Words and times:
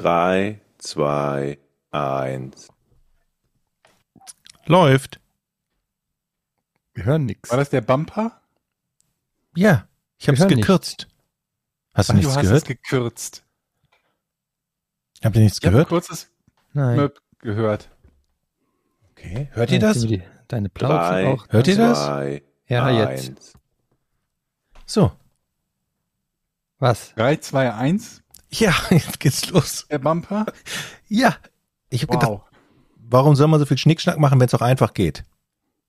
Drei, 0.00 0.62
zwei, 0.78 1.58
eins. 1.90 2.68
Läuft. 4.64 5.20
Wir 6.94 7.04
hören 7.04 7.26
nichts. 7.26 7.50
War 7.50 7.58
das 7.58 7.68
der 7.68 7.82
Bumper? 7.82 8.40
Ja, 9.54 9.86
ich 10.16 10.26
habe 10.26 10.38
es 10.38 10.48
gekürzt. 10.48 11.06
Hast 11.92 12.08
du 12.08 12.12
Ach, 12.12 12.16
nichts 12.16 12.32
du 12.32 12.38
hast 12.38 12.42
gehört? 12.46 12.62
es 12.62 12.64
gekürzt. 12.68 13.44
Habt 15.22 15.36
ihr 15.36 15.42
nichts 15.42 15.58
Ich 15.58 15.64
habe 15.66 15.72
ein 15.72 15.84
gehört? 15.84 15.88
kurzes 15.90 16.30
Nein. 16.72 16.96
Möp 16.96 17.20
gehört. 17.40 17.90
Okay. 19.10 19.48
Hört 19.52 19.70
ihr 19.70 19.80
das? 19.80 20.00
Die- 20.00 20.22
Deine 20.48 20.70
Plauze 20.70 20.94
Drei, 20.94 21.26
auch. 21.28 21.46
Hört 21.50 21.66
ihr 21.68 21.76
das? 21.76 21.98
zwei, 22.06 22.42
Ja, 22.68 22.86
eins. 22.86 23.26
jetzt. 23.28 23.58
So. 24.86 25.12
Was? 26.78 27.14
3, 27.16 27.36
2, 27.36 27.74
1, 27.74 28.22
Ja, 28.52 28.74
jetzt 28.90 29.20
geht's 29.20 29.48
los. 29.50 29.86
der 29.90 29.98
Bumper. 29.98 30.46
Ja. 31.08 31.36
Ich 31.88 32.02
habe 32.02 32.12
gedacht, 32.12 32.30
Wow. 32.30 32.42
warum 32.96 33.34
soll 33.36 33.48
man 33.48 33.58
so 33.60 33.66
viel 33.66 33.78
Schnickschnack 33.78 34.18
machen, 34.18 34.38
wenn 34.40 34.46
es 34.46 34.54
auch 34.54 34.60
einfach 34.62 34.94
geht? 34.94 35.24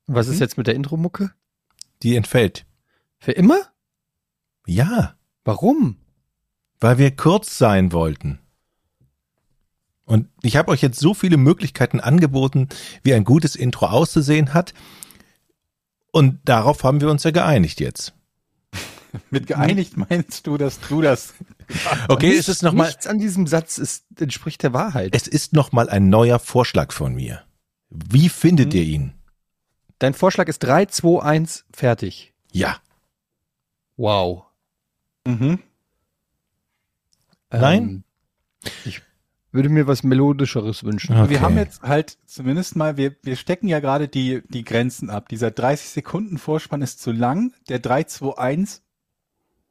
Was 0.07 0.27
ist 0.27 0.35
Mhm. 0.35 0.41
jetzt 0.41 0.57
mit 0.57 0.67
der 0.67 0.75
Intro-Mucke? 0.75 1.31
Die 2.03 2.15
entfällt. 2.15 2.65
Für 3.19 3.31
immer? 3.33 3.59
Ja, 4.65 5.15
Warum? 5.43 5.97
weil 6.79 6.97
wir 6.97 7.15
kurz 7.15 7.57
sein 7.59 7.91
wollten. 7.91 8.39
Und 10.05 10.27
ich 10.41 10.57
habe 10.57 10.71
euch 10.71 10.81
jetzt 10.81 10.99
so 10.99 11.13
viele 11.13 11.37
Möglichkeiten 11.37 11.99
angeboten, 11.99 12.67
wie 13.03 13.13
ein 13.13 13.23
gutes 13.23 13.55
Intro 13.55 13.85
auszusehen 13.87 14.53
hat. 14.53 14.73
Und 16.11 16.39
darauf 16.43 16.83
haben 16.83 16.99
wir 17.01 17.09
uns 17.09 17.23
ja 17.23 17.31
geeinigt 17.31 17.79
jetzt. 17.79 18.13
Mit 19.29 19.47
geeinigt 19.47 19.97
meinst 19.97 20.47
du, 20.47 20.57
dass 20.57 20.79
du 20.79 21.01
das. 21.01 21.33
Okay, 22.09 22.35
es 22.35 22.49
ist 22.49 22.63
noch 22.63 22.73
mal, 22.73 22.87
Nichts 22.87 23.07
an 23.07 23.17
diesem 23.17 23.47
Satz 23.47 23.77
ist, 23.77 24.03
entspricht 24.19 24.61
der 24.63 24.73
Wahrheit. 24.73 25.15
es 25.15 25.25
ist 25.27 25.53
noch 25.53 25.71
mal 25.71 25.89
ein 25.89 26.09
neuer 26.09 26.37
Vorschlag 26.39 26.91
von 26.91 27.15
mir. 27.15 27.43
Wie 27.89 28.27
findet 28.27 28.73
Mhm. 28.73 28.79
ihr 28.79 28.83
ihn? 28.83 29.13
Dein 29.99 30.13
Vorschlag 30.13 30.47
ist 30.49 30.59
3, 30.59 30.87
2, 30.87 31.21
1, 31.23 31.63
fertig. 31.71 32.33
Ja. 32.51 32.77
Wow. 33.95 34.43
Mhm. 35.25 35.59
Nein? 37.51 38.03
Ähm, 38.63 38.71
ich 38.85 39.01
würde 39.51 39.69
mir 39.69 39.87
was 39.87 40.03
Melodischeres 40.03 40.83
wünschen. 40.83 41.15
Okay. 41.15 41.29
Wir 41.29 41.41
haben 41.41 41.57
jetzt 41.57 41.81
halt 41.83 42.17
zumindest 42.25 42.75
mal, 42.75 42.97
wir, 42.97 43.15
wir 43.23 43.35
stecken 43.35 43.67
ja 43.67 43.79
gerade 43.79 44.07
die, 44.07 44.41
die 44.49 44.63
Grenzen 44.63 45.09
ab. 45.09 45.27
Dieser 45.29 45.51
30 45.51 45.89
Sekunden 45.89 46.37
Vorspann 46.37 46.81
ist 46.81 47.01
zu 47.01 47.11
lang. 47.11 47.53
Der 47.69 47.79
3, 47.79 48.03
2, 48.05 48.37
1 48.37 48.81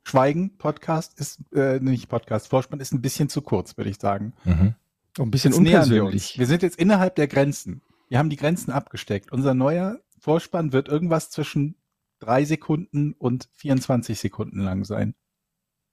Schweigen 0.03 0.57
Podcast 0.57 1.19
ist, 1.21 1.41
äh, 1.53 1.79
nicht 1.81 2.09
Podcast, 2.09 2.49
Vorspann 2.49 2.81
ist 2.81 2.93
ein 2.93 3.03
bisschen 3.03 3.29
zu 3.29 3.43
kurz, 3.43 3.77
würde 3.77 3.91
ich 3.91 3.99
sagen. 3.99 4.33
Mhm. 4.45 4.75
Ein 5.19 5.31
bisschen 5.31 5.53
Jetzt 5.53 5.61
nähern 5.61 5.91
wir 5.91 6.03
unpersönlich. 6.05 6.39
Wir 6.39 6.47
sind 6.47 6.63
jetzt 6.63 6.79
innerhalb 6.79 7.17
der 7.17 7.29
Grenzen. 7.29 7.83
Wir 8.09 8.19
haben 8.19 8.31
die 8.31 8.37
Grenzen 8.37 8.73
abgesteckt. 8.73 9.33
Unser 9.33 9.55
neuer 9.55 9.99
Vorspann 10.19 10.73
wird 10.73 10.89
irgendwas 10.89 11.31
zwischen 11.31 11.77
drei 12.19 12.45
Sekunden 12.45 13.15
und 13.15 13.49
24 13.55 14.19
Sekunden 14.19 14.61
lang 14.61 14.85
sein. 14.85 15.15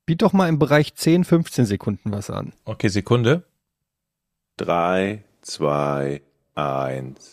Biet 0.05 0.21
doch 0.21 0.33
mal 0.33 0.47
im 0.47 0.59
Bereich 0.59 0.95
10, 0.95 1.23
15 1.23 1.65
Sekunden 1.65 2.11
was 2.11 2.29
an. 2.29 2.53
Okay, 2.63 2.87
Sekunde. 2.87 3.43
Drei, 4.55 5.23
zwei, 5.41 6.21
eins. 6.55 7.31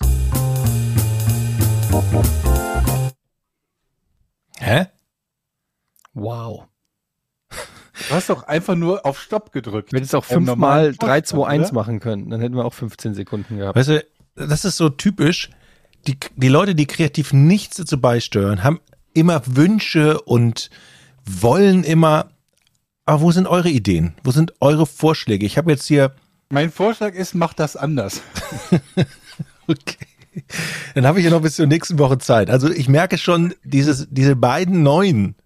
Hä? 4.59 4.87
Wow. 6.15 6.67
Du 8.09 8.15
hast 8.15 8.29
doch 8.29 8.43
einfach 8.45 8.75
nur 8.75 9.07
auf 9.07 9.21
Stopp 9.21 9.53
gedrückt. 9.53 9.93
Wir 9.93 9.99
hätten 9.99 10.07
es 10.07 10.15
auch 10.15 10.25
fünfmal 10.25 10.57
normalen 10.57 10.97
3, 10.97 11.21
2, 11.21 11.37
Vorspann, 11.37 11.61
1 11.61 11.67
oder? 11.67 11.75
machen 11.75 12.01
können. 12.01 12.31
Dann 12.31 12.41
hätten 12.41 12.57
wir 12.57 12.65
auch 12.65 12.75
15 12.75 13.15
Sekunden 13.15 13.59
gehabt. 13.59 13.77
Weißt 13.77 13.89
du, 13.89 14.05
das 14.35 14.65
ist 14.65 14.77
so 14.77 14.89
typisch. 14.89 15.51
Die, 16.07 16.19
die 16.37 16.49
Leute, 16.49 16.75
die 16.75 16.87
kreativ 16.87 17.33
nichts 17.33 17.77
dazu 17.77 18.01
beisteuern, 18.01 18.65
haben 18.65 18.81
immer 19.15 19.43
Wünsche 19.47 20.21
und 20.23 20.71
wollen 21.25 21.85
immer. 21.85 22.31
Aber 23.07 23.21
wo 23.21 23.33
sind 23.33 23.47
eure 23.47 23.69
Ideen? 23.69 24.15
Wo 24.25 24.31
sind 24.33 24.55
eure 24.61 24.87
Vorschläge? 24.87 25.47
Ich 25.47 25.57
habe 25.57 25.71
jetzt 25.71 25.87
hier. 25.87 26.15
Mein 26.51 26.71
Vorschlag 26.71 27.15
ist, 27.15 27.35
mach 27.35 27.55
das 27.55 27.77
anders. 27.77 28.23
Okay. 29.67 29.97
Dann 30.95 31.07
habe 31.07 31.19
ich 31.19 31.25
ja 31.25 31.31
noch 31.31 31.43
bis 31.43 31.57
zur 31.57 31.67
nächsten 31.67 31.99
Woche 31.99 32.19
Zeit. 32.19 32.51
Also 32.51 32.69
ich 32.69 32.89
merke 32.89 33.19
schon, 33.19 33.55
dieses, 33.63 34.09
diese 34.11 34.37
beiden 34.37 34.83
neuen, 34.83 35.37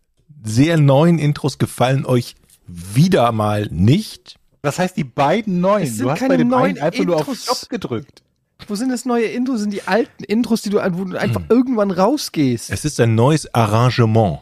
sehr 0.44 0.78
neuen 0.78 1.18
Intros 1.18 1.58
gefallen 1.58 2.06
euch 2.06 2.34
wieder 2.66 3.32
mal 3.32 3.68
nicht. 3.70 4.38
Das 4.62 4.78
heißt, 4.78 4.96
die 4.96 5.04
beiden 5.04 5.60
neuen. 5.60 5.84
Es 5.84 5.96
sind 5.96 6.04
Du 6.04 6.10
hast 6.10 6.18
keine 6.18 6.34
bei 6.34 6.36
dem 6.38 6.48
neuen 6.48 6.78
einfach 6.78 7.04
nur 7.04 7.16
auf. 7.16 7.34
Stopp 7.34 7.68
gedrückt. 7.68 8.22
Wo 8.66 8.74
sind 8.74 8.90
das 8.90 9.04
neue 9.04 9.26
Intros? 9.26 9.60
Sind 9.60 9.72
die 9.72 9.82
alten 9.82 10.24
Intros, 10.24 10.62
die 10.62 10.70
du, 10.70 10.78
wo 10.78 11.04
du 11.04 11.18
einfach 11.18 11.42
irgendwann 11.48 11.90
rausgehst? 11.90 12.70
Es 12.70 12.84
ist 12.84 12.98
ein 13.00 13.14
neues 13.14 13.54
Arrangement. 13.54 14.40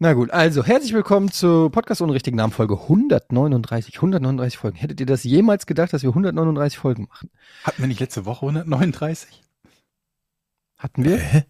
Na 0.00 0.12
gut, 0.12 0.30
also 0.30 0.64
herzlich 0.64 0.92
willkommen 0.92 1.32
zu 1.32 1.70
Podcast 1.70 2.00
ohne 2.00 2.12
richtigen 2.12 2.36
Namen 2.36 2.52
Folge 2.52 2.80
139. 2.80 3.96
139 3.96 4.56
Folgen. 4.56 4.76
Hättet 4.76 5.00
ihr 5.00 5.06
das 5.06 5.24
jemals 5.24 5.66
gedacht, 5.66 5.92
dass 5.92 6.04
wir 6.04 6.10
139 6.10 6.78
Folgen 6.78 7.08
machen? 7.08 7.30
Hatten 7.64 7.82
wir 7.82 7.88
nicht 7.88 7.98
letzte 7.98 8.24
Woche 8.24 8.46
139? 8.46 9.42
Hatten 10.76 11.04
wir? 11.04 11.16
Hä? 11.18 11.44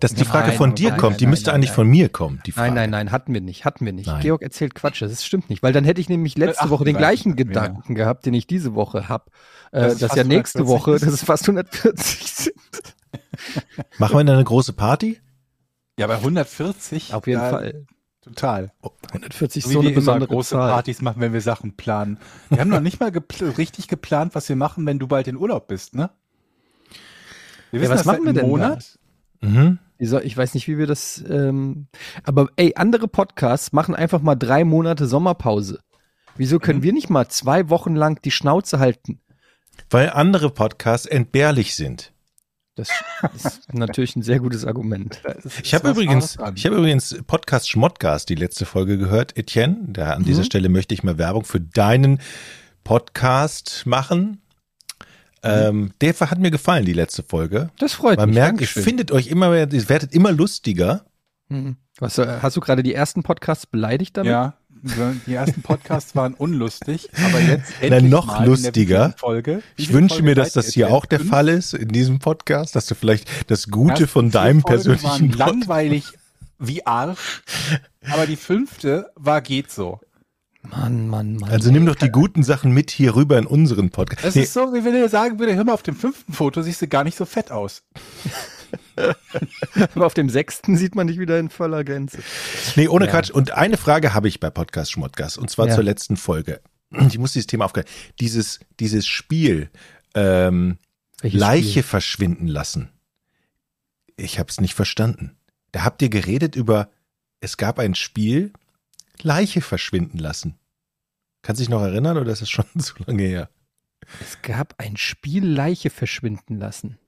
Dass 0.00 0.12
die 0.14 0.22
Nein, 0.22 0.30
Frage 0.30 0.52
von 0.52 0.70
nein, 0.70 0.76
dir 0.76 0.90
nein, 0.90 0.98
kommt, 1.00 1.20
die 1.20 1.24
nein, 1.24 1.30
müsste 1.30 1.46
nein, 1.50 1.56
eigentlich 1.56 1.70
nein. 1.70 1.74
von 1.76 1.86
mir 1.88 2.08
kommen. 2.08 2.40
Die 2.46 2.52
Frage. 2.52 2.68
Nein, 2.68 2.90
nein, 2.90 3.06
nein, 3.06 3.12
hatten 3.12 3.32
wir 3.34 3.40
nicht, 3.40 3.64
hatten 3.64 3.84
wir 3.84 3.92
nicht. 3.92 4.06
Nein. 4.06 4.20
Georg 4.22 4.42
erzählt 4.42 4.74
Quatsch, 4.74 5.02
das 5.02 5.24
stimmt 5.24 5.50
nicht, 5.50 5.62
weil 5.62 5.72
dann 5.72 5.84
hätte 5.84 6.00
ich 6.00 6.08
nämlich 6.08 6.36
letzte 6.36 6.66
Äh, 6.66 6.70
Woche 6.70 6.84
den 6.84 6.96
38 6.96 6.98
gleichen 7.24 7.36
Gedanken 7.36 7.94
gehabt, 7.94 8.26
den 8.26 8.34
ich 8.34 8.46
diese 8.46 8.74
Woche 8.74 9.08
habe. 9.08 9.30
Äh, 9.72 9.82
Dass 9.82 9.98
das 9.98 10.14
ja 10.14 10.24
nächste 10.24 10.60
140 10.60 10.66
Woche, 10.68 10.94
ist. 10.96 11.06
dass 11.06 11.12
es 11.14 11.24
fast 11.24 11.44
140 11.48 12.32
sind. 12.32 12.54
Machen 13.98 14.16
wir 14.16 14.24
dann 14.24 14.36
eine 14.36 14.44
große 14.44 14.72
Party? 14.72 15.20
Ja, 15.98 16.06
bei 16.06 16.16
140? 16.16 17.14
Auf 17.14 17.26
jeden 17.26 17.40
da- 17.40 17.50
Fall. 17.50 17.86
Total. 18.22 18.72
140 19.12 19.58
ist 19.64 19.70
So 19.70 19.74
so 19.74 19.80
eine 19.80 19.90
besondere 19.90 20.28
große 20.30 20.54
Zahl. 20.54 20.70
Partys 20.70 21.02
machen, 21.02 21.20
wenn 21.20 21.34
wir 21.34 21.42
Sachen 21.42 21.76
planen. 21.76 22.18
Wir 22.48 22.58
haben 22.60 22.70
noch 22.70 22.80
nicht 22.80 22.98
mal 22.98 23.12
gepl 23.12 23.50
richtig 23.58 23.86
geplant, 23.86 24.34
was 24.34 24.48
wir 24.48 24.56
machen, 24.56 24.86
wenn 24.86 24.98
du 24.98 25.06
bald 25.06 25.28
in 25.28 25.36
Urlaub 25.36 25.68
bist, 25.68 25.94
ne? 25.94 26.08
Wir 27.70 27.82
Ja, 27.82 27.90
was 27.90 27.98
das 27.98 28.06
machen 28.06 28.24
wir 28.24 28.32
denn 28.32 28.44
da? 28.44 28.48
Monat. 28.48 28.98
Mhm. 29.44 29.78
Wie 29.98 30.06
soll- 30.06 30.22
Ich 30.24 30.36
weiß 30.36 30.54
nicht, 30.54 30.66
wie 30.68 30.78
wir 30.78 30.86
das. 30.86 31.22
Ähm, 31.28 31.86
aber 32.24 32.48
ey, 32.56 32.72
andere 32.76 33.06
Podcasts 33.08 33.72
machen 33.72 33.94
einfach 33.94 34.20
mal 34.22 34.34
drei 34.34 34.64
Monate 34.64 35.06
Sommerpause. 35.06 35.80
Wieso 36.36 36.58
können 36.58 36.80
Mhm. 36.80 36.82
wir 36.84 36.92
nicht 36.92 37.10
mal 37.10 37.28
zwei 37.28 37.68
Wochen 37.70 37.94
lang 37.94 38.20
die 38.22 38.30
Schnauze 38.32 38.78
halten? 38.80 39.20
Weil 39.90 40.10
andere 40.10 40.50
Podcasts 40.50 41.06
entbehrlich 41.06 41.74
sind. 41.76 42.12
Das 42.76 42.88
ist 43.36 43.72
natürlich 43.72 44.16
ein 44.16 44.22
sehr 44.22 44.40
gutes 44.40 44.64
Argument. 44.64 45.22
Ich 45.62 45.74
habe 45.74 45.90
übrigens, 45.90 46.36
ich 46.56 46.66
habe 46.66 46.76
übrigens 46.76 47.16
Podcast 47.24 47.68
Schmottcast 47.70 48.28
die 48.28 48.34
letzte 48.34 48.66
Folge 48.66 48.98
gehört, 48.98 49.36
Etienne. 49.38 49.76
Da 49.86 50.10
an 50.14 50.24
dieser 50.24 50.40
Mhm. 50.40 50.46
Stelle 50.46 50.68
möchte 50.68 50.92
ich 50.92 51.04
mal 51.04 51.16
Werbung 51.18 51.44
für 51.44 51.60
deinen 51.60 52.18
Podcast 52.82 53.84
machen. 53.86 54.42
Ähm, 55.44 55.92
der 56.00 56.14
hat 56.14 56.38
mir 56.38 56.50
gefallen, 56.50 56.84
die 56.84 56.92
letzte 56.92 57.22
Folge. 57.22 57.70
Das 57.78 57.92
freut 57.92 58.18
Man 58.18 58.30
mich. 58.30 58.38
merkt, 58.38 58.60
ihr 58.60 58.66
findet 58.66 59.12
euch 59.12 59.28
immer 59.28 59.50
mehr, 59.50 59.70
ihr 59.70 59.88
werdet 59.88 60.14
immer 60.14 60.32
lustiger. 60.32 61.04
Mhm. 61.48 61.76
Was, 61.98 62.18
äh, 62.18 62.38
hast 62.42 62.56
du 62.56 62.60
gerade 62.60 62.82
die 62.82 62.94
ersten 62.94 63.22
Podcasts 63.22 63.66
beleidigt 63.66 64.16
damit? 64.16 64.30
Ja, 64.30 64.54
die 65.26 65.34
ersten 65.34 65.62
Podcasts 65.62 66.14
waren 66.14 66.34
unlustig, 66.34 67.08
aber 67.24 67.40
jetzt 67.40 67.72
Na, 67.80 67.96
endlich 67.96 68.10
noch 68.10 68.26
mal 68.26 68.36
in 68.38 68.42
der 68.42 68.50
lustiger. 68.50 69.14
Folge. 69.16 69.62
Ich 69.76 69.92
wünsche 69.92 70.16
Folgen 70.16 70.24
mir, 70.26 70.34
dass 70.34 70.52
das 70.52 70.72
hier 70.72 70.90
auch 70.90 71.06
der 71.06 71.20
Fünf? 71.20 71.30
Fall 71.30 71.48
ist 71.48 71.74
in 71.74 71.88
diesem 71.88 72.18
Podcast, 72.18 72.76
dass 72.76 72.86
du 72.86 72.94
vielleicht 72.94 73.28
das 73.50 73.68
Gute 73.68 73.92
Ersten 73.92 74.08
von 74.08 74.30
deinem 74.30 74.62
persönlichen 74.62 75.38
waren 75.38 75.50
langweilig 75.50 76.04
wie 76.58 76.86
Arsch, 76.86 77.42
aber 78.10 78.26
die 78.26 78.36
fünfte 78.36 79.10
war 79.14 79.40
geht 79.40 79.70
so. 79.70 80.00
Mann, 80.70 81.08
Mann, 81.08 81.36
Mann. 81.36 81.50
Also 81.50 81.70
nimm 81.70 81.84
doch 81.86 81.94
die 81.94 82.10
guten 82.10 82.42
Sachen 82.42 82.72
mit 82.72 82.90
hier 82.90 83.14
rüber 83.16 83.38
in 83.38 83.46
unseren 83.46 83.90
Podcast. 83.90 84.24
Das 84.24 84.34
Nee, 84.34 84.42
ist 84.42 84.52
so, 84.54 84.72
wie 84.72 84.84
wenn 84.84 84.94
er 84.94 85.08
sagen 85.08 85.38
würde, 85.38 85.54
hör 85.54 85.64
mal, 85.64 85.74
auf 85.74 85.82
dem 85.82 85.94
fünften 85.94 86.32
Foto 86.32 86.62
siehst 86.62 86.80
du 86.82 86.88
gar 86.88 87.04
nicht 87.04 87.16
so 87.16 87.24
fett 87.26 87.50
aus. 87.50 87.82
Aber 89.94 90.06
auf 90.06 90.14
dem 90.14 90.28
sechsten 90.28 90.76
sieht 90.76 90.94
man 90.94 91.06
dich 91.06 91.18
wieder 91.18 91.38
in 91.38 91.50
voller 91.50 91.84
Gänze. 91.84 92.18
Nee, 92.76 92.88
ohne 92.88 93.06
Ja. 93.06 93.10
Quatsch. 93.12 93.30
Und 93.30 93.52
eine 93.52 93.76
Frage 93.76 94.14
habe 94.14 94.28
ich 94.28 94.40
bei 94.40 94.50
Podcast 94.50 94.92
Schmottgas, 94.92 95.36
und 95.36 95.50
zwar 95.50 95.68
Ja. 95.68 95.74
zur 95.74 95.84
letzten 95.84 96.16
Folge. 96.16 96.60
Ich 97.08 97.18
muss 97.18 97.32
dieses 97.32 97.48
Thema 97.48 97.64
aufgreifen. 97.64 97.90
Dieses, 98.20 98.60
dieses 98.78 99.06
Spiel, 99.06 99.68
ähm, 100.14 100.78
Welches 101.20 101.40
Leiche 101.40 101.68
Spiel? 101.70 101.82
verschwinden 101.82 102.46
lassen. 102.46 102.88
Ich 104.16 104.38
habe 104.38 104.48
es 104.48 104.60
nicht 104.60 104.74
verstanden. 104.74 105.36
Da 105.72 105.82
habt 105.84 106.02
ihr 106.02 106.08
geredet 106.08 106.54
über, 106.54 106.88
es 107.40 107.56
gab 107.56 107.80
ein 107.80 107.96
Spiel, 107.96 108.52
Leiche 109.22 109.60
verschwinden 109.60 110.18
lassen. 110.18 110.58
Kannst 111.42 111.60
du 111.60 111.64
dich 111.64 111.70
noch 111.70 111.82
erinnern 111.82 112.16
oder 112.18 112.32
ist 112.32 112.42
es 112.42 112.50
schon 112.50 112.64
zu 112.78 112.94
lange 113.06 113.22
her? 113.22 113.50
Es 114.20 114.42
gab 114.42 114.74
ein 114.78 114.96
Spiel 114.96 115.46
Leiche 115.46 115.90
verschwinden 115.90 116.58
lassen. 116.58 116.98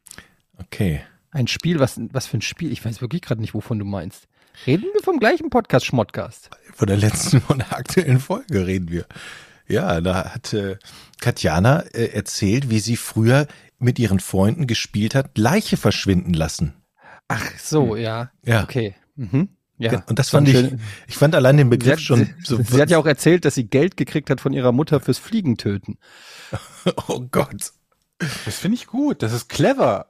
Okay. 0.59 1.03
Ein 1.31 1.49
Spiel, 1.49 1.81
was, 1.81 2.01
was 2.13 2.27
für 2.27 2.39
ein 2.39 2.43
Spiel? 2.43 2.73
Ich 2.73 2.85
weiß 2.85 3.01
wirklich 3.01 3.23
gerade 3.23 3.41
nicht, 3.41 3.55
wovon 3.55 3.79
du 3.79 3.85
meinst. 3.85 4.29
Reden 4.67 4.87
wir 4.95 5.03
vom 5.03 5.19
gleichen 5.19 5.51
Podcast, 5.51 5.85
Schmottcast? 5.85 6.51
Von 6.73 6.87
der 6.87 6.97
letzten, 6.97 7.41
von 7.43 7.59
der 7.59 7.77
aktuellen 7.77 8.21
Folge 8.21 8.67
reden 8.67 8.91
wir. 8.91 9.07
Ja, 9.69 10.01
da 10.01 10.33
hat 10.33 10.55
äh, 10.55 10.79
Katjana 11.21 11.81
äh, 11.81 12.07
erzählt, 12.13 12.71
wie 12.71 12.79
sie 12.79 12.97
früher 12.97 13.47
mit 13.79 13.99
ihren 13.99 14.21
Freunden 14.21 14.67
gespielt 14.67 15.15
hat, 15.15 15.37
Leiche 15.37 15.77
verschwinden 15.77 16.33
lassen. 16.33 16.75
Ach 17.29 17.51
so, 17.59 17.97
ja. 17.97 18.31
Ja. 18.45 18.63
Okay. 18.63 18.95
Mhm. 19.17 19.49
Ja. 19.79 20.03
Und 20.07 20.19
das 20.19 20.31
fand 20.31 20.49
ich, 20.49 20.55
schön- 20.57 20.81
ich 21.07 21.17
fand 21.17 21.35
allein 21.35 21.57
den 21.59 21.67
Sie 21.67 21.71
Begriff 21.77 21.93
hat, 21.95 22.01
schon 22.01 22.25
sie, 22.25 22.35
so. 22.45 22.63
sie 22.63 22.81
hat 22.81 22.89
ja 22.91 22.99
auch 22.99 23.07
erzählt, 23.07 23.45
dass 23.45 23.55
sie 23.55 23.69
Geld 23.69 23.97
gekriegt 23.97 24.31
hat 24.31 24.41
von 24.41 24.53
ihrer 24.53 24.73
Mutter 24.73 25.01
fürs 25.01 25.19
Fliegentöten. 25.19 25.99
oh 27.09 27.21
Gott. 27.31 27.73
Das 28.19 28.57
finde 28.57 28.77
ich 28.77 28.87
gut. 28.87 29.23
Das 29.23 29.33
ist 29.33 29.49
clever. 29.49 30.07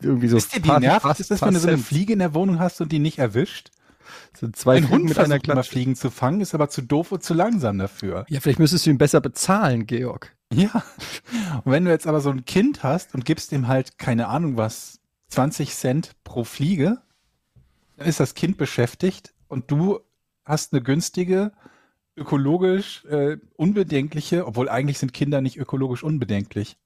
Irgendwie 0.00 0.28
so 0.28 0.36
Wisst 0.36 0.54
ihr, 0.56 0.62
wie 0.64 0.68
paar- 0.68 0.80
nervig 0.80 1.02
paar- 1.02 1.18
ist 1.18 1.30
das, 1.30 1.42
wenn 1.42 1.54
du 1.54 1.60
so 1.60 1.68
eine. 1.68 1.78
Fliege 1.78 2.12
in 2.12 2.18
der 2.20 2.34
Wohnung 2.34 2.58
hast 2.60 2.80
und 2.80 2.92
die 2.92 2.98
nicht 3.00 3.18
erwischt? 3.18 3.70
So 4.38 4.48
zwei 4.50 4.76
Ein 4.76 4.82
Fliegen 4.84 4.92
Hund 4.94 5.04
mit 5.08 5.18
einer 5.18 5.38
Klatsche. 5.38 5.70
Fliegen 5.70 5.96
zu 5.96 6.10
fangen, 6.10 6.40
ist 6.40 6.54
aber 6.54 6.68
zu 6.68 6.82
doof 6.82 7.12
und 7.12 7.22
zu 7.22 7.34
langsam 7.34 7.78
dafür. 7.78 8.24
Ja, 8.28 8.40
vielleicht 8.40 8.58
müsstest 8.58 8.86
du 8.86 8.90
ihn 8.90 8.98
besser 8.98 9.20
bezahlen, 9.20 9.86
Georg. 9.86 10.34
Ja. 10.52 10.82
Und 11.64 11.72
wenn 11.72 11.84
du 11.84 11.90
jetzt 11.90 12.06
aber 12.06 12.20
so 12.20 12.30
ein 12.30 12.44
Kind 12.44 12.82
hast 12.82 13.14
und 13.14 13.24
gibst 13.24 13.52
ihm 13.52 13.68
halt, 13.68 13.98
keine 13.98 14.28
Ahnung 14.28 14.56
was, 14.56 15.00
20 15.28 15.74
Cent 15.74 16.12
pro 16.24 16.44
Fliege, 16.44 16.98
dann 18.02 18.08
ist 18.08 18.20
das 18.20 18.34
Kind 18.34 18.56
beschäftigt 18.56 19.32
und 19.46 19.70
du 19.70 20.00
hast 20.44 20.72
eine 20.72 20.82
günstige, 20.82 21.52
ökologisch 22.16 23.04
äh, 23.04 23.36
unbedenkliche, 23.54 24.46
obwohl 24.46 24.68
eigentlich 24.68 24.98
sind 24.98 25.14
Kinder 25.14 25.40
nicht 25.40 25.56
ökologisch 25.56 26.02
unbedenklich. 26.02 26.76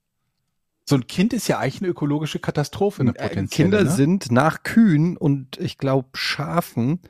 So 0.85 0.95
ein 0.95 1.07
Kind 1.07 1.33
ist 1.33 1.49
ja 1.49 1.59
eigentlich 1.59 1.81
eine 1.81 1.91
ökologische 1.91 2.39
Katastrophe, 2.39 3.01
eine 3.01 3.17
Äh, 3.17 3.29
potenzielle. 3.29 3.71
Kinder 3.71 3.85
ne? 3.85 3.91
sind 3.91 4.31
nach 4.31 4.63
Kühen 4.63 5.17
und 5.17 5.59
ich 5.59 5.79
glaube 5.79 6.11
Schafen 6.13 7.01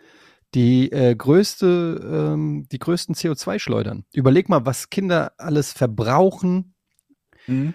die 0.54 0.92
äh, 0.92 1.14
größte, 1.14 2.32
ähm, 2.32 2.68
die 2.70 2.78
größten 2.78 3.16
CO2-Schleudern. 3.16 4.04
Überleg 4.12 4.48
mal, 4.48 4.64
was 4.64 4.88
Kinder 4.88 5.32
alles 5.36 5.72
verbrauchen. 5.72 6.74
Mhm. 7.48 7.74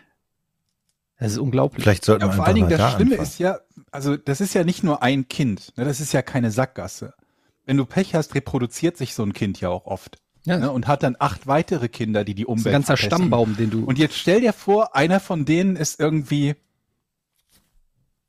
Das 1.21 1.33
ist 1.33 1.37
unglaublich. 1.37 1.83
Vielleicht 1.83 2.03
sollten 2.03 2.23
Ja, 2.23 2.29
wir 2.31 2.33
vor 2.35 2.45
allen 2.47 2.55
Dingen, 2.55 2.69
das 2.69 2.79
da 2.79 2.89
Schlimme 2.91 3.11
anfangen. 3.11 3.27
ist 3.29 3.37
ja, 3.39 3.59
also 3.91 4.17
das 4.17 4.41
ist 4.41 4.55
ja 4.55 4.63
nicht 4.63 4.83
nur 4.83 5.03
ein 5.03 5.27
Kind, 5.27 5.71
ne, 5.77 5.85
das 5.85 5.99
ist 5.99 6.13
ja 6.13 6.21
keine 6.23 6.49
Sackgasse. 6.51 7.13
Wenn 7.65 7.77
du 7.77 7.85
Pech 7.85 8.15
hast, 8.15 8.33
reproduziert 8.33 8.97
sich 8.97 9.13
so 9.13 9.21
ein 9.23 9.31
Kind 9.33 9.61
ja 9.61 9.69
auch 9.69 9.85
oft 9.85 10.17
ja, 10.45 10.57
ne, 10.57 10.71
und 10.71 10.87
hat 10.87 11.03
dann 11.03 11.15
acht 11.19 11.45
weitere 11.45 11.89
Kinder, 11.89 12.23
die 12.23 12.33
die 12.33 12.43
das 12.43 12.49
ist 12.49 12.49
ein 12.49 12.57
Umwelt 12.59 12.73
ganzer 12.73 12.97
verpesten. 12.97 13.17
Stammbaum, 13.17 13.55
den 13.55 13.69
du. 13.69 13.85
Und 13.85 13.99
jetzt 13.99 14.17
stell 14.17 14.41
dir 14.41 14.51
vor, 14.51 14.95
einer 14.95 15.19
von 15.19 15.45
denen 15.45 15.75
ist 15.75 15.99
irgendwie 15.99 16.55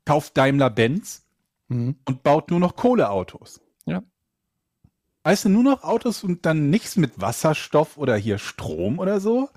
kauft 0.05 0.37
Daimler 0.37 0.69
Benz 0.69 1.21
Mhm. 1.69 1.95
und 2.05 2.23
baut 2.23 2.51
nur 2.51 2.59
noch 2.59 2.75
Kohleautos. 2.75 3.61
Ja. 3.85 4.03
Weißt 5.23 5.45
du, 5.45 5.49
nur 5.49 5.63
noch 5.63 5.83
Autos 5.83 6.23
und 6.23 6.45
dann 6.45 6.69
nichts 6.69 6.97
mit 6.97 7.19
Wasserstoff 7.21 7.97
oder 7.97 8.15
hier 8.17 8.37
Strom 8.37 8.99
oder 8.99 9.19
so. 9.21 9.49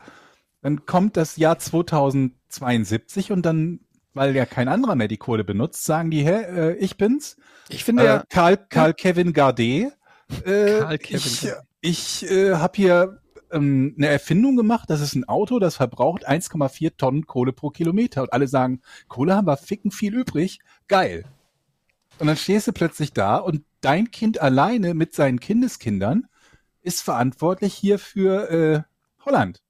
Dann 0.67 0.85
kommt 0.85 1.17
das 1.17 1.37
Jahr 1.37 1.61
2072 1.61 3.31
und 3.31 3.47
dann, 3.47 3.79
weil 4.15 4.35
ja 4.35 4.47
kein 4.47 4.67
anderer 4.67 4.97
mehr 4.97 5.07
die 5.07 5.17
Kohle 5.17 5.45
benutzt, 5.45 5.85
sagen 5.85 6.11
die, 6.11 6.25
hä, 6.25 6.43
äh, 6.43 6.75
ich 6.79 6.97
bin's. 6.97 7.37
Ich 7.69 7.85
finde 7.85 8.03
Äh, 8.03 8.07
ja, 8.07 8.25
Karl, 8.29 8.57
Karl 8.57 8.93
Kevin 8.93 9.33
Gardet. 9.33 9.93
Äh, 10.45 10.81
Karl 10.81 10.99
Kevin 10.99 11.17
ich 11.19 11.53
ich 11.81 12.29
äh, 12.29 12.55
habe 12.55 12.73
hier 12.75 13.21
ähm, 13.53 13.95
eine 13.97 14.09
Erfindung 14.09 14.57
gemacht. 14.57 14.91
Das 14.91 15.01
ist 15.01 15.15
ein 15.15 15.29
Auto, 15.29 15.61
das 15.61 15.77
verbraucht 15.77 16.29
1,4 16.29 16.97
Tonnen 16.97 17.27
Kohle 17.29 17.53
pro 17.53 17.71
Kilometer. 17.71 18.23
Und 18.23 18.33
alle 18.33 18.49
sagen, 18.49 18.81
Kohle 19.07 19.37
haben 19.37 19.47
wir 19.47 19.57
ficken 19.57 19.93
viel 19.93 20.17
übrig. 20.17 20.59
Geil. 20.89 21.27
Und 22.19 22.27
dann 22.27 22.37
stehst 22.37 22.67
du 22.67 22.73
plötzlich 22.73 23.13
da 23.13 23.37
und 23.37 23.63
dein 23.83 24.11
Kind 24.11 24.41
alleine 24.41 24.95
mit 24.95 25.15
seinen 25.15 25.39
Kindeskindern 25.39 26.27
ist 26.83 27.03
verantwortlich 27.03 27.73
hier 27.73 28.01
für 28.01 28.51
äh, 28.51 28.83
Holland. 29.25 29.63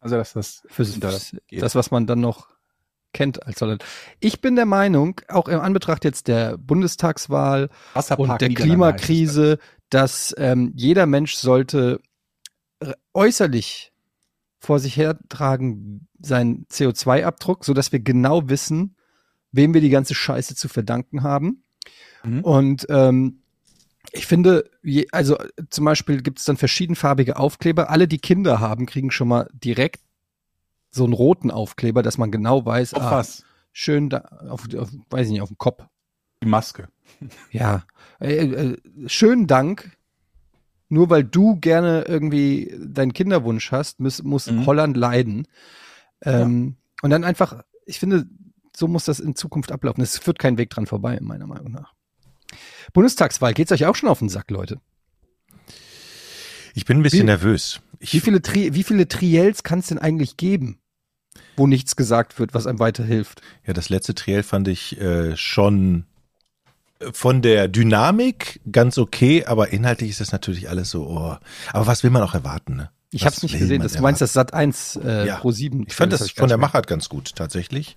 Also 0.00 0.16
dass 0.16 0.32
das 0.32 0.62
fürs, 0.68 0.98
geht. 1.48 1.62
das, 1.62 1.74
was 1.74 1.90
man 1.90 2.06
dann 2.06 2.20
noch 2.20 2.48
kennt 3.12 3.46
als 3.46 3.60
Holland. 3.60 3.84
Ich 4.20 4.40
bin 4.40 4.56
der 4.56 4.66
Meinung, 4.66 5.20
auch 5.28 5.48
im 5.48 5.60
Anbetracht 5.60 6.04
jetzt 6.04 6.28
der 6.28 6.56
Bundestagswahl 6.56 7.68
Wasserpark 7.92 8.30
und 8.30 8.40
der 8.40 8.48
Klimakrise, 8.50 9.58
dass 9.90 10.34
ähm, 10.38 10.72
jeder 10.74 11.06
Mensch 11.06 11.34
sollte 11.34 12.00
äußerlich 13.12 13.92
vor 14.58 14.78
sich 14.78 14.96
hertragen 14.96 16.08
seinen 16.18 16.66
CO2-Abdruck, 16.66 17.64
so 17.64 17.74
dass 17.74 17.92
wir 17.92 18.00
genau 18.00 18.48
wissen, 18.48 18.96
wem 19.52 19.74
wir 19.74 19.80
die 19.80 19.90
ganze 19.90 20.14
Scheiße 20.14 20.54
zu 20.54 20.68
verdanken 20.68 21.22
haben. 21.22 21.64
Mhm. 22.22 22.44
Und 22.44 22.86
ähm, 22.90 23.39
ich 24.12 24.26
finde, 24.26 24.70
je, 24.82 25.06
also 25.12 25.36
zum 25.68 25.84
Beispiel 25.84 26.22
gibt 26.22 26.38
es 26.38 26.44
dann 26.44 26.56
verschiedenfarbige 26.56 27.36
Aufkleber. 27.36 27.90
Alle, 27.90 28.08
die 28.08 28.18
Kinder 28.18 28.60
haben, 28.60 28.86
kriegen 28.86 29.10
schon 29.10 29.28
mal 29.28 29.48
direkt 29.52 30.00
so 30.90 31.04
einen 31.04 31.12
roten 31.12 31.50
Aufkleber, 31.50 32.02
dass 32.02 32.18
man 32.18 32.30
genau 32.32 32.64
weiß, 32.66 32.94
Auf 32.94 33.02
ah, 33.02 33.10
was? 33.18 33.44
schön 33.72 34.08
da, 34.10 34.18
auf, 34.48 34.66
auf, 34.76 34.90
weiß 35.10 35.26
ich 35.26 35.32
nicht, 35.32 35.42
auf 35.42 35.48
dem 35.50 35.58
Kopf. 35.58 35.84
Die 36.42 36.48
Maske. 36.48 36.88
Ja, 37.50 37.84
äh, 38.20 38.36
äh, 38.46 38.78
schönen 39.06 39.46
Dank. 39.46 39.96
Nur 40.88 41.10
weil 41.10 41.22
du 41.22 41.56
gerne 41.56 42.02
irgendwie 42.08 42.74
deinen 42.78 43.12
Kinderwunsch 43.12 43.70
hast, 43.72 44.00
muss, 44.00 44.22
muss 44.22 44.50
Mhm. 44.50 44.66
Holland 44.66 44.96
leiden. 44.96 45.46
Ähm, 46.22 46.76
Und 47.02 47.10
dann 47.10 47.24
einfach, 47.24 47.62
ich 47.86 47.98
finde, 48.00 48.26
so 48.74 48.88
muss 48.88 49.04
das 49.04 49.20
in 49.20 49.36
Zukunft 49.36 49.70
ablaufen. 49.72 50.02
Es 50.02 50.18
führt 50.18 50.38
kein 50.38 50.58
Weg 50.58 50.70
dran 50.70 50.86
vorbei, 50.86 51.18
meiner 51.20 51.46
Meinung 51.46 51.70
nach. 51.72 51.94
Bundestagswahl, 52.92 53.54
geht's 53.54 53.72
euch 53.72 53.86
auch 53.86 53.94
schon 53.96 54.08
auf 54.08 54.18
den 54.20 54.28
Sack, 54.28 54.50
Leute? 54.50 54.78
Ich 56.74 56.84
bin 56.84 56.98
ein 56.98 57.02
bisschen 57.02 57.20
Wie- 57.22 57.24
nervös. 57.26 57.80
Ich, 57.98 58.14
Wie 58.14 58.20
viele, 58.20 58.40
Tri 58.40 58.72
wie 58.74 58.82
viele 58.84 59.08
Triels 59.08 59.62
kann 59.62 59.80
es 59.80 59.88
denn 59.88 59.98
eigentlich 59.98 60.36
geben, 60.38 60.78
wo 61.56 61.66
nichts 61.66 61.96
gesagt 61.96 62.38
wird, 62.38 62.54
was 62.54 62.66
einem 62.66 62.78
weiterhilft? 62.78 63.42
Ja, 63.66 63.74
das 63.74 63.90
letzte 63.90 64.14
Triell 64.14 64.42
fand 64.42 64.68
ich 64.68 64.98
äh, 64.98 65.36
schon 65.36 66.06
äh, 67.00 67.12
von 67.12 67.42
der 67.42 67.68
Dynamik 67.68 68.60
ganz 68.72 68.96
okay, 68.96 69.44
aber 69.44 69.68
inhaltlich 69.72 70.10
ist 70.10 70.20
das 70.20 70.32
natürlich 70.32 70.70
alles 70.70 70.88
so, 70.90 71.06
oh. 71.08 71.36
Aber 71.74 71.86
was 71.86 72.02
will 72.04 72.10
man 72.10 72.22
auch 72.22 72.32
erwarten, 72.34 72.76
ne? 72.76 72.90
Ich 73.12 73.26
habe 73.26 73.34
es 73.34 73.42
nicht 73.42 73.58
gesehen. 73.58 73.82
Das, 73.82 73.94
du 73.94 74.02
meinst 74.02 74.20
das 74.22 74.32
Sat 74.32 74.54
1 74.54 74.96
äh, 75.04 75.26
Ja. 75.26 75.36
pro 75.38 75.50
7. 75.50 75.84
Ich 75.88 75.94
fand 75.96 76.12
das 76.12 76.30
von 76.30 76.48
der 76.48 76.58
Machart 76.58 76.86
ganz 76.86 77.08
gut, 77.08 77.34
tatsächlich. 77.34 77.96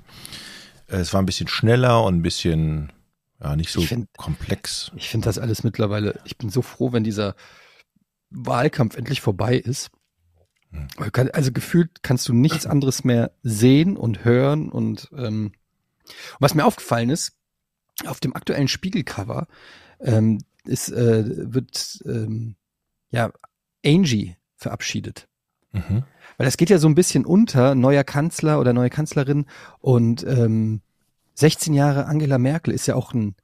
Äh, 0.87 0.97
Es 0.97 1.13
war 1.13 1.21
ein 1.21 1.27
bisschen 1.27 1.47
schneller 1.47 2.03
und 2.03 2.15
ein 2.15 2.21
bisschen, 2.23 2.91
ja, 3.43 3.55
nicht 3.55 3.71
so 3.71 3.81
Ich 3.81 3.89
find- 3.89 4.07
komplex. 4.17 4.91
Ich 4.95 5.09
finde 5.09 5.25
das 5.25 5.37
alles 5.37 5.63
mittlerweile, 5.63 6.19
ich 6.25 6.37
bin 6.37 6.49
so 6.49 6.61
froh, 6.61 6.91
wenn 6.93 7.03
dieser 7.03 7.35
Wahlkampf 8.29 8.95
endlich 8.95 9.21
vorbei 9.21 9.57
ist. 9.57 9.91
Hm. 10.71 10.87
Also 11.33 11.51
gefühlt 11.51 12.01
kannst 12.01 12.27
du 12.27 12.33
nichts 12.33 12.65
anderes 12.65 13.03
mehr 13.03 13.31
sehen 13.43 13.97
und 13.97 14.25
hören 14.25 14.69
und 14.71 15.09
ähm, 15.15 15.51
und 16.05 16.41
was 16.41 16.53
mir 16.53 16.65
aufgefallen 16.65 17.09
ist, 17.09 17.37
auf 18.05 18.19
dem 18.19 18.35
aktuellen 18.35 18.67
Spiegelcover 18.67 19.47
ähm, 20.01 20.39
ist, 20.65 20.89
äh, 20.89 21.53
wird 21.53 22.01
ähm, 22.05 22.55
ja 23.09 23.31
Angie 23.85 24.35
verabschiedet. 24.57 25.29
Mhm. 25.71 26.03
Weil 26.37 26.45
das 26.45 26.57
geht 26.57 26.69
ja 26.69 26.77
so 26.77 26.87
ein 26.89 26.95
bisschen 26.95 27.25
unter, 27.25 27.75
neuer 27.75 28.03
Kanzler 28.03 28.59
oder 28.59 28.73
neue 28.73 28.89
Kanzlerin 28.89 29.45
und 29.79 30.23
ähm, 30.27 30.81
16 31.35 31.73
Jahre 31.73 32.05
Angela 32.05 32.37
Merkel 32.37 32.73
ist 32.73 32.87
ja 32.87 32.95
auch 32.95 33.13
ein, 33.13 33.35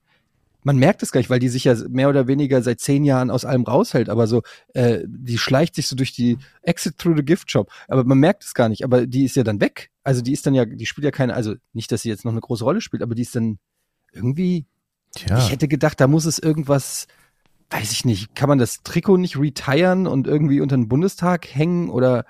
man 0.63 0.77
merkt 0.77 1.01
es 1.03 1.11
gar 1.11 1.19
nicht, 1.19 1.29
weil 1.29 1.39
die 1.39 1.49
sich 1.49 1.63
ja 1.63 1.75
mehr 1.89 2.09
oder 2.09 2.27
weniger 2.27 2.61
seit 2.61 2.79
zehn 2.79 3.03
Jahren 3.03 3.31
aus 3.31 3.45
allem 3.45 3.63
raushält, 3.63 4.09
aber 4.09 4.27
so, 4.27 4.41
äh, 4.73 4.99
die 5.07 5.37
schleicht 5.37 5.75
sich 5.75 5.87
so 5.87 5.95
durch 5.95 6.13
die 6.13 6.37
Exit 6.61 6.97
through 6.97 7.17
the 7.17 7.23
Gift 7.25 7.49
Shop, 7.49 7.71
aber 7.87 8.03
man 8.03 8.19
merkt 8.19 8.43
es 8.43 8.53
gar 8.53 8.69
nicht, 8.69 8.83
aber 8.83 9.07
die 9.07 9.25
ist 9.25 9.35
ja 9.35 9.43
dann 9.43 9.61
weg. 9.61 9.89
Also 10.03 10.21
die 10.21 10.33
ist 10.33 10.45
dann 10.45 10.53
ja, 10.53 10.65
die 10.65 10.85
spielt 10.85 11.05
ja 11.05 11.11
keine, 11.11 11.33
also 11.33 11.55
nicht, 11.73 11.91
dass 11.91 12.01
sie 12.01 12.09
jetzt 12.09 12.25
noch 12.25 12.31
eine 12.31 12.41
große 12.41 12.63
Rolle 12.63 12.81
spielt, 12.81 13.03
aber 13.03 13.15
die 13.15 13.21
ist 13.21 13.35
dann 13.35 13.59
irgendwie, 14.11 14.65
Tja, 15.15 15.37
ich 15.37 15.51
hätte 15.51 15.67
gedacht, 15.67 15.99
da 15.99 16.07
muss 16.07 16.25
es 16.25 16.39
irgendwas, 16.39 17.07
weiß 17.69 17.91
ich 17.91 18.05
nicht, 18.05 18.35
kann 18.35 18.49
man 18.49 18.59
das 18.59 18.83
Trikot 18.83 19.17
nicht 19.17 19.37
retiren 19.37 20.07
und 20.07 20.27
irgendwie 20.27 20.61
unter 20.61 20.75
den 20.75 20.89
Bundestag 20.89 21.47
hängen 21.47 21.89
oder 21.89 22.25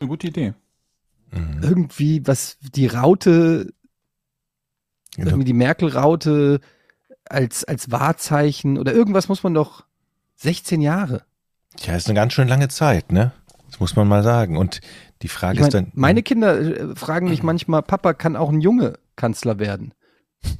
Eine 0.00 0.08
gute 0.08 0.28
Idee. 0.28 0.54
mhm. 1.30 1.62
irgendwie 1.62 2.26
was 2.26 2.58
die 2.60 2.86
Raute, 2.86 3.72
Genau. 5.16 5.28
irgendwie 5.30 5.44
die 5.44 5.52
Merkel-Raute 5.52 6.60
als, 7.28 7.64
als 7.64 7.90
Wahrzeichen 7.90 8.78
oder 8.78 8.92
irgendwas 8.92 9.28
muss 9.28 9.42
man 9.42 9.54
doch 9.54 9.84
16 10.36 10.80
Jahre. 10.80 11.22
Tja, 11.76 11.96
ist 11.96 12.06
eine 12.08 12.14
ganz 12.14 12.32
schön 12.32 12.48
lange 12.48 12.68
Zeit, 12.68 13.12
ne? 13.12 13.32
Das 13.70 13.80
muss 13.80 13.96
man 13.96 14.08
mal 14.08 14.22
sagen. 14.22 14.56
Und 14.56 14.80
die 15.22 15.28
Frage 15.28 15.54
Ich 15.54 15.60
mein, 15.60 15.68
ist 15.68 15.74
dann. 15.74 15.92
meine 15.94 16.22
Kinder 16.22 16.58
äh, 16.58 16.94
fragen 16.96 17.28
mich 17.28 17.42
manchmal, 17.42 17.82
Papa, 17.82 18.12
kann 18.14 18.36
auch 18.36 18.50
ein 18.50 18.60
Junge 18.60 18.98
Kanzler 19.16 19.58
werden? 19.58 19.94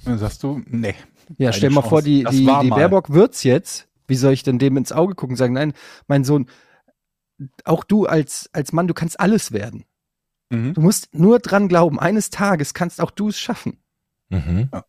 Dann 0.04 0.18
sagst 0.18 0.42
du, 0.42 0.62
nee. 0.66 0.94
Ja, 1.38 1.52
stell 1.52 1.70
mal 1.70 1.80
Chance. 1.80 1.88
vor, 1.88 2.02
die, 2.02 2.22
Das 2.22 2.32
die, 2.32 2.38
die 2.40 2.44
mal. 2.46 2.70
Baerbock 2.76 3.10
wird's 3.10 3.42
jetzt. 3.42 3.88
Wie 4.06 4.14
soll 4.16 4.32
ich 4.32 4.42
denn 4.42 4.58
dem 4.58 4.76
ins 4.76 4.92
Auge 4.92 5.14
gucken 5.14 5.34
und 5.34 5.38
sagen, 5.38 5.54
nein, 5.54 5.72
mein 6.06 6.24
Sohn, 6.24 6.46
auch 7.64 7.84
du 7.84 8.06
als, 8.06 8.48
als 8.52 8.72
Mann, 8.72 8.86
du 8.86 8.94
kannst 8.94 9.18
alles 9.18 9.52
werden. 9.52 9.84
Mhm. 10.50 10.74
Du 10.74 10.80
musst 10.80 11.14
nur 11.14 11.38
dran 11.38 11.68
glauben, 11.68 11.98
eines 11.98 12.30
Tages 12.30 12.74
kannst 12.74 13.00
auch 13.00 13.10
du 13.10 13.28
es 13.28 13.38
schaffen. 13.38 13.78
Mhm. 14.32 14.68
Ja. 14.72 14.84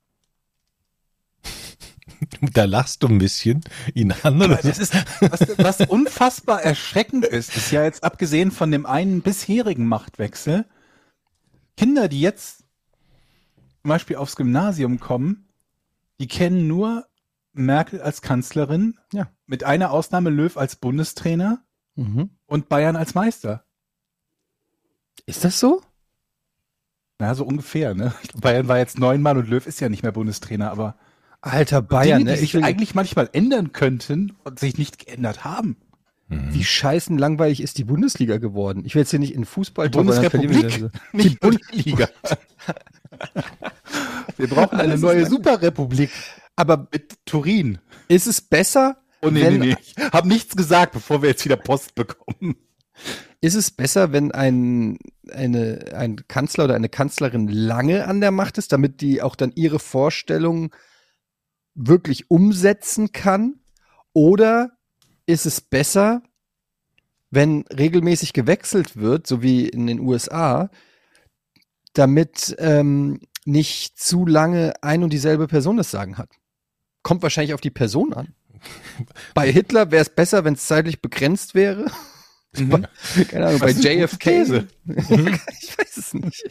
Da 2.54 2.66
lachst 2.66 3.04
du 3.04 3.08
ein 3.08 3.18
bisschen 3.18 3.64
ihn 3.94 4.14
an. 4.24 4.42
Oder? 4.42 4.56
Das 4.58 4.80
ist, 4.80 4.94
was, 5.22 5.58
was 5.58 5.82
unfassbar 5.90 6.62
erschreckend 6.64 7.26
ist, 7.26 7.56
ist 7.56 7.72
ja 7.72 7.84
jetzt 7.84 8.04
abgesehen 8.04 8.52
von 8.52 8.72
dem 8.72 8.86
einen 8.86 9.22
bisherigen 9.22 9.86
Machtwechsel, 9.88 10.66
Kinder, 11.76 12.08
die 12.08 12.22
jetzt 12.22 12.60
zum 13.82 13.90
Beispiel 13.90 14.16
aufs 14.16 14.36
Gymnasium 14.36 15.00
kommen, 15.00 15.50
die 16.20 16.28
kennen 16.28 16.68
nur 16.68 17.06
Merkel 17.52 18.02
als 18.02 18.22
Kanzlerin, 18.22 18.98
Ja. 19.12 19.30
mit 19.46 19.64
einer 19.64 19.92
Ausnahme 19.92 20.30
Löw 20.30 20.56
als 20.58 20.76
Bundestrainer 20.78 21.64
Mhm. 21.96 22.30
und 22.46 22.70
Bayern 22.70 22.96
als 22.96 23.14
Meister. 23.16 23.66
Ist 25.26 25.44
das 25.44 25.60
so? 25.60 25.82
Na, 27.24 27.34
so 27.36 27.46
ungefähr, 27.46 27.94
ne? 27.96 28.14
Bayern 28.36 28.68
war 28.68 28.80
jetzt 28.80 29.00
neunmal 29.00 29.38
und 29.38 29.48
Löw 29.48 29.66
ist 29.66 29.80
ja 29.80 29.88
nicht 29.88 30.04
mehr 30.04 30.12
Bundestrainer, 30.12 30.72
aber 30.72 30.96
Alter 31.40 31.82
Bayern, 31.82 32.20
Dinge, 32.20 32.32
ne? 32.32 32.38
die 32.38 32.44
Ich 32.44 32.54
will, 32.54 32.66
eigentlich 32.66 32.96
manchmal 32.96 33.30
ändern 33.32 33.72
könnten 33.72 34.34
und 34.44 34.60
sich 34.60 34.78
nicht 34.78 35.06
geändert 35.06 35.46
haben. 35.46 35.78
wie 36.28 36.66
scheißen 36.66 37.18
langweilig 37.18 37.62
ist 37.62 37.78
die 37.78 37.86
Bundesliga 37.86 38.40
geworden? 38.40 38.84
Ich 38.86 38.94
will 38.96 39.04
jetzt 39.04 39.12
hier 39.12 39.20
nicht 39.20 39.36
in 39.36 39.46
Fußball 39.46 39.90
Die 39.90 39.98
Bundesrepublik, 39.98 40.90
nicht 41.14 41.40
Bundesliga. 41.40 42.10
Wir 44.38 44.48
brauchen 44.48 44.80
eine 44.80 44.98
neue. 44.98 45.26
Superrepublik 45.26 46.10
Aber 46.58 46.88
mit 46.92 47.14
Turin. 47.26 47.78
ist 48.10 48.28
es 48.28 48.42
besser, 48.42 48.98
Oh 49.22 49.30
nee, 49.30 49.44
Wenn- 49.44 49.60
nee, 49.60 49.68
nee. 49.68 49.76
Ich 49.80 49.96
hab 50.12 50.26
nichts 50.26 50.58
gesagt, 50.58 50.92
bevor 50.92 51.22
wir 51.22 51.30
jetzt 51.30 51.46
wieder 51.46 51.56
Post 51.56 51.96
bekommen. 51.96 52.58
Ist 53.42 53.56
es 53.56 53.72
besser, 53.72 54.14
wenn 54.14 54.32
ein, 54.32 54.98
eine, 55.30 55.94
ein 55.96 56.28
Kanzler 56.28 56.66
oder 56.66 56.76
eine 56.76 56.90
Kanzlerin 56.90 57.48
lange 57.50 58.08
an 58.08 58.22
der 58.22 58.32
Macht 58.32 58.58
ist, 58.58 58.72
damit 58.72 59.02
die 59.02 59.22
auch 59.22 59.36
dann 59.36 59.52
ihre 59.56 59.80
Vorstellungen 59.80 60.70
wirklich 61.76 62.30
umsetzen 62.32 63.12
kann? 63.12 63.60
Oder 64.14 64.78
ist 65.26 65.46
es 65.46 65.60
besser, 65.60 66.22
wenn 67.32 67.66
regelmäßig 67.68 68.34
gewechselt 68.34 68.96
wird, 68.96 69.28
so 69.28 69.42
wie 69.42 69.68
in 69.68 69.88
den 69.88 70.00
USA, 70.00 70.70
damit 71.94 72.56
ähm, 72.60 73.20
nicht 73.46 74.00
zu 74.00 74.26
lange 74.26 74.74
ein 74.82 75.04
und 75.04 75.12
dieselbe 75.12 75.48
Person 75.48 75.78
das 75.78 75.92
Sagen 75.92 76.18
hat? 76.18 76.30
Kommt 77.02 77.24
wahrscheinlich 77.24 77.54
auf 77.54 77.62
die 77.62 77.72
Person 77.72 78.14
an. 78.14 78.36
Bei 79.34 79.52
Hitler 79.52 79.92
wäre 79.92 80.04
es 80.04 80.10
besser, 80.10 80.46
wenn 80.46 80.54
es 80.54 80.68
zeitlich 80.68 81.02
begrenzt 81.02 81.56
wäre. 81.56 81.92
Mhm. 82.58 82.86
Keine 83.30 83.48
Ahnung, 83.48 83.60
bei 83.60 83.76
Was 83.76 83.84
JFK. 83.84 84.20
These? 84.20 84.68
ich 84.86 85.78
weiß 85.78 85.98
es 85.98 86.14
nicht. 86.14 86.44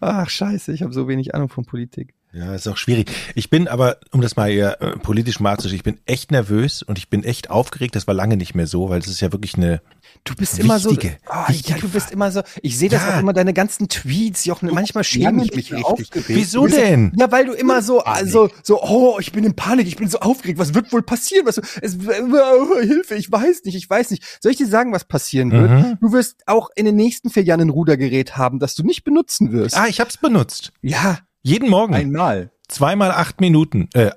Ach, 0.00 0.28
scheiße, 0.28 0.72
ich 0.72 0.82
habe 0.82 0.92
so 0.92 1.08
wenig 1.08 1.34
Ahnung 1.34 1.48
von 1.48 1.64
Politik. 1.64 2.14
Ja, 2.32 2.52
ist 2.54 2.66
auch 2.66 2.76
schwierig. 2.76 3.12
Ich 3.36 3.48
bin 3.48 3.68
aber, 3.68 3.98
um 4.10 4.20
das 4.20 4.34
mal 4.34 4.50
eher 4.50 4.82
äh, 4.82 4.96
politisch 4.98 5.38
mal 5.38 5.52
abzustellen, 5.52 5.76
ich 5.76 5.84
bin 5.84 6.00
echt 6.04 6.32
nervös 6.32 6.82
und 6.82 6.98
ich 6.98 7.08
bin 7.08 7.22
echt 7.22 7.48
aufgeregt. 7.48 7.94
Das 7.94 8.08
war 8.08 8.14
lange 8.14 8.36
nicht 8.36 8.54
mehr 8.56 8.66
so, 8.66 8.88
weil 8.88 8.98
es 8.98 9.06
ist 9.06 9.20
ja 9.20 9.32
wirklich 9.32 9.54
eine. 9.54 9.80
Du 10.22 10.34
bist 10.34 10.58
immer 10.58 10.78
so. 10.78 10.90
Wichtige, 10.90 11.16
Oh, 11.28 11.32
ja, 11.32 11.48
wichtige 11.48 11.80
du 11.80 11.88
bist 11.88 12.10
immer 12.12 12.30
so. 12.30 12.42
Ich 12.62 12.78
sehe 12.78 12.88
das 12.88 13.02
Ja. 13.02 13.16
auch 13.16 13.20
immer, 13.20 13.32
deine 13.32 13.52
ganzen 13.52 13.88
Tweets, 13.88 14.44
Jochen. 14.44 14.70
Manchmal 14.72 15.04
schäme 15.04 15.44
ich 15.44 15.54
mich 15.54 15.72
richtig. 15.72 16.10
Wieso 16.28 16.66
denn? 16.66 17.12
Ja, 17.16 17.30
weil 17.32 17.46
du 17.46 17.52
immer 17.52 17.82
so, 17.82 18.00
also, 18.04 18.48
so, 18.62 18.82
oh, 18.82 19.18
ich 19.20 19.32
bin 19.32 19.44
in 19.44 19.54
Panik, 19.56 19.86
ich 19.86 19.96
bin 19.96 20.08
so 20.08 20.20
aufgeregt, 20.20 20.58
was 20.58 20.74
wird 20.74 20.92
wohl 20.92 21.02
passieren? 21.02 21.46
Was, 21.46 21.58
es, 21.58 21.96
oh, 21.98 22.80
Hilfe, 22.80 23.16
ich 23.16 23.30
weiß 23.30 23.64
nicht, 23.64 23.74
ich 23.74 23.90
weiß 23.90 24.10
nicht. 24.12 24.22
Soll 24.40 24.52
ich 24.52 24.58
dir 24.58 24.66
sagen, 24.68 24.92
was 24.92 25.04
passieren 25.04 25.50
wird? 25.50 25.70
Mhm. 25.70 25.98
Du 26.00 26.12
wirst 26.12 26.42
auch 26.46 26.70
in 26.76 26.84
den 26.86 26.96
nächsten 26.96 27.30
vier 27.30 27.42
Jahren 27.42 27.60
ein 27.62 27.70
Rudergerät 27.70 28.36
haben, 28.36 28.58
das 28.58 28.74
du 28.74 28.82
nicht 28.84 29.04
benutzen 29.04 29.52
wirst. 29.52 29.76
Ah, 29.76 29.86
ich 29.88 30.00
hab's 30.00 30.16
benutzt. 30.16 30.72
Ja, 30.82 31.18
Jeden 31.42 31.68
Morgen. 31.68 31.94
Einmal. 31.94 32.50
Zweimal 32.68 33.10
acht 33.10 33.40
Minuten. 33.42 33.90
Äh, 33.92 34.12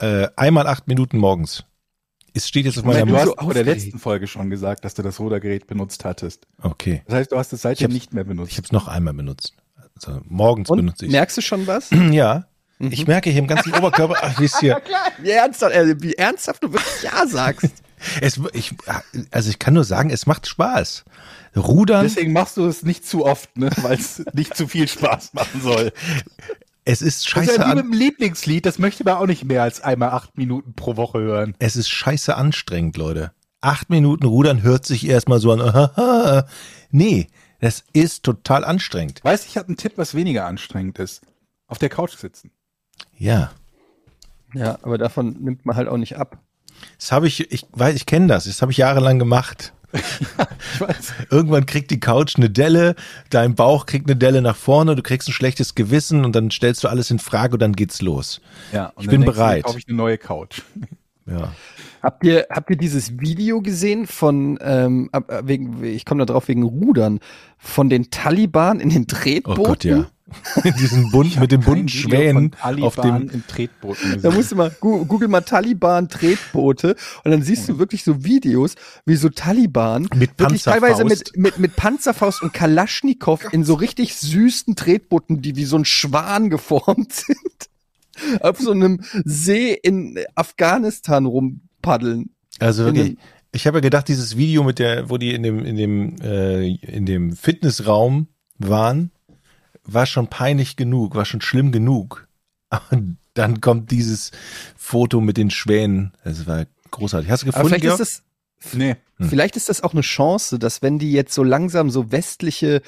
äh, 0.00 0.28
einmal 0.34 0.66
acht 0.66 0.88
Minuten 0.88 1.16
morgens. 1.18 1.64
Es 2.34 2.48
steht 2.48 2.64
jetzt 2.64 2.78
auf 2.78 2.84
meiner. 2.84 3.00
Moment, 3.00 3.26
du 3.26 3.30
hast 3.30 3.38
so 3.38 3.44
vor 3.44 3.54
der 3.54 3.64
letzten 3.64 3.98
Folge 3.98 4.26
schon 4.26 4.50
gesagt, 4.50 4.84
dass 4.84 4.94
du 4.94 5.02
das 5.02 5.20
Rudergerät 5.20 5.66
benutzt 5.66 6.04
hattest. 6.04 6.46
Okay. 6.60 7.02
Das 7.06 7.14
heißt, 7.16 7.32
du 7.32 7.38
hast 7.38 7.52
es 7.52 7.62
seitdem 7.62 7.90
nicht 7.90 8.14
mehr 8.14 8.24
benutzt. 8.24 8.52
Ich 8.52 8.56
habe 8.56 8.64
es 8.64 8.72
noch 8.72 8.88
einmal 8.88 9.14
benutzt. 9.14 9.54
Also 9.94 10.20
morgens 10.24 10.70
und 10.70 10.78
benutze 10.78 11.06
ich. 11.06 11.12
merkst 11.12 11.36
du 11.36 11.42
schon 11.42 11.66
was? 11.66 11.90
Ja. 12.12 12.46
Mhm. 12.78 12.90
Ich 12.90 13.06
merke 13.06 13.30
hier 13.30 13.38
im 13.38 13.46
ganzen 13.46 13.72
Oberkörper, 13.74 14.16
ach, 14.22 14.40
wisst 14.40 14.62
ihr, 14.62 14.80
Wie 15.18 15.30
ernsthaft, 15.30 15.74
äh, 15.74 15.94
wie 16.00 16.14
ernsthaft 16.14 16.64
du 16.64 16.72
wirklich 16.72 17.02
Ja 17.02 17.26
sagst. 17.26 17.70
es, 18.20 18.40
ich, 18.52 18.74
also 19.30 19.50
ich 19.50 19.58
kann 19.58 19.74
nur 19.74 19.84
sagen, 19.84 20.10
es 20.10 20.26
macht 20.26 20.46
Spaß. 20.46 21.04
Rudern, 21.54 22.04
Deswegen 22.04 22.32
machst 22.32 22.56
du 22.56 22.66
es 22.66 22.82
nicht 22.82 23.06
zu 23.06 23.26
oft, 23.26 23.56
ne? 23.58 23.70
weil 23.82 23.98
es 23.98 24.24
nicht 24.32 24.56
zu 24.56 24.66
viel 24.66 24.88
Spaß 24.88 25.34
machen 25.34 25.60
soll. 25.60 25.92
es 26.84 27.02
ist 27.02 27.02
Das 27.02 27.14
ist 27.24 27.28
scheiße 27.28 27.60
ja 27.60 27.70
wie 27.70 27.74
mit 27.76 27.84
dem 27.84 27.92
Lieblingslied, 27.92 28.66
das 28.66 28.78
möchte 28.78 29.04
man 29.04 29.14
auch 29.14 29.26
nicht 29.26 29.44
mehr 29.44 29.62
als 29.62 29.80
einmal 29.80 30.10
acht 30.10 30.36
Minuten 30.36 30.74
pro 30.74 30.96
Woche 30.96 31.20
hören. 31.20 31.54
es 31.58 31.76
ist 31.76 31.88
scheiße 31.88 32.36
anstrengend, 32.36 32.96
Leute. 32.96 33.32
Acht 33.60 33.90
Minuten 33.90 34.26
Rudern 34.26 34.62
hört 34.62 34.84
sich 34.86 35.06
erstmal 35.06 35.38
so 35.38 35.52
an, 35.52 36.44
nee, 36.90 37.28
das 37.60 37.84
ist 37.92 38.24
total 38.24 38.64
anstrengend. 38.64 39.20
Weißt 39.22 39.44
du, 39.44 39.48
ich 39.48 39.56
habe 39.56 39.68
einen 39.68 39.76
Tipp, 39.76 39.92
was 39.96 40.14
weniger 40.14 40.46
anstrengend 40.46 40.98
ist. 40.98 41.22
Auf 41.68 41.78
der 41.78 41.88
Couch 41.88 42.16
sitzen. 42.16 42.50
Ja. 43.16 43.52
Ja, 44.52 44.78
aber 44.82 44.98
davon 44.98 45.36
nimmt 45.40 45.64
man 45.64 45.76
halt 45.76 45.88
auch 45.88 45.96
nicht 45.96 46.16
ab. 46.16 46.38
Das 46.98 47.12
habe 47.12 47.28
ich, 47.28 47.52
ich 47.52 47.66
weiß, 47.72 47.94
ich 47.94 48.06
kenne 48.06 48.26
das, 48.26 48.44
das 48.44 48.60
habe 48.62 48.72
ich 48.72 48.78
jahrelang 48.78 49.18
gemacht. 49.20 49.72
Ich 49.92 50.80
weiß. 50.80 51.12
Irgendwann 51.30 51.66
kriegt 51.66 51.90
die 51.90 52.00
Couch 52.00 52.36
eine 52.36 52.48
Delle, 52.50 52.94
dein 53.30 53.54
Bauch 53.54 53.86
kriegt 53.86 54.08
eine 54.08 54.16
Delle 54.16 54.40
nach 54.42 54.56
vorne, 54.56 54.96
du 54.96 55.02
kriegst 55.02 55.28
ein 55.28 55.32
schlechtes 55.32 55.74
Gewissen 55.74 56.24
und 56.24 56.34
dann 56.34 56.50
stellst 56.50 56.82
du 56.84 56.88
alles 56.88 57.10
in 57.10 57.18
Frage 57.18 57.54
und 57.54 57.60
dann 57.62 57.74
geht's 57.74 58.00
los. 58.00 58.40
Ja, 58.72 58.92
Ich 58.98 59.08
bin 59.08 59.24
bereit. 59.24 59.64
Kaufe 59.64 59.78
ich 59.78 59.88
eine 59.88 59.96
neue 59.96 60.18
Couch. 60.18 60.62
Ja. 61.26 61.52
Habt 62.02 62.24
ihr, 62.24 62.46
habt 62.50 62.68
ihr 62.70 62.76
dieses 62.76 63.20
Video 63.20 63.60
gesehen 63.62 64.06
von, 64.08 64.58
ähm, 64.60 65.08
äh, 65.12 65.42
wegen, 65.44 65.84
ich 65.84 66.04
komme 66.04 66.24
da 66.24 66.32
drauf 66.32 66.48
wegen 66.48 66.64
Rudern, 66.64 67.20
von 67.58 67.88
den 67.88 68.10
Taliban 68.10 68.80
in 68.80 68.90
den 68.90 69.02
Oh 69.02 69.14
Tretbooten? 69.14 69.62
Gott, 69.64 69.84
ja. 69.84 70.06
Diesen 70.78 71.10
Bund 71.10 71.38
mit 71.38 71.52
den 71.52 71.60
Kein 71.60 71.74
bunten 71.74 71.88
Schwänen 71.88 72.56
auf 72.80 72.96
dem. 72.96 73.28
im 73.30 73.46
Tretbooten 73.46 74.20
Da 74.22 74.30
musst 74.30 74.52
du 74.52 74.56
mal, 74.56 74.70
google 74.80 75.28
mal 75.28 75.40
Taliban 75.42 76.08
Tretboote 76.08 76.96
und 77.24 77.30
dann 77.30 77.42
siehst 77.42 77.68
du 77.68 77.78
wirklich 77.78 78.04
so 78.04 78.24
Videos, 78.24 78.74
wie 79.06 79.16
so 79.16 79.28
Taliban 79.28 80.08
Mit 80.14 80.38
wirklich 80.38 80.62
teilweise 80.62 81.04
mit, 81.04 81.36
mit, 81.36 81.58
mit 81.58 81.76
Panzerfaust 81.76 82.42
und 82.42 82.52
Kalaschnikow 82.52 83.52
in 83.52 83.64
so 83.64 83.74
richtig 83.74 84.14
süßen 84.16 84.76
Tretbooten, 84.76 85.42
die 85.42 85.56
wie 85.56 85.64
so 85.64 85.76
ein 85.76 85.84
Schwan 85.84 86.50
geformt 86.50 87.12
sind, 87.12 87.68
auf 88.40 88.58
so 88.58 88.72
einem 88.72 89.00
See 89.24 89.72
in 89.72 90.18
Afghanistan 90.34 91.26
rumpaddeln. 91.26 92.30
Also 92.58 92.86
in 92.86 92.94
wirklich, 92.94 93.14
dem- 93.16 93.18
ich 93.54 93.66
habe 93.66 93.78
ja 93.78 93.80
gedacht, 93.82 94.08
dieses 94.08 94.36
Video 94.36 94.64
mit 94.64 94.78
der, 94.78 95.10
wo 95.10 95.18
die 95.18 95.34
in 95.34 95.42
dem, 95.42 95.64
in 95.64 95.76
dem, 95.76 96.16
äh, 96.22 96.66
in 96.74 97.04
dem 97.04 97.32
Fitnessraum 97.36 98.28
waren, 98.58 99.10
war 99.84 100.06
schon 100.06 100.28
peinlich 100.28 100.76
genug, 100.76 101.14
war 101.14 101.24
schon 101.24 101.40
schlimm 101.40 101.72
genug. 101.72 102.28
Und 102.90 103.18
dann 103.34 103.60
kommt 103.60 103.90
dieses 103.90 104.30
Foto 104.76 105.20
mit 105.20 105.36
den 105.36 105.50
Schwänen. 105.50 106.12
Das 106.24 106.46
war 106.46 106.66
großartig. 106.90 107.30
Hast 107.30 107.42
du 107.42 107.48
Aber 107.48 107.52
gefunden, 107.52 107.68
vielleicht 107.68 107.82
Georg? 107.82 108.00
ist 108.00 108.18
das, 108.18 108.22
Nee. 108.74 108.96
Hm. 109.18 109.28
Vielleicht 109.28 109.56
ist 109.56 109.68
das 109.68 109.82
auch 109.82 109.92
eine 109.92 110.02
Chance, 110.02 110.58
dass 110.58 110.82
wenn 110.82 110.98
die 110.98 111.12
jetzt 111.12 111.34
so 111.34 111.42
langsam 111.42 111.90
so 111.90 112.12
westliche, 112.12 112.82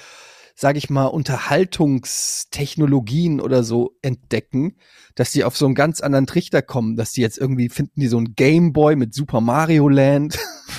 sage 0.54 0.78
ich 0.78 0.88
mal, 0.90 1.06
Unterhaltungstechnologien 1.06 3.40
oder 3.40 3.64
so 3.64 3.96
entdecken, 4.02 4.76
dass 5.14 5.32
die 5.32 5.44
auf 5.44 5.56
so 5.56 5.64
einen 5.66 5.74
ganz 5.74 6.00
anderen 6.00 6.26
Trichter 6.26 6.62
kommen, 6.62 6.96
dass 6.96 7.12
die 7.12 7.20
jetzt 7.20 7.38
irgendwie 7.38 7.68
finden 7.68 8.00
die 8.00 8.08
so 8.08 8.18
ein 8.18 8.34
Gameboy 8.34 8.96
mit 8.96 9.14
Super 9.14 9.40
Mario 9.40 9.88
Land 9.88 10.38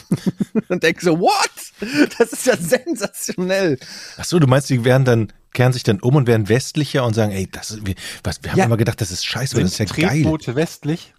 und 0.70 0.84
denken 0.84 1.06
so, 1.06 1.20
what? 1.20 1.52
Das 2.18 2.32
ist 2.32 2.46
ja 2.46 2.56
sensationell. 2.58 3.78
Ach 4.18 4.26
so, 4.26 4.40
du 4.40 4.48
meinst, 4.48 4.70
die 4.70 4.86
werden 4.86 5.06
dann, 5.06 5.34
kehren 5.56 5.74
sich 5.74 5.82
dann 5.84 6.00
um 6.02 6.16
und 6.16 6.28
werden 6.28 6.48
westlicher 6.50 7.04
und 7.06 7.16
sagen, 7.16 7.32
ey, 7.32 7.48
das 7.52 7.72
ist, 7.72 7.88
wir, 7.88 7.96
was, 8.24 8.44
wir 8.44 8.52
haben 8.52 8.60
Ja. 8.60 8.66
immer 8.66 8.78
gedacht, 8.78 9.02
das 9.02 9.10
ist 9.10 9.26
scheiße, 9.26 9.56
das 9.60 9.72
ist 9.72 9.78
ja 9.80 9.88
Sind 9.88 9.98
geil. 9.98 10.10
Tretboote 10.22 10.56
westlich? 10.56 11.14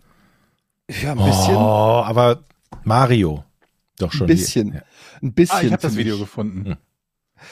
Ja, 1.03 1.13
ein 1.13 1.19
bisschen. 1.19 1.57
Oh, 1.57 2.03
aber 2.05 2.45
Mario. 2.85 3.45
Doch 3.99 4.13
schon. 4.13 4.23
ein 4.23 4.27
bisschen. 4.29 4.75
Ja. 4.75 4.83
Ein 5.23 5.33
bisschen. 5.33 5.57
Ah, 5.57 5.63
ich 5.63 5.73
habe 5.73 5.83
das 5.83 5.97
Video 5.97 6.19
gefunden. 6.19 6.65
Hm. 6.67 6.77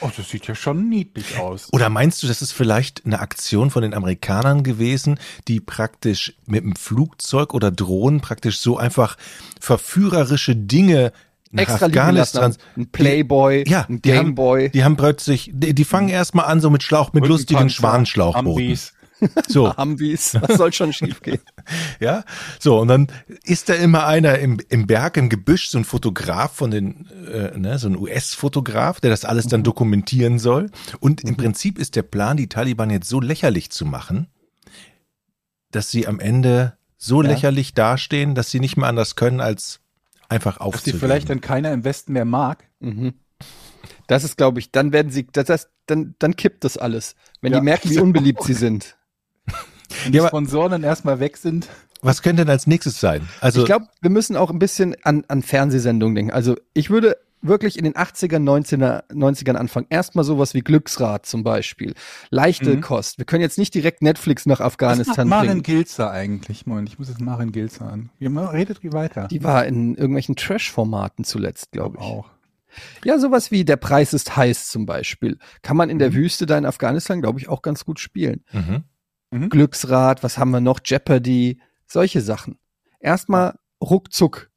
Oh, 0.01 0.09
das 0.15 0.29
sieht 0.29 0.47
ja 0.47 0.55
schon 0.55 0.89
niedlich 0.89 1.37
aus. 1.37 1.71
Oder 1.71 1.89
meinst 1.89 2.21
du, 2.23 2.27
das 2.27 2.41
ist 2.41 2.51
vielleicht 2.53 3.05
eine 3.05 3.19
Aktion 3.19 3.69
von 3.69 3.83
den 3.83 3.93
Amerikanern 3.93 4.63
gewesen, 4.63 5.19
die 5.47 5.59
praktisch 5.59 6.33
mit 6.47 6.63
dem 6.63 6.75
Flugzeug 6.75 7.53
oder 7.53 7.71
Drohnen 7.71 8.19
praktisch 8.19 8.59
so 8.59 8.77
einfach 8.77 9.15
verführerische 9.59 10.55
Dinge 10.55 11.11
Extra 11.53 11.85
Afghanistan. 11.85 12.55
Ein 12.75 12.87
Playboy, 12.91 13.63
Ja, 13.67 13.85
ein 13.87 14.01
Gameboy. 14.01 14.69
Die 14.69 14.83
haben 14.83 14.97
plötzlich, 14.97 15.51
die, 15.53 15.73
die 15.73 15.85
fangen 15.85 16.09
erstmal 16.09 16.45
an 16.45 16.59
so 16.59 16.69
mit 16.69 16.83
Schlauch, 16.83 17.13
mit 17.13 17.27
lustigen. 17.27 17.71
Ambis. 17.81 18.93
So, 19.47 19.75
Humvees. 19.75 20.35
Was 20.41 20.57
soll 20.57 20.73
schon 20.73 20.93
schiefgehen? 20.93 21.39
ja. 21.99 22.23
So, 22.59 22.79
und 22.79 22.87
dann 22.87 23.07
ist 23.43 23.69
da 23.69 23.73
immer 23.73 24.05
einer 24.05 24.39
im, 24.39 24.59
im 24.69 24.87
Berg, 24.87 25.17
im 25.17 25.29
Gebüsch, 25.29 25.69
so 25.69 25.77
ein 25.77 25.85
Fotograf 25.85 26.53
von 26.53 26.71
den, 26.71 27.07
äh, 27.31 27.57
ne, 27.57 27.79
so 27.79 27.87
ein 27.87 27.97
US-Fotograf, 27.97 28.99
der 28.99 29.09
das 29.09 29.25
alles 29.25 29.47
dann 29.47 29.63
dokumentieren 29.63 30.39
soll. 30.39 30.69
Und 30.99 31.21
im 31.23 31.37
Prinzip 31.37 31.77
ist 31.79 31.95
der 31.95 32.03
Plan, 32.03 32.37
die 32.37 32.47
Taliban 32.49 32.89
jetzt 32.89 33.09
so 33.09 33.21
lächerlich 33.21 33.69
zu 33.71 33.85
machen, 33.85 34.27
dass 35.71 35.91
sie 35.91 36.07
am 36.07 36.19
Ende 36.19 36.77
so 36.97 37.21
Ja. 37.21 37.29
lächerlich 37.29 37.73
dastehen, 37.73 38.35
dass 38.35 38.51
sie 38.51 38.59
nicht 38.59 38.77
mehr 38.77 38.87
anders 38.87 39.15
können, 39.15 39.41
als 39.41 39.79
einfach 40.29 40.57
Dass 40.57 40.63
die 40.63 40.63
aufzugeben. 40.67 40.99
vielleicht 40.99 41.29
dann 41.29 41.41
keiner 41.41 41.71
im 41.71 41.83
Westen 41.83 42.13
mehr 42.13 42.25
mag. 42.25 42.65
Mhm. 42.79 43.13
Das 44.07 44.23
ist, 44.23 44.37
glaube 44.37 44.59
ich, 44.59 44.71
dann 44.71 44.93
werden 44.93 45.11
sie, 45.11 45.27
das 45.31 45.49
heißt, 45.49 45.69
dann, 45.87 46.15
dann 46.19 46.35
kippt 46.35 46.63
das 46.63 46.77
alles. 46.77 47.15
Wenn 47.41 47.53
Ja. 47.53 47.59
die 47.59 47.65
merken, 47.65 47.89
wie 47.89 47.99
unbeliebt 47.99 48.43
sie 48.43 48.53
sind. 48.53 48.97
Wenn 50.03 50.11
die 50.11 50.17
Ja, 50.17 50.27
Sponsoren 50.27 50.71
dann 50.71 50.83
erstmal 50.83 51.19
weg 51.19 51.37
sind. 51.37 51.67
Was 52.01 52.21
könnte 52.21 52.43
denn 52.45 52.51
als 52.51 52.67
nächstes 52.67 52.99
sein? 52.99 53.27
Also, 53.41 53.61
ich 53.61 53.65
glaube, 53.65 53.87
wir 54.01 54.09
müssen 54.11 54.35
auch 54.35 54.51
ein 54.51 54.59
bisschen 54.59 54.95
an, 55.03 55.23
an 55.27 55.41
Fernsehsendungen 55.41 56.13
denken. 56.15 56.31
Also 56.31 56.55
ich 56.73 56.89
würde 56.91 57.17
wirklich 57.47 57.77
in 57.77 57.83
den 57.83 57.93
80ern, 57.93 58.43
90er, 58.43 59.03
90ern 59.11 59.55
anfangen. 59.55 59.87
Erstmal 59.89 60.25
sowas 60.25 60.53
wie 60.53 60.61
Glücksrad 60.61 61.25
zum 61.25 61.43
Beispiel. 61.43 61.93
Leichte 62.29 62.75
Mhm. 62.75 62.81
Kost. 62.81 63.17
Wir 63.17 63.25
können 63.25 63.41
jetzt 63.41 63.57
nicht 63.57 63.73
direkt 63.73 64.01
Netflix 64.01 64.45
nach 64.45 64.59
Was 64.59 64.59
macht 64.59 64.73
Afghanistan 64.73 65.27
Maren. 65.27 65.61
Gilzer 65.63 66.11
eigentlich? 66.11 66.65
Moment, 66.65 66.89
ich 66.89 66.99
muss 66.99 67.09
jetzt 67.09 67.21
Maren 67.21 67.51
Gilzer 67.51 67.85
an. 67.91 68.09
Redet 68.19 68.83
wie 68.83 68.93
weiter. 68.93 69.27
Die 69.27 69.43
war 69.43 69.65
in 69.65 69.95
irgendwelchen 69.95 70.35
Trash-Formaten 70.35 71.23
zuletzt, 71.23 71.71
glaube 71.71 71.97
ich. 71.99 72.03
auch. 72.03 72.29
Ja, 73.05 73.17
sowas 73.19 73.51
wie 73.51 73.63
Der 73.63 73.77
Preis 73.77 74.13
ist 74.13 74.35
heiß 74.35 74.67
zum 74.67 74.85
Beispiel. 74.85 75.37
Kann 75.61 75.77
man 75.77 75.89
in 75.89 75.97
der 75.99 76.09
Mhm. 76.11 76.15
Wüste 76.15 76.45
da 76.45 76.57
in 76.57 76.65
Afghanistan, 76.65 77.21
glaube 77.21 77.39
ich, 77.39 77.47
auch 77.47 77.61
ganz 77.61 77.85
gut 77.85 77.99
spielen. 77.99 78.43
mhm. 79.31 79.49
Glücksrad, 79.49 80.23
was 80.23 80.37
haben 80.37 80.51
wir 80.51 80.61
noch? 80.61 80.79
Jeopardy, 80.83 81.59
solche 81.87 82.21
Sachen. 82.21 82.57
Erstmal 82.99 83.55
ruckzuck. 83.81 84.49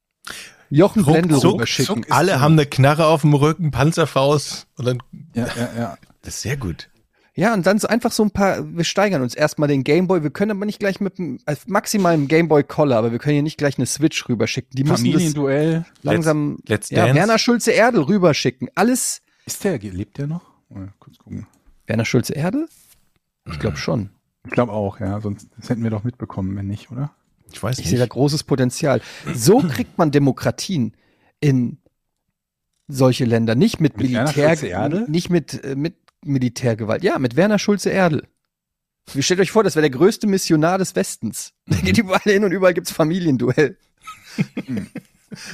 Jochen 0.69 1.03
Blendl 1.03 1.35
rüberschicken. 1.35 2.05
alle 2.09 2.33
so. 2.33 2.39
haben 2.39 2.53
eine 2.53 2.65
Knarre 2.65 3.07
auf 3.07 3.21
dem 3.21 3.33
Rücken, 3.33 3.71
Panzerfaust 3.71 4.67
und 4.77 4.85
dann, 4.85 4.99
Ja, 5.33 5.47
ja, 5.55 5.69
ja. 5.77 5.97
das 6.21 6.35
ist 6.35 6.41
sehr 6.41 6.57
gut. 6.57 6.89
Ja, 7.35 7.53
und 7.53 7.65
dann 7.65 7.79
so 7.79 7.87
einfach 7.87 8.11
so 8.11 8.23
ein 8.23 8.31
paar, 8.31 8.65
wir 8.75 8.83
steigern 8.83 9.21
uns 9.21 9.33
erstmal 9.33 9.69
den 9.69 9.85
Gameboy. 9.85 10.23
Wir 10.23 10.29
können 10.29 10.51
aber 10.51 10.65
nicht 10.65 10.79
gleich 10.79 10.99
mit 10.99 11.17
dem, 11.17 11.39
also 11.45 11.61
maximal 11.67 12.13
im 12.13 12.27
Gameboy 12.27 12.63
Collar, 12.63 12.97
aber 12.97 13.13
wir 13.13 13.19
können 13.19 13.35
hier 13.35 13.43
nicht 13.43 13.57
gleich 13.57 13.77
eine 13.77 13.85
Switch 13.85 14.27
rüberschicken. 14.27 14.71
Die 14.75 14.83
müssen 14.83 15.05
das 15.05 15.13
Familienduell. 15.13 15.85
langsam, 16.01 16.57
Let's 16.67 16.89
ja, 16.89 17.05
Dance. 17.05 17.15
Werner 17.15 17.37
Schulze 17.39 17.71
Erdel 17.71 18.01
rüberschicken. 18.01 18.67
Alles, 18.75 19.21
Ist 19.45 19.63
der, 19.63 19.79
lebt 19.79 20.17
der 20.17 20.27
noch? 20.27 20.41
Mal 20.67 20.91
kurz 20.99 21.17
gucken. 21.17 21.47
Werner 21.87 22.03
Schulze 22.03 22.33
Erdel? 22.33 22.67
Ich 23.49 23.57
glaube 23.59 23.77
schon. 23.77 24.09
Ich 24.45 24.51
glaube 24.51 24.73
auch, 24.73 24.99
ja. 24.99 25.21
Sonst 25.21 25.47
das 25.57 25.69
hätten 25.69 25.83
wir 25.83 25.91
doch 25.91 26.03
mitbekommen, 26.03 26.57
wenn 26.57 26.67
nicht, 26.67 26.91
oder? 26.91 27.11
Ich 27.51 27.61
weiß 27.61 27.79
Ich 27.79 27.87
sehe 27.89 27.97
da 27.97 28.03
nicht. 28.05 28.11
großes 28.11 28.43
Potenzial. 28.43 29.01
So 29.33 29.59
kriegt 29.69 29.97
man 29.97 30.11
Demokratien 30.11 30.93
in 31.39 31.77
solche 32.87 33.25
Länder. 33.25 33.55
Nicht 33.55 33.79
mit, 33.79 33.97
Mit 33.97 34.09
Militär, 34.11 35.07
nicht 35.07 35.29
mit, 35.29 35.63
äh, 35.63 35.75
mit 35.75 35.95
Militärgewalt. 36.25 37.03
Ja, 37.03 37.19
mit 37.19 37.35
Werner 37.35 37.59
Schulze 37.59 37.89
Erdel. 37.91 38.27
Wie 39.13 39.23
stellt 39.23 39.39
euch 39.39 39.51
vor, 39.51 39.63
das 39.63 39.75
wäre 39.75 39.81
der 39.89 39.97
größte 39.97 40.27
Missionar 40.27 40.77
des 40.77 40.95
Westens. 40.95 41.53
Der 41.67 41.79
geht 41.81 41.97
überall 41.97 42.19
hin 42.21 42.43
und 42.43 42.51
überall 42.51 42.73
gibt's 42.73 42.91
Familienduell. 42.91 43.77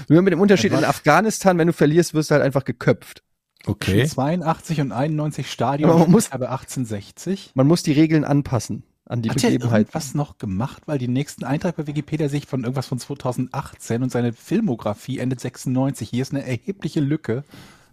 Nur 0.07 0.21
mit 0.21 0.31
dem 0.33 0.39
Unterschied 0.41 0.71
in 0.71 0.83
Afghanistan, 0.85 1.57
wenn 1.57 1.67
du 1.67 1.73
verlierst, 1.73 2.13
wirst 2.13 2.31
du 2.31 2.35
halt 2.35 2.43
einfach 2.43 2.63
geköpft. 2.65 3.23
Okay. 3.65 4.05
82 4.05 4.81
und 4.81 4.91
91 4.91 5.51
Stadion. 5.51 5.89
Aber 5.89 5.99
man 5.99 6.11
muss- 6.11 6.31
aber 6.31 6.51
1860. 6.51 7.51
Man 7.55 7.67
muss 7.67 7.83
die 7.83 7.91
Regeln 7.93 8.23
anpassen 8.23 8.83
an 9.05 9.21
die 9.21 9.29
Hat 9.29 9.43
er 9.43 9.51
Begebenheit. 9.51 9.79
irgendwas 9.87 10.13
noch 10.15 10.37
gemacht? 10.37 10.83
Weil 10.87 10.97
die 10.97 11.07
nächsten 11.07 11.43
Eintrag 11.43 11.75
bei 11.75 11.87
Wikipedia 11.87 12.27
sich 12.29 12.47
von 12.47 12.61
irgendwas 12.63 12.87
von 12.87 12.99
2018 12.99 14.01
und 14.03 14.11
seine 14.11 14.33
Filmografie 14.33 15.19
endet 15.19 15.39
96. 15.39 16.09
Hier 16.09 16.21
ist 16.23 16.31
eine 16.33 16.45
erhebliche 16.45 16.99
Lücke 17.01 17.43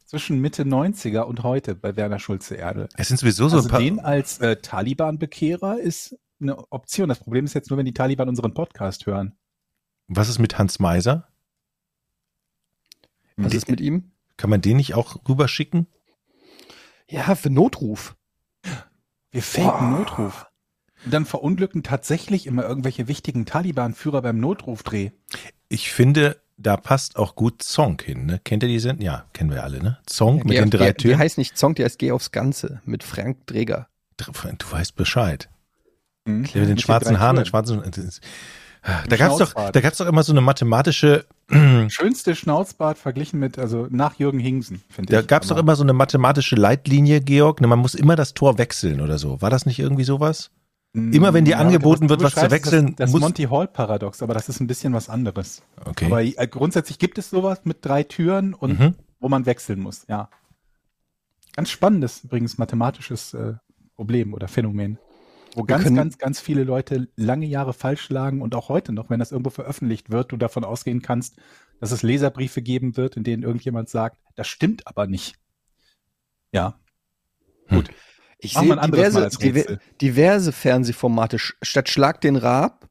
zwischen 0.07 0.41
Mitte 0.41 0.65
90er 0.65 1.21
und 1.23 1.43
heute 1.43 1.75
bei 1.75 1.97
Werner 1.97 2.19
Schulze 2.19 2.55
Erdel. 2.57 2.89
Es 2.97 3.09
sind 3.09 3.19
sowieso 3.19 3.49
so 3.49 3.57
Also 3.57 3.69
ein 3.69 3.71
paar. 3.71 3.81
den 3.81 4.01
als 4.01 4.39
äh, 4.41 4.57
Taliban-Bekehrer 4.57 5.79
ist 5.81 6.17
eine 6.41 6.71
Option. 6.73 7.09
Das 7.09 7.21
Problem 7.21 7.45
ist 7.45 7.55
jetzt 7.55 7.71
nur, 7.71 7.79
wenn 7.79 7.87
die 7.87 7.95
Taliban 7.95 8.29
unseren 8.29 8.53
Podcast 8.55 9.07
hören. 9.07 9.37
Was 10.09 10.29
ist 10.29 10.39
mit 10.39 10.59
Hans 10.59 10.79
Meiser? 10.79 11.29
Was 13.37 13.55
ist 13.55 13.69
mit 13.69 13.81
ihm? 13.81 14.13
Kann 14.37 14.51
man 14.51 14.61
den 14.61 14.77
nicht 14.77 14.95
auch 14.95 15.17
rüberschicken? 15.29 15.87
Ja, 17.09 17.35
für 17.35 17.51
Notruf. 17.51 18.17
Wir 19.31 19.43
faken 19.43 19.91
Boah. 19.91 19.99
Notruf. 19.99 20.47
Dann 21.05 21.27
verunglücken 21.27 21.83
tatsächlich 21.83 22.47
immer 22.47 22.63
irgendwelche 22.65 23.09
wichtigen 23.09 23.45
Taliban-Führer 23.47 24.23
beim 24.23 24.39
Notrufdreh. 24.39 25.11
Ich 25.69 25.91
finde, 25.93 26.41
da 26.57 26.77
passt 26.77 27.17
auch 27.17 27.35
gut 27.35 27.63
Song 27.63 28.01
hin. 28.01 28.27
Ne? 28.27 28.41
Kennt 28.45 28.63
ihr 28.63 28.69
die 28.69 28.79
Sendung? 28.79 29.05
Ja, 29.05 29.25
kennen 29.33 29.51
wir 29.51 29.65
alle. 29.65 29.83
Ne? 29.83 29.99
Song 30.09 30.37
mit 30.39 30.49
Geh 30.49 30.55
den 30.57 30.65
auf- 30.65 30.71
drei 30.71 30.93
die, 30.93 30.97
die 30.99 31.03
Türen. 31.09 31.19
heißt 31.19 31.39
nicht 31.39 31.59
Song, 31.59 31.75
die 31.75 31.85
heißt 31.85 31.99
Geh 31.99 32.13
aufs 32.13 32.31
Ganze 32.31 32.81
mit 32.85 33.03
Frank 33.03 33.47
Dreger. 33.47 33.89
Du 34.17 34.33
weißt 34.71 34.95
Bescheid. 34.95 35.49
Mhm. 36.25 36.45
Der 36.45 36.61
mit 36.61 36.69
den 36.69 36.69
Mit 36.75 36.83
schwarzen 36.83 37.19
Haaren, 37.19 37.37
den 37.37 37.47
schwarzen. 37.47 37.83
Da 39.09 39.17
gab's 39.17 39.39
doch, 39.39 39.51
Schnauzbart. 39.53 39.77
da 39.77 39.81
gab's 39.81 39.99
doch 39.99 40.07
immer 40.07 40.23
so 40.25 40.33
eine 40.33 40.41
mathematische, 40.41 41.25
Schönste 41.89 42.35
Schnauzbart 42.35 42.99
verglichen 42.99 43.39
mit, 43.39 43.59
also 43.59 43.87
nach 43.91 44.15
Jürgen 44.19 44.39
Hingsen, 44.41 44.83
finde 44.89 45.13
da 45.13 45.21
ich. 45.21 45.27
gab's 45.27 45.49
doch 45.49 45.57
immer 45.57 45.77
so 45.77 45.83
eine 45.83 45.93
mathematische 45.93 46.57
Leitlinie, 46.57 47.21
Georg. 47.21 47.61
Ne, 47.61 47.67
man 47.67 47.79
muss 47.79 47.95
immer 47.95 48.17
das 48.17 48.35
Tor 48.35 48.59
wechseln 48.59 49.01
oder 49.01 49.19
so. 49.19 49.41
War 49.43 49.51
das 49.51 49.67
nicht 49.67 49.79
irgendwie 49.79 50.05
sowas? 50.05 50.51
Immer 50.95 51.33
wenn 51.33 51.45
dir 51.45 51.59
aber 51.59 51.67
angeboten 51.67 52.09
wird, 52.09 52.23
was 52.23 52.35
zu 52.35 52.51
wechseln, 52.51 52.89
Das, 52.89 52.97
das 52.97 53.11
muss- 53.13 53.21
Monty 53.23 53.45
Hall-Paradox, 53.45 54.23
aber 54.23 54.35
das 54.35 54.49
ist 54.49 54.61
ein 54.61 54.67
bisschen 54.67 54.93
was 54.93 55.09
anderes. 55.09 55.63
Okay. 55.85 56.07
Aber 56.07 56.23
äh, 56.23 56.47
grundsätzlich 56.49 56.99
gibt 56.99 57.19
es 57.19 57.31
sowas 57.31 57.61
mit 57.65 57.79
drei 57.85 58.03
Türen 58.03 58.53
und 58.55 58.79
Mhm. 58.79 58.95
wo 59.21 59.29
man 59.29 59.47
wechseln 59.47 59.81
muss, 59.81 60.05
ja. 60.09 60.29
Ganz 61.55 61.71
spannendes 61.71 62.25
übrigens 62.25 62.59
mathematisches 62.59 63.35
äh, 63.35 63.55
Problem 63.97 64.33
oder 64.35 64.49
Phänomen. 64.49 64.99
Wo 65.55 65.65
ganz, 65.65 65.85
ganz, 65.95 66.17
ganz 66.17 66.41
viele 66.41 66.65
Leute 66.65 67.09
lange 67.15 67.45
Jahre 67.45 67.75
falsch 67.75 68.09
lagen 68.09 68.41
und 68.41 68.55
auch 68.55 68.71
heute 68.71 68.93
noch, 68.95 69.11
wenn 69.11 69.19
das 69.19 69.33
irgendwo 69.33 69.51
veröffentlicht 69.51 70.11
wird, 70.11 70.33
du 70.33 70.39
davon 70.39 70.65
ausgehen 70.65 71.03
kannst, 71.03 71.37
dass 71.79 71.93
es 71.93 72.03
Leserbriefe 72.03 72.63
geben 72.63 72.97
wird, 72.97 73.19
in 73.19 73.23
denen 73.25 73.43
irgendjemand 73.43 73.91
sagt, 73.91 74.17
das 74.35 74.49
stimmt 74.49 74.87
aber 74.87 75.07
nicht. 75.07 75.37
Ja, 76.53 76.79
Ich 77.67 77.73
Machen 77.73 77.89
wir 78.43 78.51
sehe 78.61 79.29
diverse, 79.39 79.81
diverse 80.01 80.53
Fernsehformate. 80.53 81.39
Statt 81.39 81.89
Schlag 81.89 82.21
den 82.21 82.37
Raab 82.37 82.89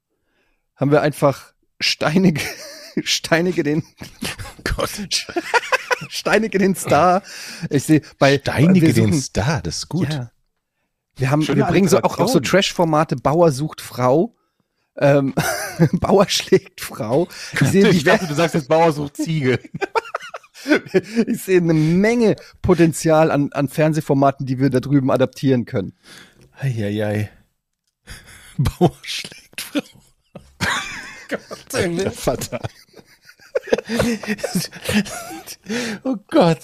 haben 0.76 0.92
wir 0.92 1.02
einfach 1.02 1.54
Steinige, 1.80 2.42
Steinige 3.04 3.64
den, 3.64 3.84
Gott. 4.76 4.90
Steinige 6.10 6.58
den 6.58 6.76
Star. 6.76 7.22
Ich 7.70 7.84
sehe 7.84 8.02
bei 8.18 8.38
Steinige 8.40 8.88
wir 8.88 8.94
den 8.94 9.14
suchen- 9.14 9.22
Star, 9.22 9.62
das 9.62 9.78
ist 9.78 9.90
gut. 9.90 10.12
Ja. 10.12 10.32
Wir 11.18 11.30
haben, 11.30 11.42
Schöne 11.44 11.58
wir 11.60 11.66
bringen 11.66 11.88
so 11.88 12.00
auch, 12.02 12.18
auch 12.20 12.28
so. 12.28 12.40
Trash-Formate. 12.40 13.18
Bauer 13.18 13.52
sucht 13.52 13.82
Frau. 13.82 14.36
Ähm, 14.98 15.34
Bauer 15.94 16.28
schlägt 16.30 16.82
Frau. 16.82 17.28
Ich 17.54 17.60
sehe 17.70 17.88
ich 17.90 18.04
dachte, 18.04 18.28
du 18.28 18.34
sagst 18.34 18.56
jetzt 18.56 18.68
Bauer 18.68 18.92
sucht 18.92 19.18
Ziege. 19.18 19.60
ich 21.28 21.42
sehe 21.44 21.58
eine 21.60 21.74
Menge 21.74 22.36
Potenzial 22.62 23.32
an, 23.32 23.52
an 23.54 23.68
Fernsehformaten, 23.68 24.46
die 24.46 24.60
wir 24.60 24.70
da 24.70 24.80
drüben 24.80 25.12
adaptieren 25.12 25.66
können. 25.66 25.94
Eieiei. 26.60 27.30
Bauer 28.58 28.94
schlägt 29.02 29.62
Frau. 29.62 29.82
Vater. 32.12 32.60
Oh 36.04 36.18
Gott. 36.30 36.60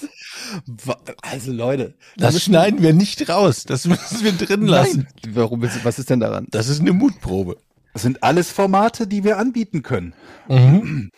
Also 1.21 1.51
Leute, 1.51 1.95
da 2.17 2.27
Das 2.27 2.43
schneiden 2.43 2.81
wir 2.81 2.93
nicht 2.93 3.29
raus. 3.29 3.63
Das 3.63 3.85
müssen 3.85 4.23
wir 4.23 4.33
drin 4.33 4.63
lassen. 4.67 5.07
Nein. 5.23 5.35
Warum, 5.35 5.63
ist- 5.63 5.83
was 5.85 5.99
ist 5.99 6.09
denn 6.09 6.19
daran? 6.19 6.47
Das 6.51 6.67
ist 6.67 6.79
eine 6.81 6.93
Mutprobe. 6.93 7.57
Das 7.93 8.01
sind 8.03 8.21
alles 8.23 8.51
Formate, 8.51 9.07
die 9.07 9.23
wir 9.23 9.37
anbieten 9.37 9.81
können. 9.83 10.13
Mhm. 10.47 11.11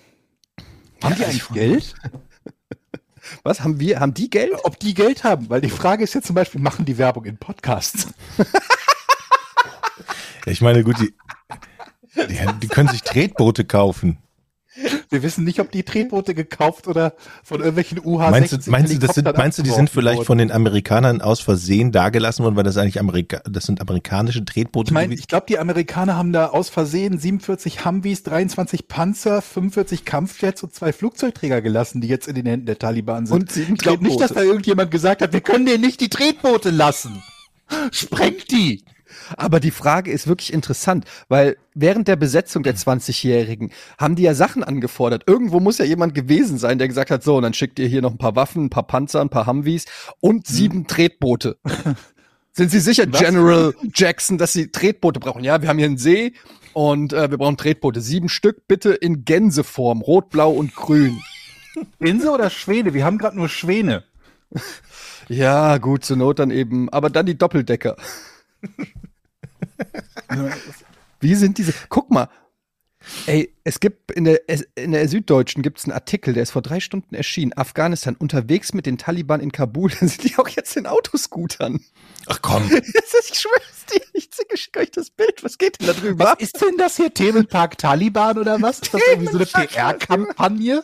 Haben 1.04 1.16
die 1.16 1.26
eigentlich 1.26 1.50
Geld? 1.50 1.94
Was 3.44 3.62
haben 3.62 3.80
wir? 3.80 4.00
Haben 4.00 4.14
die 4.14 4.30
Geld? 4.30 4.52
Ob 4.64 4.80
die 4.80 4.94
Geld 4.94 5.24
haben? 5.24 5.50
Weil 5.50 5.62
die 5.62 5.70
Frage 5.70 6.04
ist 6.04 6.14
ja 6.14 6.22
zum 6.22 6.36
Beispiel, 6.36 6.62
machen 6.62 6.86
die 6.86 6.98
Werbung 6.98 7.26
in 7.26 7.38
Podcasts? 7.38 8.08
Ich 10.46 10.62
meine, 10.62 10.84
gut, 10.84 11.00
die, 11.00 11.14
die, 12.16 12.40
die 12.62 12.68
können 12.68 12.90
sich 12.90 13.04
Tretboote 13.04 13.66
kaufen. 13.66 14.18
Wir 15.10 15.24
wissen 15.24 15.44
nicht, 15.44 15.60
ob 15.60 15.72
die 15.72 15.84
Tretboote 15.84 16.34
gekauft 16.34 16.88
oder 16.88 17.14
von 17.44 17.60
irgendwelchen 17.60 18.00
UH-16 18.00 18.30
Meinst 18.32 18.68
du, 18.68 18.72
meinst 18.72 18.94
du, 18.94 19.00
das 19.00 19.16
sind, 19.16 19.38
meinst 19.38 19.60
du, 19.60 19.64
die 19.64 19.70
sind 19.70 19.90
vielleicht 19.90 20.24
von 20.24 20.38
den 20.38 20.52
Amerikanern 20.52 21.22
aus 21.22 21.40
Versehen 21.40 21.92
dagelassen 21.92 22.44
worden, 22.44 22.56
weil 22.56 22.64
das 22.64 22.78
eigentlich 22.78 23.00
Amerika 23.00 23.42
das 23.50 23.66
sind 23.66 23.82
amerikanische 23.82 24.46
Tretboote? 24.46 24.92
Ich 24.92 24.96
gewesen? 24.96 25.20
ich 25.20 25.28
glaube, 25.28 25.46
die 25.50 25.60
Amerikaner 25.60 26.16
haben 26.16 26.34
da 26.34 26.48
aus 26.48 26.70
Versehen 26.70 27.18
47 27.18 27.86
Humvees, 27.86 28.24
23 28.24 28.88
Panzer, 28.88 29.42
45 29.42 30.06
Kampfjets 30.06 30.64
und 30.64 30.74
zwei 30.74 30.94
Flugzeugträger 30.94 31.62
gelassen, 31.62 32.02
die 32.02 32.08
jetzt 32.08 32.28
in 32.28 32.36
den 32.36 32.46
Händen 32.46 32.66
der 32.66 32.80
Taliban 32.80 33.26
sind. 33.26 33.36
Und 33.36 33.52
sieben 33.52 33.74
ich 33.74 33.80
glaube 33.80 34.04
nicht, 34.04 34.20
dass 34.20 34.30
Tretboote. 34.30 34.46
da 34.46 34.52
irgendjemand 34.52 34.92
gesagt 34.92 35.22
hat, 35.22 35.34
wir 35.34 35.42
können 35.42 35.66
denen 35.66 35.82
nicht 35.82 36.02
die 36.02 36.10
Tretboote 36.10 36.70
lassen. 36.70 37.22
Sprengt 37.92 38.52
die! 38.52 38.84
Aber 39.38 39.60
die 39.60 39.72
Frage 39.72 40.12
ist 40.12 40.28
wirklich 40.28 40.54
interessant, 40.54 41.06
weil 41.28 41.58
während 41.74 42.08
der 42.08 42.16
Besetzung 42.16 42.64
der 42.64 42.76
20-Jährigen 42.76 43.72
haben 43.98 44.16
die 44.16 44.24
ja 44.24 44.34
Sachen 44.34 44.64
angefordert. 44.64 45.24
Irgendwo 45.28 45.60
muss 45.60 45.78
ja 45.78 45.86
jemand 45.86 46.14
gewesen 46.14 46.58
sein, 46.58 46.78
der 46.78 46.88
gesagt 46.88 47.12
hat, 47.12 47.24
so, 47.24 47.38
und 47.38 47.44
dann 47.44 47.54
schickt 47.54 47.80
ihr 47.80 47.88
hier 47.88 48.02
noch 48.02 48.12
ein 48.12 48.18
paar 48.18 48.36
Waffen, 48.36 48.66
ein 48.66 48.70
paar 48.70 48.88
Panzer, 48.88 49.22
ein 49.22 49.30
paar 49.30 49.48
Humvees 49.48 49.86
und 50.20 50.48
sieben 50.48 50.88
Tretboote. 50.88 51.58
Sind 52.52 52.72
Sie 52.72 52.80
sicher, 52.80 53.06
General 53.06 53.74
Jackson, 53.94 54.38
dass 54.38 54.54
Sie 54.54 54.72
Tretboote 54.72 55.20
brauchen? 55.20 55.44
Ja, 55.44 55.62
wir 55.62 55.70
haben 55.70 55.78
hier 55.78 55.88
einen 55.88 55.98
See 55.98 56.34
und 56.74 57.14
äh, 57.14 57.30
wir 57.30 57.38
brauchen 57.38 57.58
Tretboote. 57.58 58.02
Sieben 58.02 58.28
Stück, 58.28 58.68
bitte 58.68 58.92
in 58.92 59.24
Gänseform. 59.24 60.02
Rot, 60.02 60.30
Blau 60.30 60.52
und 60.52 60.76
Grün. 60.76 61.22
Inse 62.00 62.32
oder 62.32 62.50
Schwäne? 62.50 62.94
Wir 62.94 63.06
haben 63.06 63.18
gerade 63.18 63.38
nur 63.38 63.50
Schwäne. 63.50 64.04
Ja, 65.32 65.78
gut, 65.78 66.04
zur 66.06 66.18
Not 66.18 66.40
dann 66.40 66.50
eben, 66.50 66.90
aber 66.90 67.12
dann 67.12 67.28
die 67.28 67.38
Doppeldecker. 67.38 67.96
Wie 71.20 71.36
sind 71.36 71.58
diese? 71.58 71.74
Guck 71.90 72.12
mal. 72.12 72.30
Ey, 73.28 73.56
es 73.64 73.80
gibt 73.80 74.12
in 74.12 74.26
der, 74.26 74.42
in 74.76 74.92
der 74.92 75.08
Süddeutschen 75.08 75.64
gibt 75.64 75.80
es 75.80 75.86
einen 75.86 75.94
Artikel, 75.94 76.34
der 76.34 76.44
ist 76.44 76.52
vor 76.52 76.62
drei 76.62 76.82
Stunden 76.82 77.16
erschienen. 77.16 77.54
Afghanistan 77.56 78.16
unterwegs 78.18 78.74
mit 78.74 78.86
den 78.86 78.98
Taliban 78.98 79.40
in 79.40 79.52
Kabul. 79.52 79.90
Da 80.00 80.08
sind 80.08 80.24
die 80.24 80.38
auch 80.38 80.50
jetzt 80.50 80.76
in 80.76 80.86
Autoscootern. 80.86 81.80
Ach 82.28 82.42
komm. 82.42 82.70
Das 82.70 82.84
ist, 82.84 83.32
ich 83.32 83.40
schwör's 83.40 83.86
dir, 83.92 84.02
ich 84.14 84.30
schicke 84.56 84.80
euch 84.80 84.92
das 84.92 85.10
Bild. 85.12 85.44
Was 85.44 85.58
geht 85.58 85.80
denn 85.80 85.88
da 85.88 85.94
drüber? 85.94 86.26
Was 86.26 86.40
ist 86.40 86.62
denn 86.62 86.78
das 86.78 86.98
hier? 86.98 87.14
Themenpark 87.14 87.78
Taliban 87.78 88.38
oder 88.38 88.62
was? 88.62 88.80
Ist 88.80 88.94
das 88.94 89.02
irgendwie 89.08 89.32
so 89.32 89.38
eine 89.38 89.46
PR-Kampagne? 89.46 90.84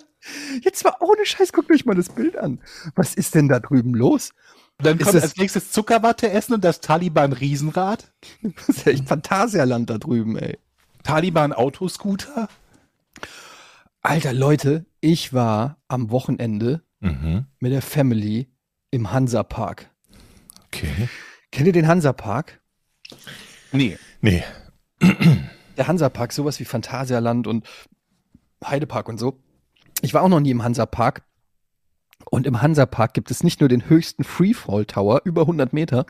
Jetzt 0.62 0.84
mal 0.84 0.95
ohne 1.01 1.25
Scheiß, 1.25 1.51
guckt 1.51 1.69
euch 1.71 1.86
mal 1.86 1.95
das 1.95 2.10
Bild 2.10 2.38
an. 2.38 2.60
Was 2.95 3.13
ist 3.13 3.36
denn 3.36 3.47
da 3.47 3.60
drüben 3.60 3.93
los? 3.93 4.31
Dann 4.77 4.97
Ist 4.97 5.03
kommt 5.05 5.15
das- 5.15 5.23
als 5.23 5.38
nächstes 5.38 5.71
Zuckerwatte 5.71 6.29
essen 6.31 6.53
und 6.53 6.63
das 6.63 6.81
Taliban-Riesenrad. 6.81 8.11
Das 8.55 8.69
ist 8.69 8.85
ja 8.85 8.91
echt 8.91 9.07
Phantasialand 9.07 9.89
da 9.89 9.97
drüben, 9.97 10.38
ey. 10.38 10.57
Taliban-Autoscooter. 11.03 12.47
Alter, 14.01 14.33
Leute, 14.33 14.85
ich 15.01 15.33
war 15.33 15.77
am 15.88 16.09
Wochenende 16.11 16.81
Mhm. 16.99 17.45
mit 17.59 17.71
der 17.71 17.81
Family 17.81 18.49
im 18.91 19.11
Hansapark. 19.11 19.89
Okay. 20.67 21.09
Kennt 21.51 21.67
ihr 21.67 21.73
den 21.73 21.88
Hansapark? 21.88 22.61
Nee. 23.71 23.97
Nee. 24.21 24.43
Der 25.77 25.88
Hansapark, 25.88 26.31
sowas 26.31 26.59
wie 26.59 26.65
Phantasialand 26.65 27.47
und 27.47 27.67
Heidepark 28.65 29.09
und 29.09 29.17
so. 29.19 29.39
Ich 30.01 30.13
war 30.13 30.21
auch 30.23 30.29
noch 30.29 30.39
nie 30.39 30.51
im 30.51 30.63
Hansapark. 30.63 31.23
Und 32.29 32.47
im 32.47 32.61
Hansapark 32.61 33.13
gibt 33.13 33.31
es 33.31 33.43
nicht 33.43 33.59
nur 33.59 33.69
den 33.69 33.89
höchsten 33.89 34.23
Freefall 34.23 34.85
Tower, 34.85 35.21
über 35.25 35.41
100 35.41 35.73
Meter, 35.73 36.05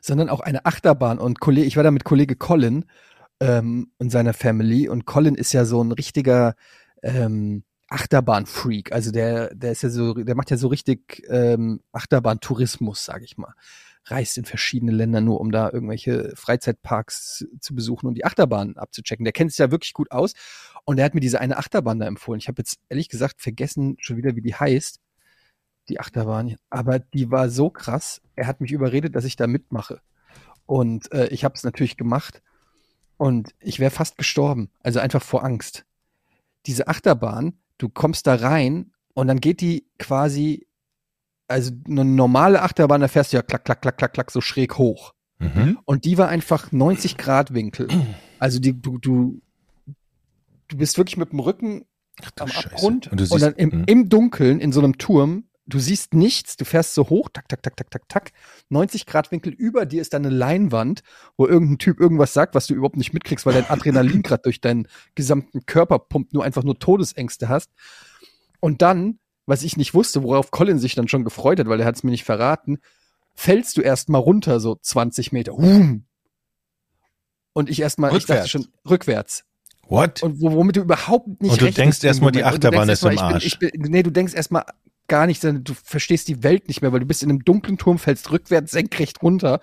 sondern 0.00 0.28
auch 0.28 0.40
eine 0.40 0.64
Achterbahn. 0.66 1.18
Und 1.18 1.40
Kollege, 1.40 1.66
ich 1.66 1.76
war 1.76 1.84
da 1.84 1.90
mit 1.90 2.04
Kollege 2.04 2.36
Colin 2.36 2.86
ähm, 3.40 3.92
und 3.98 4.10
seiner 4.10 4.32
Family. 4.32 4.88
Und 4.88 5.06
Colin 5.06 5.34
ist 5.34 5.52
ja 5.52 5.64
so 5.64 5.82
ein 5.82 5.92
richtiger 5.92 6.54
ähm, 7.02 7.64
Achterbahn-Freak. 7.88 8.92
Also 8.92 9.10
der, 9.10 9.54
der 9.54 9.72
ist 9.72 9.82
ja 9.82 9.90
so, 9.90 10.14
der 10.14 10.34
macht 10.34 10.50
ja 10.50 10.56
so 10.56 10.68
richtig 10.68 11.22
ähm, 11.28 11.80
Achterbahn-Tourismus, 11.92 13.04
sag 13.04 13.22
ich 13.22 13.36
mal. 13.36 13.52
Reist 14.04 14.38
in 14.38 14.44
verschiedene 14.46 14.92
Länder 14.92 15.20
nur, 15.20 15.40
um 15.40 15.52
da 15.52 15.70
irgendwelche 15.70 16.32
Freizeitparks 16.34 17.46
zu 17.60 17.74
besuchen 17.74 18.06
und 18.06 18.14
die 18.14 18.24
Achterbahn 18.24 18.76
abzuchecken. 18.76 19.24
Der 19.24 19.32
kennt 19.32 19.50
sich 19.50 19.58
ja 19.58 19.70
wirklich 19.70 19.92
gut 19.92 20.10
aus. 20.10 20.32
Und 20.84 20.98
er 20.98 21.04
hat 21.04 21.14
mir 21.14 21.20
diese 21.20 21.40
eine 21.40 21.56
Achterbahn 21.56 21.98
da 21.98 22.06
empfohlen. 22.06 22.40
Ich 22.40 22.48
habe 22.48 22.60
jetzt 22.60 22.78
ehrlich 22.88 23.08
gesagt 23.08 23.40
vergessen 23.40 23.96
schon 24.00 24.16
wieder, 24.16 24.36
wie 24.36 24.42
die 24.42 24.54
heißt. 24.54 25.00
Die 25.88 26.00
Achterbahn. 26.00 26.56
Aber 26.68 26.98
die 26.98 27.30
war 27.30 27.48
so 27.48 27.70
krass. 27.70 28.20
Er 28.36 28.46
hat 28.46 28.60
mich 28.60 28.72
überredet, 28.72 29.14
dass 29.14 29.24
ich 29.24 29.36
da 29.36 29.46
mitmache. 29.46 30.00
Und 30.66 31.10
äh, 31.12 31.28
ich 31.28 31.44
habe 31.44 31.54
es 31.54 31.64
natürlich 31.64 31.96
gemacht. 31.96 32.42
Und 33.16 33.54
ich 33.60 33.80
wäre 33.80 33.90
fast 33.90 34.16
gestorben. 34.16 34.70
Also 34.80 35.00
einfach 35.00 35.22
vor 35.22 35.44
Angst. 35.44 35.84
Diese 36.66 36.88
Achterbahn, 36.88 37.58
du 37.78 37.88
kommst 37.88 38.26
da 38.26 38.34
rein 38.34 38.92
und 39.14 39.26
dann 39.26 39.40
geht 39.40 39.60
die 39.60 39.86
quasi, 39.98 40.66
also 41.48 41.72
eine 41.86 42.04
normale 42.04 42.62
Achterbahn, 42.62 43.00
da 43.00 43.08
fährst 43.08 43.32
du 43.32 43.36
ja 43.36 43.42
klack, 43.42 43.64
klack, 43.64 43.82
klack, 43.82 43.98
klack, 43.98 44.12
klack, 44.12 44.30
so 44.30 44.40
schräg 44.40 44.78
hoch. 44.78 45.14
Mhm. 45.38 45.78
Und 45.84 46.04
die 46.04 46.18
war 46.18 46.28
einfach 46.28 46.70
90 46.70 47.16
Grad 47.16 47.52
Winkel. 47.52 47.88
Also 48.38 48.58
die, 48.58 48.80
du, 48.80 48.98
du, 48.98 49.42
du 50.70 50.76
bist 50.76 50.96
wirklich 50.96 51.16
mit 51.16 51.32
dem 51.32 51.40
Rücken 51.40 51.84
Ach 52.22 52.30
am 52.40 52.48
Scheiße. 52.48 52.66
Abgrund 52.66 53.08
Und 53.08 53.20
du 53.20 53.24
und, 53.24 53.28
siehst, 53.30 53.42
dann 53.42 53.54
im, 53.54 53.80
mhm. 53.80 53.84
im 53.86 54.08
Dunkeln 54.08 54.60
in 54.60 54.72
so 54.72 54.80
einem 54.80 54.98
Turm. 54.98 55.44
Du 55.66 55.78
siehst 55.78 56.14
nichts, 56.14 56.56
du 56.56 56.64
fährst 56.64 56.94
so 56.94 57.10
hoch, 57.10 57.28
tak, 57.32 57.48
tak, 57.48 57.62
tak, 57.62 57.76
tak, 57.76 57.90
tak, 57.90 58.08
tak. 58.08 58.32
90 58.70 59.06
Grad 59.06 59.30
Winkel 59.30 59.52
über 59.52 59.86
dir 59.86 60.00
ist 60.00 60.14
dann 60.14 60.26
eine 60.26 60.34
Leinwand, 60.34 61.02
wo 61.36 61.46
irgendein 61.46 61.78
Typ 61.78 62.00
irgendwas 62.00 62.32
sagt, 62.32 62.56
was 62.56 62.66
du 62.66 62.74
überhaupt 62.74 62.96
nicht 62.96 63.12
mitkriegst, 63.12 63.46
weil 63.46 63.54
dein 63.54 63.70
Adrenalin 63.70 64.22
gerade 64.24 64.42
durch 64.42 64.60
deinen 64.60 64.88
gesamten 65.14 65.66
Körper 65.66 66.00
pumpt, 66.00 66.32
nur 66.32 66.42
einfach 66.42 66.64
nur 66.64 66.78
Todesängste 66.78 67.48
hast. 67.48 67.70
Und 68.58 68.82
dann, 68.82 69.20
was 69.46 69.62
ich 69.62 69.76
nicht 69.76 69.94
wusste, 69.94 70.24
worauf 70.24 70.50
Colin 70.50 70.78
sich 70.78 70.96
dann 70.96 71.06
schon 71.06 71.24
gefreut 71.24 71.60
hat, 71.60 71.68
weil 71.68 71.78
er 71.78 71.86
hat 71.86 71.96
es 71.96 72.02
mir 72.02 72.10
nicht 72.10 72.24
verraten, 72.24 72.78
fällst 73.36 73.76
du 73.76 73.80
erst 73.80 74.08
mal 74.08 74.18
runter, 74.18 74.58
so 74.58 74.74
20 74.74 75.30
Meter. 75.30 75.54
Und 77.52 77.70
ich 77.70 77.80
erst 77.80 77.98
mal, 78.00 78.16
ich 78.16 78.26
dachte 78.26 78.48
schon, 78.48 78.66
rückwärts. 78.88 79.44
What? 79.90 80.22
Und 80.22 80.40
wo- 80.40 80.52
womit 80.52 80.76
du 80.76 80.80
überhaupt 80.82 81.26
nicht 81.42 81.50
Und 81.52 81.60
du 81.60 81.70
denkst 81.70 82.02
im 82.02 82.06
erst 82.08 82.22
mal, 82.22 82.30
die 82.30 82.44
Achterbahn 82.44 82.88
ist 82.88 83.02
im 83.02 83.18
Arsch. 83.18 83.58
Bin, 83.58 83.70
bin, 83.82 83.92
nee, 83.92 84.02
du 84.02 84.10
denkst 84.10 84.34
erstmal 84.34 84.64
gar 85.08 85.26
nicht, 85.26 85.42
du 85.42 85.74
verstehst 85.74 86.28
die 86.28 86.42
Welt 86.44 86.68
nicht 86.68 86.80
mehr, 86.82 86.92
weil 86.92 87.00
du 87.00 87.06
bist 87.06 87.22
in 87.22 87.30
einem 87.30 87.44
dunklen 87.44 87.76
Turm, 87.76 87.98
fällst 87.98 88.30
rückwärts 88.30 88.70
senkrecht 88.70 89.22
runter, 89.22 89.60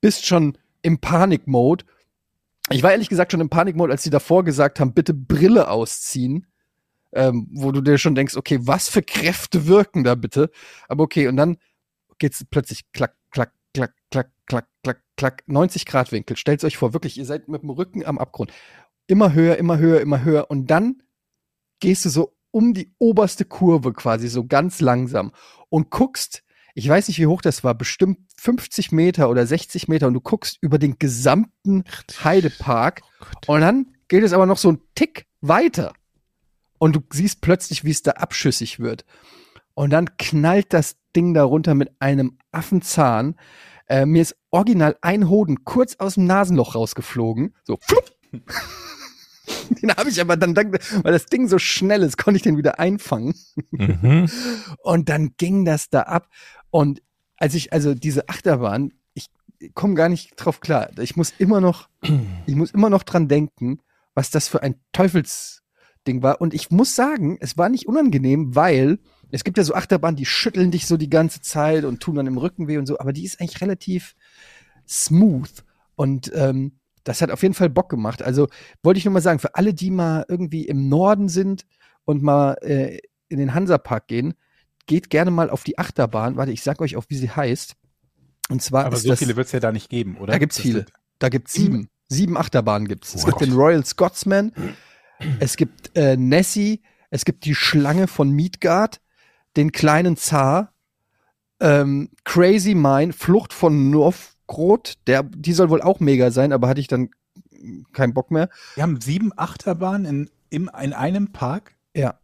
bist 0.00 0.26
schon 0.26 0.58
im 0.82 0.98
Panikmode. 0.98 1.84
Ich 2.70 2.82
war 2.82 2.90
ehrlich 2.90 3.08
gesagt 3.08 3.30
schon 3.30 3.40
im 3.40 3.48
Panikmode, 3.50 3.92
als 3.92 4.02
sie 4.02 4.10
davor 4.10 4.42
gesagt 4.42 4.80
haben, 4.80 4.92
bitte 4.92 5.14
Brille 5.14 5.68
ausziehen. 5.68 6.46
Ähm, 7.16 7.46
wo 7.52 7.70
du 7.70 7.80
dir 7.80 7.96
schon 7.96 8.16
denkst, 8.16 8.36
okay, 8.36 8.58
was 8.62 8.88
für 8.88 9.02
Kräfte 9.02 9.68
wirken 9.68 10.02
da 10.02 10.16
bitte? 10.16 10.50
Aber 10.88 11.04
okay, 11.04 11.28
und 11.28 11.36
dann 11.36 11.58
geht's 12.18 12.44
plötzlich 12.50 12.90
klack, 12.92 13.14
klack, 13.30 13.52
klack, 13.72 13.94
klack, 14.10 14.32
klack, 14.46 14.66
klack, 14.82 15.00
klack, 15.16 15.42
90 15.46 15.86
Grad 15.86 16.10
Winkel. 16.10 16.36
Stellt 16.36 16.64
euch 16.64 16.76
vor, 16.76 16.92
wirklich, 16.92 17.16
ihr 17.16 17.24
seid 17.24 17.46
mit 17.46 17.62
dem 17.62 17.70
Rücken 17.70 18.04
am 18.04 18.18
Abgrund. 18.18 18.52
Immer 19.06 19.32
höher, 19.32 19.56
immer 19.56 19.78
höher, 19.78 20.00
immer 20.00 20.24
höher. 20.24 20.50
Und 20.50 20.70
dann 20.70 21.02
gehst 21.80 22.04
du 22.04 22.08
so 22.08 22.34
um 22.50 22.72
die 22.72 22.94
oberste 22.98 23.44
Kurve 23.44 23.92
quasi, 23.92 24.28
so 24.28 24.46
ganz 24.46 24.80
langsam 24.80 25.32
und 25.68 25.90
guckst, 25.90 26.44
ich 26.74 26.88
weiß 26.88 27.08
nicht, 27.08 27.18
wie 27.18 27.26
hoch 27.26 27.42
das 27.42 27.64
war, 27.64 27.74
bestimmt 27.74 28.18
50 28.38 28.92
Meter 28.92 29.28
oder 29.28 29.46
60 29.46 29.88
Meter 29.88 30.06
und 30.06 30.14
du 30.14 30.20
guckst 30.20 30.58
über 30.60 30.78
den 30.78 30.98
gesamten 30.98 31.84
Heidepark 32.22 33.02
und 33.46 33.60
dann 33.60 33.94
geht 34.08 34.22
es 34.22 34.32
aber 34.32 34.46
noch 34.46 34.58
so 34.58 34.70
ein 34.70 34.80
Tick 34.94 35.26
weiter 35.40 35.94
und 36.78 36.94
du 36.96 37.00
siehst 37.12 37.40
plötzlich, 37.40 37.84
wie 37.84 37.90
es 37.90 38.02
da 38.02 38.12
abschüssig 38.12 38.78
wird. 38.78 39.04
Und 39.74 39.90
dann 39.90 40.16
knallt 40.16 40.72
das 40.72 40.96
Ding 41.16 41.34
da 41.34 41.44
runter 41.44 41.74
mit 41.74 41.90
einem 42.00 42.38
Affenzahn. 42.52 43.36
Äh, 43.88 44.06
mir 44.06 44.22
ist 44.22 44.36
original 44.50 44.96
ein 45.00 45.28
Hoden 45.28 45.64
kurz 45.64 45.96
aus 45.96 46.14
dem 46.14 46.26
Nasenloch 46.26 46.74
rausgeflogen. 46.74 47.54
So, 47.64 47.78
flupp. 47.80 48.12
Den 49.82 49.90
habe 49.94 50.08
ich 50.08 50.20
aber 50.20 50.36
dann, 50.36 50.56
weil 50.56 51.12
das 51.12 51.26
Ding 51.26 51.48
so 51.48 51.58
schnell 51.58 52.02
ist, 52.02 52.18
konnte 52.18 52.36
ich 52.36 52.42
den 52.42 52.56
wieder 52.56 52.78
einfangen. 52.78 53.34
Mhm. 53.70 54.30
Und 54.82 55.08
dann 55.08 55.34
ging 55.36 55.64
das 55.64 55.90
da 55.90 56.02
ab. 56.02 56.28
Und 56.70 57.02
als 57.36 57.54
ich, 57.54 57.72
also 57.72 57.94
diese 57.94 58.28
Achterbahn, 58.28 58.92
ich 59.14 59.28
komme 59.74 59.94
gar 59.94 60.08
nicht 60.08 60.32
drauf 60.36 60.60
klar. 60.60 60.90
Ich 60.98 61.16
muss 61.16 61.32
immer 61.38 61.60
noch, 61.60 61.88
ich 62.46 62.54
muss 62.54 62.70
immer 62.72 62.90
noch 62.90 63.02
dran 63.02 63.28
denken, 63.28 63.80
was 64.14 64.30
das 64.30 64.48
für 64.48 64.62
ein 64.62 64.76
Teufelsding 64.92 66.22
war. 66.22 66.40
Und 66.40 66.54
ich 66.54 66.70
muss 66.70 66.94
sagen, 66.94 67.38
es 67.40 67.58
war 67.58 67.68
nicht 67.68 67.86
unangenehm, 67.86 68.54
weil 68.54 68.98
es 69.30 69.44
gibt 69.44 69.58
ja 69.58 69.64
so 69.64 69.74
Achterbahnen, 69.74 70.16
die 70.16 70.26
schütteln 70.26 70.70
dich 70.70 70.86
so 70.86 70.96
die 70.96 71.10
ganze 71.10 71.40
Zeit 71.40 71.84
und 71.84 72.00
tun 72.00 72.14
dann 72.14 72.26
im 72.26 72.38
Rücken 72.38 72.68
weh 72.68 72.78
und 72.78 72.86
so, 72.86 72.98
aber 72.98 73.12
die 73.12 73.24
ist 73.24 73.40
eigentlich 73.40 73.60
relativ 73.60 74.14
smooth. 74.86 75.64
Und 75.96 76.30
ähm, 76.34 76.78
das 77.04 77.22
hat 77.22 77.30
auf 77.30 77.42
jeden 77.42 77.54
Fall 77.54 77.70
Bock 77.70 77.88
gemacht. 77.88 78.22
Also 78.22 78.48
wollte 78.82 78.98
ich 78.98 79.04
nur 79.04 79.12
mal 79.12 79.20
sagen, 79.20 79.38
für 79.38 79.54
alle, 79.54 79.74
die 79.74 79.90
mal 79.90 80.24
irgendwie 80.28 80.66
im 80.66 80.88
Norden 80.88 81.28
sind 81.28 81.64
und 82.04 82.22
mal 82.22 82.54
äh, 82.62 82.98
in 83.28 83.38
den 83.38 83.54
Hansapark 83.54 84.08
gehen, 84.08 84.34
geht 84.86 85.10
gerne 85.10 85.30
mal 85.30 85.50
auf 85.50 85.64
die 85.64 85.78
Achterbahn. 85.78 86.36
Warte, 86.36 86.52
ich 86.52 86.62
sag 86.62 86.80
euch 86.80 86.96
auch, 86.96 87.04
wie 87.08 87.16
sie 87.16 87.30
heißt. 87.30 87.76
Und 88.50 88.62
zwar 88.62 88.86
Aber 88.86 88.96
so 88.96 89.08
das, 89.08 89.18
viele 89.18 89.36
wird 89.36 89.46
es 89.46 89.52
ja 89.52 89.60
da 89.60 89.72
nicht 89.72 89.88
geben, 89.88 90.16
oder? 90.18 90.32
da 90.32 90.38
gibt's 90.38 90.56
Das 90.56 90.62
viele. 90.62 90.86
Da 91.18 91.28
gibt's 91.28 91.52
sieben. 91.52 91.88
Sieben 92.08 92.36
Achterbahnen 92.36 92.86
gibt's. 92.86 93.14
Es 93.14 93.22
What? 93.22 93.38
gibt 93.38 93.50
den 93.50 93.56
Royal 93.56 93.84
Scotsman, 93.84 94.52
es 95.40 95.56
gibt 95.56 95.96
äh, 95.96 96.16
Nessie, 96.16 96.82
es 97.10 97.24
gibt 97.24 97.46
die 97.46 97.54
Schlange 97.54 98.06
von 98.08 98.30
Midgard, 98.30 99.00
den 99.56 99.72
kleinen 99.72 100.16
Zar, 100.16 100.74
ähm, 101.60 102.10
Crazy 102.24 102.74
Mine, 102.74 103.12
Flucht 103.12 103.52
von 103.54 103.90
Novgorod, 104.48 104.94
der, 105.06 105.22
die 105.22 105.52
soll 105.52 105.70
wohl 105.70 105.82
auch 105.82 106.00
mega 106.00 106.30
sein, 106.30 106.52
aber 106.52 106.68
hatte 106.68 106.80
ich 106.80 106.88
dann 106.88 107.10
keinen 107.92 108.14
Bock 108.14 108.30
mehr. 108.30 108.48
Wir 108.74 108.82
haben 108.82 109.00
sieben 109.00 109.32
Achterbahnen 109.36 110.04
in, 110.04 110.30
im, 110.50 110.70
in 110.82 110.92
einem 110.92 111.32
Park. 111.32 111.74
Ja. 111.94 112.18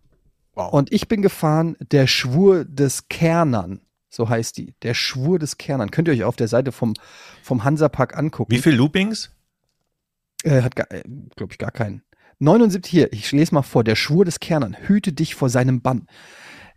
Wow. 0.54 0.72
Und 0.72 0.92
ich 0.92 1.09
bin 1.09 1.22
gefahren, 1.22 1.76
der 1.80 2.06
Schwur 2.06 2.64
des 2.64 3.09
Kernern. 3.09 3.80
So 4.09 4.28
heißt 4.28 4.59
die. 4.59 4.74
Der 4.83 4.94
Schwur 4.94 5.38
des 5.38 5.56
Kernern. 5.56 5.90
Könnt 5.90 6.09
ihr 6.09 6.14
euch 6.14 6.24
auf 6.24 6.37
der 6.37 6.48
Seite 6.48 6.72
vom, 6.72 6.94
vom 7.42 7.64
Hansapark 7.64 8.16
angucken. 8.16 8.52
Wie 8.52 8.59
viel 8.59 8.74
Loopings? 8.74 9.30
Äh, 10.42 10.62
hat, 10.62 10.78
äh, 10.90 11.02
glaube 11.37 11.52
ich, 11.52 11.59
gar 11.59 11.70
keinen. 11.70 12.02
79 12.40 12.90
hier, 12.90 13.12
ich 13.12 13.30
lese 13.33 13.54
mal 13.54 13.62
vor. 13.62 13.85
Der 13.85 13.96
Schwur 13.96 14.24
des 14.24 14.40
Kernern. 14.40 14.76
Hüte 14.80 15.12
dich 15.12 15.35
vor 15.35 15.48
seinem 15.48 15.80
Bann. 15.80 16.06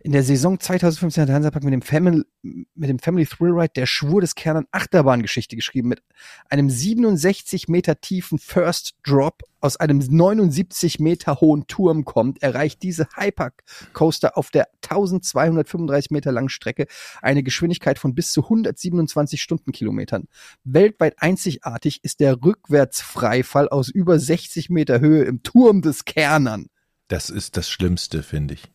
In 0.04 0.12
der 0.12 0.22
Saison 0.22 0.60
2015 0.60 1.22
hat 1.22 1.28
der 1.28 1.36
Hansapark 1.36 1.64
mit 1.64 1.72
dem 1.72 1.80
Family, 1.80 2.24
mit 2.42 2.90
dem 2.90 2.98
Family 2.98 3.24
Thrill 3.24 3.52
Ride 3.52 3.72
der 3.74 3.86
Schwur 3.86 4.20
des 4.20 4.34
Kernern 4.34 4.66
Achterbahngeschichte 4.70 5.56
geschrieben 5.56 5.88
mit 5.88 6.02
einem 6.50 6.68
67 6.68 7.68
Meter 7.68 7.98
tiefen 7.98 8.38
First 8.38 8.96
Drop 9.02 9.40
aus 9.62 9.78
einem 9.78 10.00
79 10.00 10.98
Meter 11.00 11.40
hohen 11.40 11.66
Turm 11.68 12.04
kommt, 12.04 12.42
erreicht 12.42 12.82
diese 12.82 13.08
Hypercoaster 13.16 14.36
auf 14.36 14.50
der 14.50 14.68
1235 14.82 16.10
Meter 16.10 16.32
langen 16.32 16.50
Strecke 16.50 16.86
eine 17.22 17.42
Geschwindigkeit 17.42 17.98
von 17.98 18.14
bis 18.14 18.30
zu 18.32 18.42
127 18.42 19.40
Stundenkilometern. 19.40 20.28
Weltweit 20.64 21.14
einzigartig 21.22 22.04
ist 22.04 22.20
der 22.20 22.42
Rückwärtsfreifall 22.42 23.70
aus 23.70 23.88
über 23.88 24.18
60 24.18 24.68
Meter 24.68 25.00
Höhe 25.00 25.24
im 25.24 25.42
Turm 25.42 25.80
des 25.80 26.04
Kernern. 26.04 26.66
Das 27.08 27.30
ist 27.30 27.56
das 27.56 27.70
Schlimmste, 27.70 28.22
finde 28.22 28.52
ich. 28.52 28.74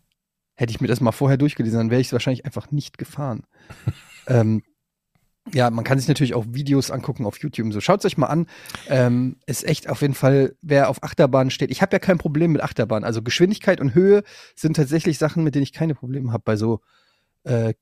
Hätte 0.60 0.72
ich 0.72 0.82
mir 0.82 0.88
das 0.88 1.00
mal 1.00 1.14
vorher 1.14 1.38
durchgelesen, 1.38 1.80
dann 1.80 1.90
wäre 1.90 2.02
ich 2.02 2.08
es 2.08 2.14
wahrscheinlich 2.14 2.44
einfach 2.44 2.70
nicht 2.70 2.98
gefahren. 2.98 3.44
ähm, 4.28 4.62
ja, 5.54 5.70
man 5.70 5.86
kann 5.86 5.98
sich 5.98 6.10
natürlich 6.10 6.34
auch 6.34 6.46
Videos 6.50 6.92
angucken 6.92 7.26
auf 7.26 7.40
YouTube 7.40 7.68
und 7.68 7.72
so. 7.72 7.80
Schaut 7.80 8.00
es 8.00 8.06
euch 8.06 8.18
mal 8.18 8.28
an. 8.28 8.46
Ähm, 8.90 9.38
ist 9.46 9.66
echt 9.66 9.88
auf 9.88 10.02
jeden 10.02 10.16
Fall, 10.16 10.58
wer 10.62 10.90
auf 10.90 11.02
Achterbahn 11.02 11.50
steht. 11.50 11.72
Ich 11.72 11.82
habe 11.82 11.94
ja 11.94 12.00
kein 12.00 12.18
Problem 12.18 12.52
mit 12.52 12.62
Achterbahn. 12.62 13.06
Also 13.06 13.22
Geschwindigkeit 13.22 13.80
und 13.80 13.96
Höhe 13.96 14.24
sind 14.54 14.76
tatsächlich 14.76 15.18
Sachen, 15.18 15.46
mit 15.46 15.56
denen 15.56 15.64
ich 15.64 15.72
keine 15.72 15.96
Probleme 15.96 16.34
habe 16.34 16.44
bei 16.44 16.58
so 16.58 16.82
äh, 17.46 17.74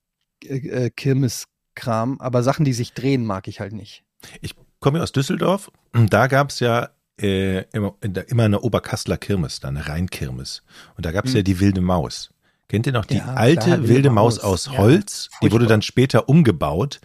äh, 0.45 0.91
Kirmeskram. 0.91 2.21
Aber 2.21 2.43
Sachen, 2.43 2.63
die 2.63 2.73
sich 2.73 2.93
drehen, 2.93 3.25
mag 3.25 3.47
ich 3.47 3.59
halt 3.59 3.73
nicht. 3.73 4.03
Ich 4.41 4.53
komme 4.79 4.99
ja 4.99 5.03
aus 5.03 5.13
Düsseldorf 5.13 5.71
da 5.93 6.27
gab 6.27 6.51
es 6.51 6.59
ja 6.59 6.89
äh, 7.19 7.63
immer, 7.71 7.95
immer 8.27 8.43
eine 8.43 8.61
Oberkassler 8.61 9.17
Kirmes, 9.17 9.61
da 9.61 9.69
eine 9.69 9.87
Rheinkirmes. 9.87 10.61
Und 10.95 11.07
da 11.07 11.11
gab 11.11 11.25
es 11.25 11.31
Hm. 11.31 11.37
ja 11.37 11.41
die 11.41 11.59
wilde 11.59 11.81
Maus. 11.81 12.29
Kennt 12.69 12.85
ihr 12.85 12.93
noch 12.93 13.05
die 13.05 13.17
Ja, 13.17 13.33
alte 13.33 13.61
klar, 13.65 13.77
wilde, 13.79 13.89
wilde 13.89 14.09
Maus 14.09 14.35
Maus. 14.37 14.43
aus 14.43 14.65
Ja, 14.67 14.77
Holz? 14.77 15.29
die 15.41 15.51
wurde 15.51 15.67
dann 15.67 15.81
später 15.81 16.27
umgebaut. 16.29 16.99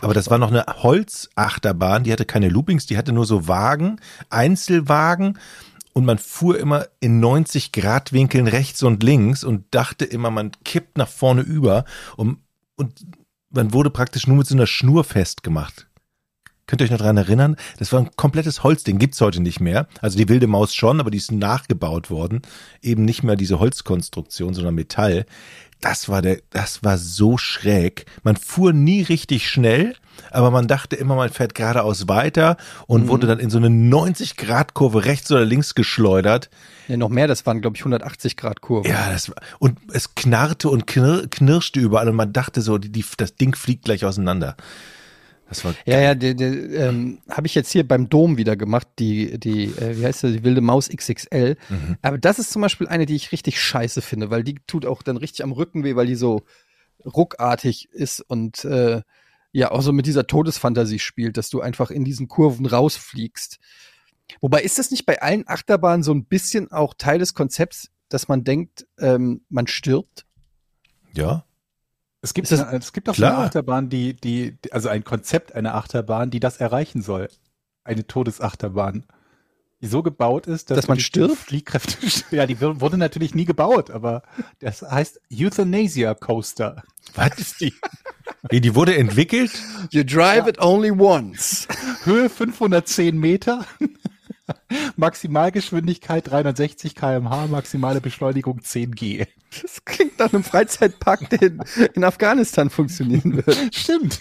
Aber 0.00 0.14
das 0.14 0.30
war 0.30 0.38
noch 0.38 0.50
eine 0.52 0.64
Holzachterbahn, 0.66 2.04
die 2.04 2.12
hatte 2.12 2.24
keine 2.24 2.48
Loopings, 2.48 2.86
die 2.86 2.96
hatte 2.96 3.12
nur 3.12 3.26
so 3.26 3.48
Wagen, 3.48 4.00
Einzelwagen 4.30 5.38
und 5.92 6.04
man 6.04 6.18
fuhr 6.18 6.56
immer 6.56 6.86
in 7.00 7.18
90 7.18 7.72
Grad 7.72 8.12
Winkeln 8.12 8.46
rechts 8.46 8.84
und 8.84 9.02
links 9.02 9.42
und 9.42 9.64
dachte 9.72 10.04
immer, 10.04 10.30
man 10.30 10.52
kippt 10.64 10.96
nach 10.98 11.08
vorne 11.08 11.40
über 11.40 11.84
und, 12.16 12.38
und 12.76 13.06
man 13.50 13.72
wurde 13.72 13.90
praktisch 13.90 14.28
nur 14.28 14.36
mit 14.36 14.46
so 14.46 14.54
einer 14.54 14.68
Schnur 14.68 15.02
festgemacht. 15.02 15.87
Könnt 16.68 16.82
ihr 16.82 16.84
euch 16.84 16.90
noch 16.90 16.98
dran 16.98 17.16
erinnern? 17.16 17.56
Das 17.78 17.92
war 17.92 18.00
ein 18.00 18.10
komplettes 18.14 18.62
Holzding, 18.62 18.98
gibt's 18.98 19.22
heute 19.22 19.40
nicht 19.40 19.58
mehr. 19.58 19.88
Also 20.02 20.18
die 20.18 20.28
wilde 20.28 20.46
Maus 20.46 20.74
schon, 20.74 21.00
aber 21.00 21.10
die 21.10 21.16
ist 21.16 21.32
nachgebaut 21.32 22.10
worden. 22.10 22.42
Eben 22.82 23.06
nicht 23.06 23.22
mehr 23.22 23.36
diese 23.36 23.58
Holzkonstruktion, 23.58 24.52
sondern 24.52 24.74
Metall. 24.74 25.24
Das 25.80 26.10
war 26.10 26.20
der, 26.20 26.40
das 26.50 26.84
war 26.84 26.98
so 26.98 27.38
schräg. 27.38 28.04
Man 28.22 28.36
fuhr 28.36 28.74
nie 28.74 29.00
richtig 29.00 29.48
schnell, 29.48 29.94
aber 30.30 30.50
man 30.50 30.66
dachte 30.66 30.96
immer, 30.96 31.16
man 31.16 31.30
fährt 31.30 31.54
geradeaus 31.54 32.06
weiter 32.06 32.58
und 32.86 33.08
wurde 33.08 33.26
dann 33.26 33.38
in 33.38 33.48
so 33.48 33.56
eine 33.56 33.68
90-Grad-Kurve 33.68 35.06
rechts 35.06 35.32
oder 35.32 35.46
links 35.46 35.74
geschleudert. 35.74 36.50
Ja, 36.88 36.98
noch 36.98 37.08
mehr, 37.08 37.28
das 37.28 37.46
waren, 37.46 37.62
glaube 37.62 37.76
ich, 37.76 37.80
180 37.80 38.36
Grad 38.36 38.60
Kurven. 38.60 38.90
Ja, 38.90 39.10
das 39.10 39.30
war, 39.30 39.36
und 39.58 39.78
es 39.90 40.14
knarrte 40.14 40.68
und 40.68 40.86
knir, 40.86 41.28
knirschte 41.30 41.80
überall 41.80 42.10
und 42.10 42.16
man 42.16 42.34
dachte 42.34 42.60
so, 42.60 42.76
die, 42.76 42.90
die, 42.90 43.04
das 43.16 43.36
Ding 43.36 43.56
fliegt 43.56 43.84
gleich 43.84 44.04
auseinander. 44.04 44.54
Das 45.48 45.64
war 45.64 45.74
Ja, 45.86 46.00
ja, 46.00 46.12
ähm, 46.12 47.20
habe 47.30 47.46
ich 47.46 47.54
jetzt 47.54 47.72
hier 47.72 47.86
beim 47.86 48.08
Dom 48.08 48.36
wieder 48.36 48.56
gemacht, 48.56 48.86
die, 48.98 49.38
die, 49.38 49.64
äh, 49.64 49.98
wie 49.98 50.04
heißt 50.04 50.22
der, 50.22 50.30
die 50.30 50.44
wilde 50.44 50.60
Maus 50.60 50.88
XXL. 50.88 51.56
Mhm. 51.68 51.96
Aber 52.02 52.18
das 52.18 52.38
ist 52.38 52.50
zum 52.50 52.62
Beispiel 52.62 52.86
eine, 52.86 53.06
die 53.06 53.16
ich 53.16 53.32
richtig 53.32 53.60
scheiße 53.60 54.02
finde, 54.02 54.30
weil 54.30 54.44
die 54.44 54.56
tut 54.66 54.84
auch 54.84 55.02
dann 55.02 55.16
richtig 55.16 55.42
am 55.42 55.52
Rücken 55.52 55.84
weh, 55.84 55.96
weil 55.96 56.06
die 56.06 56.16
so 56.16 56.42
ruckartig 57.04 57.88
ist 57.92 58.20
und 58.20 58.64
äh, 58.64 59.02
ja 59.52 59.70
auch 59.70 59.80
so 59.80 59.92
mit 59.92 60.06
dieser 60.06 60.26
Todesfantasie 60.26 60.98
spielt, 60.98 61.36
dass 61.36 61.48
du 61.48 61.60
einfach 61.60 61.90
in 61.90 62.04
diesen 62.04 62.28
Kurven 62.28 62.66
rausfliegst. 62.66 63.58
Wobei 64.40 64.62
ist 64.62 64.78
das 64.78 64.90
nicht 64.90 65.06
bei 65.06 65.22
allen 65.22 65.48
Achterbahnen 65.48 66.02
so 66.02 66.12
ein 66.12 66.26
bisschen 66.26 66.70
auch 66.70 66.92
Teil 66.92 67.18
des 67.18 67.32
Konzepts, 67.32 67.90
dass 68.10 68.28
man 68.28 68.44
denkt, 68.44 68.86
ähm, 68.98 69.42
man 69.48 69.66
stirbt? 69.66 70.26
ja. 71.14 71.44
Es 72.20 72.34
gibt, 72.34 72.50
das- 72.50 72.60
eine, 72.64 72.78
es 72.78 72.92
gibt 72.92 73.08
auch 73.08 73.14
Klar. 73.14 73.36
eine 73.36 73.46
Achterbahn, 73.46 73.88
die, 73.88 74.14
die, 74.14 74.56
also 74.70 74.88
ein 74.88 75.04
Konzept 75.04 75.54
einer 75.54 75.74
Achterbahn, 75.74 76.30
die 76.30 76.40
das 76.40 76.56
erreichen 76.58 77.02
soll. 77.02 77.28
Eine 77.84 78.06
Todesachterbahn. 78.06 79.04
Die 79.80 79.86
so 79.86 80.02
gebaut 80.02 80.48
ist, 80.48 80.70
dass, 80.70 80.76
Dass 80.76 80.88
man 80.88 80.98
stirbt? 80.98 81.36
Fliehkräfte, 81.36 81.96
ja, 82.36 82.46
die 82.46 82.60
wur- 82.60 82.80
wurde 82.80 82.98
natürlich 82.98 83.36
nie 83.36 83.44
gebaut, 83.44 83.90
aber 83.90 84.22
das 84.58 84.82
heißt 84.82 85.20
Euthanasia 85.32 86.14
Coaster. 86.14 86.82
Was? 87.14 87.38
Ist 87.38 87.60
die 87.60 87.72
Wie, 88.50 88.60
die 88.60 88.74
wurde 88.74 88.96
entwickelt? 88.96 89.52
You 89.90 90.02
drive 90.02 90.48
it 90.48 90.60
only 90.60 90.90
once. 90.90 91.68
Höhe 92.04 92.28
510 92.28 93.16
Meter, 93.18 93.64
Maximalgeschwindigkeit 94.98 96.28
360 96.28 96.96
km/h, 96.96 97.46
maximale 97.46 98.00
Beschleunigung 98.00 98.62
10 98.62 98.94
G. 98.96 99.26
Das 99.62 99.84
klingt 99.84 100.18
nach 100.18 100.32
einem 100.32 100.42
Freizeitpark, 100.42 101.30
der 101.30 101.42
in, 101.42 101.62
in 101.94 102.04
Afghanistan 102.04 102.68
funktionieren 102.68 103.36
wird. 103.36 103.74
Stimmt. 103.74 104.20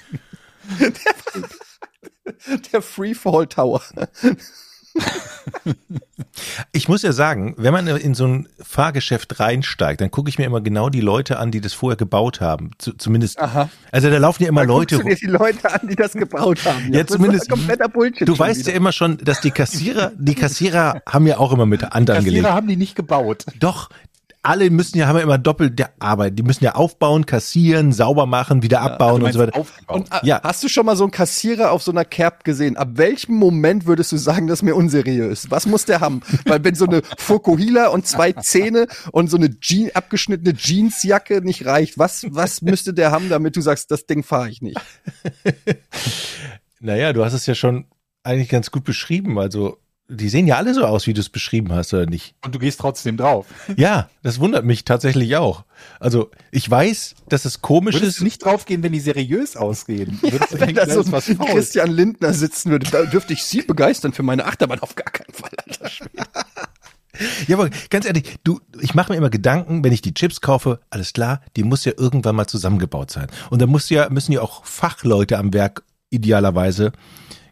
Der 2.72 2.82
Freefall 2.82 3.48
Tower. 3.48 3.82
Ich 6.72 6.88
muss 6.88 7.02
ja 7.02 7.12
sagen, 7.14 7.56
wenn 7.58 7.74
man 7.74 7.88
in 7.88 8.14
so 8.14 8.26
ein 8.28 8.48
Fahrgeschäft 8.62 9.40
reinsteigt, 9.40 10.02
dann 10.02 10.12
gucke 10.12 10.30
ich 10.30 10.38
mir 10.38 10.46
immer 10.46 10.62
genau 10.62 10.90
die 10.90 11.02
Leute 11.02 11.40
an, 11.40 11.52
die 11.52 11.62
das 11.62 11.74
vorher 11.74 11.96
gebaut 11.98 12.42
haben. 12.42 12.72
Zu, 12.78 12.94
zumindest, 12.94 13.40
Aha. 13.40 13.70
also 13.92 14.10
da 14.10 14.18
laufen 14.18 14.44
ja 14.44 14.50
immer 14.50 14.66
Leute 14.66 14.98
Guckst 14.98 15.06
du 15.06 15.16
dir 15.16 15.20
die 15.20 15.26
Leute 15.38 15.72
an, 15.72 15.88
die 15.88 15.96
das 15.96 16.14
gebaut 16.14 16.64
haben. 16.66 16.94
Ja, 16.94 17.02
Das 17.04 17.12
ist 17.12 17.16
zumindest- 17.18 17.50
kompletter 17.50 17.90
Bullshit. 17.90 18.28
Du 18.28 18.38
weißt 18.38 18.60
wieder. 18.62 18.72
ja 18.72 18.78
immer 18.78 18.92
schon, 18.92 19.18
dass 19.18 19.42
die 19.42 19.52
Kassierer, 19.52 20.12
die 20.18 20.36
Kassierer 20.36 21.02
haben 21.08 21.26
ja 21.28 21.38
auch 21.38 21.52
immer 21.52 21.66
mit 21.66 21.82
Hand 21.82 22.10
angelegt. 22.10 22.26
Kassierer 22.44 22.54
haben 22.54 22.68
die 22.68 22.78
nicht 22.78 22.96
gebaut. 22.96 23.46
Doch, 23.60 23.90
alle 24.48 24.70
müssen 24.70 24.98
ja, 24.98 25.08
haben 25.08 25.18
ja 25.18 25.24
immer 25.24 25.38
doppelt 25.38 25.78
der 25.78 25.92
Arbeit. 26.00 26.40
Die 26.40 26.44
müssen 26.44 26.64
ja 26.64 26.76
aufbauen, 26.76 27.26
kassieren, 27.26 27.92
sauber 27.92 28.26
machen, 28.26 28.64
wieder 28.64 28.82
abbauen 28.82 29.22
und 29.22 29.34
so 29.34 29.40
weiter. 29.40 29.60
Aufgebaut. 29.60 29.96
Und, 29.96 30.12
äh, 30.14 30.26
Ja. 30.26 30.42
Hast 30.42 30.64
du 30.64 30.70
schon 30.70 30.86
mal 30.86 30.96
so 30.96 31.04
einen 31.04 31.12
Kassierer 31.12 31.72
auf 31.72 31.84
so 31.84 31.92
einer 31.92 32.06
Cap 32.06 32.46
gesehen? 32.46 32.78
Ab 32.78 32.92
welchem 32.94 33.36
Moment 33.36 33.86
würdest 33.86 34.14
du 34.14 34.18
sagen, 34.18 34.48
das 34.48 34.60
ist 34.60 34.64
mir 34.64 34.76
unseriös? 34.76 35.52
Was 35.52 35.66
muss 35.66 35.84
der 35.84 36.00
haben? 36.00 36.22
Weil 36.46 36.64
wenn 36.64 36.76
so 36.76 36.86
eine 36.86 37.02
Fokuhila 37.18 37.90
und 37.90 38.08
zwei 38.08 38.32
Zähne 38.32 38.88
und 39.12 39.30
so 39.30 39.36
eine 39.36 39.60
Jean, 39.60 39.92
abgeschnittene 39.94 40.54
Jeansjacke 40.58 41.42
nicht 41.42 41.66
reicht, 41.66 41.98
was, 41.98 42.26
was 42.30 42.62
müsste 42.62 42.94
der 42.94 43.12
haben, 43.12 43.28
damit 43.30 43.58
du 43.58 43.62
sagst, 43.62 43.92
das 43.92 44.06
Ding 44.06 44.24
fahre 44.24 44.50
ich 44.50 44.62
nicht? 44.62 44.80
Naja, 46.80 47.12
du 47.12 47.26
hast 47.26 47.34
es 47.34 47.48
ja 47.48 47.56
schon 47.56 47.86
eigentlich 48.24 48.50
ganz 48.50 48.70
gut 48.70 48.84
beschrieben. 48.84 49.40
Also, 49.40 49.80
die 50.10 50.30
sehen 50.30 50.48
ja 50.48 50.56
alle 50.56 50.74
so 50.74 50.86
aus, 50.86 51.06
wie 51.08 51.14
du 51.14 51.20
es 51.20 51.30
beschrieben 51.30 51.74
hast, 51.74 51.94
oder 51.94 52.06
nicht? 52.06 52.36
Und 52.44 52.56
du 52.56 52.60
gehst 52.60 52.80
trotzdem 52.80 53.18
drauf. 53.18 53.46
Ja, 53.76 54.10
das 54.24 54.40
wundert 54.40 54.66
mich 54.66 54.86
tatsächlich 54.86 55.36
auch. 55.36 55.64
Also, 56.00 56.32
ich 56.52 56.70
weiß, 56.70 57.16
dass 57.30 57.46
es 57.46 57.62
komisch 57.62 57.96
Würdest 57.96 58.12
ist. 58.14 58.20
du 58.22 58.24
nicht 58.24 58.44
draufgehen, 58.44 58.82
wenn 58.84 58.94
die 58.94 59.00
seriös 59.00 59.56
ausgehen? 59.56 60.20
Du 60.28 60.60
Wenn 60.60 60.60
denken, 60.60 60.76
da 60.76 61.04
so 61.04 61.04
ein? 61.04 61.48
Christian 61.48 61.92
Lindner 61.92 62.34
sitzen 62.34 62.72
würde, 62.72 62.90
da 62.90 63.04
dürfte 63.04 63.34
ich 63.34 63.44
Sie 63.44 63.62
begeistern 63.62 64.14
für 64.14 64.24
meine 64.24 64.46
Achterbahn 64.46 64.80
auf 64.80 64.96
gar 64.96 65.12
keinen 65.12 65.34
Fall. 65.34 65.52
Alter. 65.66 65.92
Ja, 67.48 67.58
aber 67.58 67.70
ganz 67.90 68.06
ehrlich, 68.06 68.38
du, 68.44 68.60
ich 68.80 68.94
mache 68.94 69.12
mir 69.12 69.18
immer 69.18 69.30
Gedanken, 69.30 69.84
wenn 69.84 69.92
ich 69.92 70.02
die 70.02 70.14
Chips 70.14 70.42
kaufe, 70.42 70.80
alles 70.90 71.14
klar, 71.14 71.42
die 71.56 71.64
muss 71.64 71.86
ja 71.86 71.94
irgendwann 71.98 72.36
mal 72.36 72.48
zusammengebaut 72.48 73.12
sein. 73.12 73.28
Und 73.50 73.62
da 73.62 73.68
muss 73.68 73.90
ja, 73.90 74.10
müssen 74.10 74.32
ja 74.32 74.42
auch 74.42 74.66
Fachleute 74.66 75.38
am 75.38 75.54
Werk 75.54 75.84
idealerweise 76.10 76.92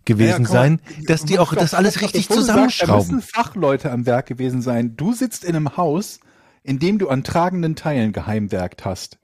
gewesen 0.06 0.44
Ja, 0.44 0.50
sein, 0.50 0.82
dass 1.08 1.24
die 1.26 1.39
auch 1.39 1.54
das 1.54 1.74
alles 1.74 2.02
richtig 2.02 2.26
sagst, 2.28 2.32
Da 2.32 2.36
zusammenschrauben. 2.41 3.15
müssen 3.15 3.22
Fachleute 3.22 3.91
am 3.91 4.06
Werk 4.06 4.28
gewesen 4.28 4.62
sein. 4.62 4.96
Du 4.96 5.13
sitzt 5.13 5.44
in 5.44 5.56
einem 5.56 5.78
Haus, 5.78 6.20
in 6.63 6.80
dem 6.80 6.98
du 7.00 7.10
an 7.10 7.24
tragenden 7.24 7.76
Teilen 7.76 8.12
geheimwerkt 8.13 8.86
hast. 8.86 9.18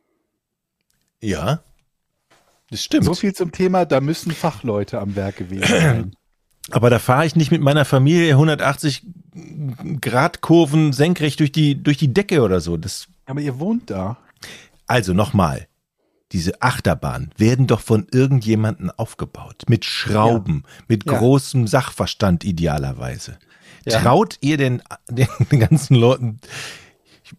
Ja, 1.22 1.62
das 2.70 2.84
stimmt. 2.84 3.06
So 3.06 3.14
viel 3.14 3.34
zum 3.34 3.52
Thema, 3.52 3.86
da 3.86 4.00
müssen 4.02 4.32
Fachleute 4.32 5.00
am 5.00 5.16
Werk 5.16 5.38
gewesen 5.38 5.64
sein. 5.68 6.16
Aber 6.70 6.90
da 6.90 7.00
fahre 7.00 7.26
ich 7.26 7.36
nicht 7.36 7.52
mit 7.52 7.62
meiner 7.62 7.86
Familie 7.86 8.32
180 8.34 9.04
Grad 10.00 10.42
Kurven 10.42 10.94
senkrecht 10.94 11.40
durch 11.40 11.52
die, 11.52 11.82
durch 11.82 11.98
die 11.98 12.14
Decke 12.14 12.42
oder 12.42 12.60
so. 12.62 12.78
Das, 12.78 13.08
Aber 13.26 13.42
ihr 13.42 13.60
wohnt 13.60 13.90
da. 13.90 14.18
also 14.88 15.14
nochmal. 15.14 15.68
Diese 16.32 16.62
Achterbahn 16.62 17.32
werden 17.38 17.68
doch 17.68 17.82
von 17.82 18.08
irgendjemanden 18.12 18.90
aufgebaut. 18.92 19.64
Mit 19.68 19.86
Schrauben, 19.86 20.64
mit 20.88 21.06
Ja. 21.06 21.18
großem 21.18 21.68
Sachverstand 21.68 22.44
idealerweise. 22.44 23.38
Ja. 23.86 24.00
Traut 24.00 24.38
ihr 24.42 24.58
denn 24.58 24.82
den, 25.10 25.28
den 25.52 25.60
ganzen 25.60 25.96
Leuten, 25.96 26.40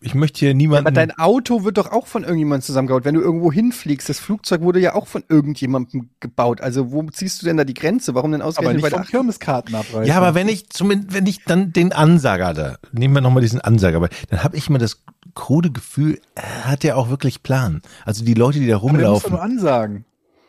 ich 0.01 0.15
möchte 0.15 0.41
hier 0.41 0.55
niemanden. 0.55 0.87
Aber 0.87 0.95
dein 0.95 1.11
Auto 1.19 1.65
wird 1.65 1.77
doch 1.79 1.91
auch 1.93 2.07
von 2.07 2.23
irgendjemandem 2.23 2.65
zusammengebaut. 2.65 3.05
Wenn 3.05 3.15
du 3.15 3.21
irgendwo 3.21 3.53
hinfliegst, 3.53 4.09
das 4.09 4.19
Flugzeug 4.19 4.63
wurde 4.63 4.81
ja 4.81 4.95
auch 4.95 5.07
von 5.07 5.23
irgendjemandem 5.29 6.11
gebaut. 6.21 6.61
Also 6.61 6.93
wo 6.93 7.03
ziehst 7.11 7.43
du 7.43 7.47
denn 7.47 7.57
da 7.57 7.65
die 7.65 7.75
Grenze? 7.75 8.15
Warum 8.15 8.33
denn 8.33 8.41
Aber 8.41 8.49
ausgerechnet 8.49 8.77
nicht 8.77 8.83
bei 8.85 8.91
vom 8.91 8.99
der 9.01 9.07
Ach- 9.07 9.11
Kirmeskartenabreißen. 9.11 10.05
ja, 10.07 10.17
aber 10.17 10.35
wenn 10.35 10.49
ich 10.49 10.71
zumindest, 10.71 11.15
wenn 11.15 11.27
ich 11.27 11.45
dann 11.45 11.73
den 11.73 11.93
Ansager 11.93 12.55
da, 12.55 12.77
nehmen 12.93 13.15
wir 13.15 13.21
nochmal 13.21 13.43
diesen 13.43 13.61
Ansager, 13.61 13.97
aber 13.99 14.09
dann 14.31 14.43
habe 14.43 14.57
ich 14.57 14.69
immer 14.69 14.79
das 14.79 15.03
krude 15.35 15.71
Gefühl, 15.71 16.21
er 16.35 16.65
hat 16.71 16.85
ja 16.85 16.95
auch 16.97 17.09
wirklich 17.11 17.43
Plan. 17.43 17.83
Also 18.05 18.25
die 18.25 18.35
Leute, 18.35 18.59
die 18.61 18.67
da 18.67 18.77
aber 18.77 18.93
der 18.99 19.11
muss 19.11 19.23
doch 19.23 19.31
rumlaufen. 19.31 19.31
nur 19.33 19.43
ansagen. 19.43 20.05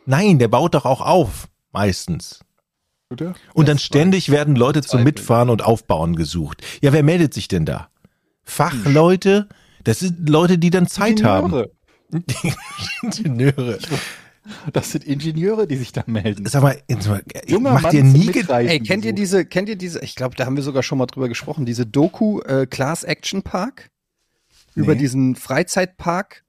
Nein, 0.06 0.38
der 0.38 0.48
baut 0.48 0.74
doch 0.74 0.84
auch 0.84 1.00
auf, 1.00 1.48
meistens. 1.72 2.40
Bitte? 3.08 3.34
Und 3.52 3.68
dann 3.68 3.78
ständig 3.78 4.30
werden 4.30 4.56
Leute 4.56 4.82
zum. 4.82 5.02
Mitfahren 5.04 5.50
und 5.50 5.62
Aufbauen 5.64 6.16
gesucht. 6.16 6.62
Ja, 6.80 6.92
wer 6.92 7.02
meldet 7.02 7.34
sich 7.34 7.48
denn 7.48 7.64
da? 7.66 7.88
Fachleute? 8.44 9.48
Das 9.84 9.98
sind 9.98 10.28
Leute, 10.28 10.58
die 10.58 10.70
dann 10.70 10.86
Zeit 10.86 11.22
haben. 11.22 11.52
Ingenieure. 11.52 11.70
Ingenieure. 13.02 13.78
Das 14.72 14.92
sind 14.92 15.04
Ingenieure, 15.04 15.66
die 15.66 15.76
sich 15.76 15.92
da 15.92 16.04
melden. 16.06 16.44
Sag 16.46 16.62
mal, 16.62 16.76
Junger 17.46 17.72
macht 17.72 17.84
Mann 17.84 17.96
ihr 17.96 18.04
nie 18.04 18.30
Ey, 18.48 18.80
kennt 18.80 19.04
ihr 19.04 19.14
diese, 19.14 19.46
kennt 19.46 19.68
ihr 19.68 19.76
diese, 19.76 20.00
ich 20.00 20.14
glaube, 20.14 20.36
da 20.36 20.44
haben 20.44 20.56
wir 20.56 20.62
sogar 20.62 20.82
schon 20.82 20.98
mal 20.98 21.06
drüber 21.06 21.28
gesprochen, 21.28 21.64
diese 21.64 21.86
Doku 21.86 22.40
äh, 22.40 22.66
Class 22.66 23.04
Action 23.04 23.42
Park 23.42 23.90
über 24.74 24.92
Nee. 24.94 24.98
diesen 25.00 25.34
Freizeitpark, 25.36 26.44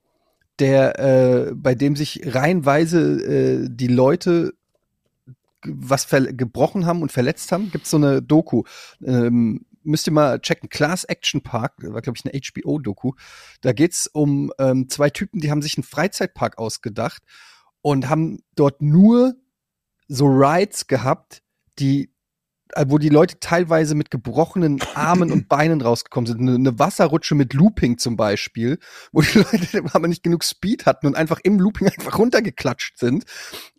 der 0.59 0.99
äh, 0.99 1.51
bei 1.55 1.73
dem 1.75 1.95
sich 1.95 2.21
reihenweise 2.25 3.63
äh, 3.63 3.67
die 3.69 3.87
Leute 3.87 4.53
was 5.67 6.07
gebrochen 6.09 6.85
haben 6.85 7.01
und 7.01 7.11
verletzt 7.11 7.51
haben, 7.51 7.71
gibt's 7.71 7.89
so 7.89 7.97
eine 7.97 8.21
Doku. 8.21 8.63
Ähm, 9.03 9.65
müsst 9.85 10.07
ihr 10.07 10.13
mal 10.13 10.39
checken. 10.39 10.69
Class 10.69 11.03
Action 11.03 11.41
Park, 11.41 11.73
war 11.79 12.01
glaube 12.01 12.17
ich 12.17 12.25
eine 12.25 12.39
HBO-Doku. 12.39 13.13
Da 13.61 13.73
geht's 13.73 14.07
um 14.07 14.51
ähm, 14.59 14.89
zwei 14.89 15.09
Typen, 15.09 15.39
die 15.39 15.51
haben 15.51 15.61
sich 15.61 15.77
einen 15.77 15.83
Freizeitpark 15.83 16.57
ausgedacht 16.57 17.23
und 17.81 18.09
haben 18.09 18.39
dort 18.55 18.81
nur 18.81 19.35
so 20.07 20.25
Rides 20.27 20.87
gehabt, 20.87 21.41
die 21.79 22.15
äh, 22.73 22.85
wo 22.87 22.97
die 22.97 23.09
Leute 23.09 23.39
teilweise 23.39 23.95
mit 23.95 24.09
gebrochenen 24.09 24.81
Armen 24.95 25.31
und 25.31 25.47
Beinen 25.49 25.81
rausgekommen 25.81 26.25
sind. 26.25 26.41
Eine, 26.41 26.55
eine 26.55 26.79
Wasserrutsche 26.79 27.35
mit 27.35 27.53
Looping 27.53 27.97
zum 27.97 28.17
Beispiel, 28.17 28.79
wo 29.11 29.21
die 29.21 29.37
Leute 29.37 29.83
aber 29.93 30.07
nicht 30.07 30.23
genug 30.23 30.43
Speed 30.43 30.85
hatten 30.85 31.07
und 31.07 31.15
einfach 31.15 31.39
im 31.43 31.59
Looping 31.59 31.87
einfach 31.87 32.17
runtergeklatscht 32.17 32.97
sind. 32.97 33.25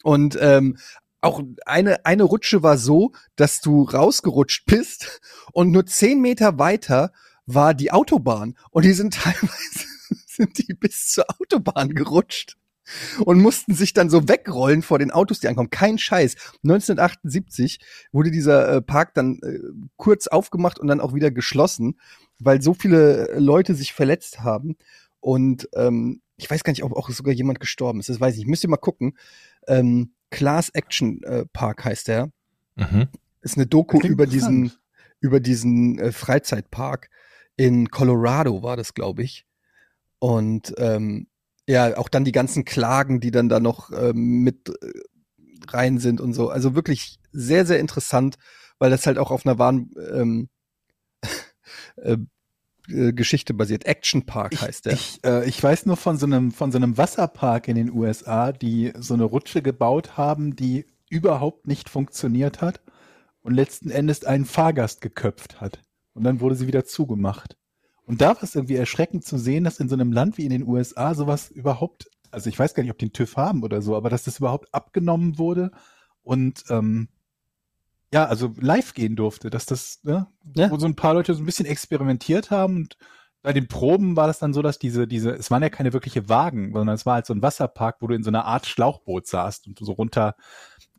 Und 0.03 0.39
ähm, 0.41 0.77
auch 1.21 1.43
eine, 1.65 2.05
eine 2.05 2.23
Rutsche 2.23 2.63
war 2.63 2.79
so, 2.79 3.13
dass 3.37 3.61
du 3.61 3.83
rausgerutscht 3.83 4.67
bist 4.67 5.21
und 5.53 5.71
nur 5.73 5.87
zehn 5.87 6.21
Meter 6.21 6.59
weiter 6.59 7.13
war 7.47 7.75
die 7.75 7.93
Autobahn. 7.93 8.57
Und 8.71 8.85
die 8.85 8.93
sind 8.93 9.15
teilweise 9.23 9.87
sind 10.27 10.59
die 10.59 10.75
bis 10.75 11.09
zur 11.09 11.25
Autobahn 11.41 11.95
gerutscht 11.95 12.57
und 13.25 13.41
mussten 13.41 13.75
sich 13.75 13.93
dann 13.93 14.11
so 14.11 14.29
wegrollen 14.29 14.83
vor 14.83 14.99
den 14.99 15.11
Autos, 15.11 15.41
die 15.41 15.49
ankommen. 15.49 15.71
Kein 15.71 15.99
Scheiß. 15.99 16.35
1978 16.63 17.81
wurde 18.13 18.31
dieser 18.31 18.77
äh, 18.77 18.83
Park 18.83 19.15
dann 19.15 19.41
äh, 19.43 19.59
kurz 19.97 20.29
aufgemacht 20.29 20.79
und 20.79 20.87
dann 20.89 21.01
auch 21.01 21.15
wieder 21.15 21.31
geschlossen, 21.31 21.99
weil 22.39 22.63
so 22.63 22.75
viele 22.75 23.29
äh, 23.31 23.39
Leute 23.39 23.75
sich 23.75 23.93
verletzt 23.93 24.41
haben. 24.41 24.77
Und 25.21 25.69
ähm, 25.75 26.21
ich 26.37 26.49
weiß 26.49 26.63
gar 26.63 26.71
nicht, 26.71 26.85
ob 26.85 26.93
auch 26.93 27.09
sogar 27.11 27.35
jemand 27.35 27.61
gestorben 27.61 27.99
ist. 27.99 28.09
Das 28.09 28.21
weiß 28.21 28.37
ich. 28.37 28.47
Müsst 28.47 28.63
ihr 28.63 28.71
mal 28.71 28.77
gucken. 28.77 29.17
Ähm, 29.67 30.13
Class 30.31 30.71
Action 30.71 31.23
äh, 31.23 31.47
Park 31.53 31.85
heißt 31.85 32.09
der. 32.09 32.31
Mhm. 32.77 33.09
Ist 33.41 33.57
eine 33.57 33.67
Doku 33.67 34.01
über 34.01 34.27
diesen, 34.27 34.73
über 35.21 35.41
diesen 35.41 35.99
äh, 35.99 36.13
Freizeitpark. 36.13 37.11
In 37.57 37.91
Colorado 37.91 38.63
war 38.63 38.77
das, 38.77 38.95
glaube 38.95 39.23
ich. 39.23 39.47
Und 40.19 40.75
ähm, 40.79 41.29
ja, 41.69 41.97
auch 41.97 42.09
dann 42.09 42.25
die 42.25 42.33
ganzen 42.33 42.65
Klagen, 42.65 43.21
die 43.21 43.31
dann 43.31 43.49
da 43.49 43.61
noch 43.61 43.91
ähm, 43.93 44.43
mit 44.43 44.69
äh, 44.69 44.93
rein 45.69 45.99
sind 45.99 46.21
und 46.21 46.33
so. 46.33 46.51
Also 46.51 46.75
wirklich 46.75 47.19
sehr, 47.33 47.67
sehr 47.67 47.81
interessant, 47.81 48.37
weil 48.79 48.91
das 48.91 49.07
halt 49.07 49.19
auch 49.19 49.31
auf 49.31 49.47
einer 49.47 49.59
wahren 49.59 49.91
ähm, 50.13 50.49
äh, 51.97 52.19
äh, 52.89 53.13
Geschichte 53.13 53.55
basiert. 53.55 53.85
Action 53.87 54.27
Park 54.27 54.61
heißt 54.61 54.87
der. 54.87 54.93
Ich, 54.93 55.21
äh, 55.25 55.49
ich 55.49 55.63
weiß 55.63 55.87
nur 55.87 55.97
von 55.97 56.17
so 56.17 56.27
einem 56.27 56.53
von 56.53 56.73
so 56.73 56.79
einem 56.79 56.97
Wasserpark 56.97 57.69
in 57.69 57.77
den 57.77 57.93
USA, 57.93 58.53
die 58.53 58.93
so 58.99 59.15
eine 59.15 59.25
Rutsche 59.25 59.63
gebaut 59.63 60.17
haben, 60.17 60.57
die 60.57 60.87
überhaupt 61.09 61.67
nicht 61.67 61.89
funktioniert 61.89 62.61
hat 62.61 62.81
und 63.43 63.55
letzten 63.55 63.91
Endes 63.91 64.25
einen 64.25 64.45
Fahrgast 64.45 65.01
geköpft 65.01 65.61
hat. 65.61 65.83
Und 66.15 66.25
dann 66.25 66.41
wurde 66.41 66.57
sie 66.57 66.67
wieder 66.67 66.85
zugemacht. 66.85 67.57
Und 68.05 68.21
da 68.21 68.29
war 68.29 68.43
es 68.43 68.55
irgendwie 68.55 68.77
erschreckend 68.77 69.25
zu 69.25 69.37
sehen, 69.37 69.65
dass 69.65 69.81
in 69.81 69.89
so 69.89 69.95
einem 69.95 70.13
Land 70.13 70.39
wie 70.39 70.45
in 70.45 70.51
den 70.51 70.67
USA 70.67 71.15
sowas 71.15 71.51
überhaupt, 71.51 72.09
also 72.31 72.49
ich 72.49 72.59
weiß 72.59 72.75
gar 72.75 72.83
nicht, 72.83 72.93
ob 72.93 72.99
die 72.99 73.07
einen 73.07 73.13
TÜV 73.13 73.37
haben 73.37 73.63
oder 73.63 73.83
so, 73.83 73.97
aber 73.97 74.11
dass 74.11 74.25
das 74.25 74.39
überhaupt 74.39 74.73
abgenommen 74.73 75.39
wurde 75.39 75.73
und 76.23 76.65
ähm, 76.71 77.09
ja, 78.13 78.25
also 78.27 78.53
live 78.61 78.95
gehen 78.95 79.17
durfte, 79.17 79.51
dass 79.51 79.67
das, 79.67 80.01
ne, 80.05 80.27
Ja. 80.57 80.71
wo 80.71 80.79
so 80.79 80.87
ein 80.87 80.97
paar 80.97 81.15
Leute 81.15 81.35
so 81.35 81.43
ein 81.43 81.47
bisschen 81.47 81.67
experimentiert 81.67 82.51
haben 82.51 82.77
und 82.77 82.97
bei 83.43 83.53
den 83.53 83.69
Proben 83.69 84.17
war 84.17 84.27
das 84.27 84.41
dann 84.41 84.53
so, 84.53 84.61
dass 84.61 84.77
diese, 84.81 85.07
diese, 85.07 85.31
es 85.31 85.53
waren 85.53 85.63
ja 85.63 85.69
keine 85.71 85.93
wirkliche 85.93 86.29
Wagen, 86.29 86.73
sondern 86.73 86.97
es 86.97 87.07
war 87.07 87.15
halt 87.15 87.27
so 87.27 87.33
ein 87.35 87.43
Wasserpark, 87.43 87.99
wo 88.01 88.09
du 88.09 88.15
in 88.17 88.25
so 88.25 88.31
einer 88.31 88.45
Art 88.45 88.67
Schlauchboot 88.67 89.29
saßt 89.29 89.69
und 89.69 89.79
du 89.81 89.85
so 89.85 89.93
runter 89.93 90.35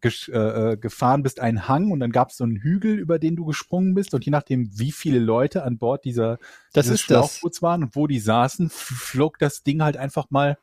äh, 0.01 0.07
äh, 0.29 0.77
gefahren 0.77 1.23
bist, 1.23 1.41
einen 1.41 1.67
Hang 1.67 1.91
und 1.91 1.99
dann 1.99 2.11
gab 2.13 2.29
es 2.29 2.37
so 2.37 2.45
einen 2.45 2.55
Hügel, 2.55 2.97
über 2.99 3.19
den 3.19 3.35
du 3.35 3.43
gesprungen 3.43 3.95
bist 3.95 4.13
und 4.13 4.23
je 4.25 4.31
nachdem, 4.31 4.69
wie 4.79 4.93
viele 4.93 5.19
Leute 5.19 5.63
an 5.63 5.77
Bord 5.77 6.05
dieser 6.05 6.37
Das 6.71 6.85
dieses 6.85 7.01
ist 7.01 7.11
das. 7.11 7.17
Schlauchboots 7.31 7.61
waren 7.61 7.83
und 7.83 7.95
wo 7.97 8.07
die 8.07 8.19
saßen, 8.19 8.69
flog 8.69 9.39
das 9.39 9.63
Ding 9.63 9.81
halt 9.81 9.97
einfach 9.97 10.27
mal 10.29 10.57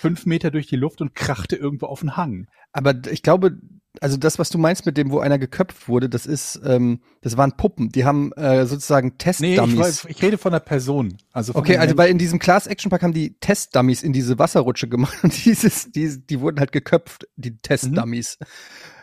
fünf 0.00 0.26
Meter 0.26 0.50
durch 0.50 0.66
die 0.66 0.76
Luft 0.76 1.00
und 1.00 1.14
krachte 1.14 1.54
irgendwo 1.54 1.86
auf 1.86 2.00
den 2.00 2.16
Hang. 2.16 2.48
Aber 2.72 2.94
ich 3.10 3.22
glaube, 3.22 3.58
also 4.00 4.16
das, 4.16 4.38
was 4.38 4.50
du 4.50 4.58
meinst 4.58 4.86
mit 4.86 4.96
dem, 4.96 5.10
wo 5.10 5.18
einer 5.18 5.38
geköpft 5.38 5.88
wurde, 5.88 6.08
das 6.08 6.26
ist, 6.26 6.60
ähm, 6.64 7.00
das 7.20 7.36
waren 7.36 7.56
Puppen. 7.56 7.88
Die 7.90 8.04
haben 8.04 8.32
äh, 8.32 8.66
sozusagen 8.66 9.08
Nee, 9.08 9.14
ich, 9.14 9.18
Testdummies. 9.18 10.04
ich 10.08 10.22
rede 10.22 10.38
von 10.38 10.52
der 10.52 10.60
Person. 10.60 11.16
Also 11.32 11.52
von 11.52 11.60
Okay, 11.60 11.78
also 11.78 11.96
weil 11.96 12.10
in 12.10 12.18
diesem 12.18 12.38
Class 12.38 12.66
Action 12.66 12.90
Park 12.90 13.02
haben 13.02 13.12
die 13.12 13.38
Testdummies 13.40 14.02
in 14.02 14.12
diese 14.12 14.38
Wasserrutsche 14.38 14.88
gemacht 14.88 15.18
und 15.22 15.44
dieses, 15.44 15.90
die, 15.90 16.24
die 16.24 16.40
wurden 16.40 16.60
halt 16.60 16.72
geköpft, 16.72 17.26
die 17.36 17.56
Testdummies. 17.56 18.38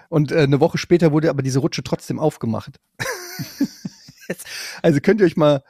Und 0.10 0.32
äh, 0.32 0.42
eine 0.42 0.60
Woche 0.60 0.78
später 0.78 1.12
wurde 1.12 1.30
aber 1.30 1.42
diese 1.42 1.60
Rutsche 1.60 1.84
trotzdem 1.84 2.20
aufgemacht. 2.20 2.80
Jetzt, 4.28 4.48
also 4.82 5.00
könnt 5.02 5.20
ihr 5.20 5.26
euch 5.26 5.38
mal, 5.38 5.64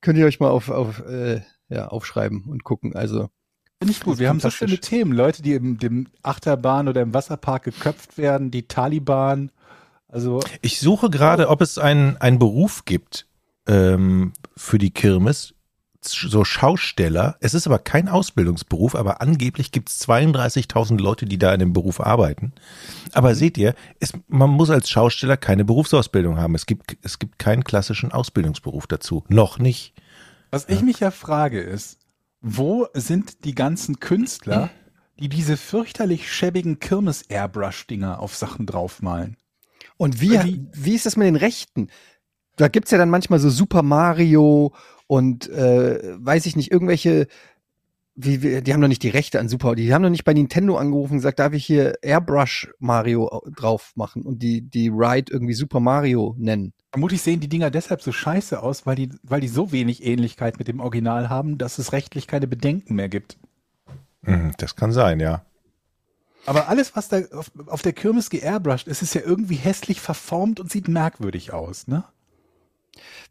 könnt 0.00 0.18
ihr 0.18 0.26
euch 0.26 0.40
mal 0.40 0.50
auf, 0.50 0.70
auf 0.70 1.00
äh, 1.06 1.40
ja, 1.68 1.88
aufschreiben 1.88 2.44
und 2.44 2.64
gucken. 2.64 2.94
Also 2.94 3.30
Finde 3.80 3.92
ich 3.92 4.00
gut. 4.00 4.18
Wir 4.18 4.28
haben 4.28 4.40
so 4.40 4.50
schöne. 4.50 4.78
Themen. 4.78 5.12
Leute, 5.12 5.40
die 5.42 5.54
im 5.54 5.78
dem 5.78 6.06
Achterbahn 6.22 6.86
oder 6.86 7.00
im 7.00 7.14
Wasserpark 7.14 7.62
geköpft 7.62 8.18
werden, 8.18 8.50
die 8.50 8.68
Taliban. 8.68 9.50
Also 10.06 10.40
Ich 10.60 10.80
suche 10.80 11.08
gerade, 11.08 11.48
ob 11.48 11.62
es 11.62 11.78
einen, 11.78 12.18
einen 12.18 12.38
Beruf 12.38 12.84
gibt 12.84 13.26
ähm, 13.66 14.34
für 14.54 14.76
die 14.76 14.90
Kirmes, 14.90 15.54
so 16.02 16.44
Schausteller. 16.44 17.36
Es 17.40 17.54
ist 17.54 17.66
aber 17.66 17.78
kein 17.78 18.10
Ausbildungsberuf, 18.10 18.94
aber 18.94 19.22
angeblich 19.22 19.72
gibt 19.72 19.88
es 19.88 20.06
32.000 20.06 21.00
Leute, 21.00 21.24
die 21.24 21.38
da 21.38 21.54
in 21.54 21.60
dem 21.60 21.72
Beruf 21.72 22.00
arbeiten. 22.00 22.52
Aber 23.12 23.34
seht 23.34 23.56
ihr, 23.56 23.74
es, 23.98 24.12
man 24.28 24.50
muss 24.50 24.68
als 24.68 24.90
Schausteller 24.90 25.38
keine 25.38 25.64
Berufsausbildung 25.64 26.36
haben. 26.36 26.54
Es 26.54 26.66
gibt, 26.66 26.98
es 27.00 27.18
gibt 27.18 27.38
keinen 27.38 27.64
klassischen 27.64 28.12
Ausbildungsberuf 28.12 28.86
dazu. 28.86 29.24
Noch 29.28 29.58
nicht. 29.58 29.94
Was 30.50 30.68
ich 30.68 30.82
mich 30.82 31.00
ja 31.00 31.10
frage 31.10 31.60
ist, 31.60 31.99
wo 32.40 32.86
sind 32.94 33.44
die 33.44 33.54
ganzen 33.54 34.00
Künstler, 34.00 34.70
die 35.18 35.28
diese 35.28 35.56
fürchterlich 35.56 36.32
schäbigen 36.32 36.78
Kirmes-Airbrush-Dinger 36.78 38.20
auf 38.20 38.34
Sachen 38.36 38.66
draufmalen? 38.66 39.36
Und 39.96 40.20
wie, 40.20 40.30
Wie- 40.44 40.66
wie 40.72 40.94
ist 40.94 41.06
das 41.06 41.16
mit 41.16 41.26
den 41.26 41.36
Rechten? 41.36 41.88
Da 42.56 42.68
gibt's 42.68 42.90
ja 42.90 42.98
dann 42.98 43.10
manchmal 43.10 43.38
so 43.38 43.50
Super 43.50 43.82
Mario 43.82 44.74
und 45.06 45.48
äh, 45.50 46.14
weiß 46.18 46.46
ich 46.46 46.56
nicht, 46.56 46.70
irgendwelche, 46.70 47.26
wie, 48.14 48.42
wie, 48.42 48.60
die 48.62 48.72
haben 48.74 48.80
doch 48.80 48.88
nicht 48.88 49.02
die 49.02 49.08
Rechte 49.08 49.40
an 49.40 49.48
Super, 49.48 49.74
die 49.74 49.94
haben 49.94 50.02
doch 50.02 50.10
nicht 50.10 50.24
bei 50.24 50.34
Nintendo 50.34 50.76
angerufen 50.76 51.12
und 51.12 51.18
gesagt, 51.18 51.38
darf 51.38 51.52
ich 51.52 51.64
hier 51.64 51.94
Airbrush 52.02 52.68
Mario 52.78 53.28
au- 53.28 53.48
drauf 53.54 53.92
machen 53.94 54.22
und 54.22 54.42
die, 54.42 54.62
die 54.62 54.88
Ride 54.88 55.32
irgendwie 55.32 55.54
Super 55.54 55.80
Mario 55.80 56.34
nennen. 56.38 56.72
Vermutlich 56.92 57.22
sehen 57.22 57.40
die 57.40 57.48
Dinger 57.48 57.70
deshalb 57.70 58.02
so 58.02 58.12
scheiße 58.12 58.62
aus, 58.62 58.84
weil 58.84 58.96
die, 58.96 59.10
weil 59.22 59.40
die 59.40 59.48
so 59.48 59.72
wenig 59.72 60.04
Ähnlichkeit 60.04 60.58
mit 60.58 60.68
dem 60.68 60.80
Original 60.80 61.28
haben, 61.28 61.56
dass 61.56 61.78
es 61.78 61.92
rechtlich 61.92 62.26
keine 62.26 62.46
Bedenken 62.46 62.94
mehr 62.94 63.08
gibt. 63.08 63.38
Hm, 64.24 64.52
Das 64.58 64.76
kann 64.76 64.92
sein, 64.92 65.20
ja. 65.20 65.44
Aber 66.46 66.68
alles, 66.68 66.96
was 66.96 67.08
da 67.08 67.20
auf, 67.32 67.50
auf 67.66 67.82
der 67.82 67.92
Kirmes 67.92 68.28
geairbrushed 68.30 68.88
ist, 68.88 69.02
ist 69.02 69.14
ja 69.14 69.20
irgendwie 69.24 69.56
hässlich 69.56 70.00
verformt 70.00 70.58
und 70.58 70.70
sieht 70.70 70.88
merkwürdig 70.88 71.52
aus, 71.52 71.86
ne? 71.86 72.04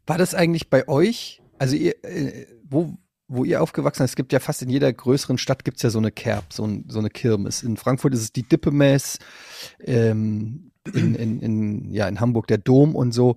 War 0.06 0.16
das 0.16 0.34
eigentlich 0.34 0.70
bei 0.70 0.88
euch, 0.88 1.42
also 1.58 1.76
ihr, 1.76 2.02
äh, 2.04 2.46
wo, 2.68 2.96
wo 3.32 3.44
ihr 3.44 3.62
aufgewachsen 3.62 3.98
seid, 4.00 4.08
es 4.10 4.16
gibt 4.16 4.32
ja 4.32 4.40
fast 4.40 4.60
in 4.62 4.70
jeder 4.70 4.92
größeren 4.92 5.38
Stadt 5.38 5.64
gibt's 5.64 5.82
ja 5.82 5.90
so 5.90 5.98
eine 5.98 6.10
Kerb, 6.10 6.52
so, 6.52 6.64
ein, 6.66 6.84
so 6.88 6.98
eine 6.98 7.10
Kirmes. 7.10 7.62
In 7.62 7.76
Frankfurt 7.76 8.12
ist 8.14 8.20
es 8.22 8.32
die 8.32 8.42
Dippemess, 8.42 9.18
ähm, 9.84 10.72
in, 10.92 11.14
in, 11.14 11.40
in, 11.40 11.90
ja, 11.92 12.08
in 12.08 12.18
Hamburg 12.20 12.46
der 12.48 12.58
Dom 12.58 12.96
und 12.96 13.12
so. 13.12 13.36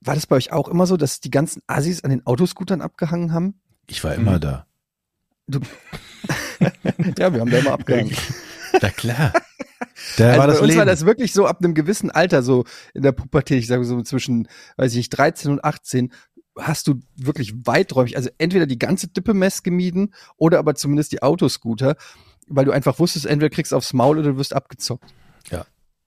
War 0.00 0.14
das 0.14 0.26
bei 0.26 0.36
euch 0.36 0.50
auch 0.52 0.66
immer 0.68 0.86
so, 0.86 0.96
dass 0.96 1.20
die 1.20 1.30
ganzen 1.30 1.62
Assis 1.66 2.02
an 2.02 2.10
den 2.10 2.26
Autoscootern 2.26 2.80
abgehangen 2.80 3.32
haben? 3.32 3.60
Ich 3.86 4.02
war 4.02 4.14
immer 4.14 4.36
Mhm. 4.36 4.40
da. 4.40 4.66
Ja, 7.18 7.32
wir 7.32 7.40
haben 7.40 7.50
da 7.50 7.58
immer 7.58 7.72
abgehangen. 7.72 8.14
Na 8.80 8.90
klar. 8.90 9.32
Da 10.16 10.28
Also 10.28 10.38
war 10.38 10.46
das 10.46 10.56
bei 10.56 10.60
uns 10.62 10.68
Leben. 10.68 10.78
war 10.78 10.86
das 10.86 11.06
wirklich 11.06 11.32
so 11.32 11.46
ab 11.46 11.58
einem 11.62 11.74
gewissen 11.74 12.10
Alter, 12.10 12.42
so 12.42 12.64
in 12.94 13.02
der 13.02 13.12
Pubertät, 13.12 13.58
ich 13.58 13.66
sage 13.66 13.84
so 13.84 14.00
zwischen, 14.02 14.48
weiß 14.76 14.94
ich, 14.94 15.08
13 15.10 15.52
und 15.52 15.64
18, 15.64 16.12
hast 16.58 16.88
du 16.88 17.00
wirklich 17.16 17.54
weiträumig, 17.64 18.16
also 18.16 18.30
entweder 18.38 18.66
die 18.66 18.78
ganze 18.78 19.08
Dippemess 19.08 19.62
gemieden 19.62 20.14
oder 20.36 20.58
aber 20.58 20.74
zumindest 20.74 21.12
die 21.12 21.22
Autoscooter, 21.22 21.96
weil 22.48 22.64
du 22.64 22.72
einfach 22.72 22.98
wusstest, 22.98 23.26
entweder 23.26 23.50
kriegst 23.50 23.72
du 23.72 23.76
aufs 23.76 23.92
Maul 23.92 24.18
oder 24.18 24.32
du 24.32 24.36
wirst 24.36 24.54
abgezockt. 24.54 25.14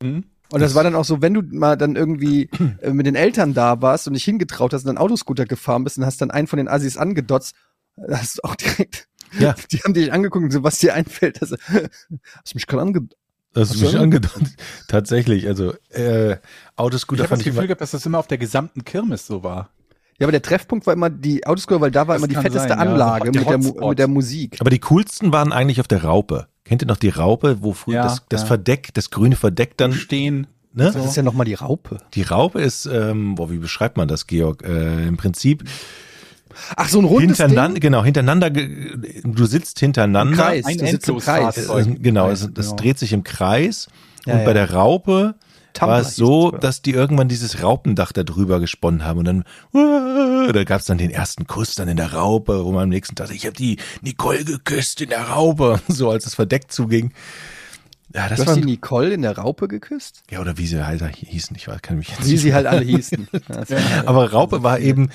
Mhm. 0.02 0.26
Und 0.52 0.60
das, 0.60 0.76
war 0.76 0.84
dann 0.84 0.94
auch 0.94 1.06
so, 1.06 1.22
wenn 1.22 1.34
du 1.34 1.41
mal 1.41 1.78
dann 1.78 1.96
irgendwie 1.96 2.50
äh, 2.82 2.91
mit 2.91 3.08
den 3.08 3.16
Eltern 3.16 3.56
da 3.56 3.82
warst 3.82 4.08
und 4.08 4.14
dich 4.14 4.24
hingetraut 4.24 4.74
hast 4.74 4.84
und 4.84 4.88
dann 4.88 4.98
Autoscooter 4.98 5.46
gefahren 5.46 5.84
bist 5.84 5.98
und 5.98 6.06
hast 6.06 6.22
dann 6.22 6.30
einen 6.30 6.48
von 6.48 6.58
den 6.58 6.68
Assis 6.68 6.96
angedotzt, 6.96 7.56
da 7.96 8.20
hast 8.20 8.38
du 8.38 8.41
auch 8.44 8.56
direkt, 8.56 9.08
Ja. 9.39 9.56
die 9.72 9.80
haben 9.80 9.96
dich 9.96 10.14
angeguckt 10.14 10.44
und 10.44 10.52
so, 10.52 10.64
was 10.64 10.78
dir 10.78 10.94
einfällt, 10.94 11.41
das, 11.41 11.52
hast 11.52 11.62
du 11.70 12.56
mich 12.56 12.68
gerade 12.68 12.84
angedotzt. 12.84 13.18
Das 13.54 13.74
ist 13.74 13.82
mich 13.82 13.98
angedeutet. 13.98 14.56
Tatsächlich, 14.88 15.48
also 15.48 15.74
äh, 15.89 16.34
Ich 16.34 16.39
Autoscooter 16.76 17.24
habe 17.24 17.30
fand 17.30 17.41
das 17.41 17.48
ich 17.48 17.54
Gefühl 17.54 17.68
gehabt, 17.68 17.82
dass 17.82 17.91
das 17.91 18.06
immer 18.06 18.18
auf 18.18 18.28
der 18.28 18.39
gesamten 18.39 18.84
Kirmes 18.84 19.28
so 19.28 19.44
war. 19.44 19.70
Ja, 20.20 20.26
aber 20.26 20.32
der 20.32 20.41
Treffpunkt 20.41 20.86
war 20.86 20.93
immer 20.93 21.09
die 21.09 21.45
Autoscooter, 21.45 21.82
weil 21.82 21.91
da 21.91 22.07
war 22.07 22.16
Das 22.16 22.22
immer 22.24 22.28
die 22.28 22.36
fetteste 22.36 22.59
sein, 22.70 22.70
ja. 22.70 22.76
Anlage 22.78 23.32
Der 23.32 23.41
mit, 23.41 23.49
der, 23.49 23.88
mit 23.88 23.99
der 23.99 24.07
Musik. 24.07 24.57
aber 24.59 24.70
die 24.70 24.80
coolsten 24.80 25.32
waren 25.34 25.51
eigentlich 25.51 25.80
auf 25.80 25.88
der 25.88 26.03
Raupe. 26.03 26.47
Kennt 26.66 26.82
ihr 26.84 26.88
noch 26.88 26.97
die 26.97 27.09
Raupe, 27.09 27.57
wo 27.61 27.74
früher 27.74 27.95
Ja, 27.95 28.03
das, 28.03 28.24
das 28.30 28.41
ja. 28.41 28.47
Verdeck, 28.47 28.93
das 28.93 29.09
grüne 29.09 29.36
Verdeck 29.36 29.76
dann, 29.78 29.91
Stehen. 29.93 30.47
ne? 30.74 30.91
Das 30.93 31.03
ist 31.05 31.18
ja 31.18 31.24
nochmal 31.24 31.45
die 31.45 31.55
Raupe. 31.55 31.97
Die 32.14 32.22
Raupe 32.22 32.61
ist, 32.61 32.86
ähm, 32.86 33.36
boah, 33.36 33.51
wie 33.51 33.57
beschreibt 33.57 33.97
man 33.97 34.07
das, 34.07 34.28
Georg? 34.28 34.64
Äh, 34.64 35.07
Im 35.07 35.18
Prinzip 35.18 35.64
Ach, 36.76 36.88
so 36.88 36.99
ein 36.99 37.05
rundes 37.05 37.38
hintereinander, 37.39 37.74
Ding? 37.74 37.82
genau, 37.82 38.03
hintereinander, 38.03 38.49
du 38.51 39.45
sitzt 39.45 39.80
hintereinander. 39.80 40.32
Im 40.32 40.38
Kreis. 40.38 40.66
Ein 40.66 40.78
du 40.78 40.88
sitzt 40.88 41.09
im 41.09 41.18
Kreis. 41.18 41.57
Äh, 41.70 41.86
genau, 41.99 42.30
es, 42.30 42.41
Kreis, 42.41 42.51
das 42.53 42.66
genau. 42.68 42.76
dreht 42.78 42.99
sich 42.99 43.11
im 43.14 43.24
Kreis. 43.24 43.88
Ja, 44.26 44.34
und 44.34 44.39
ja. 44.41 44.45
bei 44.45 44.53
der 44.53 44.72
Raupe 44.72 45.36
Tumblr 45.74 45.93
war 45.95 46.01
es 46.01 46.15
so, 46.15 46.51
das 46.51 46.59
dass 46.61 46.82
die 46.82 46.91
irgendwann 46.91 47.28
dieses 47.28 47.61
Raupendach 47.61 48.11
da 48.11 48.24
drüber 48.24 48.59
gesponnen 48.59 49.03
haben 49.03 49.19
und 49.19 49.26
dann, 49.26 49.43
da 50.53 50.63
gab 50.63 50.80
es 50.82 50.86
dann 50.86 50.97
den 50.97 51.09
ersten 51.11 51.47
Kuss 51.47 51.76
dann 51.76 51.88
in 51.88 51.97
der 51.97 52.13
Raupe, 52.13 52.63
wo 52.65 52.71
man 52.71 52.84
am 52.84 52.89
nächsten 52.89 53.15
Tag, 53.15 53.32
ich 53.32 53.45
habe 53.45 53.55
die 53.55 53.78
Nicole 54.01 54.43
geküsst 54.45 55.01
in 55.01 55.09
der 55.09 55.24
Raupe, 55.30 55.82
so 55.88 56.09
als 56.09 56.26
es 56.26 56.36
verdeckt 56.36 56.71
zuging. 56.71 57.11
Ja, 58.15 58.30
das 58.30 58.39
Du 58.39 58.45
hast 58.45 58.55
die 58.55 58.65
Nicole 58.65 59.11
in 59.13 59.24
der 59.24 59.38
Raupe 59.38 59.67
geküsst? 59.67 60.21
ja, 60.30 60.39
oder 60.39 60.57
wie 60.59 60.67
sie 60.67 60.86
halt 60.86 61.01
hießen, 61.15 61.55
ich 61.55 61.67
weiß, 61.67 61.82
kann 61.82 61.97
mich 61.97 62.09
jetzt 62.09 62.30
Wie 62.30 62.38
sie 62.38 62.53
halt 62.53 62.67
alle 62.67 62.84
hießen. 62.86 63.28
Das- 63.47 63.69
aber 64.05 64.32
Raupe 64.32 64.61
war 64.61 64.80
eben, 64.80 65.09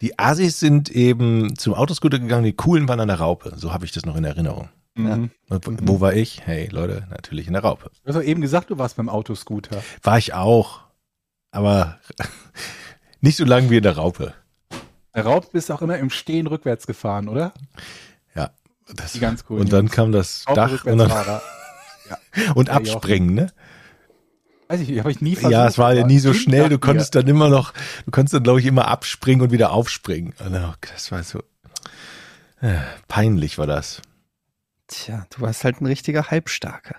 die 0.00 0.18
Asis 0.18 0.60
sind 0.60 0.88
eben 0.90 1.56
zum 1.56 1.74
Autoscooter 1.74 2.18
gegangen, 2.20 2.44
die 2.44 2.52
Coolen 2.52 2.86
waren 2.88 3.00
an 3.00 3.08
der 3.08 3.18
Raupe. 3.18 3.54
So 3.56 3.72
habe 3.72 3.84
ich 3.84 3.92
das 3.92 4.04
noch 4.06 4.14
in 4.16 4.24
Erinnerung. 4.24 4.68
Mhm. 4.96 5.30
Und 5.50 5.88
Wo 5.88 6.00
war 6.00 6.14
ich? 6.14 6.46
Hey 6.46 6.68
Leute, 6.68 7.06
natürlich 7.10 7.46
in 7.46 7.52
der 7.52 7.62
Raupe. 7.62 7.90
Du 8.02 8.08
hast 8.08 8.16
doch 8.16 8.22
eben 8.22 8.40
gesagt, 8.40 8.70
du 8.70 8.78
warst 8.78 8.96
beim 8.96 9.08
Autoscooter. 9.08 9.82
War 10.02 10.18
ich 10.18 10.32
auch, 10.32 10.80
aber 11.50 11.98
nicht 13.20 13.36
so 13.36 13.44
lange 13.44 13.68
wie 13.70 13.76
in 13.76 13.82
der 13.82 13.96
Raupe. 13.96 14.32
Der 15.14 15.24
Raub 15.24 15.52
bist 15.52 15.70
auch 15.70 15.82
immer 15.82 15.98
im 15.98 16.10
Stehen 16.10 16.46
rückwärts 16.46 16.86
gefahren, 16.86 17.28
oder? 17.28 17.52
Ja, 18.34 18.50
das, 18.94 19.12
Die 19.12 19.20
ganz 19.20 19.44
cool. 19.48 19.60
und 19.60 19.72
dann 19.72 19.90
kam 19.90 20.12
das 20.12 20.44
Dach 20.44 20.84
und, 20.84 20.98
dann, 20.98 21.10
Rückwärtsfahrer. 21.10 21.42
und 22.54 22.68
Ja, 22.68 22.74
abspringen, 22.74 23.34
ne? 23.34 23.52
Weiß 24.68 24.80
ich, 24.80 24.98
habe 24.98 25.10
ich 25.10 25.20
nie 25.20 25.34
versucht. 25.34 25.52
Ja, 25.52 25.66
es 25.68 25.78
war 25.78 25.94
ja 25.94 26.04
nie 26.06 26.18
so 26.18 26.34
schnell. 26.34 26.68
Du 26.68 26.78
konntest 26.78 27.14
dann 27.14 27.26
immer 27.28 27.48
noch, 27.48 27.72
du 28.04 28.10
konntest 28.10 28.34
dann 28.34 28.42
glaube 28.42 28.60
ich 28.60 28.66
immer 28.66 28.88
abspringen 28.88 29.42
und 29.42 29.52
wieder 29.52 29.70
aufspringen. 29.70 30.34
Und 30.44 30.52
dann, 30.52 30.74
Das 30.92 31.12
war 31.12 31.22
so 31.22 31.40
äh, 32.60 32.78
peinlich 33.06 33.58
war 33.58 33.66
das. 33.66 34.02
Tja, 34.88 35.26
du 35.30 35.40
warst 35.40 35.64
halt 35.64 35.80
ein 35.80 35.86
richtiger 35.86 36.30
Halbstarker. 36.30 36.96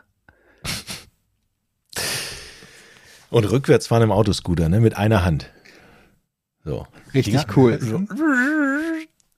Und 3.30 3.44
rückwärts 3.46 3.88
fahren 3.88 4.04
im 4.04 4.12
Autoscooter, 4.12 4.70
ne? 4.70 4.80
Mit 4.80 4.96
einer 4.98 5.24
Hand. 5.26 5.52
So. 6.64 6.88
Richtig 7.14 7.34
Ja, 7.34 7.46
cool. 7.56 7.80
so. 7.82 8.04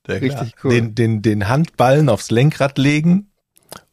Richtig 0.08 0.56
cool. 0.64 0.72
Den, 0.72 0.95
den, 0.95 1.22
den 1.22 1.47
Handballen 1.47 2.10
aufs 2.10 2.32
Lenkrad 2.32 2.78
legen 2.78 3.30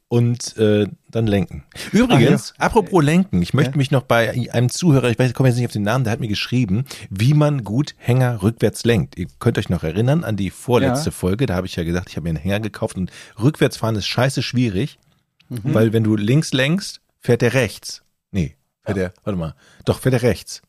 und 0.09 0.57
äh, 0.57 0.87
dann 1.17 1.27
lenken. 1.27 1.65
Übrigens, 1.93 2.55
apropos 2.59 3.03
lenken, 3.05 3.43
ich 3.43 3.53
möchte 3.55 3.73
Ja. 3.73 3.77
mich 3.77 3.91
noch 3.91 4.03
bei 4.03 4.49
einem 4.53 4.69
Zuhörer, 4.69 5.11
ich 5.11 5.19
weiß, 5.19 5.29
ich 5.31 5.35
komme 5.35 5.49
jetzt 5.49 5.57
nicht 5.57 5.67
auf 5.67 5.73
den 5.73 5.83
Namen, 5.83 6.05
der 6.05 6.13
hat 6.13 6.21
mir 6.21 6.29
geschrieben, 6.29 6.85
wie 7.11 7.35
man 7.35 7.65
gut 7.65 7.95
Hänger 7.99 8.43
rückwärts 8.43 8.85
lenkt. 8.85 9.19
Ihr 9.19 9.27
könnt 9.41 9.59
euch 9.59 9.69
noch 9.69 9.83
erinnern 9.83 10.23
an 10.25 10.37
die 10.37 10.51
vorletzte 10.51 11.07
Ja. 11.11 11.13
Folge, 11.13 11.47
da 11.47 11.55
habe 11.57 11.67
ich 11.67 11.77
ja 11.77 11.85
gesagt, 11.85 12.09
ich 12.11 12.17
habe 12.17 12.25
mir 12.25 12.31
einen 12.31 12.39
Hänger 12.39 12.61
gekauft 12.61 12.97
und 12.97 13.11
rückwärts 13.43 13.77
fahren 13.77 13.97
ist 13.97 14.07
scheiße 14.07 14.43
schwierig, 14.43 14.99
Mhm. 15.49 15.61
weil 15.75 15.93
wenn 15.93 16.05
du 16.05 16.17
links 16.17 16.53
lenkst, 16.53 17.01
fährt 17.21 17.43
der 17.43 17.55
rechts. 17.55 18.03
Nee, 18.31 18.57
fährt 18.85 18.97
der, 18.99 19.13
warte 19.25 19.39
mal, 19.39 19.55
doch, 19.85 19.99
fährt 20.01 20.13
der 20.15 20.23
rechts. 20.23 20.63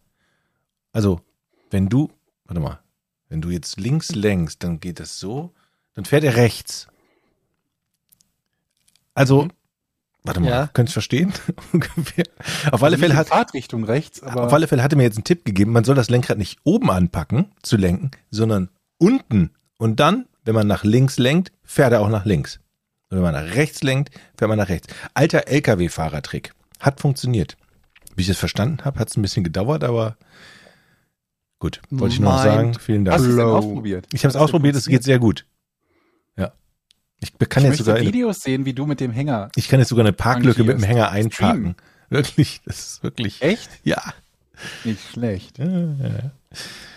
Also, 0.94 1.22
wenn 1.70 1.90
du, 1.90 2.10
warte 2.46 2.60
mal, 2.62 2.80
wenn 3.30 3.42
du 3.42 3.50
jetzt 3.50 3.80
links 3.80 4.16
lenkst, 4.16 4.64
dann 4.64 4.80
geht 4.80 5.00
das 5.00 5.20
so, 5.20 5.54
dann 5.96 6.06
fährt 6.06 6.24
er 6.24 6.36
rechts. 6.38 6.88
Also, 9.14 9.48
warte 10.28 10.40
mal, 10.40 10.50
Ja. 10.50 10.70
könnt 10.74 10.90
ihr 10.90 10.94
verstehen? 10.94 11.34
Ungefähr. 11.74 12.26
Auf 12.72 12.84
alle 12.84 12.96
Also 12.96 12.98
Fälle 12.98 13.14
nicht 13.14 13.18
hat, 13.18 13.28
Fahrtrichtung 13.30 13.84
rechts, 13.84 14.22
aber 14.22 14.46
auf 14.46 14.54
alle 14.54 14.68
Fälle 14.68 14.84
hatte 14.84 14.96
mir 14.96 15.04
jetzt 15.04 15.18
einen 15.18 15.24
Tipp 15.24 15.46
gegeben, 15.46 15.72
man 15.72 15.84
soll 15.84 15.96
das 15.96 16.10
Lenkrad 16.10 16.38
nicht 16.38 16.60
oben 16.64 16.92
anpacken, 16.92 17.52
zu 17.64 17.78
lenken, 17.78 18.12
sondern 18.32 18.70
unten. 18.98 19.52
Und 19.78 20.00
dann, 20.00 20.26
wenn 20.46 20.56
man 20.56 20.68
nach 20.68 20.84
links 20.84 21.18
lenkt, 21.18 21.52
fährt 21.64 21.92
er 21.94 22.02
auch 22.02 22.10
nach 22.10 22.26
links. 22.26 22.60
Und 23.10 23.18
wenn 23.18 23.24
man 23.24 23.34
nach 23.34 23.56
rechts 23.56 23.84
lenkt, 23.84 24.12
fährt 24.38 24.50
man 24.50 24.58
nach 24.58 24.70
rechts. 24.70 24.88
Alter 25.14 25.48
LKW-Fahrertrick. 25.48 26.54
Hat 26.80 27.00
funktioniert. 27.00 27.56
Wie 28.16 28.22
ich 28.22 28.28
das 28.28 28.38
verstanden 28.38 28.84
habe, 28.84 29.00
hat 29.00 29.10
es 29.10 29.16
ein 29.18 29.22
bisschen 29.22 29.44
gedauert, 29.44 29.84
aber 29.84 30.18
gut. 31.60 31.82
Wollte 31.90 32.16
ich 32.16 32.20
nur 32.20 32.32
noch 32.32 32.44
sagen. 32.44 32.74
Vielen 32.80 33.06
Dank. 33.06 33.18
hast 33.18 33.26
du 33.26 33.32
es 33.32 33.40
ausprobiert? 33.40 34.08
Ich 34.14 34.24
habe 34.24 34.30
es 34.30 34.36
ausprobiert, 34.36 34.76
es 34.76 34.88
geht 34.88 35.04
sehr 35.04 35.20
gut. 35.20 35.46
Ich 37.20 37.38
kann 37.50 37.64
Ich 37.64 37.70
jetzt 37.70 37.80
sogar, 37.80 38.00
Videos 38.00 38.42
sehen, 38.42 38.66
wie 38.66 38.74
du 38.74 38.86
mit 38.86 39.00
dem 39.00 39.12
Hänger. 39.12 39.50
ich 39.56 39.68
kann 39.68 39.80
jetzt 39.80 39.90
sogar 39.90 40.06
eine 40.06 40.14
Parklücke 40.14 40.64
mit 40.64 40.78
dem. 40.78 40.84
Hänger 40.84 41.10
einparken. 41.10 41.76
Wirklich, 42.10 42.62
das 42.64 42.80
ist 42.80 43.04
wirklich, 43.04 43.42
Echt? 43.42 43.70
ja. 43.84 44.02
Nicht 44.86 45.02
schlecht. 45.12 45.58
Ja, 45.58 45.66
ja, 45.66 45.96
ja. 46.00 46.32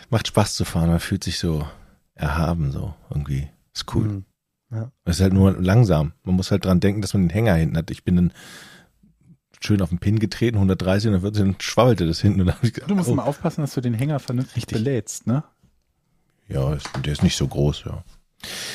Macht 0.09 0.29
Spaß 0.29 0.55
zu 0.55 0.64
fahren, 0.64 0.89
man 0.89 1.01
fühlt 1.01 1.25
sich 1.25 1.39
so 1.41 1.66
erhaben, 2.14 2.71
so 2.71 2.95
irgendwie. 3.11 3.49
Ist 3.75 3.93
cool. 3.95 4.05
Mhm. 4.05 4.25
Ja. 4.71 4.93
Es 5.05 5.16
ist 5.16 5.23
halt 5.23 5.33
nur 5.33 5.61
langsam. 5.61 6.12
Man 6.23 6.37
muss 6.37 6.53
halt 6.53 6.64
dran 6.64 6.79
denken, 6.79 7.03
dass 7.03 7.12
man 7.12 7.25
den 7.25 7.31
Hänger 7.31 7.55
hinten 7.55 7.77
hat. 7.77 7.91
Ich 7.91 8.05
bin 8.05 8.14
dann 8.14 8.33
schön 9.61 9.83
auf 9.83 9.89
den 9.89 9.99
Pin 9.99 10.21
getreten, 10.21 10.59
130 10.59 11.09
und 11.09 11.14
dann, 11.14 11.23
wird, 11.23 11.39
dann 11.39 11.57
schwabbelte 11.59 12.07
das 12.07 12.21
hinten. 12.21 12.43
Und 12.43 12.47
dann 12.47 12.57
ich 12.62 12.73
Du 12.73 12.81
gedacht, 12.81 12.97
musst 12.97 13.09
oh, 13.09 13.14
mal 13.14 13.25
aufpassen, 13.25 13.62
dass 13.62 13.75
du 13.75 13.81
den 13.81 13.95
Hänger 13.95 14.21
vernünftig 14.21 14.59
Richtig. 14.59 14.79
belädst, 14.79 15.27
ne? 15.27 15.43
ja, 16.49 16.77
der 17.05 17.12
ist 17.12 17.23
nicht 17.23 17.37
so 17.37 17.47
groß, 17.47 17.85
ja. 17.85 18.05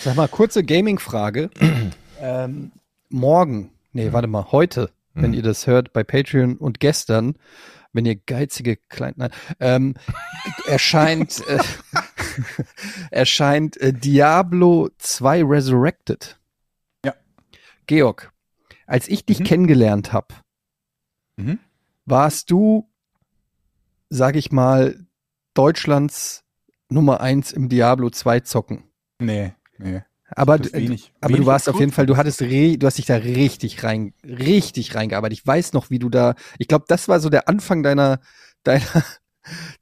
Sag 0.04 0.16
mal, 0.16 0.28
kurze 0.28 0.64
Gaming-Frage. 0.64 1.50
ähm, 2.20 2.72
morgen, 3.10 3.72
nee, 3.94 4.12
warte 4.14 4.28
mal, 4.28 4.52
heute, 4.52 4.92
wenn 5.14 5.32
Mhm. 5.32 5.38
ihr 5.38 5.44
das 5.44 5.68
hört 5.68 5.94
bei 5.94 6.04
Patreon 6.04 6.58
und 6.58 6.80
gestern, 6.80 7.38
wenn 7.94 8.06
ihr 8.06 8.16
geizige 8.16 8.76
Klein, 8.76 9.14
nein, 9.18 9.32
ähm, 9.60 9.94
erscheint, 10.68 11.42
äh, 11.48 11.60
erscheint 13.12 13.78
äh, 13.78 13.94
Diablo 13.94 14.90
2 14.98 15.44
Resurrected. 15.44 16.38
Ja. 17.06 17.14
Georg, 17.88 18.32
als 18.86 19.08
ich 19.08 19.26
dich 19.26 19.40
Mhm. 19.40 19.44
kennengelernt 19.46 20.14
habe, 20.14 20.36
Mhm. 21.38 21.60
warst 22.06 22.52
du, 22.52 22.90
sag 24.10 24.36
ich 24.36 24.52
mal, 24.52 25.06
Deutschlands 25.54 26.44
Nummer 26.90 27.20
eins 27.22 27.52
im 27.52 27.68
Diablo 27.70 28.10
2 28.10 28.42
zocken. 28.42 28.84
Nee, 29.20 29.54
nee. 29.78 30.02
Aber, 30.30 30.58
du- 30.58 30.74
wenig- 30.74 31.14
aber 31.22 31.34
wenig 31.34 31.46
du 31.46 31.52
warst 31.52 31.70
auf 31.70 31.80
jeden 31.80 31.92
Fall, 31.92 32.06
du 32.08 32.18
hattest, 32.18 32.42
re, 32.42 32.78
du 32.78 32.88
hast 32.88 32.98
dich 32.98 33.06
da 33.06 33.16
richtig 33.16 33.84
rein, 33.84 34.14
richtig 34.24 34.96
reingearbeitet. 34.96 35.38
Ich 35.40 35.46
weiß 35.48 35.74
noch, 35.74 35.90
wie 35.92 36.00
du 36.00 36.10
da, 36.10 36.34
ich 36.58 36.68
glaube, 36.68 36.86
das 36.88 37.08
war 37.08 37.20
so 37.20 37.30
der 37.30 37.48
Anfang 37.48 37.84
deiner, 37.84 38.20
deiner, 38.64 39.04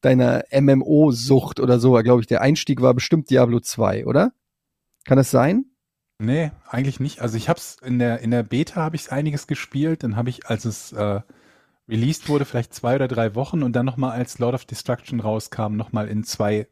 deiner 0.01 0.43
MMO-Sucht 0.51 1.59
oder 1.59 1.79
so, 1.79 1.93
glaube 1.93 2.21
ich. 2.21 2.27
Der 2.27 2.41
Einstieg 2.41 2.81
war 2.81 2.93
bestimmt 2.93 3.29
Diablo 3.29 3.59
2, 3.61 4.05
oder? 4.05 4.33
Kann 5.05 5.17
das 5.17 5.31
sein? 5.31 5.65
Nee, 6.19 6.51
eigentlich 6.69 6.99
nicht. 6.99 7.21
Also 7.21 7.37
ich 7.37 7.49
hab's 7.49 7.77
in 7.83 7.99
der, 7.99 8.19
in 8.19 8.31
der 8.31 8.43
Beta 8.43 8.81
habe 8.81 8.95
ich 8.95 9.11
einiges 9.11 9.47
gespielt, 9.47 10.03
dann 10.03 10.15
habe 10.15 10.29
ich, 10.29 10.45
als 10.47 10.65
es 10.65 10.91
äh, 10.93 11.21
released 11.87 12.29
wurde, 12.29 12.45
vielleicht 12.45 12.73
zwei 12.73 12.95
oder 12.95 13.07
drei 13.07 13.35
Wochen 13.35 13.63
und 13.63 13.73
dann 13.73 13.85
nochmal 13.85 14.11
als 14.11 14.39
Lord 14.39 14.53
of 14.55 14.65
Destruction 14.65 15.19
rauskam, 15.19 15.75
nochmal 15.75 16.07
in 16.07 16.23
zwei 16.23 16.67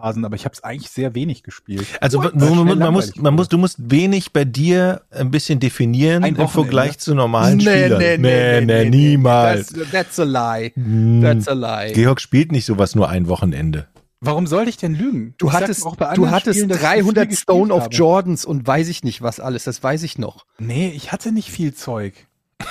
Phasen, 0.00 0.24
aber 0.24 0.36
ich 0.36 0.44
habe 0.44 0.54
es 0.54 0.64
eigentlich 0.64 0.90
sehr 0.90 1.14
wenig 1.14 1.42
gespielt. 1.42 1.86
Also 2.00 2.20
man, 2.20 2.78
man, 2.78 2.92
muss, 2.92 3.16
man 3.16 3.34
muss, 3.34 3.48
du 3.48 3.58
musst 3.58 3.76
wenig 3.78 4.32
bei 4.32 4.44
dir 4.44 5.02
ein 5.10 5.30
bisschen 5.30 5.60
definieren 5.60 6.24
Ein 6.24 6.36
im 6.36 6.48
Vergleich 6.48 6.98
zu 6.98 7.14
normalen 7.14 7.60
Spielern. 7.60 8.20
nee, 8.20 8.88
niemals. 8.88 9.68
That's, 9.68 9.90
that's 9.90 10.20
a 10.20 10.24
lie. 10.24 10.72
Hm. 10.74 11.20
That's 11.22 11.48
a 11.48 11.52
lie. 11.52 11.92
Georg 11.92 12.20
spielt 12.20 12.52
nicht 12.52 12.64
sowas 12.64 12.94
nur 12.94 13.08
ein 13.08 13.28
Wochenende. 13.28 13.88
Warum 14.22 14.46
soll 14.46 14.68
ich 14.68 14.76
denn 14.76 14.94
lügen? 14.94 15.34
Du 15.38 15.48
Ich 15.48 15.52
hattest, 15.54 15.86
auch 15.86 15.96
bei 15.96 16.04
du 16.06 16.10
anderen 16.10 16.30
hattest 16.32 16.58
Spielen, 16.58 16.68
dass 16.68 16.78
ich 16.78 16.84
300 16.84 17.28
viel 17.28 17.36
Stone 17.38 17.72
of 17.72 17.84
habe. 17.84 17.94
Jordans 17.94 18.44
und 18.44 18.66
weiß 18.66 18.88
ich 18.88 19.02
nicht 19.02 19.22
was 19.22 19.40
alles, 19.40 19.64
das 19.64 19.82
weiß 19.82 20.02
ich 20.02 20.18
noch. 20.18 20.44
Nee, 20.58 20.92
ich 20.94 21.10
hatte 21.10 21.32
nicht 21.32 21.50
viel 21.50 21.74
Zeug. 21.74 22.14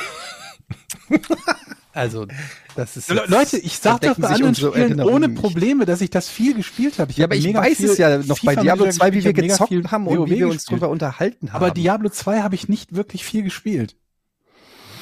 Also, 1.92 2.28
das 2.76 2.98
ist. 2.98 3.10
Le 3.10 3.26
Leute, 3.28 3.58
ich 3.58 3.80
sag 3.80 4.02
doch 4.02 4.16
bei 4.18 4.28
anderen 4.28 4.50
unsere 4.50 4.72
Spielen 4.72 5.02
ohne. 5.02 5.30
Probleme, 5.30 5.86
dass 5.86 6.02
ich 6.02 6.10
das 6.10 6.30
viel 6.30 6.54
gespielt 6.54 7.00
habe. 7.00 7.12
Ich 7.12 7.18
Ja, 7.18 7.24
hab 7.24 7.32
aber 7.32 7.36
ich 7.38 7.54
weiß 7.54 7.80
es 7.80 7.98
ja 7.98 8.20
noch 8.20 8.40
bei 8.42 8.56
Diablo 8.56 8.86
Manager 8.86 9.00
2, 9.00 9.14
wie 9.14 9.24
wir 9.24 9.30
hab 9.32 9.36
gezockt 9.36 9.92
haben 9.92 10.08
und 10.08 10.30
wie 10.30 10.38
wir 10.38 10.48
uns 10.48 10.58
gespielt. 10.58 10.82
drüber 10.82 10.92
unterhalten 10.92 11.52
haben. 11.52 11.64
Aber 11.64 11.72
Diablo 11.72 12.10
2 12.10 12.42
habe 12.42 12.56
ich 12.56 12.70
nicht 12.70 12.96
wirklich 12.96 13.24
viel 13.26 13.44
gespielt. 13.44 13.96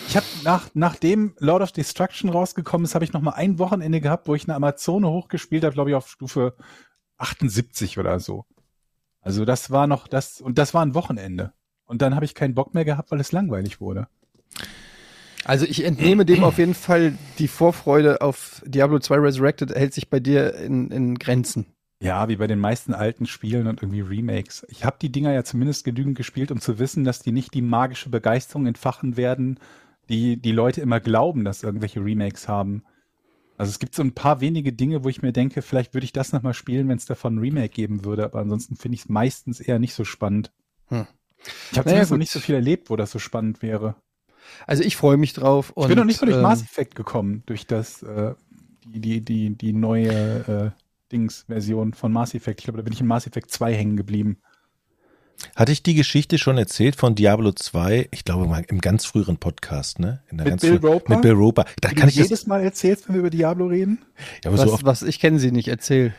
Ich 0.07 0.15
habe 0.15 0.25
nach, 0.43 0.69
nachdem 0.73 1.33
Lord 1.39 1.61
of 1.61 1.71
Destruction 1.73 2.29
rausgekommen 2.29 2.85
ist, 2.85 2.95
habe 2.95 3.03
ich 3.03 3.11
noch 3.11 3.21
mal 3.21 3.31
ein 3.31 3.59
Wochenende 3.59 3.99
gehabt, 3.99 4.27
wo 4.29 4.35
ich 4.35 4.45
eine 4.45 4.55
Amazone 4.55 5.09
hochgespielt 5.09 5.65
habe, 5.65 5.73
glaube 5.73 5.89
ich, 5.89 5.95
auf 5.95 6.09
Stufe 6.09 6.55
78 7.17 7.97
oder 7.97 8.19
so. 8.21 8.45
Also 9.19 9.43
das 9.43 9.71
war 9.71 9.87
noch 9.87 10.07
das, 10.07 10.39
und 10.39 10.57
das 10.57 10.73
war 10.73 10.85
ein 10.85 10.93
Wochenende. 10.93 11.51
Und 11.85 12.01
dann 12.01 12.15
habe 12.15 12.23
ich 12.23 12.35
keinen 12.35 12.53
Bock 12.53 12.73
mehr 12.73 12.85
gehabt, 12.85 13.11
weil 13.11 13.19
es 13.19 13.33
langweilig 13.33 13.81
wurde. 13.81 14.07
Also 15.47 15.65
ich 15.65 15.85
entnehme 15.85 16.25
dem 16.25 16.43
auf 16.43 16.57
jeden 16.57 16.73
Fall 16.73 17.17
die 17.39 17.47
Vorfreude 17.47 18.21
auf 18.21 18.61
Diablo 18.65 18.99
2 18.99 19.15
Resurrected 19.15 19.73
hält 19.73 19.93
sich 19.93 20.09
bei 20.09 20.19
dir 20.19 20.53
in, 20.55 20.91
in 20.91 21.15
Grenzen. 21.15 21.65
Ja, 22.01 22.27
wie 22.27 22.35
bei 22.35 22.47
den 22.47 22.59
meisten 22.59 22.93
alten 22.93 23.25
Spielen 23.25 23.65
und 23.65 23.81
irgendwie 23.81 24.01
Remakes. 24.01 24.67
Ich 24.69 24.83
habe 24.83 24.97
die 25.01 25.11
Dinger 25.11 25.31
ja 25.31 25.45
zumindest 25.45 25.85
genügend 25.85 26.17
gespielt, 26.17 26.51
um 26.51 26.59
zu 26.59 26.77
wissen, 26.79 27.05
dass 27.05 27.21
die 27.21 27.31
nicht 27.31 27.53
die 27.53 27.61
magische 27.61 28.09
Begeisterung 28.09 28.67
entfachen 28.67 29.15
werden, 29.15 29.59
die 30.09 30.35
die 30.35 30.51
Leute 30.51 30.81
immer 30.81 30.99
glauben, 30.99 31.45
dass 31.45 31.63
irgendwelche 31.63 32.03
Remakes 32.03 32.49
haben. 32.49 32.83
Also 33.57 33.71
es 33.71 33.79
gibt 33.79 33.95
so 33.95 34.03
ein 34.03 34.13
paar 34.13 34.41
wenige 34.41 34.73
Dinge, 34.73 35.05
wo 35.05 35.09
ich 35.09 35.21
mir 35.21 35.31
denke, 35.31 35.61
vielleicht 35.61 35.93
würde 35.93 36.05
ich 36.05 36.13
das 36.13 36.33
nochmal 36.33 36.53
spielen, 36.53 36.89
wenn 36.89 36.97
es 36.97 37.05
davon 37.05 37.35
ein 37.35 37.39
Remake 37.39 37.69
geben 37.69 38.03
würde, 38.05 38.25
aber 38.25 38.39
ansonsten 38.39 38.75
finde 38.75 38.95
ich 38.95 39.01
es 39.01 39.09
meistens 39.09 39.61
eher 39.61 39.79
nicht 39.79 39.95
so 39.95 40.03
spannend. 40.03 40.51
Hm. 40.89 41.07
Ich 41.71 41.77
habe 41.79 41.89
Naja, 41.89 42.03
zumindest 42.03 42.11
noch 42.11 42.17
nicht 42.17 42.31
so 42.31 42.39
viel 42.39 42.55
erlebt, 42.55 42.89
wo 42.89 42.97
das 42.97 43.11
so 43.11 43.19
spannend 43.19 43.61
wäre. 43.61 43.95
Also 44.65 44.83
ich 44.83 44.95
freue 44.95 45.17
mich 45.17 45.33
drauf. 45.33 45.71
Und, 45.71 45.83
ich 45.83 45.87
bin 45.89 45.97
noch 45.97 46.05
nicht 46.05 46.21
mal 46.21 46.27
durch 46.27 46.37
ähm, 46.37 46.43
Mass 46.43 46.61
Effect 46.61 46.95
gekommen, 46.95 47.43
durch 47.45 47.67
das, 47.67 48.03
äh, 48.03 48.33
die, 48.85 48.99
die, 48.99 49.21
die, 49.21 49.55
die 49.57 49.73
neue 49.73 50.73
äh, 50.73 50.81
Dings-Version 51.11 51.93
von 51.93 52.11
Mass 52.11 52.33
Effect. 52.33 52.59
Ich 52.59 52.65
glaube, 52.65 52.77
da 52.77 52.83
bin 52.83 52.93
ich 52.93 53.01
in 53.01 53.07
Mass 53.07 53.27
Effect 53.27 53.51
2 53.51 53.73
hängen 53.73 53.97
geblieben. 53.97 54.37
Hatte 55.55 55.71
ich 55.71 55.83
die 55.83 55.93
Geschichte 55.93 56.37
schon 56.37 56.57
erzählt 56.57 56.95
von 56.95 57.13
Diablo 57.15 57.51
2? 57.51 58.09
Ich 58.11 58.25
glaube 58.25 58.47
mal 58.47 58.65
im 58.67 58.81
ganz 58.81 59.05
früheren 59.05 59.37
Podcast, 59.37 59.99
ne? 59.99 60.21
In 60.31 60.37
der 60.37 60.45
Mit 60.45 60.51
ganz 60.51 60.61
Bill 60.61 60.77
Roper? 60.77 61.13
Mit 61.13 61.21
Bill 61.21 61.33
Roper. 61.33 61.65
Da 61.79 61.91
Wie 61.91 61.95
kann 61.95 62.07
du 62.07 62.09
ich 62.09 62.15
das. 62.15 62.25
jedes 62.25 62.47
Mal 62.47 62.63
erzählst, 62.63 63.07
wenn 63.07 63.15
wir 63.15 63.19
über 63.19 63.29
Diablo 63.29 63.67
reden. 63.67 63.99
Ja, 64.43 64.49
aber 64.49 64.57
so 64.57 64.63
Was, 64.63 64.71
oft, 64.71 64.85
was 64.85 65.01
ich 65.03 65.19
kenne 65.19 65.39
sie 65.39 65.51
nicht, 65.51 65.67
erzähl. 65.67 66.13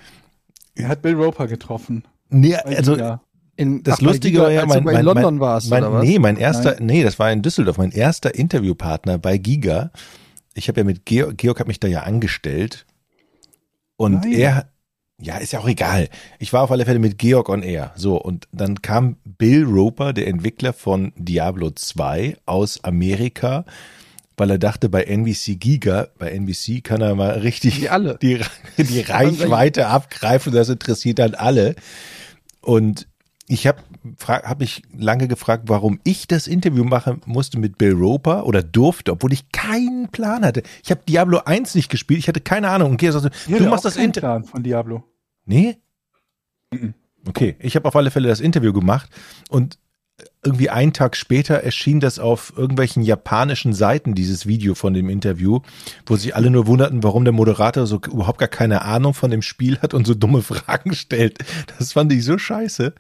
Er 0.77 0.89
hat 0.89 1.03
Bill 1.03 1.15
Roper 1.15 1.49
getroffen. 1.49 2.05
nee, 2.29 2.55
also. 2.55 3.19
In, 3.59 3.83
das 3.83 3.97
ach, 3.97 4.03
Lustige 4.03 4.39
war 4.39 4.53
ja, 4.53 4.65
mein, 4.67 4.85
mein, 4.85 4.99
in 4.99 5.05
London 5.05 5.35
mein, 5.35 5.41
warst, 5.41 5.69
mein, 5.69 5.83
oder 5.83 5.95
was? 5.95 6.05
Nee, 6.05 6.21
mein 6.21 6.37
erster, 6.37 6.77
nee, 6.79 7.03
das 7.03 7.19
war 7.19 7.33
in 7.33 7.43
Düsseldorf, 7.43 7.77
mein 7.77 7.91
erster 7.91 8.33
Interviewpartner 8.33 9.19
bei 9.19 9.37
Giga. 9.37 9.91
Ich 10.55 10.69
habe 10.69 10.81
ja 10.81 10.85
mit 10.85 11.05
Georg, 11.05 11.37
Georg 11.37 11.59
hat 11.59 11.67
mich 11.67 11.81
da 11.81 11.89
ja 11.89 12.05
angestellt. 12.05 12.87
Und 13.97 14.23
Nein. 14.23 14.33
er, 14.33 14.69
ja, 15.21 15.39
ist 15.39 15.53
ja 15.53 15.59
auch 15.59 15.67
egal. 15.67 16.09
Ich 16.39 16.53
war 16.53 16.63
auf 16.63 16.71
alle 16.71 16.85
Fälle 16.85 17.01
mit 17.01 17.19
Georg 17.19 17.49
on 17.49 17.65
Air. 17.65 17.91
So, 17.97 18.17
und 18.17 18.47
dann 18.53 18.81
kam 18.81 19.17
Bill 19.25 19.65
Roper, 19.65 20.13
der 20.13 20.29
Entwickler 20.29 20.73
von 20.73 21.13
Diablo 21.17 21.73
2 21.73 22.37
aus 22.47 22.85
Amerika, 22.85 23.65
weil 24.37 24.51
er 24.51 24.59
dachte, 24.59 24.89
bei 24.89 25.03
NBC 25.03 25.59
Giga, 25.59 26.07
bei 26.17 26.31
NBC 26.31 26.85
kann 26.85 27.01
er 27.01 27.17
mal 27.17 27.41
richtig 27.41 27.81
Die 27.81 27.89
alle. 27.89 28.21
die, 28.23 28.39
die 28.77 29.01
Reichweite 29.01 29.89
abgreifen. 29.89 30.53
Das 30.53 30.69
interessiert 30.69 31.19
dann 31.19 31.35
alle. 31.35 31.75
Und 32.61 33.09
ich 33.49 33.67
habe 33.67 33.83
hab 34.27 34.61
mich 34.61 34.83
lange 34.97 35.27
gefragt, 35.27 35.65
warum 35.67 36.01
ich 36.05 36.29
das 36.29 36.47
Interview 36.47 36.85
machen 36.85 37.23
musste 37.25 37.59
mit 37.59 37.79
Bill 37.79 37.95
Roper 37.95 38.47
oder 38.47 38.63
durfte, 38.63 39.13
obwohl 39.13 39.33
ich 39.33 39.51
keinen 39.53 40.09
Plan 40.09 40.45
hatte. 40.45 40.63
Ich 40.85 40.91
habe 40.91 41.01
Diablo 41.09 41.41
1 41.45 41.75
nicht 41.75 41.89
gespielt, 41.89 42.21
ich 42.21 42.29
hatte 42.29 42.41
keine 42.41 42.69
Ahnung. 42.69 42.93
Und 42.93 42.97
Georg 42.99 43.15
sagte, 43.15 43.31
du 43.47 43.65
machst 43.69 43.87
das 43.87 43.97
Interview. 43.97 44.47
Von 44.47 44.63
Diablo. 44.63 45.03
Nee? 45.47 45.79
Mhm. 46.71 46.95
Okay, 47.27 47.57
ich 47.59 47.75
habe 47.75 47.89
auf 47.89 47.97
alle 47.97 48.11
Fälle 48.11 48.29
das 48.29 48.41
Interview 48.41 48.73
gemacht 48.73 49.11
und 49.49 49.79
irgendwie 50.45 50.71
einen 50.71 50.93
Tag 50.93 51.17
später 51.17 51.55
erschien 51.57 52.01
das 52.01 52.19
auf 52.19 52.53
irgendwelchen 52.57 53.03
japanischen 53.03 53.73
Seiten, 53.73 54.15
dieses 54.15 54.47
Video 54.47 54.75
von 54.75 54.95
dem 54.95 55.09
Interview, 55.09 55.61
wo 56.07 56.17
sich 56.17 56.35
alle 56.35 56.51
nur 56.51 56.67
wunderten, 56.67 57.03
warum 57.03 57.25
der 57.25 57.33
Moderator 57.33 57.87
so 57.87 58.01
überhaupt 58.07 58.39
gar 58.39 58.49
keine 58.49 58.83
Ahnung 58.83 59.15
von 59.15 59.31
dem 59.31 59.43
Spiel 59.43 59.79
hat 59.81 59.95
und 59.95 60.07
so 60.07 60.15
dumme 60.15 60.43
Fragen 60.43 60.95
stellt. 60.95 61.39
Das 61.79 61.93
fand 61.93 62.13
ich 62.13 62.25
so 62.25 62.39
scheiße. 62.39 62.95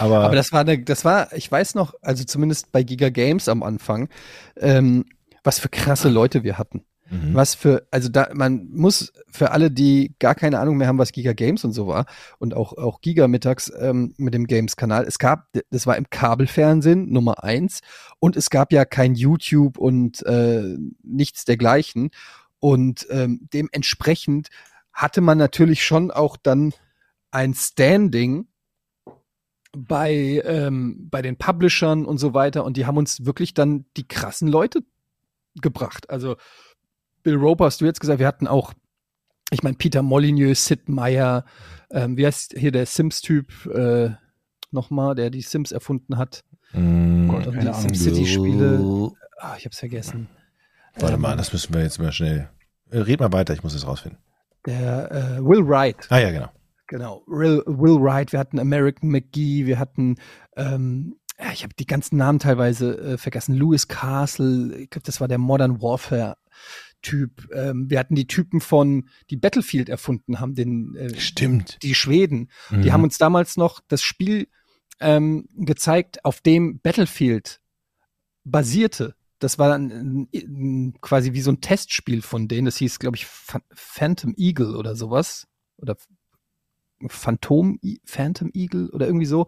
Aber, 0.00 0.20
Aber 0.20 0.34
das 0.34 0.52
war, 0.52 0.60
eine, 0.60 0.82
das 0.82 1.04
war, 1.04 1.32
ich 1.34 1.50
weiß 1.50 1.74
noch, 1.74 1.94
also 2.02 2.24
zumindest 2.24 2.72
bei 2.72 2.82
Giga 2.82 3.10
Games 3.10 3.48
am 3.48 3.62
Anfang, 3.62 4.08
ähm, 4.56 5.04
was 5.44 5.58
für 5.58 5.68
krasse 5.68 6.08
Leute 6.08 6.42
wir 6.42 6.58
hatten. 6.58 6.84
Mhm. 7.10 7.34
Was 7.34 7.54
für, 7.54 7.86
also 7.90 8.08
da, 8.08 8.30
man 8.34 8.68
muss 8.70 9.12
für 9.28 9.50
alle, 9.50 9.70
die 9.70 10.14
gar 10.20 10.34
keine 10.34 10.60
Ahnung 10.60 10.76
mehr 10.76 10.86
haben, 10.86 10.98
was 10.98 11.12
Giga 11.12 11.32
Games 11.32 11.64
und 11.64 11.72
so 11.72 11.86
war 11.86 12.06
und 12.38 12.54
auch, 12.54 12.78
auch 12.78 13.00
Giga 13.00 13.26
mittags 13.26 13.70
ähm, 13.78 14.14
mit 14.16 14.32
dem 14.32 14.46
Games-Kanal, 14.46 15.04
es 15.04 15.18
gab, 15.18 15.48
das 15.70 15.86
war 15.86 15.96
im 15.96 16.08
Kabelfernsehen 16.08 17.10
Nummer 17.12 17.42
eins 17.42 17.80
und 18.20 18.36
es 18.36 18.48
gab 18.48 18.72
ja 18.72 18.84
kein 18.84 19.16
YouTube 19.16 19.76
und 19.76 20.24
äh, 20.24 20.76
nichts 21.02 21.44
dergleichen 21.44 22.10
und 22.60 23.06
ähm, 23.10 23.48
dementsprechend 23.52 24.48
hatte 24.92 25.20
man 25.20 25.36
natürlich 25.36 25.84
schon 25.84 26.10
auch 26.12 26.36
dann 26.36 26.72
ein 27.32 27.54
Standing 27.54 28.46
bei, 29.72 30.42
ähm, 30.44 31.08
bei 31.10 31.22
den 31.22 31.36
Publishern 31.36 32.04
und 32.04 32.18
so 32.18 32.34
weiter 32.34 32.64
und 32.64 32.76
die 32.76 32.86
haben 32.86 32.96
uns 32.96 33.24
wirklich 33.24 33.54
dann 33.54 33.84
die 33.96 34.06
krassen 34.06 34.48
Leute 34.48 34.80
gebracht. 35.60 36.10
Also 36.10 36.36
Bill 37.22 37.36
Roper 37.36 37.66
hast 37.66 37.80
du 37.80 37.84
jetzt 37.84 38.00
gesagt, 38.00 38.18
wir 38.18 38.26
hatten 38.26 38.46
auch, 38.46 38.72
ich 39.50 39.62
meine, 39.62 39.76
Peter 39.76 40.02
Molyneux, 40.02 40.64
Sid 40.66 40.88
Meier, 40.88 41.44
ähm, 41.90 42.16
wie 42.16 42.26
heißt 42.26 42.54
hier 42.56 42.72
der 42.72 42.86
Sims-Typ 42.86 43.66
äh, 43.66 44.10
nochmal, 44.70 45.14
der 45.14 45.30
die 45.30 45.42
Sims 45.42 45.72
erfunden 45.72 46.16
hat? 46.16 46.44
Mm, 46.72 47.30
Und 47.30 47.46
die 47.46 47.58
Ahnung. 47.58 47.74
SimCity-Spiele. 47.74 49.10
Ah, 49.38 49.54
ich 49.58 49.64
hab's 49.66 49.78
vergessen. 49.78 50.28
Warte 50.98 51.14
Ähm, 51.14 51.20
mal, 51.20 51.36
das 51.36 51.52
müssen 51.52 51.74
wir 51.74 51.82
jetzt 51.82 51.98
mal 51.98 52.12
schnell. 52.12 52.48
Äh, 52.90 52.98
Red 52.98 53.20
mal 53.20 53.32
weiter, 53.32 53.54
ich 53.54 53.62
muss 53.62 53.74
es 53.74 53.86
rausfinden. 53.86 54.18
Der 54.66 55.10
äh, 55.10 55.44
Will 55.44 55.66
Wright. 55.66 56.06
Ah 56.10 56.18
ja, 56.18 56.30
genau. 56.30 56.48
Genau, 56.90 57.22
Will, 57.28 57.62
Will 57.66 58.02
Wright, 58.02 58.32
wir 58.32 58.40
hatten 58.40 58.58
American 58.58 59.10
McGee, 59.10 59.64
wir 59.64 59.78
hatten, 59.78 60.16
ähm, 60.56 61.14
ja, 61.38 61.52
ich 61.52 61.62
habe 61.62 61.72
die 61.78 61.86
ganzen 61.86 62.16
Namen 62.16 62.40
teilweise 62.40 62.98
äh, 62.98 63.16
vergessen, 63.16 63.54
Lewis 63.54 63.86
Castle, 63.86 64.76
ich 64.76 64.90
glaube, 64.90 65.06
das 65.06 65.20
war 65.20 65.28
der 65.28 65.38
Modern 65.38 65.80
Warfare 65.80 66.36
Typ. 67.00 67.48
Ähm, 67.54 67.88
wir 67.88 68.00
hatten 68.00 68.16
die 68.16 68.26
Typen 68.26 68.60
von, 68.60 69.08
die 69.30 69.36
Battlefield 69.36 69.88
erfunden 69.88 70.40
haben, 70.40 70.56
den, 70.56 70.96
äh, 70.96 71.18
Stimmt. 71.18 71.78
die 71.82 71.94
Schweden. 71.94 72.50
Mhm. 72.70 72.82
Die 72.82 72.92
haben 72.92 73.04
uns 73.04 73.18
damals 73.18 73.56
noch 73.56 73.80
das 73.86 74.02
Spiel 74.02 74.48
ähm, 74.98 75.48
gezeigt, 75.54 76.24
auf 76.24 76.40
dem 76.40 76.80
Battlefield 76.80 77.60
basierte. 78.44 79.14
Das 79.38 79.58
war 79.58 79.68
dann 79.68 80.28
äh, 80.32 80.38
äh, 80.38 80.92
quasi 81.00 81.32
wie 81.34 81.40
so 81.40 81.52
ein 81.52 81.60
Testspiel 81.60 82.20
von 82.20 82.48
denen. 82.48 82.66
Das 82.66 82.76
hieß, 82.78 82.98
glaube 82.98 83.16
ich, 83.16 83.26
Phan- 83.26 83.62
Phantom 83.72 84.34
Eagle 84.36 84.76
oder 84.76 84.96
sowas. 84.96 85.46
Oder 85.78 85.96
Phantom, 87.08 87.78
Phantom 88.04 88.50
Eagle 88.54 88.90
oder 88.90 89.06
irgendwie 89.06 89.26
so. 89.26 89.46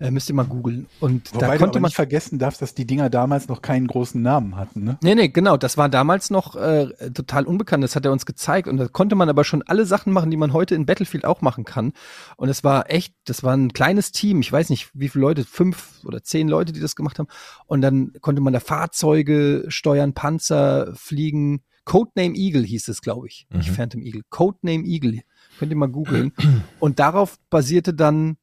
Äh, 0.00 0.10
müsst 0.10 0.28
ihr 0.28 0.34
mal 0.34 0.44
googeln. 0.44 0.86
Und 0.98 1.32
Wobei 1.32 1.46
da 1.46 1.52
du 1.52 1.58
konnte 1.58 1.76
aber 1.76 1.80
man. 1.82 1.88
nicht 1.90 1.94
vergessen 1.94 2.40
darfst, 2.40 2.60
dass 2.60 2.74
die 2.74 2.84
Dinger 2.84 3.10
damals 3.10 3.46
noch 3.46 3.62
keinen 3.62 3.86
großen 3.86 4.20
Namen 4.20 4.56
hatten, 4.56 4.82
ne? 4.82 4.98
Nee, 5.04 5.14
nee, 5.14 5.28
genau. 5.28 5.56
Das 5.56 5.76
war 5.76 5.88
damals 5.88 6.30
noch 6.30 6.56
äh, 6.56 6.88
total 7.14 7.44
unbekannt. 7.46 7.84
Das 7.84 7.94
hat 7.94 8.04
er 8.04 8.10
uns 8.10 8.26
gezeigt. 8.26 8.66
Und 8.66 8.76
da 8.76 8.88
konnte 8.88 9.14
man 9.14 9.28
aber 9.28 9.44
schon 9.44 9.62
alle 9.62 9.86
Sachen 9.86 10.12
machen, 10.12 10.32
die 10.32 10.36
man 10.36 10.52
heute 10.52 10.74
in 10.74 10.84
Battlefield 10.84 11.24
auch 11.24 11.42
machen 11.42 11.64
kann. 11.64 11.92
Und 12.36 12.48
es 12.48 12.64
war 12.64 12.90
echt, 12.90 13.14
das 13.24 13.44
war 13.44 13.56
ein 13.56 13.72
kleines 13.72 14.10
Team. 14.10 14.40
Ich 14.40 14.50
weiß 14.50 14.68
nicht, 14.70 14.90
wie 14.94 15.08
viele 15.08 15.22
Leute, 15.22 15.44
fünf 15.44 16.00
oder 16.04 16.24
zehn 16.24 16.48
Leute, 16.48 16.72
die 16.72 16.80
das 16.80 16.96
gemacht 16.96 17.20
haben. 17.20 17.28
Und 17.66 17.80
dann 17.80 18.12
konnte 18.20 18.40
man 18.42 18.52
da 18.52 18.58
Fahrzeuge 18.58 19.64
steuern, 19.68 20.12
Panzer 20.12 20.92
fliegen. 20.96 21.62
Codename 21.84 22.34
Eagle 22.34 22.64
hieß 22.64 22.88
es, 22.88 23.00
glaube 23.00 23.28
ich. 23.28 23.46
Nicht 23.50 23.70
Mhm. 23.70 23.74
Phantom 23.74 24.02
Eagle. 24.02 24.22
Codename 24.30 24.84
Eagle. 24.84 25.20
Könnt 25.58 25.72
ihr 25.72 25.76
mal 25.76 25.88
googeln. 25.88 26.32
Und 26.80 26.98
darauf 26.98 27.38
basierte 27.50 27.94
dann 27.94 28.36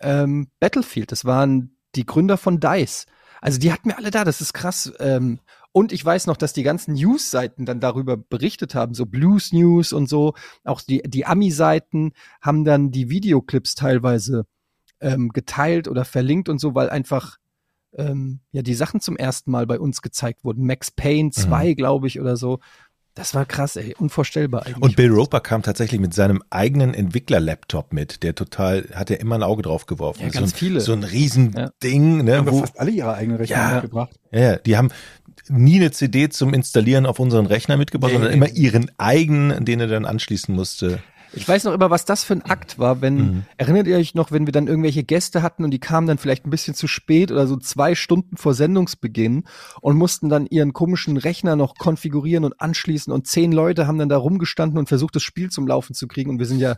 ähm, 0.00 0.48
Battlefield. 0.60 1.12
Das 1.12 1.24
waren 1.24 1.76
die 1.94 2.06
Gründer 2.06 2.36
von 2.36 2.60
DICE. 2.60 3.06
Also 3.40 3.58
die 3.58 3.72
hatten 3.72 3.88
wir 3.88 3.98
alle 3.98 4.10
da, 4.10 4.24
das 4.24 4.40
ist 4.40 4.52
krass. 4.52 4.92
Ähm, 4.98 5.40
und 5.72 5.92
ich 5.92 6.04
weiß 6.04 6.26
noch, 6.26 6.36
dass 6.36 6.52
die 6.52 6.62
ganzen 6.62 6.94
News-Seiten 6.94 7.66
dann 7.66 7.80
darüber 7.80 8.16
berichtet 8.16 8.74
haben, 8.74 8.94
so 8.94 9.06
Blues 9.06 9.52
News 9.52 9.92
und 9.92 10.08
so. 10.08 10.34
Auch 10.64 10.80
die, 10.80 11.02
die 11.02 11.26
Ami-Seiten 11.26 12.12
haben 12.40 12.64
dann 12.64 12.90
die 12.90 13.10
Videoclips 13.10 13.74
teilweise 13.74 14.46
ähm, 15.00 15.28
geteilt 15.28 15.86
oder 15.86 16.04
verlinkt 16.04 16.48
und 16.48 16.58
so, 16.58 16.74
weil 16.74 16.90
einfach 16.90 17.36
ähm, 17.92 18.40
ja 18.50 18.62
die 18.62 18.74
Sachen 18.74 19.00
zum 19.00 19.16
ersten 19.16 19.50
Mal 19.50 19.66
bei 19.66 19.78
uns 19.78 20.02
gezeigt 20.02 20.44
wurden. 20.44 20.66
Max 20.66 20.90
Payne 20.90 21.30
2, 21.30 21.74
glaube 21.74 22.06
ich, 22.06 22.20
oder 22.20 22.36
so. 22.36 22.60
Das 23.18 23.34
war 23.34 23.44
krass, 23.44 23.74
ey. 23.74 23.94
Unvorstellbar 23.98 24.64
eigentlich. 24.64 24.80
Und 24.80 24.94
Bill 24.96 25.10
Roper 25.10 25.40
kam 25.40 25.62
tatsächlich 25.62 26.00
mit 26.00 26.14
seinem 26.14 26.40
eigenen 26.50 26.94
Entwickler-Laptop 26.94 27.92
mit, 27.92 28.22
der 28.22 28.36
total, 28.36 28.86
hat 28.94 29.10
er 29.10 29.18
immer 29.20 29.34
ein 29.34 29.42
Auge 29.42 29.62
drauf 29.62 29.86
geworfen. 29.86 30.22
Ja, 30.22 30.28
so 30.30 30.38
ganz 30.38 30.52
ein, 30.52 30.56
viele. 30.56 30.80
So 30.80 30.92
ein 30.92 31.02
Riesending, 31.02 32.24
ne, 32.24 32.36
Haben 32.38 32.50
wo, 32.50 32.60
fast 32.60 32.78
alle 32.78 32.92
ihre 32.92 33.14
eigenen 33.14 33.38
Rechner 33.38 33.56
Ja. 33.56 33.72
mitgebracht. 33.74 34.10
ja, 34.30 34.40
ja, 34.40 34.56
die 34.56 34.76
haben 34.76 34.90
nie 35.48 35.76
eine 35.76 35.90
CD 35.90 36.28
zum 36.28 36.54
Installieren 36.54 37.06
auf 37.06 37.18
unseren 37.18 37.46
Rechner 37.46 37.76
mitgebracht, 37.76 38.10
Nee. 38.12 38.18
sondern 38.18 38.32
immer 38.34 38.48
ihren 38.50 38.90
eigenen, 38.98 39.64
den 39.64 39.80
er 39.80 39.88
dann 39.88 40.04
anschließen 40.04 40.54
musste. 40.54 41.00
Ich 41.32 41.46
weiß 41.48 41.64
noch 41.64 41.72
immer, 41.74 41.90
was 41.90 42.04
das 42.04 42.24
für 42.24 42.32
ein 42.34 42.42
Akt 42.42 42.78
war, 42.78 43.00
wenn, 43.00 43.16
Mhm. 43.16 43.42
erinnert 43.56 43.86
ihr 43.86 43.96
euch 43.96 44.14
noch, 44.14 44.32
wenn 44.32 44.46
wir 44.46 44.52
dann 44.52 44.66
irgendwelche 44.66 45.04
Gäste 45.04 45.42
hatten 45.42 45.64
und 45.64 45.70
die 45.70 45.78
kamen 45.78 46.06
dann 46.06 46.18
vielleicht 46.18 46.46
ein 46.46 46.50
bisschen 46.50 46.74
zu 46.74 46.86
spät 46.86 47.30
oder 47.30 47.46
so 47.46 47.56
zwei 47.56 47.94
Stunden 47.94 48.36
vor 48.36 48.54
Sendungsbeginn 48.54 49.44
und 49.80 49.96
mussten 49.96 50.28
dann 50.28 50.46
ihren 50.46 50.72
komischen 50.72 51.16
Rechner 51.16 51.56
noch 51.56 51.74
konfigurieren 51.76 52.44
und 52.44 52.60
anschließen 52.60 53.12
und 53.12 53.26
zehn 53.26 53.52
Leute 53.52 53.86
haben 53.86 53.98
dann 53.98 54.08
da 54.08 54.16
rumgestanden 54.16 54.78
und 54.78 54.88
versucht, 54.88 55.16
das 55.16 55.22
Spiel 55.22 55.50
zum 55.50 55.66
Laufen 55.66 55.94
zu 55.94 56.08
kriegen 56.08 56.30
und 56.30 56.38
wir 56.38 56.46
sind 56.46 56.60
ja, 56.60 56.76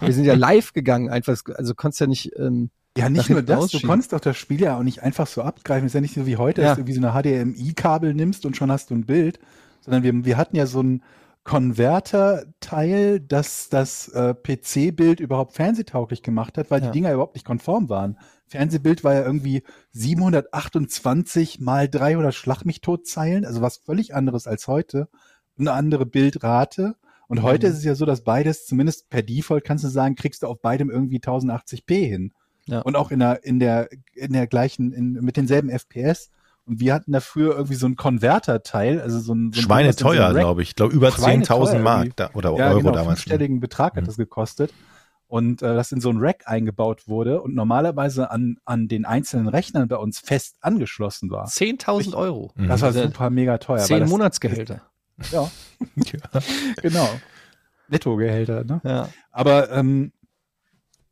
wir 0.00 0.12
sind 0.12 0.24
ja 0.24 0.34
live 0.34 0.72
gegangen 0.72 1.08
einfach, 1.10 1.36
also 1.54 1.74
konntest 1.74 2.00
ja 2.00 2.06
nicht, 2.06 2.32
ähm, 2.38 2.70
Ja, 2.96 3.08
nicht 3.08 3.30
nur 3.30 3.42
das, 3.42 3.70
du 3.70 3.80
konntest 3.80 4.12
doch 4.12 4.20
das 4.20 4.36
Spiel 4.36 4.60
ja 4.60 4.76
auch 4.78 4.82
nicht 4.82 5.02
einfach 5.02 5.26
so 5.26 5.42
abgreifen. 5.42 5.86
Ist 5.86 5.94
ja 5.94 6.00
nicht 6.02 6.14
so 6.14 6.26
wie 6.26 6.36
heute, 6.36 6.60
Ja. 6.60 6.68
dass 6.68 6.76
du 6.76 6.80
irgendwie 6.82 7.00
so 7.00 7.06
eine 7.06 7.12
HDMI-Kabel 7.22 8.12
nimmst 8.14 8.44
und 8.44 8.56
schon 8.56 8.70
hast 8.70 8.90
du 8.90 8.94
ein 8.94 9.06
Bild, 9.06 9.38
sondern 9.80 10.02
wir, 10.02 10.24
wir 10.26 10.36
hatten 10.36 10.56
ja 10.56 10.66
so 10.66 10.82
ein 10.82 11.02
Konverter-Teil, 11.44 13.20
das 13.20 13.68
das 13.68 14.08
äh, 14.08 14.34
PC-Bild 14.34 15.20
überhaupt 15.20 15.54
fernsehtauglich 15.54 16.22
gemacht 16.22 16.58
hat, 16.58 16.70
weil 16.70 16.80
Ja. 16.80 16.86
die 16.86 16.92
Dinger 16.92 17.12
überhaupt 17.12 17.34
nicht 17.34 17.44
konform 17.46 17.88
waren. 17.88 18.18
Fernsehbild 18.46 19.02
war 19.04 19.14
ja 19.14 19.22
irgendwie 19.24 19.62
728 19.92 21.60
mal 21.60 21.88
300 21.88 22.34
Schlag 22.34 22.64
mich 22.64 22.80
tot 22.80 23.06
Zeilen, 23.06 23.44
also 23.44 23.60
was 23.62 23.78
völlig 23.78 24.14
anderes 24.14 24.46
als 24.46 24.66
heute. 24.68 25.08
Eine 25.58 25.72
andere 25.72 26.06
Bildrate. 26.06 26.96
Und 27.28 27.42
heute 27.42 27.66
Mhm. 27.66 27.72
ist 27.72 27.78
es 27.78 27.84
ja 27.84 27.94
so, 27.94 28.04
dass 28.04 28.24
beides, 28.24 28.66
zumindest 28.66 29.08
per 29.08 29.22
Default 29.22 29.64
kannst 29.64 29.84
du 29.84 29.88
sagen, 29.88 30.16
kriegst 30.16 30.42
du 30.42 30.46
auf 30.48 30.60
beidem 30.60 30.90
irgendwie 30.90 31.18
1080p 31.18 32.06
hin. 32.06 32.32
Ja. 32.66 32.80
Und 32.82 32.94
auch 32.96 33.10
in 33.10 33.20
der, 33.20 33.42
in 33.44 33.58
der, 33.58 33.88
in 34.14 34.32
der 34.32 34.46
gleichen, 34.46 34.92
in, 34.92 35.12
mit 35.14 35.36
denselben 35.36 35.70
FPS. 35.70 36.30
Und 36.64 36.78
wir 36.80 36.94
hatten 36.94 37.12
dafür 37.12 37.54
irgendwie 37.56 37.74
so 37.74 37.86
ein 37.86 37.96
Konverterteil, 37.96 39.00
also 39.00 39.18
so 39.18 39.34
ein, 39.34 39.52
so 39.52 39.60
ein 39.60 39.62
Schweine 39.64 39.92
so 39.92 40.08
glaube 40.08 40.62
ich. 40.62 40.68
Ich 40.70 40.74
glaube 40.76 40.94
über 40.94 41.10
Schweineteuer 41.10 41.64
10.000 41.66 41.78
Mark 41.80 42.16
da, 42.16 42.30
oder 42.34 42.56
ja, 42.56 42.68
Euro 42.70 42.78
genau, 42.78 42.92
damals. 42.92 43.20
fünfstelligen 43.20 43.58
Betrag 43.60 43.96
hat 43.96 44.02
Mhm. 44.02 44.06
das 44.06 44.16
gekostet. 44.16 44.72
Und 45.26 45.62
äh, 45.62 45.74
das 45.74 45.90
in 45.92 46.00
so 46.02 46.10
ein 46.10 46.18
Rack 46.18 46.42
eingebaut 46.46 47.08
wurde 47.08 47.40
und 47.40 47.54
normalerweise 47.54 48.30
an, 48.30 48.58
an 48.66 48.86
den 48.86 49.06
einzelnen 49.06 49.48
Rechnern 49.48 49.88
bei 49.88 49.96
uns 49.96 50.20
fest 50.20 50.56
angeschlossen 50.60 51.30
war. 51.30 51.46
10.000 51.46 52.14
Euro. 52.14 52.52
Mhm. 52.54 52.68
Das 52.68 52.82
war 52.82 52.88
Also 52.88 53.02
super 53.04 53.30
mega 53.30 53.56
teuer. 53.58 53.78
Zehn 53.78 54.06
Monatsgehälter. 54.08 54.82
Ja, 55.30 55.50
Ja. 55.96 56.40
genau. 56.82 57.08
Nettogehälter, 57.88 58.64
ne? 58.64 58.80
Ja. 58.84 59.08
Aber 59.30 59.70
ähm, 59.72 60.12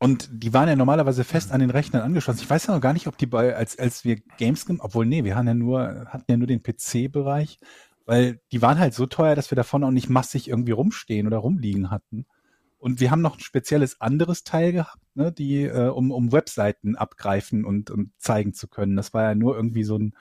und 0.02 0.30
die 0.32 0.54
waren 0.54 0.66
ja 0.66 0.76
normalerweise 0.76 1.24
fest 1.24 1.52
an 1.52 1.60
den 1.60 1.68
Rechnern 1.68 2.02
angeschlossen. 2.02 2.40
Ich 2.40 2.48
weiß 2.48 2.66
ja 2.66 2.74
noch 2.74 2.80
gar 2.80 2.94
nicht, 2.94 3.06
ob 3.06 3.18
die 3.18 3.26
bei, 3.26 3.54
als, 3.54 3.78
als 3.78 4.02
wir 4.02 4.16
Gamescom, 4.38 4.80
obwohl, 4.80 5.04
nee, 5.04 5.24
wir 5.24 5.36
hatten 5.36 5.48
ja 5.48 5.54
nur, 5.54 6.06
hatten 6.08 6.24
ja 6.26 6.38
nur 6.38 6.46
den 6.46 6.62
PC-Bereich, 6.62 7.58
weil 8.06 8.40
die 8.50 8.62
waren 8.62 8.78
halt 8.78 8.94
so 8.94 9.04
teuer, 9.04 9.34
dass 9.34 9.50
wir 9.50 9.56
davon 9.56 9.84
auch 9.84 9.90
nicht 9.90 10.08
massig 10.08 10.48
irgendwie 10.48 10.72
rumstehen 10.72 11.26
oder 11.26 11.36
rumliegen 11.36 11.90
hatten. 11.90 12.24
Und 12.78 13.00
wir 13.00 13.10
haben 13.10 13.20
noch 13.20 13.36
ein 13.36 13.42
spezielles 13.42 14.00
anderes 14.00 14.42
Teil 14.42 14.72
gehabt, 14.72 15.04
ne, 15.14 15.32
die, 15.32 15.64
äh, 15.64 15.88
um, 15.88 16.12
um 16.12 16.32
Webseiten 16.32 16.96
abgreifen 16.96 17.66
und, 17.66 17.90
und 17.90 18.12
zeigen 18.16 18.54
zu 18.54 18.68
können. 18.68 18.96
Das 18.96 19.12
war 19.12 19.24
ja 19.24 19.34
nur 19.34 19.54
irgendwie 19.54 19.84
so 19.84 19.98
ein, 19.98 20.14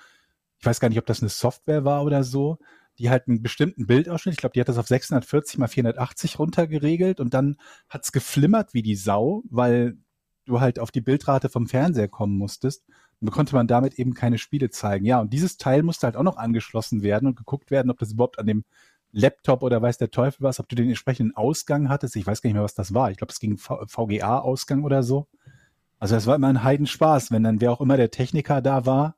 ich 0.59 0.65
weiß 0.65 0.81
gar 0.81 0.89
nicht, 0.89 0.99
ob 0.99 1.05
das 1.05 1.21
eine 1.21 1.29
Software 1.29 1.85
war 1.85 2.03
oder 2.03 2.25
so, 2.25 2.57
die 2.99 3.09
halt 3.09 3.27
einen 3.27 3.41
bestimmten 3.41 3.87
Bildausschnitt, 3.87 4.33
ich 4.33 4.39
glaube, 4.39 4.53
die 4.53 4.59
hat 4.59 4.69
das 4.69 4.77
auf 4.77 4.87
640 4.87 5.57
mal 5.57 5.67
480 5.67 6.37
runtergeregelt 6.37 7.19
und 7.19 7.33
dann 7.33 7.57
hat's 7.87 8.11
geflimmert 8.11 8.73
wie 8.73 8.83
die 8.83 8.95
Sau, 8.95 9.43
weil 9.49 9.97
du 10.45 10.59
halt 10.59 10.79
auf 10.79 10.91
die 10.91 11.01
Bildrate 11.01 11.49
vom 11.49 11.67
Fernseher 11.67 12.09
kommen 12.09 12.37
musstest. 12.37 12.83
Und 13.21 13.31
konnte 13.31 13.53
man 13.53 13.67
damit 13.67 13.99
eben 13.99 14.13
keine 14.13 14.37
Spiele 14.37 14.69
zeigen. 14.69 15.05
Ja, 15.05 15.19
und 15.19 15.33
dieses 15.33 15.57
Teil 15.57 15.83
musste 15.83 16.07
halt 16.07 16.15
auch 16.15 16.23
noch 16.23 16.37
angeschlossen 16.37 17.03
werden 17.03 17.27
und 17.27 17.35
geguckt 17.35 17.69
werden, 17.69 17.91
ob 17.91 17.99
das 17.99 18.13
überhaupt 18.13 18.39
an 18.39 18.47
dem 18.47 18.63
Laptop 19.11 19.61
oder 19.61 19.81
weiß 19.81 19.97
der 19.97 20.09
Teufel 20.09 20.41
was, 20.41 20.61
ob 20.61 20.69
du 20.69 20.75
den 20.77 20.87
entsprechenden 20.87 21.35
Ausgang 21.35 21.89
hattest. 21.89 22.15
Ich 22.15 22.25
weiß 22.25 22.41
gar 22.41 22.47
nicht 22.47 22.55
mehr, 22.55 22.63
was 22.63 22.75
das 22.75 22.93
war. 22.93 23.11
Ich 23.11 23.17
glaube, 23.17 23.33
es 23.33 23.39
ging 23.39 23.57
VGA-Ausgang 23.57 24.83
oder 24.83 25.03
so. 25.03 25.27
Also 25.99 26.15
das 26.15 26.27
war 26.27 26.35
immer 26.35 26.47
ein 26.47 26.63
Heidenspaß, 26.63 27.31
wenn 27.31 27.43
dann 27.43 27.59
wer 27.59 27.73
auch 27.73 27.81
immer 27.81 27.97
der 27.97 28.09
Techniker 28.09 28.61
da 28.61 28.85
war, 28.85 29.17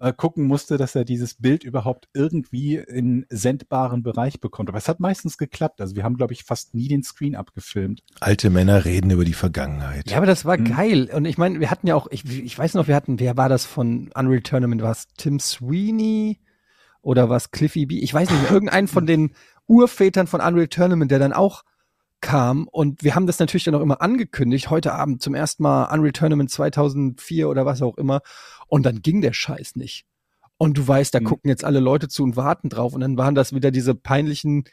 äh, 0.00 0.12
gucken 0.12 0.44
musste, 0.44 0.76
dass 0.76 0.94
er 0.94 1.04
dieses 1.04 1.34
Bild 1.34 1.64
überhaupt 1.64 2.08
irgendwie 2.14 2.76
in 2.76 3.26
sendbaren 3.30 4.02
Bereich 4.02 4.40
bekommt. 4.40 4.68
Aber 4.68 4.78
es 4.78 4.88
hat 4.88 5.00
meistens 5.00 5.38
geklappt. 5.38 5.80
Also 5.80 5.96
wir 5.96 6.04
haben, 6.04 6.16
glaube 6.16 6.32
ich, 6.32 6.44
fast 6.44 6.74
nie 6.74 6.88
den 6.88 7.02
Screen 7.02 7.34
abgefilmt. 7.34 8.02
Alte 8.20 8.50
Männer 8.50 8.84
reden 8.84 9.10
über 9.10 9.24
die 9.24 9.32
Vergangenheit. 9.34 10.10
Ja, 10.10 10.18
aber 10.18 10.26
das 10.26 10.44
war 10.44 10.56
Mhm. 10.56 10.64
geil. 10.64 11.10
Und 11.12 11.24
ich 11.24 11.38
meine, 11.38 11.58
wir 11.60 11.70
hatten 11.70 11.86
ja 11.86 11.94
auch, 11.94 12.06
ich, 12.10 12.24
ich 12.24 12.56
weiß 12.58 12.74
noch, 12.74 12.86
wir 12.86 12.94
hatten, 12.94 13.18
wer 13.18 13.36
war 13.36 13.48
das 13.48 13.64
von 13.64 14.10
Unreal 14.14 14.42
Tournament? 14.42 14.82
War 14.82 14.92
es 14.92 15.08
Tim 15.16 15.40
Sweeney 15.40 16.38
oder 17.02 17.28
was 17.28 17.50
Cliffy 17.50 17.86
B? 17.86 17.98
Ich 17.98 18.14
weiß 18.14 18.30
nicht, 18.30 18.42
mehr, 18.42 18.50
irgendein 18.52 18.86
von 18.88 19.06
den 19.06 19.32
Urvätern 19.66 20.26
von 20.26 20.40
Unreal 20.40 20.68
Tournament, 20.68 21.10
der 21.10 21.18
dann 21.18 21.32
auch 21.32 21.62
kam. 22.20 22.68
Und 22.68 23.02
wir 23.02 23.14
haben 23.14 23.26
das 23.26 23.38
natürlich 23.38 23.64
dann 23.64 23.74
auch 23.74 23.80
immer 23.80 24.02
angekündigt. 24.02 24.70
Heute 24.70 24.92
Abend 24.94 25.22
zum 25.22 25.34
ersten 25.34 25.62
Mal 25.62 25.84
Unreal 25.92 26.12
Tournament 26.12 26.50
2004 26.50 27.48
oder 27.48 27.66
was 27.66 27.82
auch 27.82 27.96
immer. 27.96 28.20
Und 28.66 28.84
dann 28.84 29.02
ging 29.02 29.20
der 29.20 29.32
Scheiß 29.32 29.76
nicht. 29.76 30.04
Und 30.56 30.76
du 30.76 30.86
weißt, 30.86 31.14
da 31.14 31.20
Mhm. 31.20 31.24
gucken 31.24 31.48
jetzt 31.48 31.64
alle 31.64 31.80
Leute 31.80 32.08
zu 32.08 32.24
und 32.24 32.36
warten 32.36 32.68
drauf. 32.68 32.92
Und 32.94 33.00
dann 33.00 33.16
waren 33.16 33.34
das 33.34 33.52
wieder 33.54 33.70
diese 33.70 33.94
peinlichen 33.94 34.64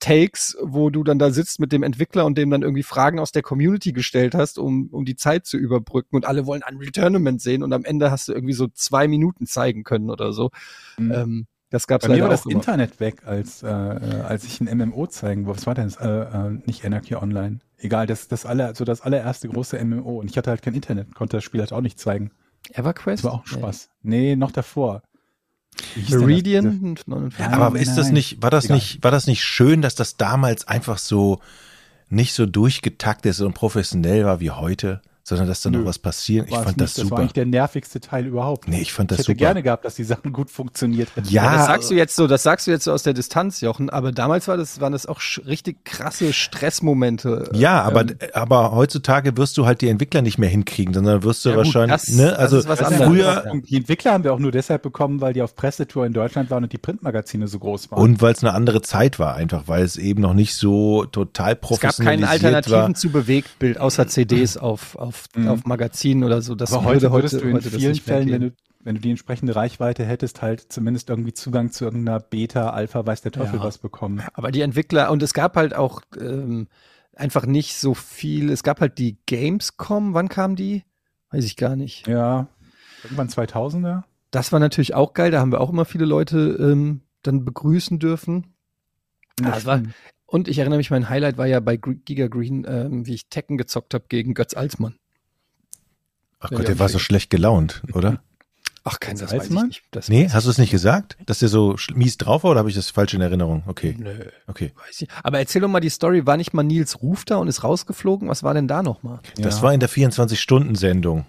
Takes, 0.00 0.56
wo 0.60 0.90
du 0.90 1.02
dann 1.02 1.18
da 1.18 1.30
sitzt 1.30 1.60
mit 1.60 1.72
dem 1.72 1.82
Entwickler 1.82 2.26
und 2.26 2.36
dem 2.36 2.50
dann 2.50 2.62
irgendwie 2.62 2.82
Fragen 2.82 3.18
aus 3.18 3.32
der 3.32 3.42
Community 3.42 3.92
gestellt 3.92 4.34
hast, 4.34 4.58
um, 4.58 4.88
um 4.92 5.06
die 5.06 5.16
Zeit 5.16 5.46
zu 5.46 5.56
überbrücken 5.56 6.14
und 6.14 6.26
alle 6.26 6.44
wollen 6.44 6.62
Unreal 6.68 6.90
Tournament 6.92 7.40
sehen 7.40 7.62
und 7.62 7.72
am 7.72 7.84
Ende 7.84 8.10
hast 8.10 8.28
du 8.28 8.34
irgendwie 8.34 8.52
so 8.52 8.68
zwei 8.68 9.08
Minuten 9.08 9.46
zeigen 9.46 9.84
können 9.84 10.10
oder 10.10 10.34
so. 10.34 10.50
Mhm. 10.98 11.12
Ähm, 11.12 11.46
das 11.70 11.86
gab's 11.86 12.06
Bei 12.06 12.14
mir 12.14 12.22
war 12.22 12.30
das 12.30 12.46
immer. 12.46 12.54
Internet 12.54 12.98
weg, 13.00 13.22
als, 13.26 13.62
äh, 13.62 13.68
äh, 13.68 14.20
als 14.22 14.44
ich 14.44 14.60
ein 14.60 14.76
MMO 14.78 15.06
zeigen 15.06 15.46
wollte. 15.46 15.60
Was 15.60 15.66
war 15.66 15.74
denn 15.74 15.84
das? 15.84 15.96
Äh, 15.96 16.08
äh, 16.08 16.58
nicht 16.66 16.84
Anarchy 16.84 17.14
Online. 17.16 17.58
Egal, 17.76 18.06
das, 18.06 18.28
das, 18.28 18.46
aller, 18.46 18.74
so 18.74 18.84
das 18.84 19.02
allererste 19.02 19.48
große 19.48 19.82
MMO. 19.84 20.18
Und 20.18 20.30
ich 20.30 20.36
hatte 20.36 20.50
halt 20.50 20.62
kein 20.62 20.74
Internet, 20.74 21.14
konnte 21.14 21.36
das 21.36 21.44
Spiel 21.44 21.60
halt 21.60 21.72
auch 21.72 21.80
nicht 21.80 21.98
zeigen. 21.98 22.30
EverQuest? 22.72 23.24
Das 23.24 23.30
war 23.30 23.38
auch 23.38 23.46
Spaß. 23.46 23.90
Nee, 24.02 24.36
noch 24.36 24.50
davor. 24.50 25.02
Nee. 25.94 26.02
denn 26.02 26.12
das? 26.12 26.20
Meridian? 26.20 26.96
Ja, 27.38 27.50
Aber 27.50 27.78
ist 27.78 27.96
das 27.96 28.10
nicht, 28.10 28.42
war 28.42 28.50
das 28.50 28.64
Egal. 28.64 28.76
nicht, 28.76 29.04
war 29.04 29.10
das 29.10 29.26
nicht 29.26 29.44
schön, 29.44 29.82
dass 29.82 29.94
das 29.94 30.16
damals 30.16 30.66
einfach 30.66 30.98
so 30.98 31.40
nicht 32.08 32.32
so 32.32 32.46
durchgetaktet 32.46 33.38
und 33.40 33.52
professionell 33.52 34.24
war 34.24 34.40
wie 34.40 34.50
heute, 34.50 35.02
sondern 35.28 35.46
dass 35.46 35.60
da 35.60 35.70
noch 35.70 35.84
was 35.84 35.98
passieren? 35.98 36.46
Ich 36.46 36.52
War 36.52 36.64
fand 36.64 36.76
nicht. 36.78 36.80
das 36.80 36.94
Das 36.94 37.04
war 37.04 37.08
super. 37.10 37.20
eigentlich 37.22 37.32
der 37.34 37.46
nervigste 37.46 38.00
Teil 38.00 38.26
überhaupt. 38.26 38.68
Nee, 38.68 38.80
ich 38.80 38.92
fand 38.92 39.10
ich 39.12 39.16
das 39.18 39.26
hätte 39.26 39.32
super. 39.34 39.44
gerne 39.46 39.62
gehabt, 39.62 39.84
dass 39.84 39.94
die 39.94 40.04
Sachen 40.04 40.32
gut 40.32 40.50
funktioniert 40.50 41.14
hätten. 41.16 41.28
Ja, 41.28 41.44
Ja, 41.44 41.56
das 41.58 41.66
sagst 41.66 41.90
du 41.90 41.94
jetzt 41.94 42.16
so, 42.16 42.26
das 42.26 42.42
sagst 42.42 42.66
du 42.66 42.70
jetzt 42.70 42.84
so 42.84 42.92
aus 42.92 43.02
der 43.02 43.12
Distanz, 43.14 43.60
Jochen, 43.60 43.90
aber 43.90 44.12
damals 44.12 44.48
war 44.48 44.56
das, 44.56 44.80
waren 44.80 44.92
das 44.92 45.06
auch 45.06 45.20
richtig 45.46 45.84
krasse 45.84 46.32
Stressmomente. 46.32 47.50
Ja, 47.54 47.82
aber, 47.82 48.02
Ähm, 48.02 48.16
aber 48.34 48.72
heutzutage 48.72 49.36
wirst 49.36 49.56
du 49.58 49.66
halt 49.66 49.80
die 49.80 49.88
Entwickler 49.88 50.22
nicht 50.22 50.38
mehr 50.38 50.48
hinkriegen, 50.48 50.94
sondern 50.94 51.22
wirst 51.22 51.44
du 51.44 51.50
Ja 51.50 51.56
gut, 51.56 51.64
wahrscheinlich, 51.66 51.92
das- 52.02 52.08
ne, 52.10 52.36
also 52.38 52.58
ist 52.58 52.68
was 52.68 52.78
Das 52.78 52.90
ist 52.92 53.00
anderes. 53.00 53.42
früher, 53.42 53.60
die 53.68 53.76
Entwickler 53.76 54.12
haben 54.12 54.24
wir 54.24 54.32
auch 54.32 54.38
nur 54.38 54.52
deshalb 54.52 54.82
bekommen, 54.82 55.20
weil 55.20 55.32
die 55.32 55.42
auf 55.42 55.54
Pressetour 55.56 56.06
in 56.06 56.12
Deutschland 56.12 56.50
waren 56.50 56.64
und 56.64 56.72
die 56.72 56.78
Printmagazine 56.78 57.48
so 57.48 57.58
groß 57.58 57.90
waren. 57.90 58.00
und 58.02 58.22
weil 58.22 58.32
es 58.32 58.42
eine 58.42 58.54
andere 58.54 58.82
Zeit 58.82 59.18
war, 59.18 59.34
einfach, 59.34 59.64
weil 59.66 59.82
es 59.84 59.96
eben 59.96 60.20
noch 60.22 60.34
nicht 60.34 60.54
so 60.54 61.04
total 61.04 61.52
es 61.52 61.54
gab 61.54 61.60
professionalisiert 61.62 62.28
keine 62.28 62.30
Alternativen 62.56 62.78
war. 62.80 62.94
zu 62.94 63.10
Bewegtbild 63.10 63.78
außer 63.80 64.06
CDs 64.08 64.56
auf, 64.58 64.96
auf, 64.96 65.17
Mhm. 65.34 65.48
auf 65.48 65.64
Magazinen 65.64 66.24
oder 66.24 66.42
so. 66.42 66.54
Das 66.54 66.72
Aber 66.72 66.84
heute 66.84 67.02
würde 67.12 67.14
würdest 67.14 67.40
du 67.40 67.48
in 67.48 67.54
heute 67.54 67.70
vielen 67.70 67.94
Fällen, 67.94 68.30
wenn 68.30 68.40
du, 68.40 68.52
wenn 68.84 68.94
du 68.96 69.00
die 69.00 69.10
entsprechende 69.10 69.54
Reichweite 69.56 70.04
hättest, 70.04 70.42
halt 70.42 70.72
zumindest 70.72 71.10
irgendwie 71.10 71.32
Zugang 71.32 71.70
zu 71.70 71.84
irgendeiner 71.84 72.20
Beta, 72.20 72.70
Alpha, 72.70 73.04
weiß 73.04 73.22
der 73.22 73.32
Teufel 73.32 73.56
Ja. 73.56 73.64
was 73.64 73.78
bekommen. 73.78 74.22
Aber 74.34 74.50
die 74.50 74.60
Entwickler, 74.60 75.10
und 75.10 75.22
es 75.22 75.34
gab 75.34 75.56
halt 75.56 75.74
auch 75.74 76.02
ähm, 76.18 76.68
einfach 77.14 77.46
nicht 77.46 77.76
so 77.76 77.94
viel. 77.94 78.50
Es 78.50 78.62
gab 78.62 78.80
halt 78.80 78.98
die 78.98 79.18
Gamescom, 79.26 80.14
wann 80.14 80.28
kam 80.28 80.56
die? 80.56 80.84
Weiß 81.30 81.44
ich 81.44 81.56
gar 81.56 81.76
nicht. 81.76 82.06
Ja, 82.06 82.48
irgendwann 83.02 83.28
2000er. 83.28 84.04
Das 84.30 84.52
war 84.52 84.60
natürlich 84.60 84.94
auch 84.94 85.14
geil, 85.14 85.30
da 85.30 85.40
haben 85.40 85.52
wir 85.52 85.60
auch 85.60 85.70
immer 85.70 85.84
viele 85.84 86.04
Leute 86.04 86.56
ähm, 86.60 87.00
dann 87.22 87.44
begrüßen 87.44 87.98
dürfen. 87.98 88.54
Ja, 89.40 89.50
das 89.52 89.64
war, 89.66 89.82
und 90.26 90.48
ich 90.48 90.58
erinnere 90.58 90.78
mich, 90.78 90.90
mein 90.90 91.08
Highlight 91.08 91.38
war 91.38 91.46
ja 91.46 91.60
bei 91.60 91.76
Giga 91.76 92.28
Green, 92.28 92.66
ähm, 92.68 93.06
wie 93.06 93.14
ich 93.14 93.28
Tekken 93.28 93.56
gezockt 93.56 93.94
habe 93.94 94.04
gegen 94.08 94.34
Götz 94.34 94.54
Alsmann. 94.54 94.96
Ach 96.40 96.50
Gott, 96.50 96.68
der 96.68 96.78
war 96.78 96.88
so 96.88 96.98
schlecht 96.98 97.30
gelaunt, 97.30 97.82
oder? 97.94 98.20
Ach, 98.84 99.00
kein 99.00 99.18
das 99.18 99.32
weiß 99.32 99.50
ich. 99.50 99.82
Das 99.90 100.08
Nee, 100.08 100.26
weiß 100.26 100.34
hast 100.34 100.46
du 100.46 100.50
es 100.50 100.56
nicht 100.58 100.70
gesagt? 100.70 101.18
Dass 101.26 101.40
der 101.40 101.48
so 101.48 101.76
mies 101.94 102.16
drauf 102.16 102.44
war 102.44 102.52
oder 102.52 102.60
habe 102.60 102.70
ich 102.70 102.74
das 102.76 102.88
falsch 102.90 103.12
in 103.12 103.20
Erinnerung? 103.20 103.62
Okay, 103.66 103.94
Nö, 103.98 104.14
okay. 104.46 104.72
weiß 104.86 105.02
ich. 105.02 105.08
Aber 105.22 105.38
erzähl 105.40 105.60
doch 105.60 105.68
mal 105.68 105.80
die 105.80 105.90
Story. 105.90 106.26
War 106.26 106.36
nicht 106.38 106.54
mal 106.54 106.62
Nils 106.62 107.02
Ruf 107.02 107.24
da 107.26 107.36
und 107.36 107.48
ist 107.48 107.64
rausgeflogen? 107.64 108.28
Was 108.28 108.42
war 108.44 108.54
denn 108.54 108.66
da 108.68 108.82
nochmal? 108.82 109.18
Das 109.36 109.56
Ja. 109.56 109.62
war 109.62 109.74
in 109.74 109.80
der 109.80 109.90
24-Stunden-Sendung. 109.90 111.26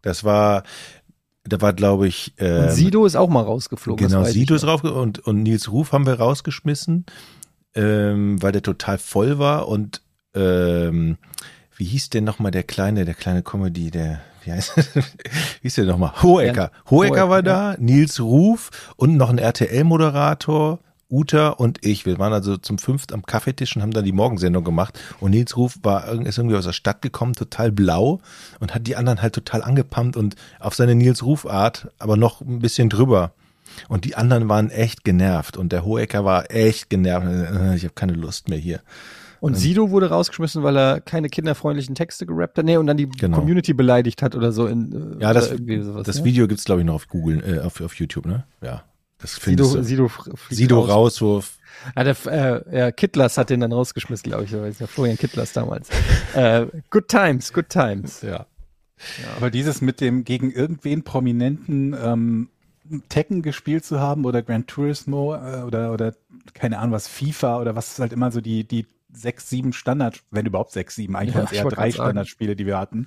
Das 0.00 0.24
war, 0.24 0.62
da 1.44 1.60
war, 1.60 1.74
glaube 1.74 2.08
ich, 2.08 2.32
ähm, 2.38 2.64
Und 2.64 2.70
Sido 2.70 3.04
ist 3.04 3.16
auch 3.16 3.28
mal 3.28 3.42
rausgeflogen. 3.42 4.06
Genau, 4.08 4.24
Sido 4.24 4.54
ist 4.54 4.64
rauf 4.66 4.82
und, 4.84 5.18
und 5.18 5.42
Nils 5.42 5.70
Ruf 5.70 5.92
haben 5.92 6.06
wir 6.06 6.14
rausgeschmissen. 6.14 7.04
ähm, 7.74 8.40
weil 8.42 8.52
der 8.52 8.62
total 8.62 8.98
voll 8.98 9.38
war 9.38 9.66
und 9.68 10.02
ähm, 10.34 11.18
wie 11.82 11.86
hieß 11.86 12.10
denn 12.10 12.22
nochmal 12.22 12.52
der 12.52 12.62
kleine, 12.62 13.04
der 13.04 13.14
kleine 13.14 13.42
Comedy, 13.42 13.90
der, 13.90 14.20
wie 14.44 14.52
heißt 14.52 14.76
wie 14.94 15.02
hieß 15.62 15.74
der 15.74 15.86
nochmal? 15.86 16.12
Hohecker. 16.22 16.70
Hohecker 16.88 16.90
Hohecker, 16.90 17.28
war 17.28 17.42
da, 17.42 17.74
Nils 17.76 18.20
Ruf 18.20 18.70
und 18.94 19.16
noch 19.16 19.30
ein 19.30 19.38
RTL-Moderator, 19.38 20.78
Uta 21.10 21.48
und 21.48 21.84
ich. 21.84 22.06
Wir 22.06 22.20
waren 22.20 22.32
also 22.32 22.56
zum 22.56 22.78
fünft 22.78 23.12
am 23.12 23.26
Kaffeetisch 23.26 23.74
und 23.74 23.82
haben 23.82 23.90
dann 23.90 24.04
die 24.04 24.12
Morgensendung 24.12 24.62
gemacht. 24.62 24.96
Und 25.18 25.32
Nils 25.32 25.56
Ruf 25.56 25.80
war 25.82 26.06
ist 26.24 26.38
irgendwie 26.38 26.54
aus 26.54 26.66
der 26.66 26.72
Stadt 26.72 27.02
gekommen, 27.02 27.32
total 27.32 27.72
blau 27.72 28.20
und 28.60 28.76
hat 28.76 28.86
die 28.86 28.94
anderen 28.94 29.20
halt 29.20 29.34
total 29.34 29.64
angepumpt 29.64 30.16
und 30.16 30.36
auf 30.60 30.76
seine 30.76 30.94
Nils 30.94 31.24
Ruf-Art, 31.24 31.88
aber 31.98 32.16
noch 32.16 32.42
ein 32.42 32.60
bisschen 32.60 32.90
drüber. 32.90 33.32
Und 33.88 34.04
die 34.04 34.14
anderen 34.14 34.48
waren 34.48 34.70
echt 34.70 35.02
genervt 35.02 35.56
und 35.56 35.72
der 35.72 35.84
Hohecker 35.84 36.24
war 36.24 36.48
echt 36.52 36.90
genervt. 36.90 37.26
Ich 37.74 37.82
habe 37.82 37.94
keine 37.96 38.12
Lust 38.12 38.48
mehr 38.48 38.58
hier. 38.58 38.82
Und 39.42 39.56
Sido 39.56 39.90
wurde 39.90 40.08
rausgeschmissen, 40.08 40.62
weil 40.62 40.76
er 40.76 41.00
keine 41.00 41.28
kinderfreundlichen 41.28 41.96
Texte 41.96 42.26
gerappt 42.26 42.58
hat. 42.58 42.64
Nee, 42.64 42.76
und 42.76 42.86
dann 42.86 42.96
die 42.96 43.08
Genau. 43.08 43.38
Community 43.38 43.72
beleidigt 43.74 44.22
hat 44.22 44.36
oder 44.36 44.52
so. 44.52 44.68
In, 44.68 45.16
äh, 45.18 45.20
Ja, 45.20 45.32
das, 45.32 45.48
sowas, 45.48 46.06
das 46.06 46.18
ne? 46.18 46.24
Video 46.24 46.46
gibt's 46.46 46.64
glaube 46.64 46.82
ich 46.82 46.86
noch 46.86 46.94
auf 46.94 47.08
Google, 47.08 47.42
äh, 47.44 47.58
auf, 47.58 47.80
auf 47.80 47.94
YouTube, 47.96 48.26
ne? 48.26 48.44
Ja. 48.60 48.84
Das 49.18 49.36
findest 49.38 49.72
Sido. 49.72 49.82
Sido, 49.82 50.10
Sido 50.48 50.80
Rauswurf. 50.80 51.58
Ah, 51.96 52.04
der, 52.04 52.16
äh, 52.26 52.78
ja, 52.78 52.92
Kittlers 52.92 53.36
hat 53.36 53.50
den 53.50 53.58
dann 53.58 53.72
rausgeschmissen, 53.72 54.30
glaube 54.30 54.44
ich. 54.44 54.52
Ja 54.52 54.86
Florian 54.86 55.16
Kittlers 55.16 55.52
damals. 55.52 55.88
äh, 56.34 56.66
good 56.90 57.08
times, 57.08 57.52
good 57.52 57.68
times. 57.68 58.22
Ja. 58.22 58.46
Aber 59.36 59.50
dieses 59.50 59.80
mit 59.80 60.00
dem 60.00 60.22
gegen 60.22 60.52
irgendwen 60.52 61.02
prominenten 61.02 61.96
ähm, 62.00 62.48
Tekken 63.08 63.42
gespielt 63.42 63.84
zu 63.84 63.98
haben 63.98 64.24
oder 64.24 64.42
Gran 64.42 64.66
Turismo 64.68 65.34
äh, 65.34 65.62
oder, 65.62 65.92
oder 65.92 66.14
keine 66.54 66.78
Ahnung 66.78 66.92
was, 66.92 67.08
FIFA 67.08 67.60
oder 67.60 67.74
was 67.74 67.92
ist 67.92 67.98
halt 67.98 68.12
immer 68.12 68.30
so 68.30 68.40
die, 68.40 68.62
die 68.62 68.86
sechs, 69.12 69.48
sieben 69.48 69.72
Standard, 69.72 70.22
wenn 70.30 70.46
überhaupt 70.46 70.72
sechs, 70.72 70.94
sieben, 70.96 71.16
eigentlich 71.16 71.34
Ja, 71.34 71.40
waren 71.40 71.46
es 71.46 71.52
ich 71.52 71.58
eher 71.58 71.68
drei. 71.68 71.90
Standardspiele, 71.90 72.56
die 72.56 72.66
wir 72.66 72.78
hatten. 72.78 73.06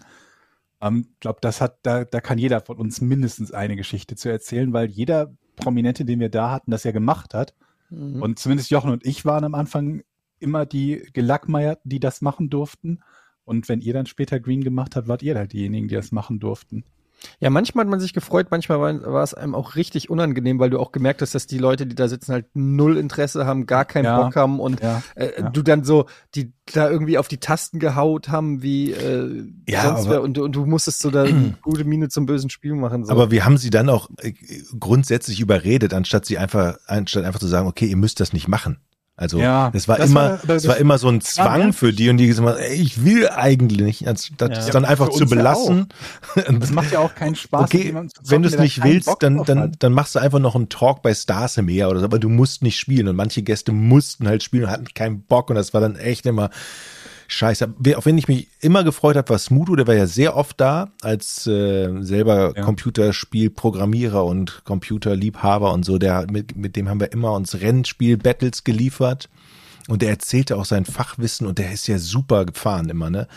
Ähm, 0.81 1.07
glaube, 1.19 1.39
das 1.41 1.61
hat, 1.61 1.79
da, 1.83 2.05
da 2.05 2.21
kann 2.21 2.37
jeder 2.37 2.61
von 2.61 2.77
uns 2.77 3.01
mindestens 3.01 3.51
eine 3.51 3.75
Geschichte 3.75 4.15
zu 4.15 4.29
erzählen, 4.29 4.73
weil 4.73 4.89
jeder 4.89 5.33
Prominente, 5.55 6.05
den 6.05 6.19
wir 6.19 6.29
da 6.29 6.51
hatten, 6.51 6.71
das 6.71 6.83
ja 6.83 6.91
gemacht 6.91 7.33
hat. 7.33 7.55
Mhm. 7.89 8.21
Und 8.21 8.39
zumindest 8.39 8.69
Jochen 8.69 8.91
und 8.91 9.05
ich 9.05 9.25
waren 9.25 9.43
am 9.43 9.55
Anfang 9.55 10.03
immer 10.39 10.65
die 10.65 11.07
Gelackmeierten, 11.13 11.89
die 11.89 11.99
das 11.99 12.21
machen 12.21 12.49
durften. 12.49 12.99
Und 13.45 13.69
wenn 13.69 13.81
ihr 13.81 13.93
dann 13.93 14.05
später 14.05 14.39
Green 14.39 14.63
gemacht 14.63 14.95
habt, 14.95 15.07
wart 15.07 15.23
ihr 15.23 15.35
halt 15.35 15.53
diejenigen, 15.53 15.87
die 15.87 15.95
das 15.95 16.11
machen 16.11 16.39
durften. 16.39 16.83
Ja, 17.39 17.49
manchmal 17.49 17.85
hat 17.85 17.89
man 17.89 17.99
sich 17.99 18.13
gefreut, 18.13 18.47
manchmal 18.51 18.79
war, 18.79 19.13
war 19.13 19.23
es 19.23 19.33
einem 19.33 19.55
auch 19.55 19.75
richtig 19.75 20.09
unangenehm, 20.09 20.59
weil 20.59 20.69
du 20.69 20.79
auch 20.79 20.91
gemerkt 20.91 21.21
hast, 21.21 21.33
dass 21.33 21.47
die 21.47 21.57
Leute, 21.57 21.87
die 21.87 21.95
da 21.95 22.07
sitzen, 22.07 22.33
halt 22.33 22.45
null 22.53 22.97
Interesse 22.97 23.45
haben, 23.45 23.65
gar 23.65 23.85
keinen 23.85 24.05
Ja. 24.05 24.21
Bock 24.23 24.35
haben 24.35 24.59
und 24.59 24.81
Ja, 24.81 25.01
äh, 25.15 25.41
ja. 25.41 25.49
du 25.49 25.61
dann 25.63 25.83
so, 25.83 26.05
die 26.35 26.53
da 26.73 26.89
irgendwie 26.89 27.17
auf 27.17 27.27
die 27.27 27.37
Tasten 27.39 27.79
gehaut 27.79 28.29
haben, 28.29 28.61
wie 28.61 28.91
äh, 28.91 29.43
Ja, 29.67 29.83
sonst 29.95 30.09
wer, 30.09 30.21
und, 30.21 30.37
du- 30.37 30.43
und 30.43 30.55
du 30.55 30.65
musstest 30.65 30.99
so 30.99 31.09
da 31.09 31.25
gute 31.61 31.83
Miene 31.83 32.09
zum 32.09 32.25
bösen 32.25 32.49
Spiel 32.49 32.75
machen. 32.75 33.05
So. 33.05 33.11
Aber 33.11 33.31
wir 33.31 33.43
haben 33.45 33.57
sie 33.57 33.69
dann 33.71 33.89
auch 33.89 34.09
äh, 34.21 34.33
grundsätzlich 34.79 35.39
überredet, 35.39 35.93
anstatt 35.93 36.25
sie 36.25 36.37
einfach, 36.37 36.77
anstatt 36.87 37.23
einfach 37.25 37.39
zu 37.39 37.47
sagen, 37.47 37.67
okay, 37.67 37.85
ihr 37.85 37.97
müsst 37.97 38.19
das 38.19 38.33
nicht 38.33 38.47
machen. 38.47 38.77
Also 39.17 39.39
Ja, 39.39 39.69
das 39.71 39.87
war 39.87 39.95
das 39.97 40.09
immer, 40.09 40.21
war- 40.21 40.29
das 40.45 40.63
das- 40.63 40.67
war 40.67 40.75
immer 40.77 40.97
so 40.97 41.07
ein 41.07 41.21
Zwang 41.21 41.59
nervig. 41.59 41.75
für 41.77 41.93
die 41.93 42.09
und 42.09 42.17
die 42.17 42.27
gesagt 42.27 42.47
haben, 42.49 42.57
ey, 42.57 42.73
ich 42.75 43.05
will 43.05 43.29
eigentlich 43.29 43.79
nicht, 43.81 44.01
Ja. 44.01 44.11
es 44.11 44.67
dann 44.71 44.83
Ja, 44.83 44.89
einfach 44.89 45.07
zu 45.09 45.23
ja 45.23 45.29
belassen. 45.29 45.87
Das 46.59 46.71
macht 46.71 46.91
ja 46.91 46.99
auch 46.99 47.15
keinen 47.15 47.35
Spaß. 47.35 47.63
Okay, 47.63 47.95
wenn 48.27 48.41
du 48.41 48.49
es 48.49 48.57
nicht 48.57 48.83
willst, 48.83 49.05
Bock 49.07 49.21
dann, 49.21 49.43
dann, 49.45 49.71
dann 49.79 49.93
machst 49.93 50.15
du 50.15 50.19
einfach 50.19 50.39
noch 50.39 50.55
einen 50.55 50.67
Talk 50.67 51.01
bei 51.01 51.13
Stars 51.13 51.55
im 51.57 51.67
Meer 51.67 51.89
oder 51.89 51.99
so, 51.99 52.05
aber 52.05 52.19
du 52.19 52.27
musst 52.27 52.61
nicht 52.61 52.77
spielen 52.77 53.07
und 53.07 53.15
manche 53.15 53.41
Gäste 53.41 53.71
mussten 53.71 54.27
halt 54.27 54.43
spielen 54.43 54.65
und 54.65 54.69
hatten 54.71 54.87
keinen 54.93 55.21
Bock 55.21 55.49
und 55.49 55.55
das 55.55 55.73
war 55.73 55.79
dann 55.79 55.95
echt 55.95 56.25
immer 56.25 56.49
scheiße. 57.27 57.73
Auf 57.95 58.05
wen 58.05 58.17
ich 58.17 58.27
mich 58.27 58.47
immer 58.59 58.83
gefreut 58.83 59.15
habe, 59.15 59.29
war 59.29 59.39
Smudo, 59.39 59.75
der 59.75 59.87
war 59.87 59.95
ja 59.95 60.07
sehr 60.07 60.35
oft 60.35 60.59
da 60.59 60.91
als 61.01 61.47
äh, 61.47 61.89
selber 62.01 62.53
Ja. 62.55 62.63
Computerspielprogrammierer 62.63 64.23
und 64.23 64.63
Computerliebhaber 64.65 65.73
und 65.73 65.85
so, 65.85 65.97
der 65.97 66.27
mit, 66.31 66.55
mit 66.55 66.75
dem 66.75 66.89
haben 66.89 66.99
wir 66.99 67.11
immer 67.11 67.33
uns 67.33 67.55
Rennspiel-Battles 67.55 68.63
geliefert. 68.63 69.29
Und 69.87 70.01
der 70.01 70.09
erzählte 70.09 70.57
auch 70.57 70.65
sein 70.65 70.83
Fachwissen 70.83 71.45
und 71.45 71.59
der 71.59 71.71
ist 71.71 71.85
ja 71.85 71.99
super 71.99 72.45
gefahren 72.45 72.89
immer, 72.89 73.11
ne? 73.11 73.27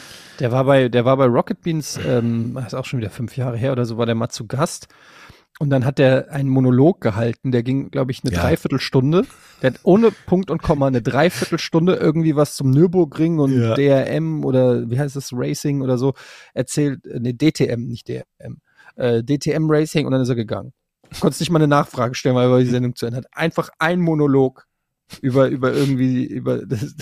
Der 0.40 0.50
war 0.50 0.64
bei, 0.64 0.88
der 0.88 1.04
war 1.04 1.18
bei 1.18 1.26
Rocket 1.26 1.60
Beans, 1.60 2.00
ähm, 2.06 2.52
das 2.54 2.68
ist 2.68 2.74
auch 2.74 2.86
schon 2.86 3.00
wieder 3.00 3.10
fünf 3.10 3.36
Jahre 3.36 3.58
her 3.58 3.72
oder 3.72 3.84
so, 3.84 3.98
war 3.98 4.06
der 4.06 4.14
mal 4.14 4.30
zu 4.30 4.46
Gast. 4.46 4.88
Und 5.60 5.70
dann 5.70 5.84
hat 5.84 5.98
der 5.98 6.30
einen 6.30 6.48
Monolog 6.48 7.00
gehalten, 7.00 7.50
der 7.50 7.64
ging, 7.64 7.90
glaube 7.90 8.12
ich, 8.12 8.22
eine 8.22 8.32
Ja. 8.32 8.42
Dreiviertelstunde. 8.42 9.24
Der 9.60 9.72
hat 9.72 9.80
ohne 9.82 10.12
Punkt 10.26 10.50
und 10.52 10.62
Komma 10.62 10.86
eine 10.86 11.02
Dreiviertelstunde 11.02 11.94
irgendwie 11.96 12.36
was 12.36 12.54
zum 12.54 12.70
Nürburgring 12.70 13.40
und 13.40 13.52
Ja. 13.60 13.74
DRM 13.74 14.44
oder 14.44 14.88
wie 14.88 14.98
heißt 15.00 15.16
es, 15.16 15.30
Racing 15.32 15.82
oder 15.82 15.98
so 15.98 16.14
erzählt, 16.54 17.04
äh, 17.06 17.18
nee, 17.18 17.32
DTM, 17.32 17.88
nicht 17.88 18.08
DRM, 18.08 18.58
äh, 18.96 19.24
DTM 19.24 19.68
Racing 19.68 20.06
und 20.06 20.12
dann 20.12 20.20
ist 20.22 20.28
er 20.28 20.36
gegangen. 20.36 20.72
Konntest 21.20 21.40
nicht 21.40 21.50
mal 21.50 21.58
eine 21.58 21.66
Nachfrage 21.68 22.14
stellen, 22.14 22.36
weil 22.36 22.50
er 22.50 22.58
die 22.60 22.66
Sendung 22.66 22.94
zu 22.94 23.06
Ende 23.06 23.16
hat. 23.18 23.26
Einfach 23.32 23.70
ein 23.78 23.98
Monolog 23.98 24.64
über, 25.20 25.48
über 25.48 25.72
irgendwie, 25.72 26.24
über 26.24 26.64
das. 26.66 26.94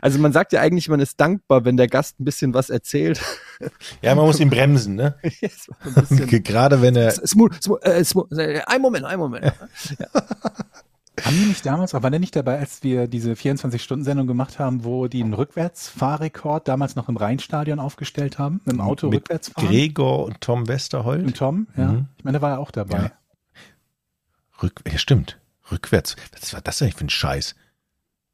Also 0.00 0.18
man 0.18 0.32
sagt 0.32 0.52
ja 0.52 0.60
eigentlich, 0.60 0.88
man 0.88 1.00
ist 1.00 1.20
dankbar, 1.20 1.64
wenn 1.64 1.76
der 1.76 1.88
Gast 1.88 2.20
ein 2.20 2.24
bisschen 2.24 2.54
was 2.54 2.70
erzählt. 2.70 3.20
Ja, 4.02 4.14
man 4.14 4.24
muss 4.26 4.40
ihn 4.40 4.50
bremsen, 4.50 4.94
ne? 4.94 5.16
Gerade 6.10 6.82
wenn 6.82 6.96
er 6.96 7.10
Smooth, 7.12 7.62
smooth, 7.62 7.84
äh, 7.84 8.04
smooth, 8.04 8.32
äh, 8.32 8.62
ein 8.66 8.80
Moment, 8.80 9.04
ein 9.04 9.18
Moment. 9.18 9.52
Haben 11.24 11.36
die 11.36 11.46
nicht 11.46 11.66
damals, 11.66 11.94
aber 11.94 12.04
war 12.04 12.10
der 12.10 12.20
nicht 12.20 12.34
dabei, 12.34 12.58
als 12.58 12.82
wir 12.82 13.06
diese 13.06 13.32
24-Stunden-Sendung 13.32 14.26
gemacht 14.26 14.58
haben, 14.58 14.84
wo 14.84 15.06
die 15.06 15.22
einen 15.22 15.34
Rückwärtsfahrrekord 15.34 16.66
damals 16.66 16.96
noch 16.96 17.08
im 17.08 17.16
Rheinstadion 17.16 17.78
aufgestellt 17.78 18.38
haben, 18.38 18.60
mit 18.64 18.74
dem 18.74 18.80
Auto 18.80 19.08
mit 19.08 19.20
rückwärts 19.20 19.50
fahren? 19.50 19.66
Gregor 19.66 20.24
und 20.24 20.40
Tom 20.40 20.68
Westerholt. 20.68 21.24
Und 21.24 21.36
Tom, 21.36 21.66
ja. 21.76 21.92
Mhm. 21.92 22.06
Ich 22.16 22.24
meine, 22.24 22.38
da 22.38 22.42
war 22.42 22.52
er 22.52 22.58
auch 22.60 22.70
dabei. 22.70 22.96
Ja. 22.96 23.12
Rück, 24.62 24.80
ja, 24.90 24.98
stimmt. 24.98 25.38
Rückwärts. 25.70 26.16
Was 26.38 26.52
war 26.52 26.60
das 26.60 26.80
eigentlich 26.82 26.94
für 26.96 27.04
ein 27.06 27.10
Scheiß? 27.10 27.54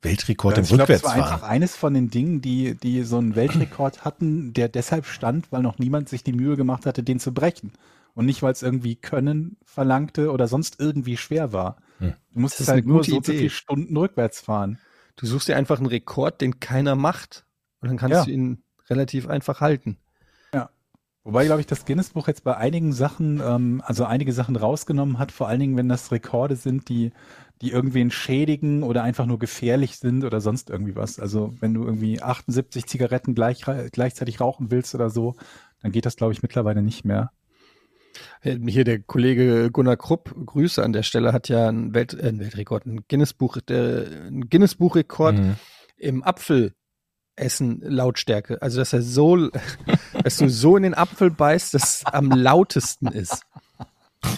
Weltrekord 0.03 0.59
Also 0.59 0.75
im 0.75 0.81
ich 0.81 0.87
glaube, 0.87 0.93
das 0.93 1.03
war 1.05 1.11
Rückwärtsfahren. 1.13 1.35
einfach 1.35 1.49
eines 1.49 1.75
von 1.77 1.95
den 1.95 2.11
Dingen, 2.11 2.41
die, 2.41 2.75
die 2.75 3.03
so 3.03 3.19
einen 3.19 3.35
Weltrekord 3.35 4.05
hatten, 4.05 4.53
der 4.53 4.69
deshalb 4.69 5.07
stand, 5.07 5.51
weil 5.53 5.63
noch 5.63 5.79
niemand 5.79 6.09
sich 6.09 6.23
die 6.23 6.33
Mühe 6.33 6.57
gemacht 6.57 6.87
hatte, 6.87 7.03
den 7.03 7.19
zu 7.19 7.33
brechen. 7.33 7.73
Und 8.15 8.27
nicht, 8.27 8.43
weil 8.43 8.53
es 8.53 8.63
irgendwie 8.63 8.97
Können 8.97 9.57
verlangte 9.65 10.31
oder 10.33 10.49
sonst 10.49 10.81
irgendwie 10.81 11.17
schwer 11.17 11.53
war. 11.53 11.77
Hm. 11.99 12.15
Du 12.33 12.41
musstest 12.41 12.69
halt 12.69 12.87
nur 12.87 13.05
so 13.05 13.21
zu 13.21 13.33
Idee. 13.33 13.39
viele 13.39 13.51
Stunden 13.51 13.97
rückwärts 13.97 14.41
fahren. 14.41 14.79
Du 15.17 15.27
suchst 15.27 15.49
dir 15.49 15.57
einfach 15.57 15.79
einen 15.79 15.87
Rekord, 15.87 16.41
den 16.41 16.61
keiner 16.61 16.95
macht. 16.95 17.45
Und 17.81 17.89
dann 17.89 17.97
kannst 17.99 18.15
Ja. 18.17 18.25
du 18.25 18.31
ihn 18.31 18.63
relativ 18.89 19.29
einfach 19.29 19.61
halten. 19.61 19.99
Wobei, 21.27 21.45
glaube 21.45 21.61
ich, 21.61 21.67
das 21.67 21.85
Guinness-Buch 21.85 22.29
jetzt 22.29 22.45
bei 22.45 22.57
einigen 22.57 22.93
Sachen, 22.93 23.43
ähm, 23.45 23.83
also 23.85 24.05
einige 24.05 24.33
Sachen 24.33 24.55
rausgenommen 24.55 25.19
hat, 25.19 25.33
vor 25.33 25.49
allen 25.49 25.59
Dingen, 25.59 25.77
wenn 25.77 25.89
das 25.89 26.13
Rekorde 26.13 26.55
sind, 26.55 26.89
die, 26.89 27.11
die 27.63 27.73
irgendwen 27.73 28.13
schädigen 28.13 28.85
oder 28.85 29.03
einfach 29.03 29.27
nur 29.27 29.41
gefährlich 29.41 29.97
sind 29.99 30.23
oder 30.25 30.41
sonst 30.41 30.71
irgendwie 30.71 30.95
was. 30.95 31.19
Also 31.19 31.53
wenn 31.59 31.75
du 31.75 31.85
irgendwie 31.85 32.23
78 32.23 32.87
Zigaretten 32.87 33.35
gleich, 33.35 33.63
gleichzeitig 33.91 34.41
rauchen 34.41 34.71
willst 34.71 34.95
oder 34.95 35.11
so, 35.11 35.35
dann 35.83 35.91
geht 35.91 36.07
das, 36.07 36.15
glaube 36.15 36.33
ich, 36.33 36.43
mittlerweile 36.43 36.81
nicht 36.81 37.05
mehr. 37.05 37.33
Äh, 38.43 38.59
Hier 38.69 38.85
der 38.85 39.01
Kollege 39.01 39.71
Gunnar 39.73 39.97
Krupp, 39.97 40.33
Grüße 40.47 40.81
an 40.81 40.93
der 40.93 41.03
Stelle, 41.03 41.33
hat 41.33 41.49
ja 41.49 41.69
einen, 41.69 41.93
Welt, 41.93 42.15
äh, 42.15 42.29
einen 42.29 42.39
Weltrekord, 42.39 42.87
einen 42.87 43.05
einen 43.11 44.49
Guinness-Buchrekord 44.49 45.35
Mhm. 45.37 45.57
im 45.97 46.23
Apfelessen 46.23 47.81
Lautstärke. 47.81 48.63
Also 48.63 48.79
dass 48.79 48.93
er 48.93 49.03
so, 49.03 49.51
dass 50.27 50.39
du 50.39 50.51
so 50.51 50.77
in 50.77 50.83
den 50.83 50.95
Apfel 50.95 51.31
beißt, 51.31 51.73
dass 51.73 51.99
es 51.99 52.05
am 52.07 52.33
lautesten 52.33 53.07
ist. 53.07 53.43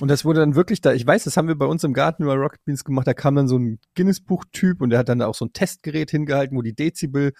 Und 0.00 0.08
das 0.08 0.22
wurde 0.26 0.40
dann 0.40 0.54
wirklich 0.54 0.82
da, 0.82 0.92
ich 0.92 1.06
weiß, 1.06 1.24
das 1.24 1.38
haben 1.38 1.48
wir 1.48 1.54
bei 1.56 1.64
uns 1.64 1.82
im 1.82 1.94
Garten 1.94 2.24
über 2.24 2.34
Rocket 2.34 2.62
Beans 2.66 2.84
gemacht, 2.84 3.06
da 3.06 3.14
kam 3.14 3.34
dann 3.36 3.48
so 3.48 3.58
ein 3.58 3.78
Guinness-Buch-Typ 3.94 4.82
und 4.82 4.90
der 4.90 4.98
hat 4.98 5.08
dann 5.08 5.22
auch 5.22 5.34
so 5.34 5.46
ein 5.46 5.54
Testgerät 5.54 6.10
hingehalten, 6.10 6.58
wo 6.58 6.60
die 6.60 6.74
Dezibel 6.74 7.32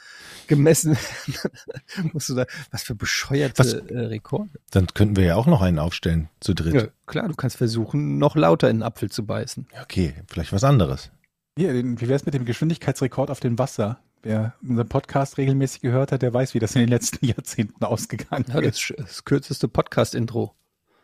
gemessen 0.47 0.97
werden. 0.97 2.11
Musst 2.15 2.31
du 2.31 2.35
da, 2.37 2.47
was 2.71 2.85
für 2.85 2.95
bescheuerte 2.95 3.59
Was- 3.59 3.75
äh, 3.75 3.99
Rekorde. 3.99 4.49
Dann 4.71 4.87
könnten 4.87 5.17
wir 5.17 5.25
ja 5.25 5.37
auch 5.37 5.47
noch 5.47 5.61
einen 5.61 5.79
aufstellen, 5.79 6.31
zu 6.41 6.55
dritt. 6.55 6.75
Ja, 6.75 6.87
klar, 7.07 7.29
du 7.29 7.35
kannst 7.35 7.59
versuchen, 7.59 8.17
noch 8.17 8.35
lauter 8.35 8.71
in 8.71 8.79
den 8.79 8.83
Apfel 8.83 9.11
zu 9.11 9.27
beißen. 9.27 9.67
Okay, 9.83 10.15
vielleicht 10.27 10.55
was 10.55 10.65
anderes. 10.65 11.11
Hier, 11.59 11.75
den, 11.75 12.01
wie 12.01 12.09
wär's 12.09 12.25
mit 12.25 12.33
dem 12.33 12.47
Geschwindigkeitsrekord 12.47 13.31
auf 13.31 13.41
dem 13.41 13.59
Wasser? 13.59 14.01
Wer 14.23 14.55
unseren 14.67 14.89
Podcast 14.89 15.39
regelmäßig 15.39 15.81
gehört 15.81 16.11
hat, 16.13 16.23
der 16.23 16.35
weiß, 16.35 16.55
wie 16.55 16.59
das 16.59 16.75
in 16.75 16.81
den 16.83 16.89
letzten 16.89 17.25
Jahrzehnten 17.27 17.85
ausgegangen 17.85 18.45
Ja, 18.53 18.61
das, 18.61 18.77
ist. 18.91 18.95
das 18.99 19.25
kürzeste 19.25 19.69
Podcast-Intro. 19.69 20.55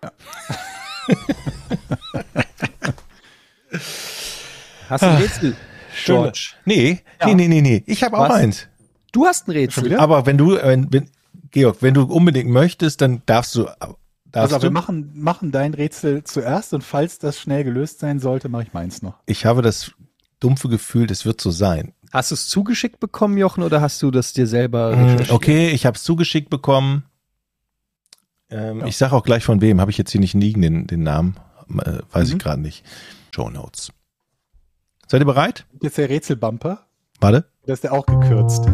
Hast 4.88 5.02
du 5.02 5.06
ein 5.08 5.16
Rätsel, 5.16 5.56
George? 6.04 6.50
Nee, 6.64 7.00
Ja. 7.20 7.26
nee, 7.28 7.34
nee, 7.34 7.48
nee, 7.48 7.60
nee. 7.62 7.82
Ich 7.86 8.02
habe 8.04 8.18
auch 8.18 8.28
Was? 8.28 8.34
eins. 8.36 8.66
Du 9.12 9.26
hast 9.26 9.48
ein 9.48 9.52
Rätsel. 9.52 9.96
Aber 9.98 10.26
wenn 10.26 10.36
du, 10.36 10.56
wenn, 10.56 10.92
wenn, 10.92 11.10
Georg, 11.50 11.78
wenn 11.80 11.94
du 11.94 12.02
unbedingt 12.02 12.50
möchtest, 12.50 13.00
dann 13.00 13.22
darfst 13.26 13.54
du, 13.54 13.64
darfst 13.64 13.96
Also 14.34 14.56
du. 14.58 14.62
wir 14.64 14.70
machen, 14.70 15.12
machen 15.14 15.52
dein 15.52 15.72
Rätsel 15.74 16.24
zuerst 16.24 16.74
und 16.74 16.82
falls 16.82 17.18
das 17.18 17.40
schnell 17.40 17.64
gelöst 17.64 18.00
sein 18.00 18.18
sollte, 18.18 18.48
mache 18.48 18.64
ich 18.64 18.72
meins 18.72 19.02
noch. 19.02 19.14
Ich 19.26 19.46
habe 19.46 19.62
das 19.62 19.92
dumpfe 20.40 20.68
Gefühl, 20.68 21.06
das 21.06 21.24
wird 21.24 21.40
so 21.40 21.50
sein. 21.50 21.94
Hast 22.14 22.30
du 22.30 22.36
es 22.36 22.46
zugeschickt 22.46 23.00
bekommen, 23.00 23.36
Jochen, 23.36 23.64
oder 23.64 23.80
hast 23.80 24.00
du 24.00 24.12
das 24.12 24.32
dir 24.32 24.46
selber 24.46 24.94
Mm? 24.94 25.16
Okay, 25.30 25.70
ich 25.70 25.84
habe 25.84 25.96
es 25.96 26.04
zugeschickt 26.04 26.48
bekommen. 26.48 27.02
Ähm, 28.50 28.84
Ich 28.86 28.96
sage 28.96 29.16
auch 29.16 29.24
gleich 29.24 29.42
von 29.42 29.60
wem. 29.60 29.80
Habe 29.80 29.90
ich 29.90 29.98
jetzt 29.98 30.12
hier 30.12 30.20
nicht 30.20 30.34
liegen, 30.34 30.62
den, 30.62 30.86
den 30.86 31.02
Namen. 31.02 31.36
Äh, 31.70 31.98
weiß 32.12 32.28
ich 32.28 32.34
Mhm. 32.34 32.38
gerade 32.38 32.60
nicht. 32.62 32.84
Show 33.34 33.50
Notes. 33.50 33.90
Seid 35.08 35.22
ihr 35.22 35.26
bereit? 35.26 35.66
Jetzt 35.82 35.98
der 35.98 36.08
Rätselbumper. 36.08 36.86
Warte. 37.20 37.46
Da 37.66 37.72
ist 37.72 37.82
der 37.82 37.92
auch 37.92 38.06
gekürzt. 38.06 38.64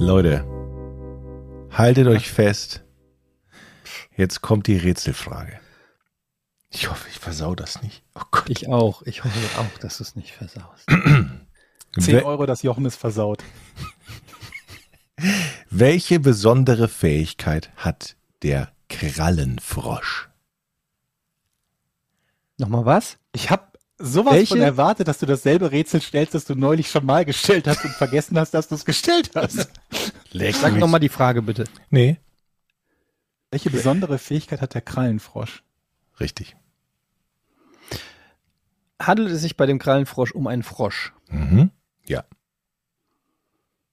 Leute, 0.00 0.44
haltet 1.70 2.08
euch 2.08 2.28
fest. 2.28 2.82
Jetzt 4.16 4.40
kommt 4.42 4.66
die 4.66 4.76
Rätselfrage. 4.76 5.60
Ich 6.74 6.90
hoffe, 6.90 7.08
ich 7.08 7.20
versau 7.20 7.54
das 7.54 7.82
nicht. 7.82 8.02
Oh 8.16 8.22
Gott. 8.32 8.50
Ich 8.50 8.68
auch. 8.68 9.02
Ich 9.02 9.22
hoffe 9.22 9.38
auch, 9.60 9.78
dass 9.78 9.98
du 9.98 10.02
es 10.02 10.16
nicht 10.16 10.32
versaust. 10.32 10.88
10 12.00 12.16
Wel 12.16 12.24
Euro, 12.24 12.46
das 12.46 12.62
Jochen 12.62 12.84
ist 12.84 12.96
versaut. 12.96 13.44
welche 15.70 16.18
besondere 16.18 16.88
Fähigkeit 16.88 17.70
hat 17.76 18.16
der 18.42 18.72
Krallenfrosch? 18.88 20.28
Nochmal 22.58 22.84
was? 22.84 23.18
Ich 23.32 23.50
habe 23.50 23.68
sowas 23.96 24.34
Welche? 24.34 24.54
von 24.54 24.60
erwartet, 24.60 25.06
dass 25.06 25.18
du 25.18 25.26
dasselbe 25.26 25.70
Rätsel 25.70 26.00
stellst, 26.02 26.34
das 26.34 26.44
du 26.44 26.56
neulich 26.56 26.90
schon 26.90 27.06
mal 27.06 27.24
gestellt 27.24 27.68
hast 27.68 27.84
und 27.84 27.92
vergessen 27.92 28.36
hast, 28.36 28.52
dass 28.52 28.66
du 28.66 28.74
es 28.74 28.84
gestellt 28.84 29.30
hast. 29.36 29.70
Sag 30.32 30.76
nochmal 30.76 30.98
die 30.98 31.08
Frage 31.08 31.40
bitte. 31.40 31.64
Nee, 31.90 32.18
Welche 33.52 33.70
besondere 33.70 34.18
Fähigkeit 34.18 34.60
hat 34.60 34.74
der 34.74 34.82
Krallenfrosch? 34.82 35.62
richtig. 36.18 36.56
Handelt 39.06 39.30
es 39.30 39.42
sich 39.42 39.56
bei 39.56 39.66
dem 39.66 39.78
Krallenfrosch 39.78 40.32
um 40.32 40.46
einen 40.46 40.62
Frosch? 40.62 41.12
Mhm. 41.28 41.70
Ja. 42.06 42.24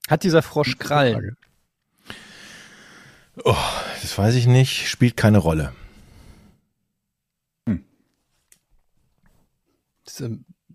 Hat 0.08 0.22
dieser 0.22 0.42
Frosch 0.42 0.78
Krallen? 0.78 1.36
Oh, 3.44 3.56
das 4.02 4.16
weiß 4.16 4.34
ich 4.34 4.46
nicht. 4.46 4.88
Spielt 4.88 5.16
keine 5.16 5.38
Rolle. 5.38 5.72
Ähm, 7.66 7.84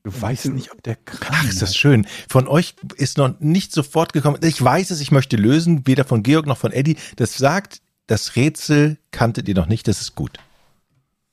Du 0.08 0.22
weißt 0.22 0.46
nicht, 0.52 0.72
ob 0.72 0.82
der 0.84 0.96
Krallen 0.96 1.42
Ach, 1.44 1.50
ist 1.50 1.62
das 1.62 1.76
schön. 1.76 2.08
Von 2.30 2.48
euch 2.48 2.76
ist 2.96 3.18
noch 3.18 3.42
nicht 3.42 3.74
sofort 3.74 4.14
gekommen. 4.14 4.40
Ich 4.42 4.64
weiß 4.64 4.92
es, 4.92 5.02
ich 5.02 5.12
möchte 5.12 5.36
lösen, 5.36 5.86
weder 5.86 6.06
von 6.06 6.24
Georg 6.24 6.46
noch 6.46 6.58
von 6.58 6.72
Eddie. 6.72 6.96
Das 7.18 7.38
sagt, 7.38 7.82
das 8.06 8.38
Rätsel 8.38 9.00
kanntet 9.12 9.50
ihr 9.50 9.56
noch 9.56 9.66
nicht, 9.66 9.86
das 9.86 10.00
ist 10.00 10.16
gut. 10.16 10.40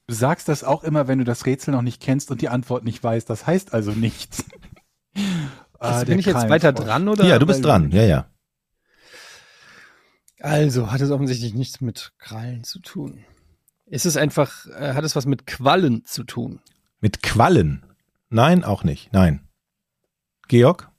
Du 0.06 0.14
sagst 0.14 0.48
das 0.48 0.64
auch 0.64 0.84
immer, 0.84 1.08
wenn 1.08 1.18
du 1.18 1.24
das 1.24 1.46
Rätsel 1.46 1.72
noch 1.72 1.82
nicht 1.82 2.02
kennst 2.02 2.30
und 2.30 2.42
die 2.42 2.48
Antwort 2.48 2.84
nicht 2.84 3.02
weißt. 3.02 3.28
Das 3.28 3.46
heißt 3.46 3.72
also 3.72 3.92
nichts. 3.92 4.44
Ah, 5.80 6.02
bin 6.02 6.18
ich 6.18 6.24
jetzt 6.24 6.48
weiter 6.48 6.72
dran 6.72 7.08
oder? 7.08 7.26
ja, 7.26 7.38
du 7.38 7.44
bist 7.44 7.62
dran. 7.62 7.90
Ja, 7.90 8.04
ja. 8.04 8.30
Also 10.40 10.90
hat 10.90 11.02
es 11.02 11.10
offensichtlich 11.10 11.52
nichts 11.52 11.82
mit 11.82 12.14
Krallen 12.16 12.64
zu 12.64 12.78
tun. 12.78 13.22
Ist 13.84 14.06
es 14.06 14.16
einfach, 14.16 14.66
äh, 14.78 14.94
hat 14.94 15.04
es 15.04 15.14
was 15.14 15.26
mit 15.26 15.46
Quallen 15.46 16.04
zu 16.06 16.24
tun? 16.24 16.60
Mit 17.00 17.22
Quallen. 17.22 17.84
Nein, 18.30 18.64
auch 18.64 18.82
nicht. 18.82 19.12
Nein. 19.12 19.46
Georg? 20.48 20.90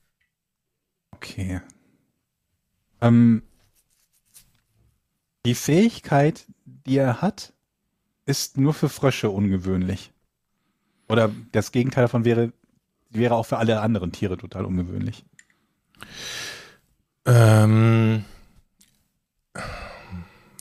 Okay. 1.12 1.62
Ähm, 3.02 3.42
die 5.46 5.56
Fähigkeit, 5.56 6.46
die 6.66 6.98
er 6.98 7.22
hat, 7.24 7.54
ist 8.26 8.58
nur 8.58 8.74
für 8.74 8.90
Frösche 8.90 9.30
ungewöhnlich. 9.30 10.12
Oder 11.08 11.32
das 11.52 11.72
Gegenteil 11.72 12.04
davon 12.06 12.26
wäre, 12.26 12.52
wäre 13.10 13.36
auch 13.36 13.46
für 13.46 13.58
alle 13.58 13.82
anderen 13.82 14.12
Tiere 14.12 14.38
total 14.38 14.66
ungewöhnlich. 14.66 15.24
Ähm, 17.26 18.26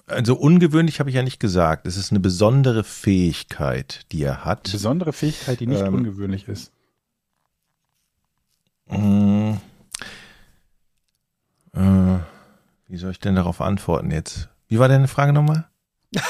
also 0.06 0.36
ungewöhnlich 0.36 1.00
habe 1.00 1.08
ich 1.10 1.16
ja 1.16 1.22
nicht 1.22 1.40
gesagt. 1.40 1.86
Es 1.86 1.96
ist 1.96 2.10
eine 2.10 2.20
besondere 2.20 2.84
Fähigkeit, 2.84 4.06
die 4.12 4.22
er 4.22 4.36
Eine 4.36 4.44
hat. 4.44 4.70
besondere 4.70 5.12
Fähigkeit, 5.12 5.60
die 5.60 5.66
nicht 5.66 5.80
Ähm, 5.82 5.94
ungewöhnlich 5.94 6.46
ist. 6.48 6.72
Mm. 8.86 9.54
Äh, 11.72 12.18
wie 12.88 12.96
soll 12.98 13.10
ich 13.12 13.18
denn 13.20 13.34
darauf 13.34 13.60
antworten 13.62 14.10
jetzt? 14.10 14.50
Wie 14.68 14.78
war 14.78 14.88
deine 14.88 15.08
Frage 15.08 15.32
nochmal? 15.32 15.68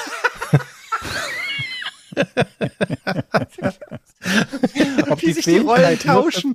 Ob 5.10 5.18
die, 5.20 5.34
Fähigkeit 5.34 6.04
nur 6.06 6.30
für, 6.32 6.54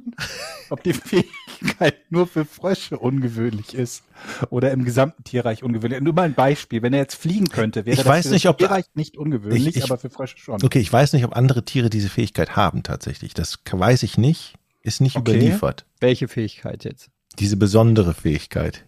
ob 0.69 0.83
die 0.83 0.93
Fähigkeit 0.93 1.95
nur 2.09 2.25
für 2.27 2.45
Frösche 2.45 2.97
ungewöhnlich 2.97 3.73
ist 3.75 4.03
oder 4.49 4.71
im 4.71 4.85
gesamten 4.85 5.23
Tierreich 5.23 5.63
ungewöhnlich. 5.63 6.01
Nur 6.01 6.13
mal 6.13 6.23
ein 6.23 6.33
Beispiel. 6.33 6.81
Wenn 6.81 6.93
er 6.93 6.99
jetzt 6.99 7.15
fliegen 7.15 7.49
könnte, 7.49 7.85
wäre 7.85 7.93
Ich 7.93 7.99
das 7.99 8.07
weiß 8.07 8.27
für 8.27 8.33
nicht, 8.33 8.45
das 8.45 8.49
ob- 8.51 8.57
Tierreich 8.57 8.85
nicht 8.95 9.17
ungewöhnlich, 9.17 9.67
Ich- 9.67 9.77
ich- 9.77 9.83
aber 9.83 9.97
für 9.99 10.09
Frösche 10.09 10.37
schon. 10.37 10.63
Okay, 10.63 10.79
ich 10.79 10.91
weiß 10.91 11.13
nicht, 11.13 11.25
ob 11.25 11.35
andere 11.35 11.63
Tiere 11.63 11.89
diese 11.89 12.09
Fähigkeit 12.09 12.55
haben 12.55 12.81
tatsächlich. 12.83 13.33
Das 13.33 13.59
weiß 13.71 14.03
ich 14.03 14.17
nicht. 14.17 14.55
Ist 14.81 15.01
nicht 15.01 15.15
Okay. 15.17 15.31
überliefert. 15.35 15.85
Welche 15.99 16.27
Fähigkeit 16.27 16.83
jetzt? 16.85 17.09
Diese 17.37 17.57
besondere 17.57 18.13
Fähigkeit. 18.13 18.85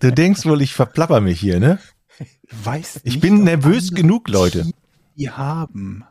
Du 0.00 0.12
denkst 0.12 0.44
wohl, 0.46 0.62
ich 0.62 0.72
verplapper 0.74 1.20
mich 1.20 1.38
hier, 1.40 1.58
ne? 1.60 1.78
Ich 2.18 2.38
weiß 2.66 2.96
Ich 2.96 3.14
nicht, 3.14 3.20
bin 3.20 3.44
nervös 3.44 3.92
genug, 3.94 4.28
Leute. 4.28 4.70
Die 5.16 5.30
haben. 5.30 6.04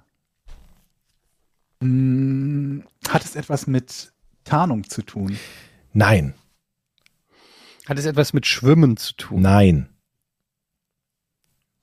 Hm, 1.82 2.84
hat 3.08 3.24
es 3.24 3.36
etwas 3.36 3.68
mit 3.68 4.14
Tarnung 4.43 4.84
zu 4.89 5.02
tun? 5.02 5.38
Nein, 5.93 6.34
Hat 7.88 7.97
es 7.97 8.06
etwas 8.06 8.34
mit 8.34 8.45
Schwimmen 8.45 8.97
zu 8.97 9.14
tun? 9.14 9.41
nein, 9.41 9.89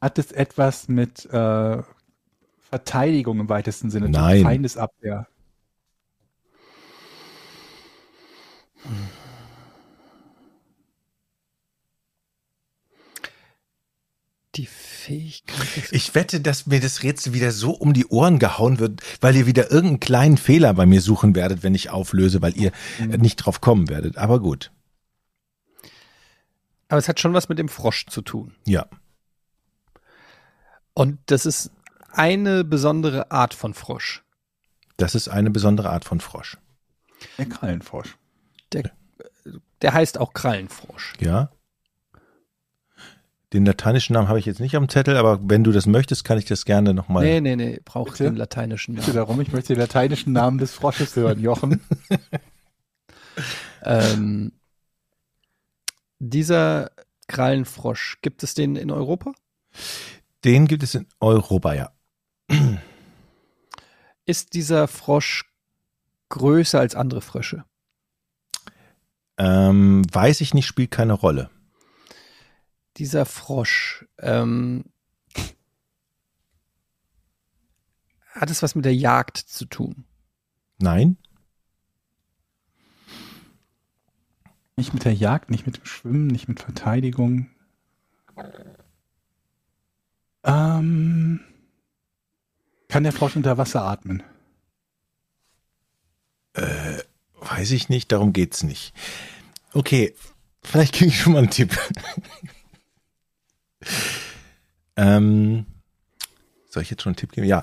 Hat 0.01 0.19
es 0.19 0.33
etwas 0.33 0.89
mit 0.89 1.27
äh, 1.27 1.83
Verteidigung 2.59 3.41
im 3.41 3.49
weitesten 3.49 3.91
Sinne 3.91 4.09
Nein. 4.09 4.43
Feindesabwehr? 4.43 5.27
Die 14.59 14.66
Fähigkeit 14.66 15.92
Ich 15.92 16.16
wette, 16.16 16.40
dass 16.40 16.66
mir 16.66 16.80
das 16.80 17.04
Rätsel 17.04 17.32
wieder 17.32 17.52
so 17.52 17.70
um 17.70 17.92
die 17.92 18.06
Ohren 18.06 18.40
gehauen 18.40 18.80
wird, 18.80 19.02
weil 19.20 19.36
ihr 19.36 19.46
wieder 19.46 19.70
irgendeinen 19.70 20.00
kleinen 20.00 20.36
Fehler 20.36 20.74
bei 20.74 20.84
mir 20.84 21.00
suchen 21.00 21.36
werdet, 21.36 21.62
wenn 21.62 21.76
ich 21.76 21.90
auflöse, 21.90 22.42
weil 22.42 22.56
ihr 22.56 22.72
äh, 22.98 23.06
nicht 23.18 23.36
drauf 23.36 23.61
kommen 23.61 23.88
werdet. 23.88 24.18
Aber 24.18 24.40
gut. 24.40 24.72
Aber 26.88 26.98
es 26.98 27.09
hat 27.09 27.20
schon 27.20 27.34
was 27.34 27.48
mit 27.48 27.61
dem 27.61 27.68
Frosch 27.68 28.06
zu 28.06 28.20
tun. 28.20 28.56
Ja. 28.66 28.86
Und 30.92 31.20
das 31.26 31.46
ist 31.46 31.70
eine 32.11 32.64
besondere 32.64 33.30
Art 33.30 33.54
von 33.54 33.74
Frosch. 33.74 34.24
Das 34.96 35.14
ist 35.14 35.28
eine 35.28 35.50
besondere 35.50 35.90
Art 35.90 36.04
von 36.04 36.18
Frosch. 36.18 36.59
Der 37.38 37.46
Krallenfrosch. 37.46 38.16
Der, 38.72 38.90
der 39.82 39.94
heißt 39.94 40.18
auch 40.18 40.32
Krallenfrosch. 40.32 41.14
Ja. 41.20 41.52
Den 43.55 43.64
lateinischen 43.64 44.12
Namen 44.12 44.28
habe 44.28 44.38
ich 44.38 44.44
jetzt 44.46 44.61
nicht 44.61 44.76
am 44.76 44.88
Zettel, 44.88 45.16
aber 45.16 45.40
wenn 45.42 45.64
du 45.64 45.72
das 45.72 45.86
möchtest, 45.86 46.24
kann 46.24 46.36
ich 46.38 46.44
das 46.44 46.66
gerne 46.66 46.92
nochmal. 46.92 47.24
Nee, 47.24 47.40
nee, 47.40 47.57
nee, 47.57 47.80
braucht 47.84 48.12
Bitte? 48.12 48.24
den 48.24 48.36
lateinischen 48.36 48.94
Bitte 48.94 49.09
Namen. 49.09 49.16
darum, 49.16 49.40
ich 49.40 49.53
möchte 49.53 49.72
den 49.72 49.80
lateinischen 49.80 50.32
Namen 50.34 50.59
des 50.59 50.72
Frosches 50.72 51.16
hören, 51.16 51.40
Jochen. 51.40 51.80
Ähm, 53.82 54.53
dieser 56.18 56.90
Krallenfrosch, 57.28 58.18
gibt 58.22 58.42
es 58.42 58.55
den 58.55 58.76
in 58.76 58.90
Europa? 58.90 59.32
Den 60.44 60.66
gibt 60.66 60.82
es 60.82 60.94
in 60.94 61.07
Europa, 61.20 61.74
ja. 61.74 61.92
Ist 64.24 64.55
dieser 64.55 64.88
Frosch 64.88 65.44
größer 66.28 66.80
als 66.80 66.94
andere 66.94 67.20
Frösche? 67.20 67.64
Ähm, 69.38 70.03
weiß 70.12 70.40
ich 70.40 70.55
nicht, 70.55 70.66
spielt 70.66 70.90
keine 70.90 71.12
Rolle. 71.12 71.51
Dieser 72.99 73.26
Frosch, 73.26 74.07
ähm, 74.18 74.84
hat 78.32 78.51
es 78.51 78.62
was 78.62 78.74
mit 78.74 78.84
der 78.84 78.94
Jagd 78.94 79.36
zu 79.36 79.64
tun? 79.66 80.05
Nein? 80.78 81.16
Nicht 84.76 84.94
mit 84.94 85.05
der 85.05 85.14
Jagd, 85.14 85.51
nicht 85.51 85.66
mit 85.66 85.78
dem 85.78 85.84
Schwimmen, 85.84 86.26
nicht 86.26 86.49
mit 86.49 86.61
Verteidigung. 86.61 87.51
Ähm, 90.44 91.40
kann 92.88 93.03
der 93.03 93.12
Frosch 93.12 93.36
unter 93.36 93.59
Wasser 93.59 93.82
atmen? 93.82 94.22
Weiß 97.40 97.70
ich 97.70 97.88
nicht, 97.88 98.11
darum 98.12 98.32
geht's 98.32 98.62
nicht. 98.62 98.92
Okay, 99.72 100.14
vielleicht 100.62 100.94
kriege 100.94 101.11
ich 101.11 101.20
schon 101.20 101.34
mal 101.34 101.40
einen 101.40 101.51
Tipp. 101.51 101.76
Ähm, 104.97 105.66
soll 106.68 106.82
ich 106.82 106.91
jetzt 106.91 107.03
schon 107.03 107.11
einen 107.11 107.16
Tipp 107.16 107.32
geben? 107.32 107.47
Ja. 107.47 107.62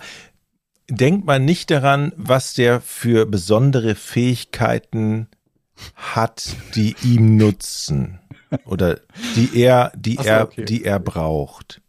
denkt 0.89 1.25
man 1.25 1.45
nicht 1.45 1.71
daran, 1.71 2.11
was 2.15 2.53
der 2.53 2.81
für 2.81 3.25
besondere 3.25 3.95
Fähigkeiten 3.95 5.27
hat, 5.95 6.55
die 6.75 6.95
ihm 7.03 7.37
nutzen 7.37 8.19
oder 8.65 9.01
die 9.35 9.49
er, 9.59 9.91
die 9.95 10.15
so, 10.15 10.23
er, 10.23 10.43
okay. 10.43 10.65
die 10.65 10.83
er 10.83 10.99
braucht. 10.99 11.81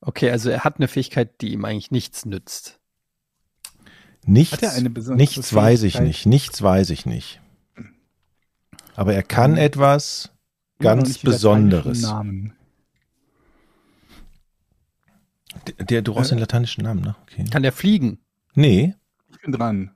Okay, 0.00 0.30
also 0.30 0.48
er 0.50 0.64
hat 0.64 0.76
eine 0.76 0.88
Fähigkeit, 0.88 1.40
die 1.40 1.52
ihm 1.52 1.64
eigentlich 1.64 1.90
nichts 1.90 2.24
nützt. 2.24 2.78
Nichts, 4.24 4.52
Hat 4.52 4.62
er 4.62 4.72
eine 4.72 4.90
besondere 4.90 5.18
nichts 5.18 5.54
weiß 5.54 5.82
ich 5.82 5.94
Fähigkeit? 5.94 6.06
nicht, 6.06 6.26
nichts 6.26 6.62
weiß 6.62 6.90
ich 6.90 7.06
nicht. 7.06 7.40
Aber 8.94 9.14
er 9.14 9.22
kann 9.22 9.56
etwas 9.56 9.84
Immer 10.16 10.26
noch 10.26 10.37
ganz 10.78 11.18
Besonderes. 11.18 12.02
Namen. 12.02 12.52
Der, 15.66 15.84
der, 15.86 16.02
du 16.02 16.14
brauchst 16.14 16.30
den 16.30 16.38
lateinischen 16.38 16.84
Namen, 16.84 17.00
ne? 17.02 17.16
Okay. 17.22 17.44
Kann 17.50 17.64
er 17.64 17.72
fliegen? 17.72 18.18
Nee, 18.54 18.94
Ich 19.30 19.40
bin 19.40 19.52
dran. 19.52 19.92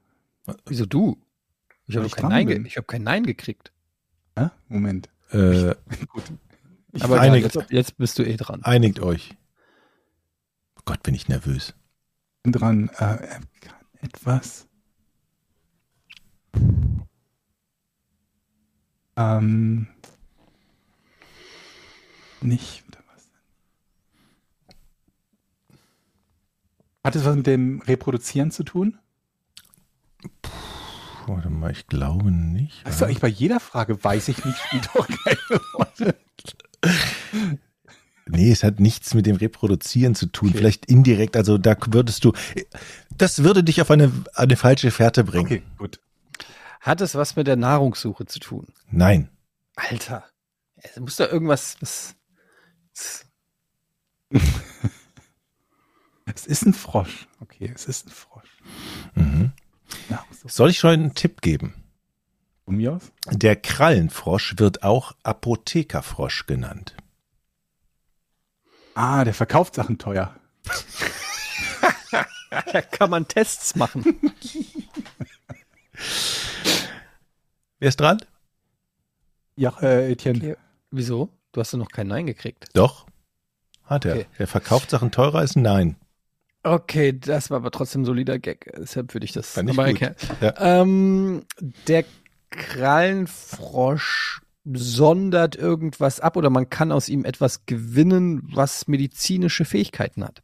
Wieso 0.66 0.86
du? 0.86 1.22
Ich 1.86 1.96
habe 1.96 2.08
kein, 2.08 2.28
Nein 2.28 2.66
ich 2.66 2.76
hab 2.76 2.88
kein 2.88 3.02
Nein 3.02 3.24
gekriegt. 3.24 3.72
Hä? 4.36 4.48
Moment. 4.68 5.08
äh, 5.30 5.74
Gut. 6.08 6.24
Ich 6.92 7.02
Aber 7.04 7.16
egal, 7.22 7.38
jetzt, 7.38 7.58
jetzt 7.70 7.96
bist 7.96 8.18
du 8.18 8.22
eh 8.22 8.36
dran. 8.36 8.62
einigt 8.64 9.00
euch. 9.00 9.34
Oh 10.78 10.82
Gott, 10.84 11.02
bin 11.02 11.14
ich 11.14 11.28
nervös. 11.28 11.74
bin 12.42 12.52
dran. 12.52 12.88
Äh, 12.98 13.04
er 13.04 13.40
kann 13.60 13.74
etwas. 14.00 14.66
Ähm, 19.16 19.86
nicht. 22.42 22.84
oder 22.88 22.98
was? 23.14 23.28
Hat 27.04 27.16
es 27.16 27.24
was 27.24 27.36
mit 27.36 27.46
dem 27.46 27.80
Reproduzieren 27.80 28.50
zu 28.50 28.62
tun? 28.64 28.98
Warte 31.26 31.50
mal, 31.50 31.70
ich 31.70 31.86
glaube 31.86 32.30
nicht. 32.30 32.84
Also 32.84 33.06
ich 33.06 33.20
bei 33.20 33.28
jeder 33.28 33.60
Frage 33.60 34.02
weiß 34.02 34.28
ich 34.28 34.44
nicht, 34.44 34.58
spielt 34.58 34.88
doch 34.94 35.06
keine 35.06 35.60
Rolle. 35.74 36.14
Nee, 38.26 38.50
es 38.50 38.62
hat 38.64 38.80
nichts 38.80 39.14
mit 39.14 39.26
dem 39.26 39.36
Reproduzieren 39.36 40.14
zu 40.14 40.26
tun. 40.26 40.48
Okay. 40.48 40.58
Vielleicht 40.58 40.86
indirekt, 40.86 41.36
also 41.36 41.58
da 41.58 41.76
würdest 41.86 42.24
du, 42.24 42.32
das 43.16 43.42
würde 43.42 43.64
dich 43.64 43.80
auf 43.80 43.90
eine, 43.90 44.12
eine 44.34 44.56
falsche 44.56 44.90
Fährte 44.90 45.24
bringen. 45.24 45.44
Okay, 45.44 45.62
gut. 45.78 46.00
Hat 46.80 47.00
es 47.00 47.14
was 47.14 47.36
mit 47.36 47.46
der 47.46 47.56
Nahrungssuche 47.56 48.26
zu 48.26 48.40
tun? 48.40 48.66
Nein. 48.90 49.28
Alter. 49.76 50.24
Es 50.76 50.98
muss 50.98 51.16
da 51.16 51.28
irgendwas. 51.28 51.76
Es 56.34 56.46
ist 56.46 56.62
ein 56.64 56.72
Frosch. 56.72 57.26
Okay, 57.40 57.70
es 57.74 57.86
ist 57.86 58.06
ein 58.06 58.10
Frosch. 58.10 58.48
Mhm. 59.14 59.52
Na, 60.08 60.24
so 60.30 60.48
Soll 60.48 60.70
ich 60.70 60.78
schon 60.78 60.90
einen 60.90 61.14
Tipp 61.14 61.42
geben? 61.42 61.74
von 62.64 62.76
mir 62.76 62.94
aus. 62.94 63.12
Der 63.30 63.56
Krallenfrosch 63.56 64.54
wird 64.56 64.82
auch 64.82 65.12
Apothekerfrosch 65.24 66.46
genannt. 66.46 66.94
Ah, 68.94 69.24
der 69.24 69.34
verkauft 69.34 69.74
Sachen 69.74 69.98
teuer. 69.98 70.34
da 72.10 72.82
kann 72.82 73.10
man 73.10 73.26
Tests 73.28 73.74
machen. 73.74 74.04
Wer 77.78 77.88
ist 77.88 78.00
dran? 78.00 78.24
Ja, 79.56 79.76
äh, 79.80 80.12
Etienne. 80.12 80.38
Okay. 80.38 80.56
Wieso? 80.90 81.30
Du 81.52 81.60
hast 81.60 81.72
ja 81.72 81.78
noch 81.78 81.90
kein 81.90 82.08
Nein 82.08 82.26
gekriegt. 82.26 82.68
Doch. 82.72 83.06
Hat 83.84 84.04
er. 84.04 84.14
Okay. 84.14 84.26
Der 84.38 84.46
verkauft 84.46 84.90
Sachen 84.90 85.10
teurer 85.10 85.40
ein 85.40 85.62
Nein. 85.62 85.96
Okay, 86.64 87.12
das 87.18 87.50
war 87.50 87.56
aber 87.58 87.70
trotzdem 87.70 88.02
ein 88.02 88.04
solider 88.06 88.38
Gag. 88.38 88.72
Deshalb 88.76 89.14
würde 89.14 89.24
ich 89.24 89.32
das. 89.32 89.50
Fand 89.50 89.70
ich 89.70 89.78
aber. 89.78 90.14
Ja. 90.40 90.54
Ähm, 90.58 91.44
der 91.88 92.04
Krallenfrosch 92.50 94.42
sondert 94.64 95.56
irgendwas 95.56 96.20
ab 96.20 96.36
oder 96.36 96.50
man 96.50 96.70
kann 96.70 96.92
aus 96.92 97.08
ihm 97.08 97.24
etwas 97.24 97.66
gewinnen, 97.66 98.42
was 98.44 98.86
medizinische 98.86 99.64
Fähigkeiten 99.64 100.22
hat. 100.22 100.42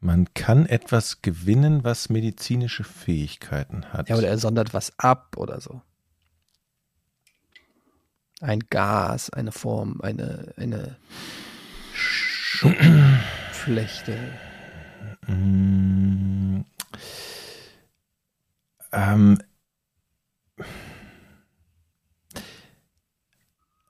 Man 0.00 0.32
kann 0.34 0.66
etwas 0.66 1.22
gewinnen, 1.22 1.82
was 1.82 2.08
medizinische 2.08 2.84
Fähigkeiten 2.84 3.86
hat. 3.92 4.10
Ja, 4.10 4.16
oder 4.16 4.28
er 4.28 4.38
sondert 4.38 4.74
was 4.74 4.92
ab 4.98 5.36
oder 5.36 5.60
so. 5.60 5.80
Ein 8.40 8.60
Gas, 8.70 9.30
eine 9.30 9.52
Form, 9.52 10.00
eine, 10.00 10.54
eine 10.56 10.96
Schuppenflechte. 11.92 14.16
Mm. 15.26 16.60
Ähm. 18.92 19.38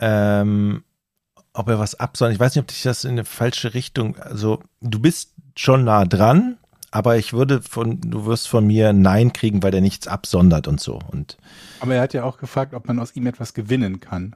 Ähm, 0.00 0.84
ob 1.52 1.68
er 1.68 1.78
was 1.78 1.96
absondert. 1.96 2.34
Ich 2.34 2.40
weiß 2.40 2.54
nicht, 2.54 2.62
ob 2.62 2.68
dich 2.68 2.82
das 2.82 3.04
in 3.04 3.12
eine 3.12 3.24
falsche 3.24 3.74
Richtung. 3.74 4.16
Also, 4.18 4.62
du 4.80 5.00
bist 5.00 5.34
schon 5.56 5.84
nah 5.84 6.04
dran, 6.04 6.57
aber 6.90 7.16
ich 7.18 7.32
würde 7.32 7.60
von, 7.62 8.00
du 8.00 8.24
wirst 8.26 8.48
von 8.48 8.66
mir 8.66 8.92
Nein 8.92 9.32
kriegen, 9.32 9.62
weil 9.62 9.70
der 9.70 9.80
nichts 9.80 10.06
absondert 10.08 10.66
und 10.68 10.80
so. 10.80 10.98
Und 11.10 11.36
Aber 11.80 11.94
er 11.94 12.00
hat 12.02 12.14
ja 12.14 12.24
auch 12.24 12.38
gefragt, 12.38 12.74
ob 12.74 12.86
man 12.88 12.98
aus 12.98 13.14
ihm 13.16 13.26
etwas 13.26 13.54
gewinnen 13.54 14.00
kann. 14.00 14.34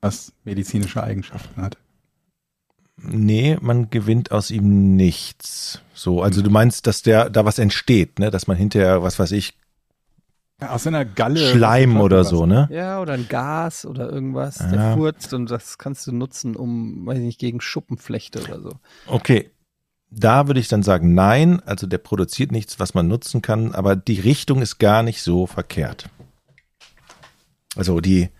Was 0.00 0.32
medizinische 0.44 1.02
Eigenschaften 1.02 1.60
hat. 1.60 1.76
nee, 2.96 3.56
man 3.60 3.90
gewinnt 3.90 4.32
aus 4.32 4.50
ihm 4.50 4.96
nichts. 4.96 5.80
So, 5.94 6.22
also 6.22 6.42
du 6.42 6.50
meinst, 6.50 6.86
dass 6.86 7.02
der 7.02 7.30
da 7.30 7.44
was 7.44 7.58
entsteht, 7.58 8.18
ne? 8.18 8.30
Dass 8.30 8.46
man 8.46 8.56
hinterher, 8.56 9.02
was 9.02 9.18
weiß 9.18 9.32
ich, 9.32 9.54
Ja, 10.60 10.70
aus 10.70 10.82
seiner 10.84 11.04
Galle. 11.04 11.38
Schleim 11.38 12.00
oder 12.00 12.20
was- 12.20 12.28
so, 12.30 12.44
ne? 12.46 12.68
Ja, 12.72 13.00
oder 13.00 13.12
ein 13.14 13.28
Gas 13.28 13.84
oder 13.86 14.10
irgendwas, 14.10 14.58
Ja. 14.58 14.66
der 14.70 14.94
furzt 14.96 15.32
und 15.34 15.48
das 15.50 15.78
kannst 15.78 16.06
du 16.08 16.12
nutzen, 16.12 16.56
um, 16.56 17.06
weiß 17.06 17.18
ich 17.18 17.24
nicht, 17.24 17.38
gegen 17.40 17.60
Schuppenflechte 17.60 18.42
oder 18.42 18.60
so. 18.60 18.72
Okay. 19.06 19.50
Da 20.10 20.46
würde 20.46 20.60
ich 20.60 20.68
dann 20.68 20.82
sagen, 20.82 21.14
nein, 21.14 21.60
also 21.66 21.86
der 21.86 21.98
produziert 21.98 22.50
nichts, 22.50 22.80
was 22.80 22.94
man 22.94 23.08
nutzen 23.08 23.42
kann, 23.42 23.74
aber 23.74 23.94
die 23.94 24.20
Richtung 24.20 24.62
ist 24.62 24.78
gar 24.78 25.02
nicht 25.02 25.22
so 25.22 25.46
verkehrt. 25.46 26.08
Also 27.76 28.00
die, 28.00 28.30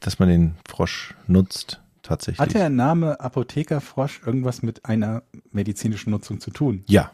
dass 0.00 0.18
man 0.18 0.28
den 0.28 0.54
Frosch 0.66 1.14
nutzt, 1.26 1.82
tatsächlich. 2.02 2.40
Hat 2.40 2.54
der 2.54 2.70
Name 2.70 3.20
Apothekerfrosch 3.20 4.22
irgendwas 4.24 4.62
mit 4.62 4.86
einer 4.86 5.22
medizinischen 5.52 6.10
Nutzung 6.10 6.40
zu 6.40 6.50
tun? 6.50 6.82
Ja, 6.86 7.12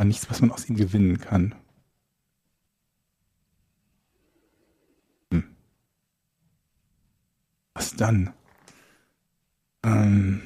Aber 0.00 0.06
nichts, 0.06 0.30
was 0.30 0.40
man 0.40 0.50
aus 0.50 0.66
ihm 0.66 0.76
gewinnen 0.76 1.18
kann. 1.20 1.54
Hm. 5.30 5.44
Was 7.74 7.96
dann? 7.96 8.32
Ähm. 9.82 10.42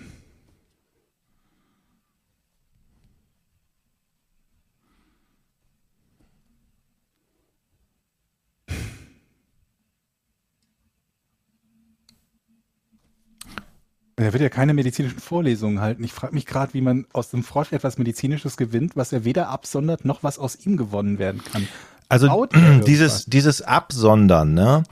Er 14.17 14.33
wird 14.33 14.43
ja 14.43 14.49
keine 14.49 14.75
medizinischen 14.75 15.19
Vorlesungen 15.19 15.81
halten. 15.81 16.05
Ich 16.05 16.13
frage 16.13 16.35
mich 16.35 16.47
gerade, 16.47 16.73
wie 16.73 16.81
man 16.81 17.07
aus 17.13 17.31
dem 17.31 17.43
Frosch 17.43 17.73
etwas 17.73 17.99
Medizinisches 17.99 18.57
gewinnt, 18.57 18.97
was 18.97 19.13
er 19.13 19.25
weder 19.25 19.49
absondert, 19.49 20.05
noch 20.05 20.23
was 20.23 20.39
aus 20.39 20.55
ihm 20.55 20.77
gewonnen 20.77 21.19
werden 21.19 21.43
kann. 21.43 21.67
also 22.09 22.47
dieses, 22.87 23.25
dieses 23.27 23.61
Absondern, 23.63 24.55
ne? 24.55 24.85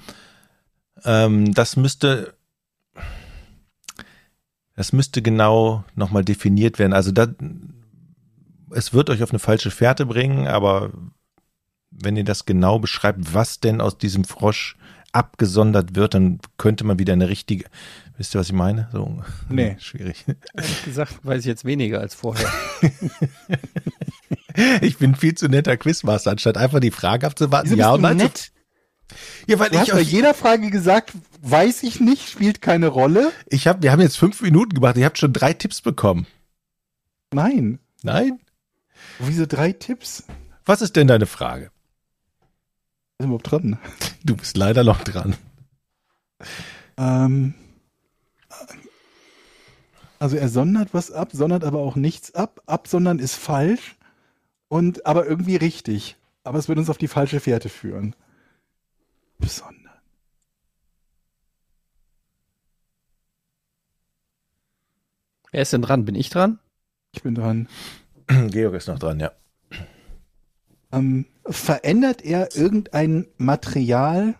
Ähm, 1.05 1.55
das 1.55 1.76
müsste, 1.76 2.34
das 4.75 4.93
müsste 4.93 5.23
genau 5.23 5.85
nochmal 5.95 6.25
definiert 6.25 6.79
werden. 6.79 6.93
Also 6.93 7.12
da, 7.12 7.29
es 8.70 8.93
wird 8.93 9.11
euch 9.11 9.23
auf 9.23 9.31
eine 9.31 9.39
falsche 9.39 9.70
Fährte 9.70 10.07
bringen, 10.07 10.47
aber 10.47 10.91
wenn 11.91 12.16
ihr 12.16 12.25
das 12.25 12.47
genau 12.47 12.79
beschreibt, 12.79 13.35
was 13.35 13.61
denn 13.61 13.81
aus 13.81 13.99
diesem 13.99 14.25
Frosch 14.25 14.77
abgesondert 15.12 15.95
wird, 15.95 16.14
dann 16.14 16.39
könnte 16.57 16.85
man 16.85 16.99
wieder 16.99 17.12
eine 17.12 17.29
richtige, 17.29 17.66
wisst 18.16 18.35
ihr, 18.35 18.41
was 18.41 18.47
ich 18.47 18.55
meine? 18.55 18.89
So, 18.93 19.23
Nee. 19.51 19.77
schwierig. 19.81 20.25
Ehrlich 20.55 20.85
gesagt, 20.85 21.18
weiß 21.23 21.41
ich 21.41 21.47
jetzt 21.47 21.64
weniger 21.64 22.01
als 22.01 22.14
vorher. 22.14 22.49
Ich 24.83 24.99
bin 24.99 25.14
viel 25.14 25.35
zu 25.35 25.49
netter 25.49 25.77
Quizmaster, 25.77 26.31
anstatt 26.31 26.59
einfach 26.59 26.81
die 26.81 26.91
Frage 26.91 27.27
abzuwarten. 27.27 27.75
Ja 27.77 27.97
du 27.97 28.03
nein. 28.03 28.18
nett? 28.18 28.53
Ja, 29.47 29.59
weil 29.59 29.70
Du 29.70 29.78
hast 29.78 29.88
ich 29.88 29.93
bei 29.95 30.01
euch, 30.01 30.11
jeder 30.12 30.34
Frage 30.34 30.70
gesagt, 30.70 31.12
weiß 31.43 31.82
ich 31.82 32.01
nicht, 32.01 32.28
spielt 32.30 32.62
keine 32.62 32.88
Rolle. 32.88 33.32
ich 33.47 33.66
habe, 33.66 33.82
wir 33.82 33.93
haben 33.93 34.01
jetzt 34.01 34.16
fünf 34.18 34.40
Minuten 34.43 34.74
gemacht, 34.74 34.97
ihr 34.97 35.05
habt 35.05 35.18
schon 35.18 35.32
drei 35.32 35.53
Tipps 35.53 35.80
bekommen. 35.80 36.26
Nein. 37.32 37.78
Nein? 38.03 38.38
Wieso 39.18 39.47
drei 39.47 39.72
Tipps? 39.72 40.24
Was 40.64 40.82
ist 40.82 40.97
denn 40.97 41.09
deine 41.09 41.26
Frage? 41.26 41.70
Ist 43.18 43.24
überhaupt 43.26 43.51
dran? 43.51 43.78
Du 44.24 44.36
bist 44.36 44.57
leider 44.57 44.84
noch 44.84 45.03
dran. 45.03 45.36
Ähm, 46.97 47.55
Also 50.18 50.36
er 50.36 50.49
sondert 50.49 50.95
was 50.95 51.11
ab, 51.11 51.30
sondert 51.32 51.64
aber 51.64 51.80
auch 51.80 51.97
nichts 51.97 52.32
ab. 52.34 52.61
Absondern 52.66 53.18
ist 53.18 53.34
falsch 53.34 53.97
und 54.68 55.05
aber 55.05 55.26
irgendwie 55.26 55.57
richtig. 55.57 56.16
Aber 56.45 56.59
es 56.59 56.68
wird 56.68 56.78
uns 56.78 56.90
auf 56.90 56.99
die 56.99 57.09
falsche 57.09 57.40
Fährte 57.40 57.68
führen. 57.68 58.14
Absondern. 59.43 60.01
Wer 65.51 65.62
ist 65.62 65.72
denn 65.72 65.82
dran? 65.82 66.05
Bin 66.05 66.14
ich 66.14 66.30
dran? 66.30 66.59
Ich 67.12 67.22
bin 67.22 67.34
dran. 67.34 67.68
Georg 68.49 68.74
ist 68.74 68.88
noch 68.88 68.99
dran, 68.99 69.20
ja. 69.20 69.32
Ähm, 70.93 71.26
verändert 71.45 72.22
er 72.22 72.57
irgendein 72.57 73.26
Material, 73.36 74.34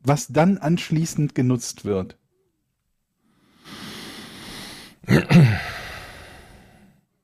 was 0.00 0.28
dann 0.28 0.58
anschließend 0.58 1.34
genutzt 1.34 1.84
wird? 1.84 2.16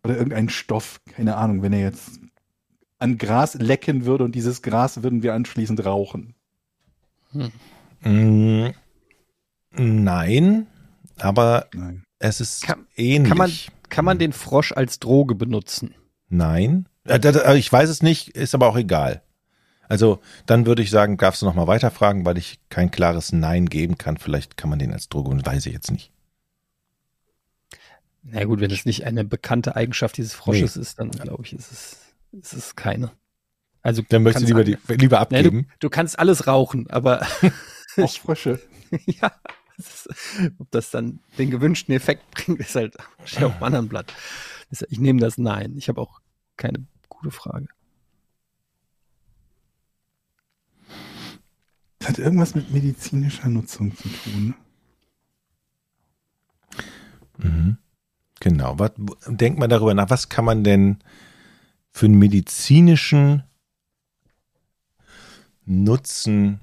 Oder 0.04 0.16
irgendein 0.16 0.48
Stoff, 0.48 1.00
keine 1.06 1.36
Ahnung, 1.36 1.62
wenn 1.62 1.72
er 1.72 1.80
jetzt 1.80 2.20
an 2.98 3.18
Gras 3.18 3.54
lecken 3.54 4.04
würde 4.04 4.24
und 4.24 4.34
dieses 4.34 4.62
Gras 4.62 5.02
würden 5.02 5.22
wir 5.22 5.34
anschließend 5.34 5.84
rauchen. 5.84 6.35
Mm, 8.00 8.68
Nein, 9.72 10.66
aber 11.18 11.68
Nein. 11.74 12.04
es 12.18 12.40
ist 12.40 12.62
Kann- 12.62 12.86
ähnlich. 12.96 13.28
Kann 13.28 13.38
man, 13.38 13.52
kann 13.88 14.04
man 14.04 14.18
den 14.18 14.32
Frosch 14.32 14.72
als 14.72 14.98
Droge 15.00 15.34
benutzen? 15.34 15.94
Nein. 16.28 16.88
Äh, 17.04 17.20
da- 17.20 17.54
Ich 17.54 17.70
weiß 17.72 17.88
es 17.90 18.02
nicht, 18.02 18.28
ist 18.30 18.54
aber 18.54 18.68
auch 18.68 18.76
egal. 18.76 19.22
Also 19.88 20.20
dann 20.46 20.66
würde 20.66 20.82
ich 20.82 20.90
sagen, 20.90 21.16
darfst 21.16 21.42
du 21.42 21.46
noch 21.46 21.54
mal 21.54 21.68
weiterfragen, 21.68 22.24
weil 22.24 22.38
ich 22.38 22.58
kein 22.70 22.90
klares 22.90 23.32
Nein 23.32 23.66
geben 23.66 23.96
kann. 23.98 24.16
Vielleicht 24.16 24.56
kann 24.56 24.68
man 24.70 24.78
den 24.80 24.92
als 24.92 25.08
Droge, 25.08 25.30
weiß 25.46 25.66
ich 25.66 25.72
jetzt 25.72 25.92
nicht. 25.92 26.10
Na 28.24 28.42
gut, 28.44 28.58
wenn 28.60 28.72
es 28.72 28.84
nicht 28.84 29.04
eine 29.04 29.24
bekannte 29.24 29.76
Eigenschaft 29.76 30.16
dieses 30.16 30.34
Frosches 30.34 30.76
ist, 30.76 30.98
dann 30.98 31.10
glaube 31.12 31.44
ich, 31.44 31.52
ist 31.52 31.70
es, 31.70 31.96
ist 32.32 32.52
es 32.54 32.74
keine. 32.76 33.12
Also 33.86 34.02
Dann 34.08 34.24
möchtest 34.24 34.48
du 34.50 34.56
lieber, 34.56 34.64
die, 34.64 34.76
lieber 34.94 35.18
Ja, 35.18 35.24
du, 35.26 35.36
abgeben. 35.36 35.68
du 35.78 35.88
kannst 35.90 36.18
alles 36.18 36.48
rauchen, 36.48 36.90
aber 36.90 37.24
Auch 37.96 38.12
Frösche. 38.18 38.58
ja, 39.06 39.30
es 39.78 40.06
ist, 40.06 40.08
ob 40.58 40.68
das 40.72 40.90
dann 40.90 41.20
den 41.38 41.52
gewünschten 41.52 41.94
Effekt 41.94 42.28
bringt, 42.32 42.58
ist 42.58 42.74
halt 42.74 42.96
steht 43.24 43.44
auf 43.44 43.54
dem 43.58 43.62
anderen 43.62 43.88
Blatt. 43.88 44.12
Das- 44.70 44.84
Ich 44.90 44.98
nehme 44.98 45.20
das 45.20 45.38
Nein. 45.38 45.74
Ich 45.76 45.88
habe 45.88 46.00
auch 46.00 46.20
keine 46.56 46.84
gute 47.08 47.30
Frage. 47.30 47.68
Das 52.00 52.08
hat 52.08 52.18
irgendwas 52.18 52.56
mit 52.56 52.72
medizinischer 52.72 53.48
Nutzung 53.48 53.96
zu 53.96 54.08
tun. 54.08 54.54
Mhm. 57.38 57.78
Genau. 58.40 58.80
Was, 58.80 58.90
denkt 59.28 59.60
man 59.60 59.70
darüber 59.70 59.94
nach, 59.94 60.10
was 60.10 60.28
kann 60.28 60.44
man 60.44 60.64
denn 60.64 60.98
für 61.92 62.06
einen 62.06 62.18
medizinischen 62.18 63.44
Nutzen 65.66 66.60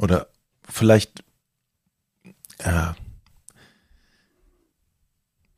oder 0.00 0.28
vielleicht 0.68 1.24
äh, 2.58 2.92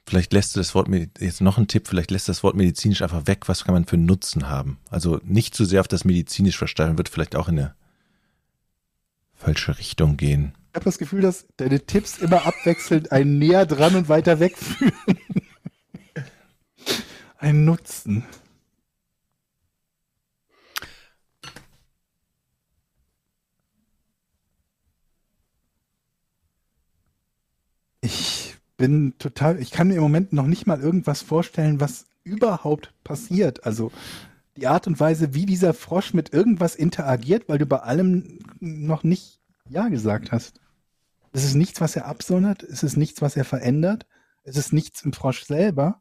vielleicht 0.07 0.33
lässt 0.33 0.57
du 0.57 0.61
das 0.61 0.75
Wort 0.75 0.89
jetzt 1.21 1.41
noch 1.41 1.57
ein 1.57 1.69
Tipp, 1.69 1.87
vielleicht 1.89 2.11
lässt 2.11 2.29
das 2.29 2.43
Wort 2.43 2.57
medizinisch 2.57 3.01
einfach 3.01 3.27
weg, 3.27 3.49
was 3.49 3.65
kann 3.65 3.75
man 3.75 3.87
für 3.87 3.97
Nutzen 3.97 4.49
haben? 4.49 4.79
Also 4.91 5.21
nicht 5.23 5.55
zu 5.55 5.65
sehr 5.65 5.81
auf 5.81 5.89
das 5.89 6.05
medizinisch 6.05 6.59
versteifen, 6.59 6.99
wird 6.99 7.09
vielleicht 7.09 7.37
auch 7.37 7.49
in 7.49 7.61
eine 7.61 7.75
falsche 9.35 9.79
Richtung 9.79 10.17
gehen. 10.17 10.53
Ich 10.71 10.77
habe 10.77 10.85
das 10.85 10.99
Gefühl, 10.99 11.21
dass 11.23 11.47
deine 11.57 11.81
Tipps 11.81 12.19
immer 12.19 12.47
abwechselnd 12.47 13.13
einen 13.13 13.39
näher 13.39 13.67
dran 13.67 13.95
und 13.95 14.09
weiter 14.09 14.39
weg 14.41 14.57
führen. 14.59 14.93
Ein 17.39 17.65
Nutzen. 17.65 18.25
Ich 28.03 28.55
bin 28.81 29.19
total, 29.19 29.61
ich 29.61 29.71
kann 29.71 29.89
mir 29.89 29.97
im 29.97 30.01
Moment 30.01 30.33
noch 30.33 30.47
nicht 30.47 30.67
mal 30.67 30.81
irgendwas 30.81 31.21
vorstellen, 31.21 31.81
was 31.81 32.07
überhaupt 32.25 32.95
passiert. 33.05 33.67
Also 33.67 33.93
die 34.57 34.67
Art 34.69 34.87
und 34.87 34.99
Weise, 34.99 35.35
wie 35.35 35.45
dieser 35.45 35.75
Frosch 35.75 36.15
mit 36.15 36.33
irgendwas 36.33 36.77
interagiert, 36.77 37.47
weil 37.47 37.59
du 37.59 37.67
bei 37.67 37.81
allem 37.81 38.39
noch 38.59 39.05
nicht 39.05 39.39
Ja 39.69 39.89
gesagt 39.89 40.33
hast. 40.33 40.63
Es 41.33 41.45
ist 41.45 41.57
nichts, 41.57 41.83
was 41.83 41.95
er 41.95 42.07
absondert, 42.07 42.63
es 42.63 42.83
ist 42.83 42.97
nichts, 42.97 43.21
was 43.21 43.37
er 43.37 43.45
verändert, 43.45 44.07
es 44.45 44.57
ist 44.57 44.73
nichts 44.73 45.03
im 45.03 45.13
Frosch 45.13 45.45
selber. 45.45 46.01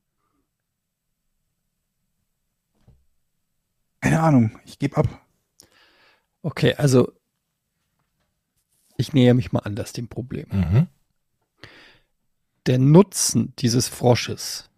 Keine 3.99 4.21
Ahnung, 4.21 4.57
ich 4.63 4.79
gebe 4.79 4.95
ab. 4.95 5.21
Okay, 6.43 6.75
also 6.75 7.11
ich 8.95 9.11
näher 9.11 9.33
mich 9.33 9.51
mal 9.51 9.59
anders 9.59 9.91
dem 9.91 10.07
Problem. 10.07 10.47
Mhm. 10.49 10.87
Der 12.65 12.77
Nutzen 12.77 13.53
dieses 13.59 13.87
Frosches 13.87 14.69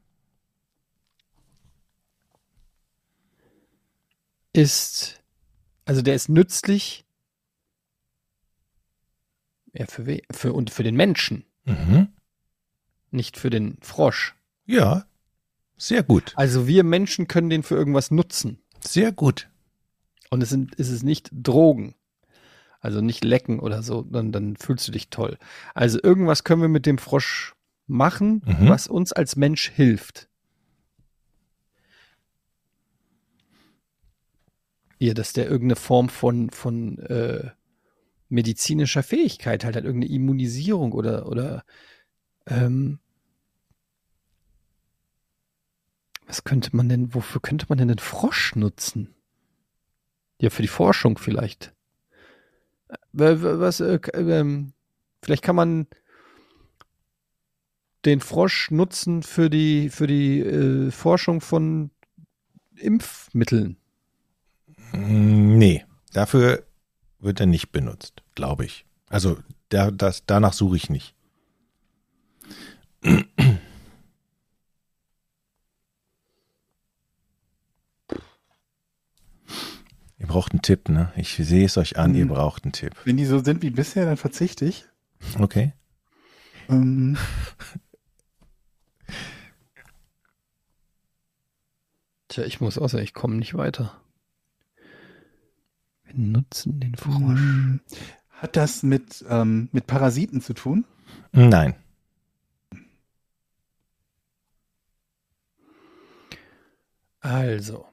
ist, 4.53 5.21
also 5.85 6.01
der 6.01 6.15
ist 6.15 6.29
nützlich 6.29 7.05
ja, 9.73 9.85
für, 9.85 10.19
für, 10.31 10.53
und 10.53 10.69
für 10.69 10.83
den 10.83 10.95
Menschen, 10.95 11.45
Mhm. 11.65 12.07
nicht 13.11 13.37
für 13.37 13.51
den 13.51 13.77
Frosch. 13.81 14.35
Ja, 14.65 15.05
sehr 15.77 16.01
gut. 16.03 16.33
Also 16.35 16.67
wir 16.67 16.83
Menschen 16.83 17.27
können 17.27 17.49
den 17.51 17.63
für 17.63 17.75
irgendwas 17.75 18.09
nutzen. 18.09 18.59
Sehr 18.79 19.11
gut. 19.11 19.47
Und 20.31 20.41
es 20.41 20.49
sind, 20.49 20.79
es 20.79 20.89
ist 20.89 21.03
nicht 21.03 21.29
Drogen. 21.31 21.93
Also 22.79 22.99
nicht 23.01 23.23
lecken 23.23 23.59
oder 23.59 23.83
so, 23.83 24.01
dann, 24.01 24.31
dann 24.31 24.55
fühlst 24.57 24.87
du 24.87 24.91
dich 24.91 25.09
toll. 25.09 25.37
Also 25.75 25.99
irgendwas 26.01 26.43
können 26.43 26.63
wir 26.63 26.69
mit 26.69 26.87
dem 26.87 26.97
Frosch 26.97 27.53
machen, 27.91 28.41
Mhm. 28.45 28.69
was 28.69 28.87
uns 28.87 29.11
als 29.13 29.35
Mensch 29.35 29.69
hilft. 29.69 30.29
Ja, 34.99 35.13
dass 35.13 35.33
der 35.33 35.45
irgendeine 35.45 35.75
Form 35.75 36.09
von, 36.09 36.49
von 36.51 36.99
äh, 36.99 37.51
medizinischer 38.29 39.03
Fähigkeit 39.03 39.65
halt 39.65 39.75
hat, 39.75 39.83
irgendeine 39.83 40.13
Immunisierung 40.13 40.93
oder, 40.93 41.27
oder 41.27 41.63
ähm, 42.45 42.99
was 46.27 46.43
könnte 46.43 46.75
man 46.75 46.87
denn, 46.87 47.13
wofür 47.13 47.41
könnte 47.41 47.65
man 47.67 47.77
denn 47.77 47.89
den 47.89 47.97
Frosch 47.99 48.55
nutzen? 48.55 49.13
Ja, 50.39 50.49
für 50.49 50.61
die 50.61 50.67
Forschung 50.67 51.17
vielleicht. 51.17 51.73
Äh, 52.89 52.95
Was, 53.11 53.79
äh, 53.79 53.99
ähm, 54.13 54.73
vielleicht 55.21 55.43
kann 55.43 55.55
man 55.55 55.87
den 58.05 58.19
Frosch 58.19 58.71
nutzen 58.71 59.23
für 59.23 59.49
die, 59.49 59.89
für 59.89 60.07
die 60.07 60.39
äh, 60.39 60.91
Forschung 60.91 61.41
von 61.41 61.91
Impfmitteln. 62.75 63.77
Mm, 64.93 65.57
Nee, 65.57 65.85
dafür 66.13 66.63
wird 67.19 67.39
er 67.39 67.45
nicht 67.45 67.71
benutzt, 67.71 68.23
glaube 68.35 68.65
ich. 68.65 68.85
Also 69.09 69.37
da, 69.69 69.91
das, 69.91 70.25
danach 70.25 70.53
suche 70.53 70.77
ich 70.77 70.89
nicht. 70.89 71.13
Ihr 80.17 80.27
braucht 80.27 80.51
einen 80.53 80.61
Tipp, 80.61 80.89
ne? 80.89 81.11
Ich 81.15 81.35
sehe 81.35 81.65
es 81.65 81.77
euch 81.77 81.97
an, 81.97 82.13
ihr 82.15 82.21
Hm. 82.23 82.29
braucht 82.29 82.63
einen 82.63 82.73
Tipp. 82.73 82.95
Wenn 83.05 83.17
die 83.17 83.25
so 83.25 83.39
sind 83.39 83.61
wie 83.61 83.71
bisher, 83.71 84.05
dann 84.05 84.17
verzichte 84.17 84.65
ich. 84.65 84.85
Okay. 85.39 85.73
Ähm, 86.69 87.17
Tja, 92.31 92.45
ich 92.45 92.61
muss 92.61 92.77
auch 92.77 92.87
sagen, 92.87 93.03
ich 93.03 93.13
komme 93.13 93.35
nicht 93.35 93.55
weiter. 93.55 93.99
Wir 96.05 96.15
nutzen 96.15 96.79
den 96.79 96.95
Frosch. 96.95 97.39
Hm. 97.39 97.81
Hat 98.29 98.55
das 98.55 98.83
mit, 98.83 99.25
ähm, 99.27 99.67
mit 99.73 99.85
Parasiten 99.85 100.39
zu 100.39 100.53
tun? 100.53 100.85
Nein. 101.33 101.75
Also, 107.19 107.85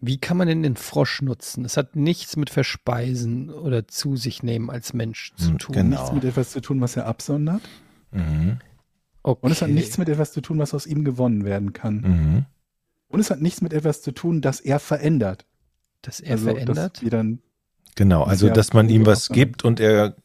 wie 0.00 0.18
kann 0.18 0.36
man 0.36 0.48
denn 0.48 0.62
den 0.62 0.76
Frosch 0.76 1.20
nutzen? 1.22 1.64
Es 1.64 1.76
hat 1.76 1.94
nichts 1.94 2.36
mit 2.36 2.50
Verspeisen 2.50 3.50
oder 3.50 3.86
zu 3.86 4.16
sich 4.16 4.42
nehmen 4.42 4.70
als 4.70 4.94
Mensch 4.94 5.32
zu 5.36 5.50
Hm, 5.50 5.58
tun. 5.58 5.74
genau. 5.74 5.90
Nichts 6.00 6.12
mit 6.12 6.24
etwas 6.24 6.50
zu 6.52 6.60
tun, 6.60 6.80
was 6.80 6.96
er 6.96 7.06
absondert? 7.06 7.62
Mhm. 8.12 8.58
Okay. 9.22 9.46
Und 9.46 9.52
es 9.52 9.62
hat 9.62 9.68
nichts 9.70 9.98
mit 9.98 10.08
etwas 10.08 10.32
zu 10.32 10.40
tun, 10.40 10.58
was 10.58 10.74
aus 10.74 10.86
ihm 10.86 11.04
gewonnen 11.04 11.44
werden 11.44 11.72
kann. 11.72 11.96
Mhm. 12.00 12.46
Und 13.12 13.20
es 13.20 13.30
hat 13.30 13.40
nichts 13.40 13.60
mit 13.60 13.72
etwas 13.72 14.02
zu 14.02 14.12
tun, 14.12 14.40
das 14.40 14.60
er 14.60 14.78
verändert. 14.78 15.46
dass 16.00 16.18
er 16.18 16.32
also, 16.32 16.46
verändert. 16.46 16.96
Dass 16.96 17.02
wir 17.02 17.10
dann, 17.10 17.40
Genau, 17.94 18.24
also 18.24 18.48
dass 18.48 18.72
man 18.72 18.88
ihm 18.88 19.04
was 19.04 19.28
gibt 19.28 19.64
und 19.64 19.78
er 19.78 20.16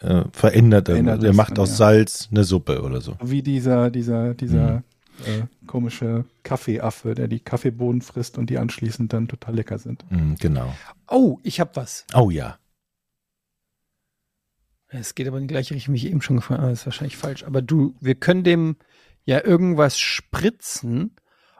äh, 0.00 0.24
verändert. 0.32 0.86
Verändert 0.88 1.22
er 1.22 1.32
macht 1.32 1.52
dann, 1.52 1.60
aus 1.60 1.70
ja. 1.70 1.76
Salz 1.76 2.28
eine 2.30 2.44
Suppe 2.44 2.82
oder 2.82 3.00
so. 3.00 3.16
Wie 3.22 3.42
dieser, 3.42 3.90
dieser, 3.90 4.34
dieser 4.34 4.82
äh, 5.24 5.42
komische 5.66 6.24
Kaffeeaffe, 6.42 7.14
der 7.14 7.28
die 7.28 7.40
Kaffeebohnen 7.40 8.02
frisst 8.02 8.36
und 8.36 8.50
die 8.50 8.58
anschließend 8.58 9.12
dann 9.12 9.28
total 9.28 9.54
lecker 9.54 9.78
sind. 9.78 10.04
Mhm, 10.10 10.36
genau. 10.40 10.74
Oh, 11.08 11.38
ich 11.42 11.60
hab 11.60 11.76
was. 11.76 12.04
Oh 12.14 12.30
ja. 12.30 12.58
Es 14.88 15.14
geht 15.14 15.28
aber 15.28 15.36
in 15.36 15.44
die 15.46 15.52
gleiche 15.52 15.74
Richtung, 15.74 15.94
wie 15.94 15.98
ich 15.98 16.06
eben 16.06 16.22
schon 16.22 16.36
gefragt 16.36 16.60
habe. 16.60 16.70
Das 16.70 16.80
ist 16.80 16.86
wahrscheinlich 16.86 17.16
falsch. 17.16 17.44
Aber 17.44 17.62
du, 17.62 17.94
wir 18.00 18.14
können 18.14 18.42
dem 18.42 18.76
ja 19.24 19.44
irgendwas 19.44 19.98
spritzen 19.98 21.12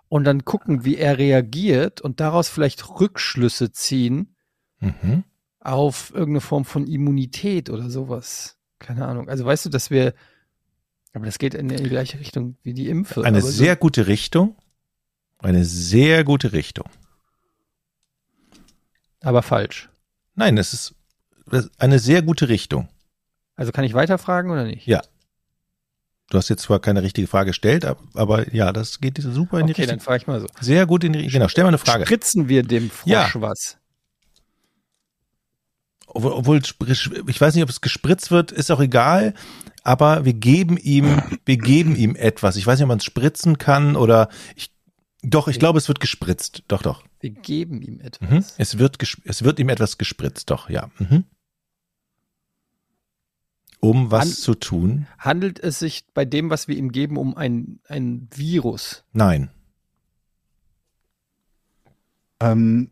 und 0.09 0.25
dann 0.25 0.45
gucken, 0.45 0.85
wie 0.85 0.97
er 0.97 1.19
reagiert 1.19 2.01
und 2.01 2.21
daraus 2.21 2.49
vielleicht 2.49 2.89
Rückschlüsse 3.01 3.73
ziehen 3.73 4.35
Mhm. 4.81 5.25
auf 5.61 6.11
irgendeine 6.11 6.41
Form 6.41 6.65
von 6.65 6.87
Immunität 6.87 7.69
oder 7.71 7.91
sowas. 7.91 8.57
Keine 8.79 9.07
Ahnung. 9.07 9.29
Also 9.29 9.45
weißt 9.45 9.67
du, 9.67 9.71
dass 9.71 9.91
wir, 9.91 10.15
aber 11.13 11.27
das 11.27 11.39
geht 11.39 11.55
in 11.55 11.69
die 11.69 11.77
gleiche 11.83 12.21
Richtung 12.21 12.57
wie 12.63 12.75
die 12.75 12.89
Impfe. 12.89 13.25
Eine 13.25 13.41
so- 13.43 13.49
sehr 13.51 13.75
gute 13.77 14.07
Richtung. 14.07 14.57
Eine 15.41 15.65
sehr 15.65 16.25
gute 16.25 16.53
Richtung. 16.53 16.89
aber 19.21 19.43
falsch. 19.43 19.89
Nein, 20.35 20.57
es 20.59 20.73
ist 20.73 20.95
eine 21.79 21.99
sehr 21.99 22.23
gute 22.23 22.49
Richtung. 22.49 22.89
Also 23.57 23.73
kann 23.73 23.85
ich 23.85 23.95
weiterfragen 23.95 24.51
oder 24.51 24.65
nicht? 24.65 24.87
Ja. 24.87 25.03
Du 26.31 26.37
hast 26.37 26.49
jetzt 26.51 26.63
zwar 26.63 26.79
keine 26.81 27.03
richtige 27.03 27.27
Frage 27.27 27.51
gestellt, 27.51 27.85
ab- 27.87 28.03
aber 28.15 28.53
ja, 28.55 28.73
das 28.73 29.01
geht 29.01 29.17
super 29.23 29.61
in 29.61 29.67
die 29.67 29.73
Okay, 29.73 29.87
dann 29.87 29.95
Richtung. 29.97 30.05
frage 30.05 30.23
ich 30.23 30.27
mal 30.27 30.41
so. 30.41 30.47
Sehr 30.61 30.85
gut 30.87 31.03
in 31.05 31.13
die 31.15 31.21
Richtung. 31.21 31.33
Genau, 31.41 31.49
stell 31.49 31.65
mal 31.65 31.69
eine 31.69 31.79
Frage. 31.79 32.05
Spritzen 32.05 32.49
wir 32.49 32.63
dem 32.63 32.91
Frosch 32.91 33.11
Ja. 33.11 33.31
was? 33.37 33.79
Obwohl, 36.07 36.33
obwohl, 36.33 36.59
ich 36.59 37.41
weiß 37.41 37.55
nicht, 37.55 37.63
ob 37.63 37.69
es 37.71 37.81
gespritzt 37.81 38.31
wird, 38.31 38.51
ist 38.53 38.71
auch 38.71 38.81
egal. 38.81 39.35
Aber 39.85 40.25
wir 40.25 40.33
geben 40.35 40.77
ihm, 40.77 41.23
wir 41.45 41.57
geben 41.57 41.97
ihm 41.97 42.15
etwas. 42.17 42.57
Ich 42.57 42.67
weiß 42.67 42.79
nicht, 42.79 42.85
ob 42.85 42.89
man 42.89 42.99
es 42.99 43.05
spritzen 43.05 43.59
kann 43.59 43.97
oder 43.97 44.29
ich, 44.57 44.71
doch, 45.23 45.49
ich 45.49 45.59
glaube, 45.59 45.79
es 45.79 45.89
wird 45.89 46.01
gespritzt. 46.01 46.63
Doch, 46.69 46.83
doch. 46.83 47.05
Wir 47.21 47.31
geben 47.31 47.83
ihm 47.83 48.01
etwas. 48.01 48.29
Mhm. 48.31 48.45
Es 48.59 48.79
wird, 48.79 48.97
es 49.25 49.45
wird 49.45 49.59
ihm 49.59 49.69
etwas 49.69 49.99
gespritzt. 49.99 50.51
Doch, 50.51 50.69
ja. 50.71 50.91
Mhm. 50.99 51.25
Um 53.81 54.11
was 54.11 54.23
An- 54.23 54.33
zu 54.33 54.55
tun? 54.55 55.07
Handelt 55.19 55.61
es 55.61 55.79
sich 55.79 56.07
bei 56.13 56.25
dem, 56.25 56.51
was 56.51 56.67
wir 56.69 56.77
ihm 56.77 56.91
geben, 56.91 57.17
um 57.17 57.37
ein, 57.37 57.81
ein 57.89 58.29
Virus? 58.35 59.05
Nein. 59.13 59.51
Ähm, 62.41 62.91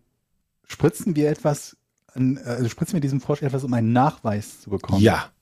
spritzen 0.64 1.16
wir 1.16 1.30
etwas, 1.30 1.76
an, 2.14 2.38
also 2.38 2.68
spritzen 2.68 2.94
wir 2.94 3.00
diesem 3.00 3.20
Frosch 3.20 3.42
etwas, 3.42 3.64
um 3.64 3.72
einen 3.74 3.92
Nachweis 3.92 4.60
zu 4.60 4.70
bekommen? 4.70 5.00
Ja. 5.02 5.32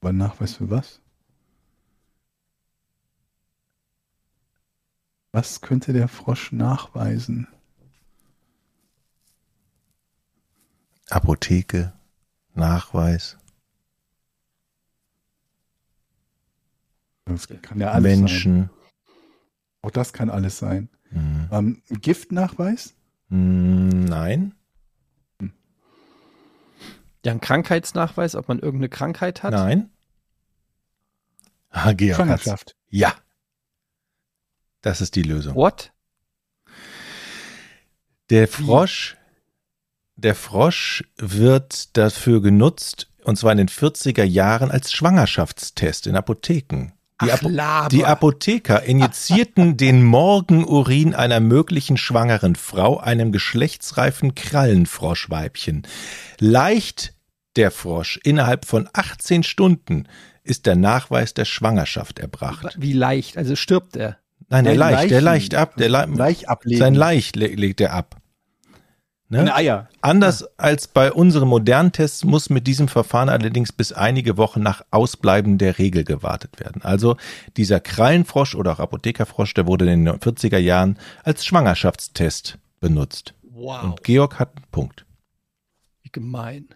Aber 0.00 0.10
einen 0.10 0.18
Nachweis 0.18 0.54
für 0.54 0.70
was? 0.70 1.00
Was 5.32 5.60
könnte 5.60 5.92
der 5.92 6.08
Frosch 6.08 6.52
nachweisen? 6.52 7.48
Apotheke, 11.10 11.92
Nachweis, 12.56 13.36
Das 17.26 17.48
kann 17.62 17.80
ja 17.80 17.90
alles 17.90 18.12
sein. 18.12 18.20
Menschen. 18.20 18.70
Auch 19.82 19.90
das 19.90 20.12
kann 20.12 20.30
alles 20.30 20.58
sein. 20.58 20.88
Mhm. 21.10 21.48
Ähm, 21.50 21.82
Giftnachweis? 21.90 22.94
Mm, 23.28 24.04
Nein. 24.04 24.54
Ja, 27.24 27.32
ein 27.32 27.40
Krankheitsnachweis, 27.40 28.36
ob 28.36 28.46
man 28.46 28.60
irgendeine 28.60 28.88
Krankheit 28.88 29.42
hat? 29.42 29.52
Nein. 29.52 29.90
Ah, 31.70 31.92
Georg 31.92 32.16
hat's. 32.18 32.42
Schwangerschaft. 32.44 32.76
Ja. 32.88 33.14
Das 34.80 35.00
ist 35.00 35.16
die 35.16 35.22
Lösung. 35.24 35.56
What? 35.56 35.92
Der 38.30 38.46
Frosch, 38.46 39.15
der 40.16 40.34
Frosch 40.34 41.04
wird 41.18 41.96
dafür 41.96 42.40
genutzt, 42.42 43.08
und 43.22 43.36
zwar 43.36 43.52
in 43.52 43.58
den 43.58 43.68
40er 43.68 44.24
Jahren 44.24 44.70
als 44.70 44.92
Schwangerschaftstest 44.92 46.06
in 46.06 46.16
Apotheken. 46.16 46.92
Die, 47.22 47.30
Ach, 47.32 47.88
die 47.88 48.04
Apotheker 48.04 48.82
injizierten 48.82 49.76
den 49.78 50.02
Morgenurin 50.02 51.14
einer 51.14 51.40
möglichen 51.40 51.96
schwangeren 51.96 52.56
Frau 52.56 52.98
einem 52.98 53.32
geschlechtsreifen 53.32 54.34
Krallenfroschweibchen. 54.34 55.86
Leicht 56.40 57.14
der 57.56 57.70
Frosch 57.70 58.20
innerhalb 58.22 58.66
von 58.66 58.88
18 58.92 59.44
Stunden 59.44 60.08
ist 60.44 60.66
der 60.66 60.76
Nachweis 60.76 61.32
der 61.32 61.46
Schwangerschaft 61.46 62.18
erbracht. 62.18 62.76
Wie 62.78 62.92
leicht? 62.92 63.38
Also 63.38 63.56
stirbt 63.56 63.96
er. 63.96 64.18
Nein, 64.48 64.64
der 64.64 64.76
leicht, 64.76 65.10
der 65.10 65.22
leicht 65.22 65.54
ab, 65.54 65.76
der 65.76 65.88
Le 65.88 66.06
Leich 66.14 66.48
ablegen. 66.48 66.78
sein 66.78 66.94
Leicht 66.94 67.34
le 67.34 67.46
legt 67.48 67.80
er 67.80 67.94
ab. 67.94 68.16
Ne? 69.28 69.40
Eine 69.40 69.54
Eier. 69.56 69.88
Anders 70.02 70.44
als 70.56 70.86
bei 70.86 71.12
unseren 71.12 71.48
modernen 71.48 71.90
Tests 71.90 72.22
muss 72.22 72.48
mit 72.48 72.66
diesem 72.68 72.86
Verfahren 72.86 73.28
allerdings 73.28 73.72
bis 73.72 73.92
einige 73.92 74.36
Wochen 74.36 74.62
nach 74.62 74.82
Ausbleiben 74.92 75.58
der 75.58 75.78
Regel 75.78 76.04
gewartet 76.04 76.60
werden. 76.60 76.82
Also 76.82 77.16
dieser 77.56 77.80
Krallenfrosch 77.80 78.54
oder 78.54 78.72
auch 78.72 78.78
Apothekerfrosch, 78.78 79.54
der 79.54 79.66
wurde 79.66 79.90
in 79.90 80.04
den 80.04 80.14
40er 80.14 80.58
Jahren 80.58 80.98
als 81.24 81.44
Schwangerschaftstest 81.44 82.58
benutzt. 82.78 83.34
Wow. 83.42 83.82
Und 83.82 84.04
Georg 84.04 84.38
hat 84.38 84.50
einen 84.56 84.66
Punkt. 84.70 85.06
Wie 86.02 86.10
gemein. 86.10 86.68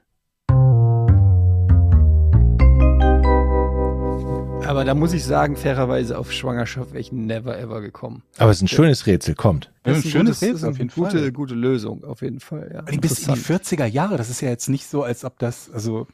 Aber 4.71 4.85
da 4.85 4.95
muss 4.95 5.13
ich 5.13 5.25
sagen, 5.25 5.57
fairerweise 5.57 6.17
auf 6.17 6.31
Schwangerschaft 6.33 6.93
wäre 6.93 7.01
ich 7.01 7.11
never 7.11 7.59
ever 7.59 7.81
gekommen. 7.81 8.23
Aber 8.39 8.51
es 8.53 8.59
ist 8.59 8.63
ein 8.63 8.69
schönes 8.69 9.07
Rätsel, 9.07 9.35
kommt. 9.35 9.73
Das 9.83 9.99
ist 9.99 10.05
ein 10.05 10.11
schönes 10.11 10.39
gutes- 10.41 10.49
Rätsel 10.55 10.69
auf 10.71 10.79
jeden 10.79 10.91
gute, 10.91 11.19
Fall. 11.19 11.33
gute 11.33 11.55
Lösung, 11.55 12.05
auf 12.05 12.23
jeden 12.23 12.39
Fall. 12.41 12.71
Ja. 12.73 12.83
Bis 12.83 12.95
in 12.95 13.01
die 13.01 13.09
Interessant. 13.09 13.63
40er 13.65 13.87
Jahre, 13.87 14.17
das 14.17 14.31
ist 14.31 14.41
ja 14.41 14.49
jetzt 14.49 14.69
nicht 14.69 14.87
so, 14.87 15.03
als 15.03 15.25
ob 15.25 15.39
das, 15.41 15.71
also 15.73 16.07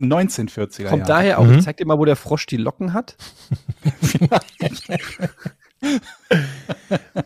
1940er 0.00 0.84
Kommt 0.88 1.00
Jahre. 1.00 1.20
daher 1.20 1.38
auch, 1.38 1.44
Mhm. 1.46 1.60
zeig 1.60 1.76
dir 1.76 1.86
mal, 1.86 1.98
wo 1.98 2.04
der 2.06 2.16
Frosch 2.16 2.46
die 2.46 2.56
Locken 2.56 2.94
hat. 2.94 3.16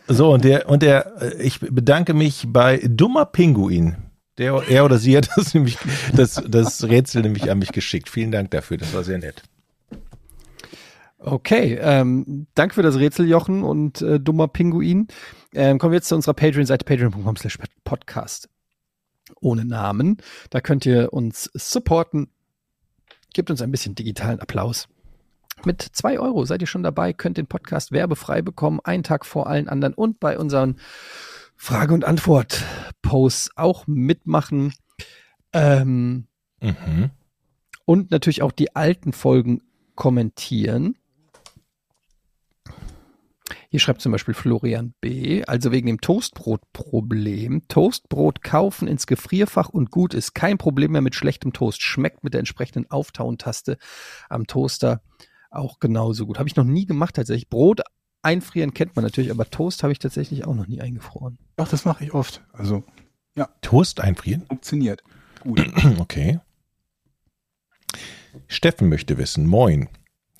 So, 0.08 0.32
und 0.32 0.44
der, 0.44 0.68
und 0.68 0.82
der, 0.82 1.20
äh, 1.20 1.42
ich 1.42 1.60
bedanke 1.60 2.14
mich 2.14 2.46
bei 2.48 2.80
Dummer 2.88 3.26
Pinguin. 3.26 3.96
Der, 4.38 4.62
er 4.68 4.84
oder 4.84 4.98
sie 4.98 5.16
hat 5.16 5.28
das 5.36 5.52
nämlich, 5.54 5.76
das, 6.14 6.42
das 6.48 6.84
Rätsel 6.84 7.22
nämlich 7.22 7.50
an 7.50 7.58
mich 7.58 7.72
geschickt. 7.72 8.08
Vielen 8.08 8.30
Dank 8.32 8.50
dafür, 8.52 8.76
das 8.78 8.94
war 8.94 9.04
sehr 9.04 9.18
nett. 9.18 9.42
Okay, 11.28 11.76
ähm, 11.80 12.46
danke 12.54 12.76
für 12.76 12.82
das 12.82 12.96
Rätsel, 12.98 13.26
Jochen 13.28 13.64
und 13.64 14.00
äh, 14.00 14.20
dummer 14.20 14.46
Pinguin. 14.46 15.08
Ähm, 15.54 15.78
kommen 15.78 15.90
wir 15.90 15.96
jetzt 15.96 16.06
zu 16.06 16.14
unserer 16.14 16.34
Patreon-Seite, 16.34 16.84
patreon.com 16.84 17.36
slash 17.36 17.58
podcast. 17.82 18.48
Ohne 19.40 19.64
Namen. 19.64 20.18
Da 20.50 20.60
könnt 20.60 20.86
ihr 20.86 21.12
uns 21.12 21.50
supporten. 21.52 22.28
Gebt 23.34 23.50
uns 23.50 23.60
ein 23.60 23.72
bisschen 23.72 23.96
digitalen 23.96 24.38
Applaus. 24.38 24.86
Mit 25.64 25.82
zwei 25.82 26.20
Euro 26.20 26.44
seid 26.44 26.60
ihr 26.60 26.68
schon 26.68 26.84
dabei, 26.84 27.12
könnt 27.12 27.38
den 27.38 27.48
Podcast 27.48 27.90
werbefrei 27.90 28.40
bekommen, 28.40 28.78
einen 28.84 29.02
Tag 29.02 29.26
vor 29.26 29.48
allen 29.48 29.68
anderen 29.68 29.94
und 29.94 30.20
bei 30.20 30.38
unseren 30.38 30.76
Frage- 31.56 31.94
und 31.94 32.04
Antwort-Posts 32.04 33.50
auch 33.56 33.88
mitmachen. 33.88 34.74
Ähm, 35.52 36.28
Mhm. 36.62 37.10
und 37.84 38.10
natürlich 38.12 38.42
auch 38.42 38.52
die 38.52 38.76
alten 38.76 39.12
Folgen 39.12 39.62
kommentieren. 39.96 40.96
Hier 43.70 43.80
schreibt 43.80 44.00
zum 44.00 44.12
Beispiel 44.12 44.34
Florian 44.34 44.94
B., 45.00 45.44
also 45.44 45.72
wegen 45.72 45.86
dem 45.86 46.00
Toastbrot-Problem. 46.00 47.68
Toastbrot 47.68 48.42
kaufen 48.42 48.88
ins 48.88 49.06
Gefrierfach 49.06 49.68
und 49.68 49.90
gut 49.90 50.14
ist. 50.14 50.34
Kein 50.34 50.58
Problem 50.58 50.92
mehr 50.92 51.00
mit 51.00 51.14
schlechtem 51.14 51.52
Toast. 51.52 51.82
Schmeckt 51.82 52.24
mit 52.24 52.34
der 52.34 52.40
entsprechenden 52.40 52.90
Auftauen-Taste 52.90 53.78
am 54.28 54.46
Toaster 54.46 55.02
auch 55.50 55.78
genauso 55.78 56.26
gut. 56.26 56.38
Habe 56.38 56.48
ich 56.48 56.56
noch 56.56 56.64
nie 56.64 56.86
gemacht 56.86 57.16
tatsächlich. 57.16 57.48
Brot 57.48 57.82
einfrieren 58.22 58.74
kennt 58.74 58.96
man 58.96 59.04
natürlich, 59.04 59.30
aber 59.30 59.48
Toast 59.48 59.82
habe 59.82 59.92
ich 59.92 59.98
tatsächlich 59.98 60.44
auch 60.44 60.54
noch 60.54 60.66
nie 60.66 60.80
eingefroren. 60.80 61.38
Doch, 61.56 61.68
das 61.68 61.84
mache 61.84 62.04
ich 62.04 62.12
oft. 62.12 62.42
Also 62.52 62.84
Toast 63.60 64.00
einfrieren? 64.00 64.44
funktioniert. 64.46 65.02
Gut. 65.40 65.64
Okay. 65.98 66.40
Steffen 68.48 68.88
möchte 68.88 69.16
wissen, 69.16 69.46
moin. 69.46 69.88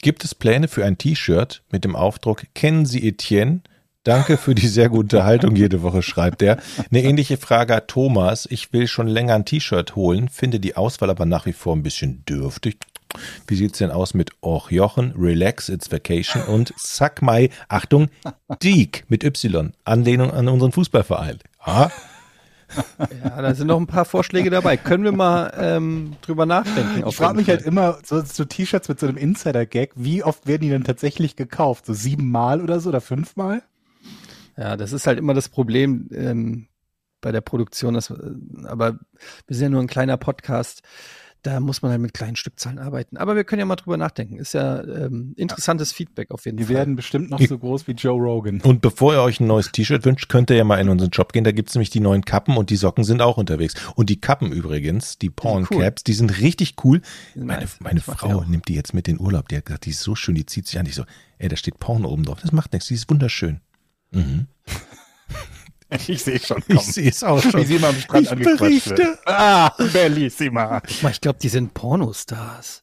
Gibt 0.02 0.24
es 0.24 0.35
Pläne 0.35 0.68
für 0.68 0.85
ein 0.85 0.98
T-Shirt 0.98 1.62
mit 1.70 1.85
dem 1.85 1.97
Aufdruck 1.97 2.44
Kennen 2.55 2.86
Sie 2.86 3.06
Etienne? 3.06 3.60
Danke 4.05 4.36
für 4.36 4.55
die 4.55 4.68
sehr 4.68 4.89
gute 4.89 5.24
Haltung 5.24 5.56
jede 5.56 5.82
Woche, 5.82 6.01
schreibt 6.01 6.40
er. 6.40 6.59
Eine 6.93 7.02
ähnliche 7.02 7.39
Frage 7.39 7.74
hat 7.74 7.89
Thomas. 7.89 8.47
Ich 8.48 8.73
will 8.73 8.86
schon 8.86 9.09
länger 9.09 9.35
ein 9.35 9.44
T-Shirt 9.44 9.97
holen, 9.97 10.28
finde 10.28 10.60
die 10.60 10.77
Auswahl 10.77 11.10
aber 11.10 11.27
nach 11.27 11.44
wie 11.47 11.52
vor 11.52 11.74
ein 11.74 11.82
bisschen 11.82 12.24
dürftig. 12.24 12.78
Wie 13.48 13.56
sieht's 13.56 13.78
denn 13.78 13.90
aus 13.90 14.14
mit 14.14 14.31
Och 14.43 14.70
Jochen, 14.70 15.12
Relax, 15.16 15.68
It's 15.68 15.90
Vacation 15.90 16.43
und 16.43 16.73
Suck 16.77 17.20
My, 17.20 17.51
Achtung, 17.68 18.09
Deek 18.62 19.05
mit 19.09 19.24
Y, 19.24 19.73
Anlehnung 19.85 20.31
an 20.31 20.47
unseren 20.48 20.70
Fußballverein. 20.70 21.39
Ah, 21.59 21.90
Ja, 23.24 23.42
da 23.42 23.54
sind 23.54 23.66
noch 23.68 23.78
ein 23.78 23.86
paar 23.86 24.04
Vorschläge 24.04 24.50
dabei. 24.50 24.76
Können 24.76 25.04
wir 25.04 25.12
mal 25.12 25.52
ähm, 25.58 26.16
drüber 26.22 26.46
nachdenken? 26.46 27.06
Ich 27.06 27.16
frage 27.16 27.36
mich 27.36 27.48
halt 27.48 27.62
immer, 27.62 27.98
so, 28.04 28.22
so 28.22 28.44
T-Shirts 28.44 28.88
mit 28.88 29.00
so 29.00 29.06
einem 29.06 29.16
Insider-Gag, 29.16 29.92
wie 29.94 30.22
oft 30.22 30.46
werden 30.46 30.62
die 30.62 30.70
denn 30.70 30.84
tatsächlich 30.84 31.36
gekauft? 31.36 31.86
So 31.86 31.94
siebenmal 31.94 32.60
oder 32.60 32.80
so 32.80 32.88
oder 32.88 33.00
fünfmal? 33.00 33.62
Ja, 34.56 34.76
das 34.76 34.92
ist 34.92 35.06
halt 35.06 35.18
immer 35.18 35.34
das 35.34 35.48
Problem 35.48 36.08
ähm, 36.12 36.68
bei 37.20 37.32
der 37.32 37.40
Produktion. 37.42 37.94
Dass, 37.94 38.10
äh, 38.10 38.16
aber 38.64 38.98
wir 39.46 39.56
sind 39.56 39.64
ja 39.64 39.68
nur 39.70 39.80
ein 39.80 39.88
kleiner 39.88 40.16
Podcast. 40.16 40.82
Da 41.47 41.60
muss 41.60 41.81
man 41.81 41.93
halt 41.93 42.01
mit 42.01 42.12
kleinen 42.12 42.35
Stückzahlen 42.35 42.81
arbeiten. 42.81 43.16
Aber 43.18 43.36
wir 43.36 43.44
können 43.44 43.60
ja 43.60 43.66
mal 43.66 43.77
drüber 43.77 43.97
nachdenken. 43.97 44.36
Ist 44.36 44.55
ja 44.55 44.82
ähm, 44.82 45.32
interessantes 45.36 45.93
Feedback 45.93 46.32
auf 46.32 46.44
jeden 46.44 46.56
Die 46.56 46.64
Fall. 46.64 46.74
werden 46.74 46.97
bestimmt 46.97 47.31
noch 47.31 47.40
so 47.40 47.56
groß 47.56 47.86
wie 47.86 47.93
Joe 47.93 48.20
Rogan. 48.20 48.60
Und 48.62 48.81
bevor 48.81 49.12
ihr 49.14 49.23
euch 49.23 49.39
ein 49.39 49.47
neues 49.47 49.70
T-Shirt 49.70 50.05
wünscht, 50.05 50.28
könnt 50.28 50.51
ihr 50.51 50.56
ja 50.56 50.64
mal 50.64 50.81
in 50.81 50.89
unseren 50.89 51.12
Shop 51.12 51.32
gehen. 51.32 51.44
Da 51.44 51.52
gibt's 51.52 51.74
nämlich 51.77 51.90
die 51.90 52.01
neuen 52.01 52.24
Kappen 52.24 52.56
und 52.56 52.70
die 52.70 52.77
Socken 52.77 53.05
sind 53.05 53.23
auch 53.23 53.36
unterwegs. 53.36 53.74
Und 53.94 54.10
die 54.10 54.20
Kappen 54.20 54.51
übrigens, 54.51 55.18
die 55.18 55.31
Porn 55.31 55.68
cool. 55.70 55.82
Caps, 55.82 56.02
die 56.02 56.14
sind 56.14 56.40
richtig 56.40 56.74
cool. 56.82 57.01
Die 57.35 57.39
sind 57.39 57.47
Meine, 57.47 57.60
nice. 57.60 57.77
meine 57.78 58.01
die 58.01 58.01
Frau 58.01 58.39
auch. 58.40 58.47
nimmt 58.47 58.66
die 58.66 58.74
jetzt 58.74 58.93
mit 58.93 59.06
in 59.06 59.16
den 59.18 59.24
Urlaub. 59.24 59.48
Die 59.48 59.56
hat 59.56 59.66
gesagt, 59.66 59.86
die 59.86 59.90
ist 59.90 60.01
so 60.02 60.16
schön, 60.16 60.35
die 60.35 60.47
zieht 60.47 60.66
sich 60.66 60.81
an. 60.81 60.86
Ich 60.86 60.97
so, 60.97 61.05
ey, 61.39 61.48
da 61.48 61.55
steht 61.56 61.78
Porn 61.78 62.05
oben 62.05 62.24
drauf. 62.24 62.40
Das 62.43 62.51
macht 62.51 62.73
nichts, 62.73 62.89
die 62.89 62.94
ist 62.94 63.09
wunderschön. 63.09 63.60
Mhm. 64.10 64.47
Ich 66.09 66.23
sehe 66.23 66.39
schon. 66.39 66.62
Ich 66.68 66.81
sehe 66.82 67.10
es 67.10 67.23
auch 67.24 67.43
schon. 67.43 67.60
Wie 67.60 67.64
sie 67.64 67.77
immer 67.77 67.89
am 67.89 67.97
Strand 68.01 68.31
Ich 68.32 68.44
berichte. 68.44 68.97
wird. 68.97 69.18
Ah, 69.27 69.70
bellissima. 69.93 70.82
Mal, 71.02 71.10
ich 71.10 71.20
glaube, 71.20 71.39
die 71.40 71.48
sind 71.48 71.74
Pornostars. 71.74 72.82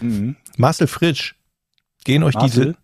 Mhm. 0.00 0.36
Marcel 0.56 0.86
Fritsch, 0.86 1.34
gehen 2.04 2.22
euch 2.22 2.34
Marcel? 2.34 2.64
diese, 2.64 2.76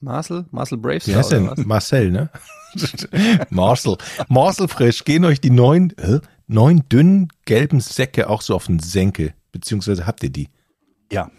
Marcel? 0.00 0.44
Marcel 0.50 0.78
Bravestar 0.78 1.14
wie 1.14 1.18
heißt 1.18 1.32
oder 1.32 1.40
denn? 1.40 1.50
was? 1.50 1.64
Marcel, 1.66 2.10
ne? 2.10 2.30
Marcel. 3.50 3.96
Marcel 4.28 4.68
Frisch, 4.68 5.04
gehen 5.04 5.24
euch 5.24 5.40
die 5.40 5.50
neun, 5.50 5.90
äh, 5.98 6.20
neun 6.46 6.82
dünnen 6.90 7.28
gelben 7.44 7.80
Säcke 7.80 8.28
auch 8.28 8.42
so 8.42 8.54
auf 8.54 8.66
den 8.66 8.78
Senkel. 8.80 9.34
Beziehungsweise 9.52 10.06
habt 10.06 10.22
ihr 10.22 10.30
die? 10.30 10.48
Ja, 11.10 11.30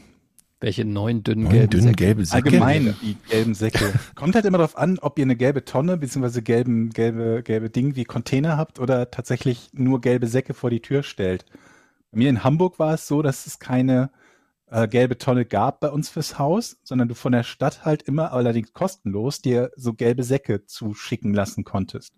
Welche 0.59 0.85
neun 0.85 1.23
dünnen 1.23 1.43
Neun 1.43 1.53
gelben 1.53 1.69
dünnen 1.69 1.87
Säcke? 1.89 1.95
gelbe 2.03 2.25
Säcke. 2.25 2.45
allgemein 2.45 2.95
die 3.01 3.15
gelben 3.29 3.53
Säcke. 3.53 3.93
Kommt 4.15 4.33
halt 4.33 4.45
immer 4.45 4.57
darauf 4.57 4.77
an, 4.77 4.97
ob 4.99 5.19
ihr 5.19 5.25
eine 5.25 5.35
gelbe 5.35 5.65
Tonne 5.65 5.97
beziehungsweise 5.97 6.41
gelben, 6.41 6.89
gelbe, 6.89 7.43
gelbe 7.43 7.69
Ding 7.69 7.95
wie 7.95 8.05
Container 8.05 8.57
habt 8.57 8.79
oder 8.79 9.11
tatsächlich 9.11 9.69
nur 9.73 10.01
gelbe 10.01 10.27
Säcke 10.27 10.55
vor 10.55 10.71
die 10.71 10.81
Tür 10.81 11.03
stellt. 11.03 11.45
Bei 12.11 12.17
mir 12.17 12.29
in 12.29 12.43
Hamburg 12.43 12.79
war 12.79 12.95
es 12.95 13.07
so, 13.07 13.21
dass 13.21 13.45
es 13.45 13.59
keine 13.59 14.09
äh, 14.69 14.87
gelbe 14.87 15.17
Tonne 15.17 15.45
gab 15.45 15.79
bei 15.79 15.89
uns 15.89 16.09
fürs 16.09 16.39
Haus, 16.39 16.77
sondern 16.83 17.07
du 17.07 17.13
von 17.13 17.31
der 17.31 17.43
Stadt 17.43 17.85
halt 17.85 18.01
immer, 18.03 18.33
allerdings 18.33 18.73
kostenlos, 18.73 19.41
dir 19.41 19.71
so 19.75 19.93
gelbe 19.93 20.23
Säcke 20.23 20.65
zuschicken 20.65 21.33
lassen 21.33 21.63
konntest. 21.65 22.13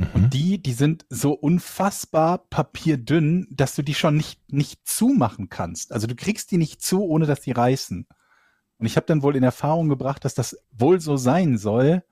Mhm. 0.00 0.06
Und 0.14 0.34
die, 0.34 0.62
die 0.62 0.72
sind 0.72 1.04
so 1.10 1.32
unfassbar 1.32 2.38
papierdünn, 2.38 3.46
dass 3.50 3.74
du 3.74 3.82
die 3.82 3.94
schon 3.94 4.16
nicht, 4.16 4.40
nicht 4.52 4.86
zumachen 4.86 5.48
kannst. 5.48 5.92
Also 5.92 6.06
du 6.06 6.14
kriegst 6.14 6.50
die 6.50 6.58
nicht 6.58 6.82
zu, 6.82 7.04
ohne 7.04 7.26
dass 7.26 7.40
die 7.40 7.52
reißen. 7.52 8.06
Und 8.78 8.86
ich 8.86 8.96
habe 8.96 9.06
dann 9.06 9.22
wohl 9.22 9.36
in 9.36 9.42
Erfahrung 9.42 9.88
gebracht, 9.88 10.24
dass 10.24 10.34
das 10.34 10.56
wohl 10.72 11.00
so 11.00 11.16
sein 11.18 11.58
soll, 11.58 12.02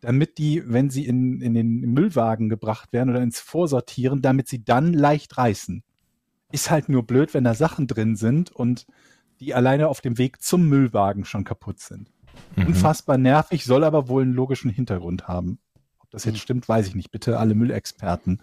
damit 0.00 0.38
die, 0.38 0.62
wenn 0.66 0.88
sie 0.88 1.06
in, 1.06 1.40
in 1.40 1.54
den 1.54 1.80
Müllwagen 1.80 2.48
gebracht 2.48 2.92
werden 2.92 3.10
oder 3.10 3.22
ins 3.22 3.40
Vorsortieren, 3.40 4.22
damit 4.22 4.48
sie 4.48 4.64
dann 4.64 4.94
leicht 4.94 5.36
reißen. 5.36 5.82
Ist 6.50 6.70
halt 6.70 6.88
nur 6.88 7.06
blöd, 7.06 7.34
wenn 7.34 7.44
da 7.44 7.54
Sachen 7.54 7.86
drin 7.86 8.16
sind 8.16 8.52
und 8.52 8.86
die 9.40 9.54
alleine 9.54 9.88
auf 9.88 10.00
dem 10.00 10.16
Weg 10.16 10.40
zum 10.40 10.68
Müllwagen 10.68 11.24
schon 11.24 11.44
kaputt 11.44 11.80
sind. 11.80 12.10
Mhm. 12.56 12.68
Unfassbar 12.68 13.18
nervig, 13.18 13.64
soll 13.64 13.84
aber 13.84 14.08
wohl 14.08 14.22
einen 14.22 14.32
logischen 14.32 14.70
Hintergrund 14.70 15.28
haben. 15.28 15.58
Das 16.14 16.24
jetzt 16.24 16.38
stimmt, 16.38 16.68
weiß 16.68 16.86
ich 16.86 16.94
nicht. 16.94 17.10
Bitte 17.10 17.40
alle 17.40 17.56
Müllexperten. 17.56 18.40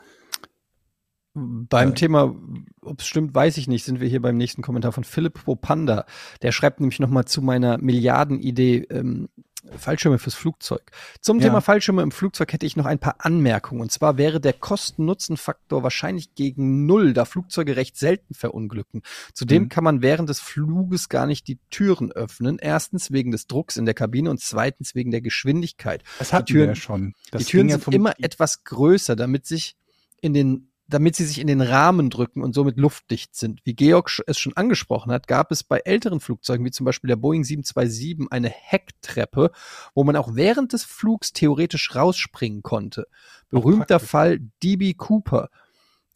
Beim 1.34 1.92
Äh. 1.92 1.94
Thema, 1.94 2.36
ob 2.82 3.00
es 3.00 3.08
stimmt, 3.08 3.34
weiß 3.34 3.56
ich 3.56 3.70
nicht, 3.70 3.86
sind 3.86 4.02
wir 4.02 4.10
hier 4.10 4.22
beim 4.22 4.36
nächsten 4.36 4.62
Kommentar 4.62 4.92
von 4.92 5.06
Philipp 5.06 5.46
Popanda. 5.46 6.06
Der 6.42 6.52
schreibt 6.52 6.82
nämlich 6.82 7.00
nochmal 7.00 7.24
zu 7.24 7.42
meiner 7.42 7.78
Milliardenidee 7.78 8.88
ähm, 8.90 9.30
Fallschirme 9.78 10.18
fürs 10.20 10.34
Flugzeug. 10.36 10.82
Zum 11.22 11.40
Ja. 11.40 11.46
Thema 11.48 11.62
Fallschirme 11.62 12.02
im 12.02 12.12
Flugzeug 12.12 12.52
hätte 12.54 12.66
ich 12.66 12.76
noch 12.76 12.86
ein 12.86 13.00
paar 13.00 13.16
Anmerkungen. 13.20 13.82
Und 13.82 13.92
zwar 13.92 14.18
wäre 14.18 14.40
der 14.42 14.54
Kosten-Nutzen-Faktor 14.54 15.84
wahrscheinlich 15.84 16.34
gegen 16.36 16.86
Null, 16.86 17.14
da 17.14 17.26
Flugzeuge 17.26 17.76
recht 17.76 17.98
selten 17.98 18.34
verunglücken. 18.34 19.02
Zudem 19.34 19.64
Mhm. 19.64 19.70
kann 19.70 19.84
man 19.84 20.02
während 20.02 20.30
des 20.30 20.40
Fluges 20.40 21.10
gar 21.10 21.26
nicht 21.28 21.48
die 21.48 21.60
Türen 21.70 22.12
öffnen. 22.12 22.58
Erstens 22.60 23.12
wegen 23.12 23.32
des 23.32 23.48
Drucks 23.48 23.78
in 23.78 23.86
der 23.86 23.94
Kabine 23.94 24.30
und 24.30 24.40
zweitens 24.40 24.96
wegen 24.96 25.12
der 25.12 25.22
Geschwindigkeit. 25.22 26.04
Das 26.20 26.34
hatten 26.34 26.48
Türen- 26.48 26.62
wir 26.62 26.68
ja 26.70 26.76
schon. 26.76 27.14
Das 27.32 27.44
die 27.44 27.52
Türen 27.52 27.70
ja 27.70 27.78
sind 27.78 27.94
immer 27.94 28.14
etwas 28.20 28.64
größer, 28.64 29.16
damit 29.16 29.46
sich 29.46 29.76
in 30.22 30.34
den 30.34 30.71
damit 30.92 31.16
sie 31.16 31.26
sich 31.26 31.40
in 31.40 31.48
den 31.48 31.62
Rahmen 31.62 32.10
drücken 32.10 32.44
und 32.44 32.54
somit 32.54 32.78
luftdicht 32.78 33.36
sind. 33.36 33.62
Wie 33.66 33.74
Georg 33.74 34.12
es 34.28 34.38
schon 34.38 34.56
angesprochen 34.58 35.12
hat, 35.12 35.28
gab 35.28 35.52
es 35.52 35.64
bei 35.64 35.80
älteren 35.80 36.20
Flugzeugen, 36.20 36.66
wie 36.66 36.72
zum 36.72 36.86
Beispiel 36.86 37.08
der 37.08 37.16
Boeing 37.16 37.44
727, 37.44 38.32
eine 38.32 38.50
Hecktreppe, 38.50 39.52
wo 39.96 40.04
man 40.04 40.16
auch 40.16 40.36
während 40.36 40.74
des 40.74 40.84
Flugs 40.84 41.34
theoretisch 41.34 41.96
rausspringen 41.96 42.62
konnte. 42.62 43.08
Berühmter 43.50 43.96
praktisch. 43.96 44.10
Fall 44.10 44.40
DB 44.62 44.94
Cooper. 44.94 45.50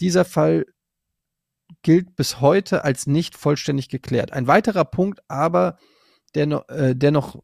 Dieser 0.01 0.25
Fall 0.25 0.65
gilt 1.81 2.15
bis 2.15 2.41
heute 2.41 2.83
als 2.83 3.07
nicht 3.07 3.35
vollständig 3.35 3.89
geklärt. 3.89 4.33
Ein 4.33 4.47
weiterer 4.47 4.85
Punkt 4.85 5.21
aber, 5.27 5.77
der 6.35 6.47
noch, 6.47 6.67
äh, 6.69 6.95
dennoch 6.95 7.41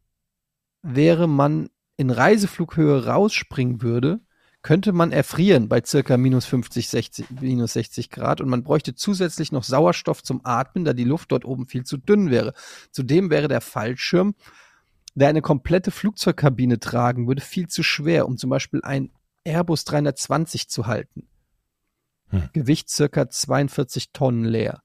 wäre 0.82 1.28
man 1.28 1.70
in 1.98 2.10
Reiseflughöhe 2.10 3.06
rausspringen 3.06 3.82
würde, 3.82 4.20
könnte 4.64 4.92
man 4.92 5.12
erfrieren 5.12 5.68
bei 5.70 5.82
circa 5.84 6.18
minus 6.18 6.46
50, 6.46 6.88
60, 6.88 7.26
minus 7.42 7.74
60 7.74 8.10
Grad 8.10 8.42
und 8.42 8.50
man 8.50 8.64
bräuchte 8.64 8.94
zusätzlich 8.94 9.52
noch 9.52 9.64
Sauerstoff 9.64 10.24
zum 10.24 10.42
Atmen, 10.44 10.86
da 10.86 10.94
die 10.94 11.04
Luft 11.04 11.32
dort 11.32 11.46
oben 11.46 11.68
viel 11.68 11.84
zu 11.84 11.98
dünn 11.98 12.30
wäre. 12.30 12.54
Zudem 12.92 13.30
wäre 13.30 13.48
der 13.48 13.62
Fallschirm, 13.62 14.36
der 15.16 15.30
eine 15.30 15.42
komplette 15.42 15.92
Flugzeugkabine 15.92 16.80
tragen 16.80 17.28
würde, 17.28 17.42
viel 17.42 17.68
zu 17.68 17.84
schwer, 17.84 18.28
um 18.28 18.38
zum 18.38 18.50
Beispiel 18.50 18.82
ein 18.84 19.12
Airbus 19.44 19.84
320 19.86 20.70
zu 20.70 20.86
halten. 20.86 21.28
Hm. 22.30 22.50
Gewicht 22.54 22.90
circa 22.90 23.30
42 23.30 24.12
Tonnen 24.12 24.46
leer. 24.46 24.84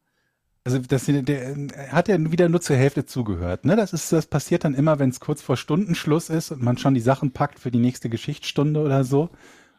Also 0.64 0.78
das 0.78 1.04
der, 1.04 1.56
er 1.76 1.92
hat 1.92 2.08
ja 2.08 2.18
wieder 2.32 2.48
nur 2.48 2.60
zur 2.60 2.74
Hälfte 2.74 3.06
zugehört. 3.06 3.64
Ne? 3.64 3.76
Das 3.76 3.92
ist, 3.92 4.10
das 4.10 4.26
passiert 4.26 4.64
dann 4.64 4.74
immer, 4.74 4.98
wenn 4.98 5.10
es 5.10 5.20
kurz 5.20 5.40
vor 5.40 5.56
Stundenschluss 5.56 6.28
ist 6.28 6.50
und 6.50 6.60
man 6.60 6.76
schon 6.76 6.94
die 6.94 7.00
Sachen 7.00 7.30
packt 7.30 7.60
für 7.60 7.70
die 7.70 7.78
nächste 7.78 8.08
Geschichtsstunde 8.08 8.80
oder 8.80 9.04
so. 9.04 9.30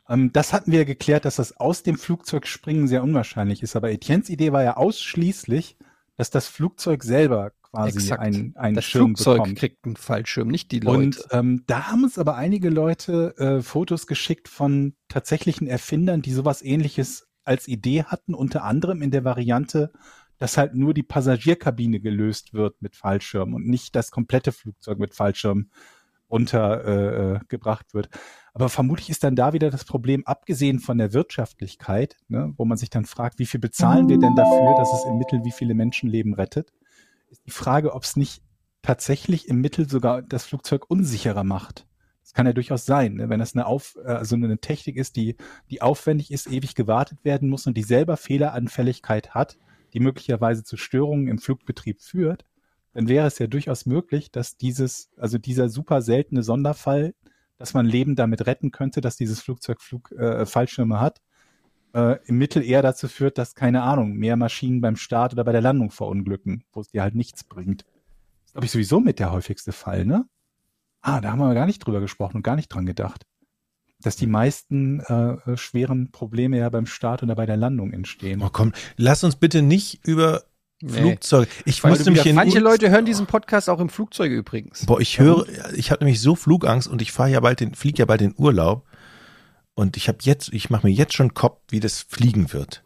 Ähm, 0.10 0.32
das 0.34 0.54
hatten 0.54 0.72
wir 0.72 0.86
geklärt, 0.86 1.26
dass 1.26 1.38
das 1.38 1.58
aus 1.58 1.84
dem 1.84 1.98
Flugzeug 1.98 2.48
springen 2.48 2.88
sehr 2.88 3.04
unwahrscheinlich 3.04 3.64
ist. 3.64 3.76
Aber 3.76 3.92
Etiennes 3.92 4.30
Idee 4.30 4.52
war 4.52 4.64
ja 4.64 4.78
ausschließlich, 4.78 5.78
dass 6.16 6.30
das 6.30 6.48
Flugzeug 6.48 7.04
selber 7.04 7.52
quasi 7.62 8.00
Exakt. 8.00 8.22
einen, 8.22 8.56
einen 8.56 8.76
das 8.76 8.86
Schirm 8.86 9.16
Flugzeug 9.16 9.38
bekommt. 9.38 9.60
kriegt 9.60 9.86
einen 9.86 9.96
Fallschirm, 9.96 10.48
nicht 10.48 10.72
die 10.72 10.80
Leute. 10.80 10.98
Und 10.98 11.28
ähm, 11.32 11.64
da 11.68 11.88
haben 11.92 12.04
uns 12.04 12.18
aber 12.18 12.36
einige 12.36 12.70
Leute 12.70 13.36
äh, 13.38 13.62
Fotos 13.62 14.08
geschickt 14.08 14.48
von 14.48 14.96
tatsächlichen 15.10 15.68
Erfindern, 15.68 16.22
die 16.22 16.32
sowas 16.32 16.62
ähnliches 16.62 17.28
als 17.44 17.68
Idee 17.68 18.04
hatten, 18.04 18.34
unter 18.34 18.64
anderem 18.64 19.02
in 19.02 19.12
der 19.12 19.24
Variante, 19.24 19.92
dass 20.38 20.58
halt 20.58 20.76
nur 20.76 20.94
die 20.94 21.04
Passagierkabine 21.04 22.00
gelöst 22.00 22.54
wird 22.54 22.82
mit 22.82 22.96
Fallschirm 22.96 23.54
und 23.54 23.68
nicht 23.68 23.96
das 23.96 24.12
komplette 24.12 24.52
Flugzeug 24.52 25.00
mit 25.00 25.14
Fallschirm 25.14 25.70
untergebracht 26.28 27.42
äh, 27.42 27.46
gebracht 27.48 27.94
wird. 27.94 28.10
Aber 28.58 28.70
vermutlich 28.70 29.12
ist 29.12 29.24
dann 29.24 29.36
da 29.36 29.54
wieder 29.54 29.70
das 29.70 29.86
Problem, 29.86 30.26
abgesehen 30.26 30.80
von 30.80 30.98
der 30.98 31.14
Wirtschaftlichkeit, 31.14 32.18
ne, 32.28 32.56
wo 32.58 32.66
man 32.66 32.76
sich 32.76 32.90
dann 32.90 33.06
fragt, 33.06 33.38
wie 33.38 33.46
viel 33.46 33.60
bezahlen 33.60 34.10
wir 34.10 34.18
denn 34.18 34.36
dafür, 34.36 34.74
dass 34.78 34.92
es 34.92 35.06
im 35.06 35.20
Mittel 35.20 35.44
wie 35.44 35.52
viele 35.52 35.76
Menschenleben 35.76 36.34
rettet, 36.34 36.74
ist 37.30 37.46
die 37.46 37.52
Frage, 37.52 37.94
ob 37.94 38.02
es 38.02 38.16
nicht 38.16 38.42
tatsächlich 38.82 39.48
im 39.48 39.62
Mittel 39.62 39.88
sogar 39.88 40.24
das 40.24 40.46
Flugzeug 40.46 40.90
unsicherer 40.90 41.44
macht. 41.44 41.86
Das 42.24 42.34
kann 42.34 42.48
ja 42.48 42.54
durchaus 42.54 42.88
sein, 42.88 43.14
ne? 43.14 43.30
wenn 43.30 43.38
das 43.38 43.54
eine, 43.54 43.68
Auf, 43.68 43.96
äh, 44.04 44.08
also 44.08 44.36
eine 44.36 44.58
Technik 44.58 44.96
ist, 44.96 45.18
die, 45.18 45.36
die 45.70 45.84
aufwendig 45.84 46.32
ist, 46.32 46.48
ewig 46.48 46.74
gewartet 46.74 47.20
werden 47.24 47.50
muss 47.50 47.68
und 47.68 47.78
die 47.78 47.84
selber 47.84 48.18
Fehleranfälligkeit 48.18 49.36
hat, 49.36 49.60
die 49.94 50.00
möglicherweise 50.00 50.64
zu 50.64 50.78
Störungen 50.78 51.28
im 51.28 51.38
Flugbetrieb 51.38 52.02
führt, 52.02 52.44
dann 52.94 53.08
wäre 53.08 53.28
es 53.28 53.38
ja 53.38 53.46
durchaus 53.46 53.86
möglich, 53.86 54.32
dass 54.32 54.58
dieses, 54.58 55.12
also 55.16 55.38
dieser 55.38 55.70
super 55.70 56.02
seltene 56.02 56.42
Sonderfall, 56.42 57.14
dass 57.58 57.74
man 57.74 57.86
Leben 57.86 58.16
damit 58.16 58.46
retten 58.46 58.72
könnte, 58.72 59.02
dass 59.02 59.18
dieses 59.18 59.42
Flugzeug 59.42 59.82
Flug, 59.82 60.12
äh, 60.12 60.46
Fallschirme 60.46 61.00
hat, 61.00 61.22
äh, 61.94 62.18
im 62.26 62.38
Mittel 62.38 62.64
eher 62.64 62.82
dazu 62.82 63.08
führt, 63.08 63.38
dass, 63.38 63.56
keine 63.56 63.84
Ahnung, 63.84 64.14
mehr 64.14 64.38
Maschinen 64.38 64.82
beim 64.82 64.96
Start 64.96 65.34
oder 65.34 65.44
bei 65.44 65.52
der 65.52 65.62
Landung 65.62 65.92
verunglücken, 65.92 66.64
wo 66.72 66.82
es 66.82 66.90
dir 66.90 67.02
halt 67.02 67.16
nichts 67.16 67.44
bringt. 67.44 67.82
Das 67.84 68.46
ist, 68.46 68.54
glaube 68.54 68.66
ich, 68.66 68.72
sowieso 68.72 69.00
mit 69.00 69.20
der 69.20 69.32
häufigste 69.32 69.72
Fall, 69.72 70.06
ne? 70.06 70.26
Ah, 71.02 71.22
da 71.22 71.32
haben 71.32 71.40
wir 71.40 71.54
gar 71.54 71.66
nicht 71.66 71.80
drüber 71.80 72.02
gesprochen 72.02 72.38
und 72.38 72.44
gar 72.44 72.56
nicht 72.56 72.70
dran 72.70 72.86
gedacht. 72.86 73.26
Dass 74.00 74.16
die 74.16 74.28
meisten 74.28 75.00
äh, 75.00 75.58
schweren 75.58 76.12
Probleme 76.12 76.58
ja 76.58 76.70
beim 76.70 76.86
Start 76.86 77.24
oder 77.24 77.36
bei 77.36 77.46
der 77.46 77.58
Landung 77.58 77.94
entstehen. 77.94 78.42
Oh 78.44 78.50
komm, 78.52 78.74
lass 78.96 79.24
uns 79.24 79.36
bitte 79.36 79.62
nicht 79.62 80.06
über 80.06 80.44
Nee. 80.82 80.92
Flugzeuge. 80.92 81.50
Ich 81.66 81.84
Weil 81.84 81.92
muss 81.92 82.00
du 82.00 82.06
nämlich 82.06 82.24
wieder 82.24 82.30
in 82.30 82.36
Manche 82.36 82.60
Leute 82.60 82.90
hören 82.92 83.06
diesen 83.06 83.26
Podcast 83.26 83.70
auch 83.70 83.80
im 83.80 83.90
Flugzeug 83.90 84.32
übrigens. 84.32 84.86
Boah, 84.86 85.00
ich 85.00 85.18
höre, 85.20 85.48
ich 85.76 85.90
habe 85.90 86.04
nämlich 86.04 86.22
so 86.22 86.36
Flugangst 86.36 86.88
und 86.88 87.02
ich 87.02 87.12
fahre 87.12 87.30
ja 87.32 87.40
bald 87.40 87.60
den, 87.60 87.74
fliege 87.74 88.00
ja 88.00 88.06
bald 88.06 88.22
in 88.22 88.36
Urlaub. 88.38 88.86
Und 89.74 89.98
ich 89.98 90.08
habe 90.08 90.20
jetzt, 90.22 90.54
ich 90.54 90.70
mache 90.70 90.88
mir 90.88 90.94
jetzt 90.94 91.14
schon 91.14 91.34
Kopf, 91.34 91.62
wie 91.70 91.80
das 91.80 92.02
fliegen 92.02 92.54
wird. 92.54 92.84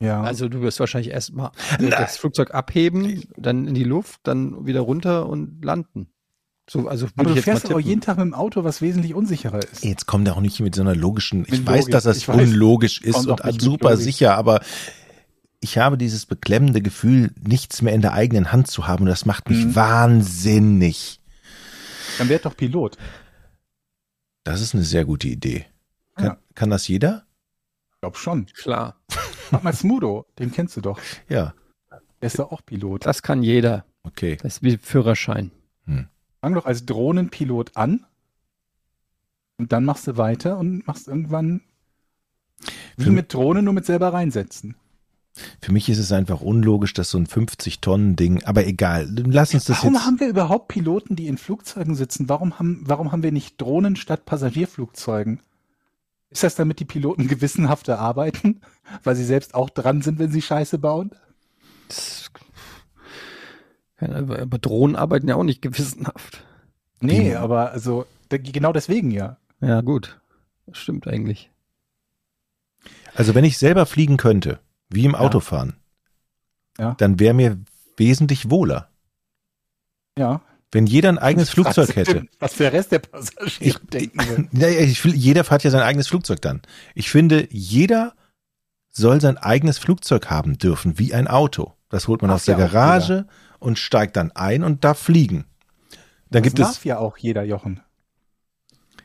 Ja. 0.00 0.22
Also 0.22 0.48
du 0.48 0.62
wirst 0.62 0.80
wahrscheinlich 0.80 1.12
erstmal 1.12 1.50
das 1.78 2.16
Flugzeug 2.16 2.54
abheben, 2.54 3.24
dann 3.36 3.66
in 3.66 3.74
die 3.74 3.84
Luft, 3.84 4.20
dann 4.22 4.66
wieder 4.66 4.80
runter 4.80 5.28
und 5.28 5.62
landen. 5.62 6.08
So, 6.68 6.88
also 6.88 7.08
aber 7.16 7.30
ich 7.30 7.36
du 7.36 7.42
fährst 7.42 7.64
auch 7.66 7.70
tippen. 7.70 7.86
jeden 7.86 8.00
Tag 8.00 8.16
mit 8.16 8.26
dem 8.26 8.34
Auto, 8.34 8.64
was 8.64 8.80
wesentlich 8.80 9.12
unsicherer 9.12 9.58
ist. 9.58 9.84
Jetzt 9.84 10.06
kommt 10.06 10.28
er 10.28 10.36
auch 10.36 10.40
nicht 10.40 10.60
mit 10.60 10.74
so 10.74 10.82
einer 10.82 10.94
logischen, 10.94 11.42
ich 11.42 11.50
Mit 11.50 11.66
weiß, 11.66 11.80
Logik, 11.80 11.92
dass 11.92 12.04
das 12.04 12.18
ich 12.18 12.28
weiß. 12.28 12.36
unlogisch 12.36 13.02
ist 13.02 13.26
und 13.26 13.60
super 13.60 13.96
sicher, 13.96 14.36
aber 14.36 14.60
ich 15.60 15.78
habe 15.78 15.98
dieses 15.98 16.26
beklemmende 16.26 16.80
Gefühl, 16.82 17.32
nichts 17.42 17.82
mehr 17.82 17.92
in 17.94 18.00
der 18.00 18.12
eigenen 18.14 18.50
Hand 18.52 18.68
zu 18.68 18.86
haben 18.86 19.02
und 19.04 19.08
das 19.10 19.26
macht 19.26 19.48
mich 19.50 19.64
Mhm. 19.66 19.74
wahnsinnig. 19.74 21.20
Dann 22.18 22.28
werd 22.28 22.44
doch 22.46 22.56
Pilot. 22.56 22.96
Das 24.44 24.60
ist 24.60 24.74
eine 24.74 24.84
sehr 24.84 25.04
gute 25.04 25.28
Idee. 25.28 25.66
Kann, 26.16 26.24
Ja. 26.24 26.38
kann 26.54 26.70
das 26.70 26.88
jeder? 26.88 27.24
Ich 27.92 28.00
glaub 28.00 28.16
schon. 28.16 28.46
Klar, 28.46 28.96
Mach 29.52 29.62
mal 29.64 29.72
Smudo, 29.74 30.26
den 30.38 30.52
kennst 30.52 30.76
du 30.76 30.80
doch. 30.80 31.00
Ja, 31.28 31.54
Der 32.22 32.26
ist 32.28 32.38
doch 32.38 32.52
auch 32.52 32.64
Pilot. 32.64 33.04
das 33.04 33.22
kann 33.22 33.42
jeder. 33.42 33.84
okay. 34.04 34.36
Das 34.42 34.54
ist 34.56 34.62
wie 34.62 34.78
Führerschein. 34.78 35.50
Fang 36.40 36.54
doch 36.54 36.64
als 36.64 36.86
Drohnenpilot 36.86 37.76
an 37.76 38.06
und 39.58 39.72
dann 39.72 39.84
machst 39.84 40.06
du 40.06 40.16
weiter 40.16 40.56
und 40.56 40.86
machst 40.86 41.06
irgendwann 41.06 41.60
wie 42.96 43.10
mit 43.10 43.34
Drohnen 43.34 43.64
nur 43.66 43.74
mit 43.74 43.84
selber 43.84 44.12
reinsetzen. 44.14 44.74
Für 45.62 45.72
mich 45.72 45.88
ist 45.88 45.98
es 45.98 46.10
einfach 46.12 46.40
unlogisch, 46.40 46.92
dass 46.92 47.10
so 47.10 47.18
ein 47.18 47.26
50-Tonnen-Ding, 47.26 48.44
aber 48.44 48.66
egal, 48.66 49.08
lass 49.10 49.54
uns 49.54 49.64
das 49.64 49.78
Warum 49.78 49.94
jetzt. 49.94 50.04
haben 50.06 50.20
wir 50.20 50.28
überhaupt 50.28 50.68
Piloten, 50.68 51.16
die 51.16 51.28
in 51.28 51.38
Flugzeugen 51.38 51.94
sitzen? 51.94 52.28
Warum 52.28 52.58
haben, 52.58 52.82
warum 52.84 53.12
haben 53.12 53.22
wir 53.22 53.32
nicht 53.32 53.60
Drohnen 53.60 53.96
statt 53.96 54.26
Passagierflugzeugen? 54.26 55.40
Ist 56.30 56.42
das 56.42 56.56
damit 56.56 56.80
die 56.80 56.84
Piloten 56.84 57.28
gewissenhafter 57.28 57.98
arbeiten, 57.98 58.60
weil 59.04 59.16
sie 59.16 59.24
selbst 59.24 59.54
auch 59.54 59.70
dran 59.70 60.02
sind, 60.02 60.18
wenn 60.18 60.30
sie 60.32 60.42
Scheiße 60.42 60.78
bauen? 60.78 61.12
Das, 61.88 62.30
ja, 64.00 64.08
aber 64.14 64.38
aber 64.40 64.58
Drohnen 64.58 64.96
arbeiten 64.96 65.28
ja 65.28 65.36
auch 65.36 65.44
nicht 65.44 65.62
gewissenhaft. 65.62 66.44
Nee, 67.00 67.30
Die- 67.30 67.36
aber 67.36 67.70
also 67.72 68.06
da- 68.30 68.36
genau 68.38 68.72
deswegen 68.72 69.10
ja. 69.10 69.38
Ja, 69.60 69.80
gut. 69.80 70.20
Das 70.66 70.78
stimmt 70.78 71.06
eigentlich. 71.06 71.50
Also 73.14 73.34
wenn 73.34 73.44
ich 73.44 73.58
selber 73.58 73.86
fliegen 73.86 74.16
könnte, 74.16 74.60
wie 74.90 75.04
im 75.04 75.14
Autofahren, 75.14 75.76
Ja. 76.78 76.94
dann 76.98 77.18
wäre 77.18 77.34
mir 77.34 77.58
wesentlich 77.96 78.50
wohler. 78.50 78.88
Ja. 80.18 80.40
Wenn 80.72 80.86
jeder 80.86 81.08
ein 81.08 81.18
eigenes 81.18 81.50
Flugzeug 81.50 81.96
hätte. 81.96 82.26
Was 82.38 82.54
der 82.56 82.72
Rest 82.72 82.92
der 82.92 83.00
Passagiere 83.00 83.50
Ich- 83.60 83.78
denken 83.90 84.18
will. 84.20 84.48
Ja, 84.60 84.68
ja, 84.68 84.80
jeder 84.84 85.44
fährt 85.44 85.64
ja 85.64 85.70
sein 85.70 85.82
eigenes 85.82 86.06
Flugzeug 86.08 86.40
dann. 86.42 86.62
Ich 86.94 87.10
finde, 87.10 87.48
jeder 87.50 88.14
soll 88.90 89.20
sein 89.20 89.36
eigenes 89.38 89.78
Flugzeug 89.78 90.30
haben 90.30 90.58
dürfen, 90.58 90.98
wie 90.98 91.12
ein 91.14 91.26
Auto. 91.28 91.74
Das 91.88 92.06
holt 92.08 92.22
man 92.22 92.28
Darf 92.28 92.36
aus 92.40 92.44
der 92.44 92.58
ja 92.58 92.66
Garage 92.66 93.26
und 93.58 93.78
steigt 93.78 94.16
dann 94.16 94.30
ein 94.32 94.62
und 94.62 94.84
darf 94.84 94.98
fliegen. 94.98 95.44
Dann 96.30 96.42
Das 96.42 96.42
gibt 96.44 96.58
darf 96.60 96.78
es, 96.78 96.84
ja 96.84 96.98
auch 96.98 97.16
jeder 97.16 97.42
Jochen. 97.42 97.80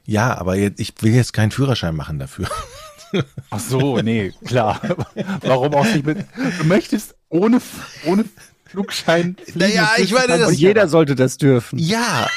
ja, 0.05 0.37
aber 0.37 0.55
jetzt, 0.55 0.79
ich 0.79 0.93
will 1.01 1.13
jetzt 1.15 1.33
keinen 1.33 1.51
Führerschein 1.51 1.95
machen 1.95 2.19
dafür. 2.19 2.47
Ach 3.49 3.60
so, 3.60 3.98
nee, 3.99 4.32
klar. 4.45 4.82
Warum 5.41 5.73
auch 5.73 5.86
nicht 5.86 6.06
mit? 6.06 6.19
Du 6.60 6.65
möchtest 6.65 7.15
ohne, 7.30 7.61
ohne 8.06 8.26
Flugschein 8.65 9.36
fliegen. 9.44 9.60
Naja, 9.60 9.91
ich 9.98 10.11
meine, 10.11 10.38
das- 10.40 10.48
Und 10.49 10.53
jeder 10.57 10.88
sollte 10.88 11.15
das 11.15 11.38
dürfen. 11.38 11.80
Ja. 11.80 12.27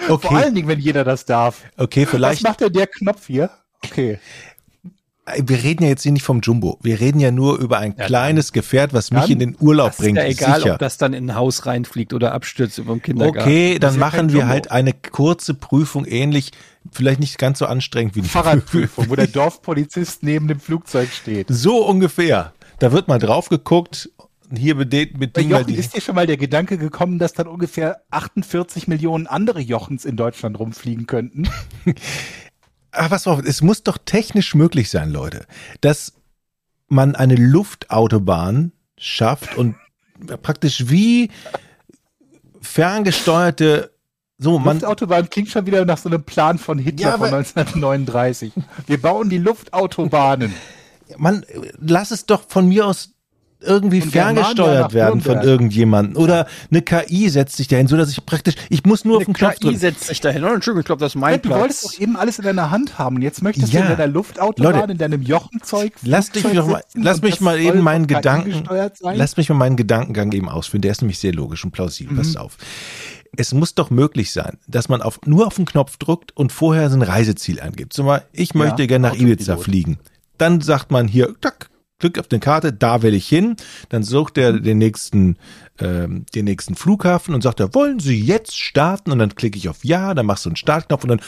Vor 0.00 0.16
Okay, 0.16 0.34
allen 0.34 0.54
Dingen, 0.54 0.68
wenn 0.68 0.78
jeder 0.80 1.04
das 1.04 1.24
darf. 1.24 1.62
okay, 1.76 2.02
Was 2.04 2.10
vielleicht. 2.10 2.42
macht 2.42 2.60
denn 2.60 2.72
der 2.72 2.86
Knopf 2.86 3.26
hier? 3.26 3.50
Okay. 3.84 4.18
Wir 5.42 5.62
reden 5.62 5.82
ja 5.82 5.90
jetzt 5.90 6.04
hier 6.04 6.12
nicht 6.12 6.22
vom 6.24 6.40
Jumbo. 6.40 6.78
Wir 6.82 7.00
reden 7.00 7.20
ja 7.20 7.30
nur 7.30 7.58
über 7.58 7.78
ein 7.78 7.94
Ja, 7.98 8.06
kleines 8.06 8.52
Gefährt, 8.52 8.94
was 8.94 9.10
mich 9.10 9.28
in 9.28 9.38
den 9.38 9.56
Urlaub 9.60 9.88
Das 9.88 9.96
ist 9.98 10.02
bringt. 10.04 10.16
ja 10.16 10.24
egal, 10.24 10.60
sicher. 10.60 10.72
ob 10.72 10.78
das 10.78 10.96
dann 10.96 11.12
in 11.12 11.28
ein 11.30 11.34
Haus 11.36 11.66
reinfliegt 11.66 12.14
oder 12.14 12.32
abstürzt 12.32 12.78
über 12.78 12.94
dem 12.94 13.02
Kindergarten. 13.02 13.40
Okay, 13.40 13.78
dann 13.78 13.98
machen 13.98 14.32
wir 14.32 14.48
halt 14.48 14.70
eine 14.70 14.94
kurze 14.94 15.52
Prüfung, 15.52 16.06
ähnlich, 16.06 16.52
vielleicht 16.92 17.20
nicht 17.20 17.38
ganz 17.38 17.58
so 17.58 17.66
anstrengend 17.66 18.16
wie 18.16 18.22
die 18.22 18.28
Fahrradprüfung, 18.28 19.10
wo 19.10 19.16
der 19.16 19.26
Dorfpolizist 19.26 20.22
neben 20.22 20.48
dem 20.48 20.60
Flugzeug 20.60 21.10
steht. 21.10 21.46
So 21.50 21.86
ungefähr. 21.86 22.52
Da 22.78 22.92
wird 22.92 23.08
mal 23.08 23.18
drauf 23.18 23.48
geguckt. 23.48 24.10
Hier 24.54 24.76
bedingt 24.76 25.18
mit 25.18 25.34
Bei 25.34 25.42
Jochen 25.42 25.66
die. 25.66 25.74
ist 25.74 25.94
dir 25.94 26.00
schon 26.00 26.14
mal 26.14 26.26
der 26.26 26.38
Gedanke 26.38 26.78
gekommen, 26.78 27.18
dass 27.18 27.34
dann 27.34 27.46
ungefähr 27.48 28.02
48 28.10 28.88
Millionen 28.88 29.26
andere 29.26 29.60
Jochens 29.60 30.04
in 30.04 30.16
Deutschland 30.16 30.58
rumfliegen 30.58 31.06
könnten? 31.06 31.50
Ach, 32.92 33.10
was 33.10 33.26
auf, 33.26 33.44
es 33.44 33.60
muss 33.60 33.82
doch 33.82 33.98
technisch 34.02 34.54
möglich 34.54 34.88
sein, 34.88 35.10
Leute, 35.10 35.46
dass 35.82 36.14
man 36.88 37.14
eine 37.14 37.34
Luftautobahn 37.34 38.72
schafft 38.96 39.56
und 39.56 39.76
praktisch 40.42 40.88
wie 40.88 41.30
ferngesteuerte, 42.60 43.92
so 44.38 44.58
man, 44.58 44.76
Luftautobahn 44.78 45.28
klingt 45.30 45.48
schon 45.50 45.66
wieder 45.66 45.84
nach 45.84 45.98
so 45.98 46.08
einem 46.08 46.22
Plan 46.22 46.58
von 46.58 46.78
Hitler 46.78 47.06
Ja, 47.10 47.18
von 47.18 47.28
aber- 47.28 47.38
1939. 47.38 48.52
Wir 48.86 49.00
bauen 49.00 49.28
die 49.30 49.38
Luftautobahnen. 49.38 50.54
man, 51.16 51.44
lass 51.80 52.10
es 52.10 52.26
doch 52.26 52.42
von 52.48 52.68
mir 52.68 52.86
aus 52.86 53.10
irgendwie 53.60 53.98
Germania 53.98 54.44
ferngesteuert 54.44 54.92
werden 54.94 55.20
von 55.20 55.40
irgendjemandem 55.42 56.16
oder 56.22 56.46
eine 56.70 56.80
KI 56.80 57.28
setzt 57.28 57.56
sich 57.56 57.66
dahin, 57.66 57.88
so 57.88 57.96
dass 57.96 58.08
ich 58.08 58.24
praktisch, 58.24 58.54
ich 58.70 58.84
muss 58.86 59.04
nur 59.04 59.16
auf 59.16 59.24
den 59.24 59.34
Knopf 59.34 59.54
KI 59.54 59.60
drücken. 59.64 59.78
setzt 59.78 60.04
sich 60.04 60.20
dahin. 60.20 60.44
Oh, 60.44 60.54
Entschuldigung, 60.54 60.82
ich 60.82 60.86
glaube, 60.86 61.00
das 61.00 61.16
ist 61.16 61.20
mein 61.20 61.42
du 61.42 61.48
wolltest 61.50 61.80
Platz. 61.80 61.94
doch 61.96 62.00
eben 62.00 62.16
alles 62.16 62.38
in 62.38 62.44
deiner 62.44 62.70
Hand 62.70 63.00
haben. 63.00 63.16
Und 63.16 63.22
jetzt 63.22 63.42
möchtest 63.42 63.72
Ja. 63.72 63.80
du 63.82 63.90
in 63.90 63.96
deiner 63.98 64.12
Luftautobahn, 64.12 64.74
Leute, 64.80 64.92
in 64.92 64.98
deinem 64.98 65.22
Jochenzeug. 65.22 65.92
Lass 66.02 66.30
dich 66.30 66.44
doch 66.44 66.68
mal, 66.68 66.82
lass 66.94 67.16
und 67.16 67.24
mich 67.24 67.40
mal 67.40 67.58
eben 67.58 67.80
meinen 67.80 68.06
Gedanken, 68.06 68.62
lass 69.02 69.36
mich 69.36 69.48
mal 69.48 69.56
meinen 69.56 69.74
Gedankengang 69.74 70.30
eben 70.30 70.48
ausführen. 70.48 70.82
Der 70.82 70.92
ist 70.92 71.02
nämlich 71.02 71.18
sehr 71.18 71.32
logisch 71.32 71.64
und 71.64 71.72
plausibel. 71.72 72.16
Pass 72.16 72.36
auf. 72.36 72.58
Es 73.36 73.52
muss 73.52 73.74
doch 73.74 73.90
möglich 73.90 74.32
sein, 74.32 74.58
dass 74.66 74.88
man 74.88 75.02
auf, 75.02 75.20
nur 75.26 75.46
auf 75.46 75.56
den 75.56 75.66
Knopf 75.66 75.96
drückt 75.96 76.36
und 76.36 76.52
vorher 76.52 76.90
so 76.90 76.96
ein 76.96 77.02
Reiseziel 77.02 77.60
angibt. 77.60 77.92
Zum 77.92 78.06
Beispiel, 78.06 78.28
ich 78.32 78.54
möchte 78.54 78.86
gerne 78.86 79.08
nach. 79.08 79.14
Ibiza 79.14 79.56
fliegen. 79.56 79.98
Dann 80.38 80.60
sagt 80.60 80.90
man 80.90 81.08
hier, 81.08 81.34
tack, 81.40 81.70
Klick 82.00 82.20
auf 82.20 82.28
den 82.28 82.38
Karte, 82.38 82.72
da 82.72 83.02
will 83.02 83.12
ich 83.12 83.26
hin. 83.26 83.56
Dann 83.88 84.04
sucht 84.04 84.38
er 84.38 84.52
den 84.52 84.78
nächsten, 84.78 85.36
ähm, 85.80 86.26
den 86.32 86.44
nächsten 86.44 86.76
Flughafen 86.76 87.34
und 87.34 87.42
sagt 87.42 87.58
er, 87.58 87.74
wollen 87.74 87.98
Sie 87.98 88.20
jetzt 88.20 88.56
starten? 88.56 89.10
Und 89.10 89.18
dann 89.18 89.34
klicke 89.34 89.58
ich 89.58 89.68
auf 89.68 89.84
Ja, 89.84 90.14
dann 90.14 90.26
machst 90.26 90.44
du 90.44 90.50
einen 90.50 90.56
Startknopf 90.56 91.02
und 91.02 91.08
dann 91.08 91.20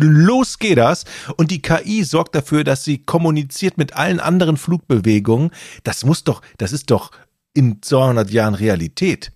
los 0.00 0.58
geht 0.58 0.78
das. 0.78 1.04
Und 1.36 1.52
die 1.52 1.62
KI 1.62 2.02
sorgt 2.02 2.34
dafür, 2.34 2.64
dass 2.64 2.82
sie 2.82 2.98
kommuniziert 2.98 3.78
mit 3.78 3.94
allen 3.94 4.18
anderen 4.18 4.56
Flugbewegungen. 4.56 5.50
Das 5.84 6.04
muss 6.04 6.24
doch, 6.24 6.42
das 6.58 6.72
ist 6.72 6.90
doch 6.90 7.12
in 7.54 7.82
200 7.82 8.30
Jahren 8.30 8.54
Realität, 8.54 9.30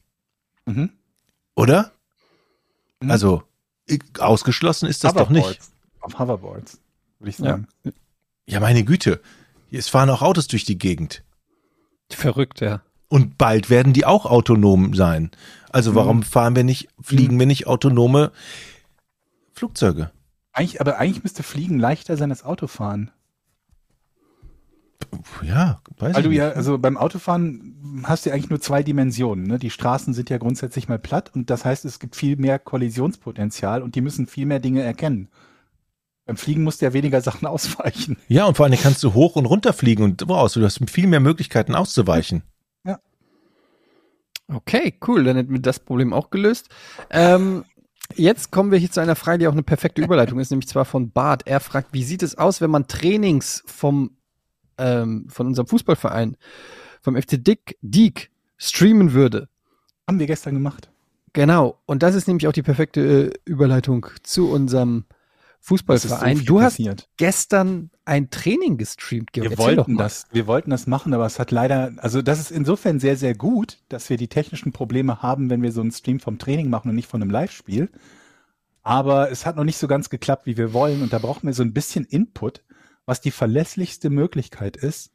Mhm. 0.66 0.90
oder? 1.54 1.92
Mhm. 3.00 3.10
Also, 3.10 3.42
ausgeschlossen 4.18 4.88
ist 4.88 5.04
das 5.04 5.14
doch 5.14 5.30
nicht. 5.30 5.44
Hoverboards. 5.44 5.72
Auf 6.00 6.18
Hoverboards, 6.18 6.80
würde 7.18 7.30
ich 7.30 7.36
sagen. 7.36 7.68
Ja, 8.46 8.60
meine 8.60 8.84
Güte. 8.84 9.20
Es 9.70 9.88
fahren 9.88 10.10
auch 10.10 10.22
Autos 10.22 10.46
durch 10.46 10.64
die 10.64 10.78
Gegend. 10.78 11.22
Verrückt, 12.10 12.60
ja. 12.60 12.82
Und 13.08 13.38
bald 13.38 13.70
werden 13.70 13.92
die 13.92 14.04
auch 14.04 14.26
autonom 14.26 14.94
sein. 14.94 15.30
Also 15.70 15.94
warum 15.94 16.22
fahren 16.22 16.56
wir 16.56 16.64
nicht, 16.64 16.88
fliegen 17.00 17.38
wir 17.38 17.46
nicht 17.46 17.66
autonome 17.66 18.32
Flugzeuge? 19.52 20.10
Eigentlich, 20.52 20.80
aber 20.80 20.98
eigentlich 20.98 21.22
müsste 21.22 21.42
Fliegen 21.42 21.78
leichter 21.78 22.16
sein 22.16 22.30
als 22.30 22.44
Autofahren. 22.44 23.10
Ja, 25.42 25.80
weiß 25.98 26.14
Weil 26.14 26.20
ich 26.20 26.24
du 26.24 26.28
nicht. 26.30 26.38
ja, 26.38 26.50
also 26.50 26.78
beim 26.78 26.96
Autofahren 26.96 28.02
hast 28.04 28.24
du 28.24 28.30
ja 28.30 28.34
eigentlich 28.34 28.50
nur 28.50 28.60
zwei 28.60 28.82
Dimensionen. 28.82 29.46
Ne? 29.46 29.58
Die 29.58 29.70
Straßen 29.70 30.14
sind 30.14 30.30
ja 30.30 30.38
grundsätzlich 30.38 30.88
mal 30.88 30.98
platt 30.98 31.30
und 31.34 31.50
das 31.50 31.64
heißt, 31.64 31.84
es 31.84 31.98
gibt 31.98 32.16
viel 32.16 32.36
mehr 32.36 32.58
Kollisionspotenzial 32.58 33.82
und 33.82 33.94
die 33.94 34.00
müssen 34.00 34.26
viel 34.26 34.46
mehr 34.46 34.60
Dinge 34.60 34.82
erkennen. 34.82 35.28
Beim 36.24 36.36
Fliegen 36.36 36.62
musst 36.62 36.80
du 36.80 36.86
ja 36.86 36.92
weniger 36.92 37.20
Sachen 37.22 37.46
ausweichen. 37.46 38.16
Ja, 38.28 38.46
und 38.46 38.56
vor 38.56 38.66
allem 38.66 38.78
kannst 38.78 39.02
du 39.02 39.14
hoch 39.14 39.36
und 39.36 39.46
runter 39.46 39.72
fliegen 39.72 40.02
und 40.02 40.28
raus. 40.28 40.54
Du 40.54 40.64
hast 40.64 40.80
viel 40.90 41.06
mehr 41.06 41.20
Möglichkeiten 41.20 41.74
auszuweichen. 41.74 42.42
Okay, 44.48 44.94
cool. 45.06 45.24
Dann 45.24 45.36
hätten 45.36 45.52
wir 45.52 45.60
das 45.60 45.80
Problem 45.80 46.12
auch 46.12 46.30
gelöst. 46.30 46.68
Ähm, 47.10 47.64
jetzt 48.14 48.52
kommen 48.52 48.70
wir 48.70 48.78
hier 48.78 48.90
zu 48.90 49.00
einer 49.00 49.16
Frage, 49.16 49.38
die 49.38 49.48
auch 49.48 49.52
eine 49.52 49.62
perfekte 49.62 50.02
Überleitung 50.02 50.38
ist, 50.38 50.50
nämlich 50.50 50.68
zwar 50.68 50.84
von 50.84 51.10
Bart. 51.10 51.46
Er 51.46 51.60
fragt, 51.60 51.92
wie 51.92 52.04
sieht 52.04 52.22
es 52.22 52.38
aus, 52.38 52.60
wenn 52.60 52.70
man 52.70 52.86
Trainings 52.86 53.64
vom, 53.66 54.16
ähm, 54.78 55.26
von 55.28 55.46
unserem 55.46 55.66
Fußballverein, 55.66 56.36
vom 57.00 57.20
FC 57.20 57.42
Dick, 57.42 57.78
Diek, 57.82 58.30
streamen 58.56 59.12
würde? 59.12 59.48
Haben 60.06 60.18
wir 60.18 60.26
gestern 60.26 60.54
gemacht. 60.54 60.90
Genau. 61.32 61.80
Und 61.86 62.02
das 62.02 62.14
ist 62.14 62.28
nämlich 62.28 62.46
auch 62.46 62.52
die 62.52 62.62
perfekte 62.62 63.00
äh, 63.00 63.30
Überleitung 63.44 64.06
zu 64.22 64.50
unserem 64.50 65.04
so 65.08 65.74
Fußballverein. 65.74 66.36
viel 66.38 66.46
du 66.46 66.60
hast 66.60 66.74
passiert. 66.74 67.08
gestern 67.16 67.90
ein 68.04 68.30
Training 68.30 68.78
gestreamt, 68.78 69.32
Georg. 69.32 69.50
Wir 69.50 69.58
Erzähl 69.58 69.76
wollten 69.76 69.96
das, 69.96 70.26
wir 70.30 70.46
wollten 70.46 70.70
das 70.70 70.86
machen, 70.86 71.12
aber 71.12 71.26
es 71.26 71.38
hat 71.38 71.50
leider, 71.50 71.92
also 71.96 72.22
das 72.22 72.38
ist 72.38 72.52
insofern 72.52 73.00
sehr, 73.00 73.16
sehr 73.16 73.34
gut, 73.34 73.78
dass 73.88 74.08
wir 74.08 74.16
die 74.16 74.28
technischen 74.28 74.72
Probleme 74.72 75.22
haben, 75.22 75.50
wenn 75.50 75.62
wir 75.62 75.72
so 75.72 75.80
einen 75.80 75.90
Stream 75.90 76.20
vom 76.20 76.38
Training 76.38 76.70
machen 76.70 76.88
und 76.88 76.94
nicht 76.94 77.08
von 77.08 77.20
einem 77.20 77.32
Live-Spiel. 77.32 77.90
Aber 78.82 79.32
es 79.32 79.44
hat 79.44 79.56
noch 79.56 79.64
nicht 79.64 79.78
so 79.78 79.88
ganz 79.88 80.08
geklappt, 80.08 80.46
wie 80.46 80.56
wir 80.56 80.72
wollen. 80.72 81.02
Und 81.02 81.12
da 81.12 81.18
brauchen 81.18 81.48
wir 81.48 81.52
so 81.52 81.64
ein 81.64 81.72
bisschen 81.72 82.04
Input, 82.04 82.62
was 83.06 83.20
die 83.20 83.30
verlässlichste 83.30 84.10
Möglichkeit 84.10 84.76
ist, 84.76 85.12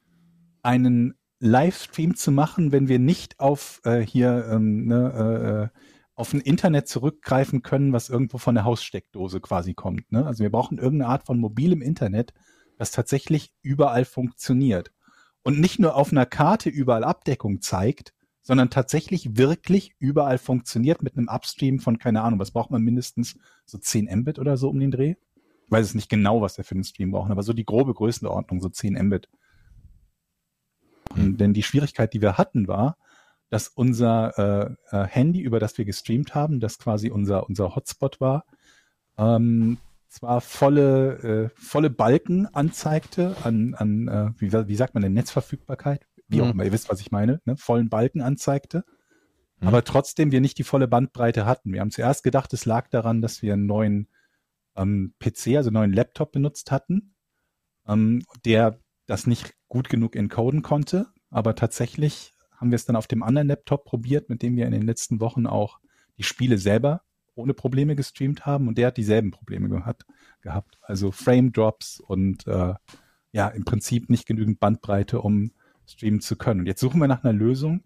einen 0.64 1.14
Livestream 1.40 2.16
zu 2.16 2.32
machen, 2.32 2.72
wenn 2.72 2.88
wir 2.88 3.00
nicht 3.00 3.40
auf 3.40 3.82
äh, 3.84 4.00
hier 4.00 4.48
ähm, 4.50 4.86
ne, 4.86 5.72
äh, 5.74 5.78
auf 6.16 6.34
ein 6.34 6.42
Internet 6.42 6.88
zurückgreifen 6.88 7.64
können, 7.64 7.94
was 7.94 8.10
irgendwo 8.10 8.38
von 8.38 8.56
der 8.56 8.64
Haussteckdose 8.64 9.42
quasi 9.42 9.74
kommt. 9.74 10.12
Ne? 10.12 10.26
Also 10.26 10.44
wir 10.44 10.52
brauchen 10.52 10.78
irgendeine 10.78 11.12
Art 11.12 11.26
von 11.26 11.40
mobilem 11.40 11.82
Internet, 11.82 12.34
das 12.78 12.92
tatsächlich 12.92 13.54
überall 13.62 14.06
funktioniert 14.06 14.92
und 15.44 15.60
nicht 15.60 15.80
nur 15.80 15.96
auf 15.96 16.12
einer 16.12 16.26
Karte 16.26 16.70
überall 16.70 17.04
Abdeckung 17.04 17.62
zeigt, 17.62 18.14
sondern 18.44 18.70
tatsächlich 18.70 19.38
wirklich 19.38 19.96
überall 20.00 20.38
funktioniert 20.38 21.02
mit 21.02 21.18
einem 21.18 21.28
Upstream 21.28 21.80
von 21.80 21.98
keine 21.98 22.22
Ahnung, 22.22 22.40
was 22.40 22.52
braucht 22.52 22.72
man 22.72 22.82
mindestens 22.82 23.38
so 23.66 23.78
10 23.78 24.10
Mbit 24.20 24.40
oder 24.40 24.58
so 24.58 24.70
um 24.70 24.80
den 24.80 24.92
Dreh? 24.92 25.16
Weiß 25.72 25.86
es 25.88 25.96
nicht 25.96 26.10
genau, 26.10 26.42
was 26.42 26.58
wir 26.58 26.66
für 26.66 26.76
den 26.76 26.84
Stream 26.84 27.12
brauchen, 27.12 27.32
aber 27.32 27.44
so 27.44 27.54
die 27.54 27.66
grobe 27.66 27.94
Größenordnung, 27.94 28.60
so 28.62 28.70
10 28.70 28.94
Mbit. 29.08 29.30
Mhm. 31.16 31.38
Denn 31.38 31.54
die 31.54 31.64
Schwierigkeit, 31.64 32.14
die 32.14 32.22
wir 32.22 32.38
hatten, 32.38 32.68
war, 32.68 32.98
dass 33.50 33.68
unser 33.68 34.78
äh, 34.92 34.96
äh, 34.98 35.06
Handy, 35.08 35.42
über 35.42 35.60
das 35.60 35.78
wir 35.78 35.86
gestreamt 35.86 36.36
haben, 36.36 36.60
das 36.60 36.78
quasi 36.78 37.10
unser, 37.10 37.48
unser 37.48 37.76
Hotspot 37.76 38.22
war, 38.22 38.46
ähm, 39.18 39.78
zwar 40.08 40.42
volle, 40.42 41.50
äh, 41.50 41.50
volle 41.56 41.90
Balken 41.90 42.46
anzeigte 42.48 43.36
an, 43.44 43.74
an 43.76 44.08
äh, 44.08 44.32
wie, 44.40 44.52
wie 44.52 44.76
sagt 44.76 44.94
man 44.94 45.04
denn, 45.04 45.14
Netzverfügbarkeit, 45.14 46.06
wie 46.28 46.42
auch 46.42 46.46
Mhm. 46.46 46.52
immer, 46.52 46.66
ihr 46.66 46.72
wisst, 46.74 46.90
was 46.90 47.00
ich 47.02 47.12
meine, 47.12 47.42
ne? 47.46 47.56
vollen 47.58 47.90
Balken 47.90 48.22
anzeigte, 48.22 48.84
Mhm. 49.62 49.68
aber 49.70 49.84
trotzdem 49.84 50.32
wir 50.32 50.42
nicht 50.42 50.58
die 50.58 50.64
volle 50.64 50.88
Bandbreite 50.88 51.46
hatten. 51.46 51.72
Wir 51.72 51.82
haben 51.82 51.92
zuerst 51.92 52.24
gedacht, 52.24 52.52
es 52.54 52.66
lag 52.66 52.90
daran, 52.90 53.22
dass 53.22 53.42
wir 53.42 53.54
einen 53.54 53.66
neuen 53.66 54.08
ähm, 54.82 55.14
PC, 55.20 55.58
also 55.58 55.72
neuen 55.72 55.94
Laptop 55.94 56.32
benutzt 56.32 56.72
hatten, 56.72 57.14
ähm, 57.88 58.24
der 58.46 58.80
das 59.06 59.28
nicht 59.28 59.54
gut 59.68 59.90
genug 59.90 60.16
encoden 60.16 60.62
konnte, 60.62 61.08
aber 61.30 61.56
tatsächlich 61.56 62.34
haben 62.52 62.72
wir 62.72 62.76
es 62.76 62.86
dann 62.86 62.96
auf 62.96 63.08
dem 63.08 63.24
anderen 63.24 63.48
Laptop 63.48 63.86
probiert, 63.86 64.30
mit 64.30 64.42
dem 64.42 64.56
wir 64.56 64.66
in 64.66 64.72
den 64.72 64.84
letzten 64.86 65.20
Wochen 65.20 65.48
auch 65.48 65.80
die 66.18 66.24
Spiele 66.24 66.58
selber 66.58 67.02
ohne 67.34 67.54
Probleme 67.54 67.96
gestreamt 67.96 68.46
haben 68.46 68.68
und 68.68 68.78
der 68.78 68.88
hat 68.88 68.98
dieselben 68.98 69.32
Probleme 69.32 69.70
gehabt. 69.70 70.06
gehabt. 70.42 70.78
Also 70.82 71.12
Frame 71.12 71.52
Drops 71.52 72.00
und 72.00 72.46
äh, 72.48 72.74
ja, 73.32 73.48
im 73.48 73.64
Prinzip 73.66 74.10
nicht 74.10 74.28
genügend 74.28 74.60
Bandbreite, 74.60 75.22
um 75.22 75.52
streamen 75.88 76.22
zu 76.22 76.36
können. 76.36 76.62
Und 76.62 76.66
jetzt 76.68 76.82
suchen 76.82 77.00
wir 77.00 77.08
nach 77.08 77.24
einer 77.24 77.34
Lösung, 77.34 77.84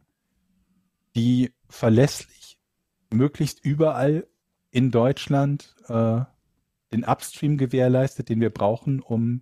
die 1.16 1.54
verlässlich 1.70 2.58
möglichst 3.12 3.64
überall 3.64 4.28
in 4.72 4.92
Deutschland 4.92 5.76
äh, 5.88 6.22
den 6.96 7.04
Upstream 7.04 7.58
gewährleistet, 7.58 8.30
den 8.30 8.42
wir 8.42 8.50
brauchen, 8.50 9.00
um 9.02 9.42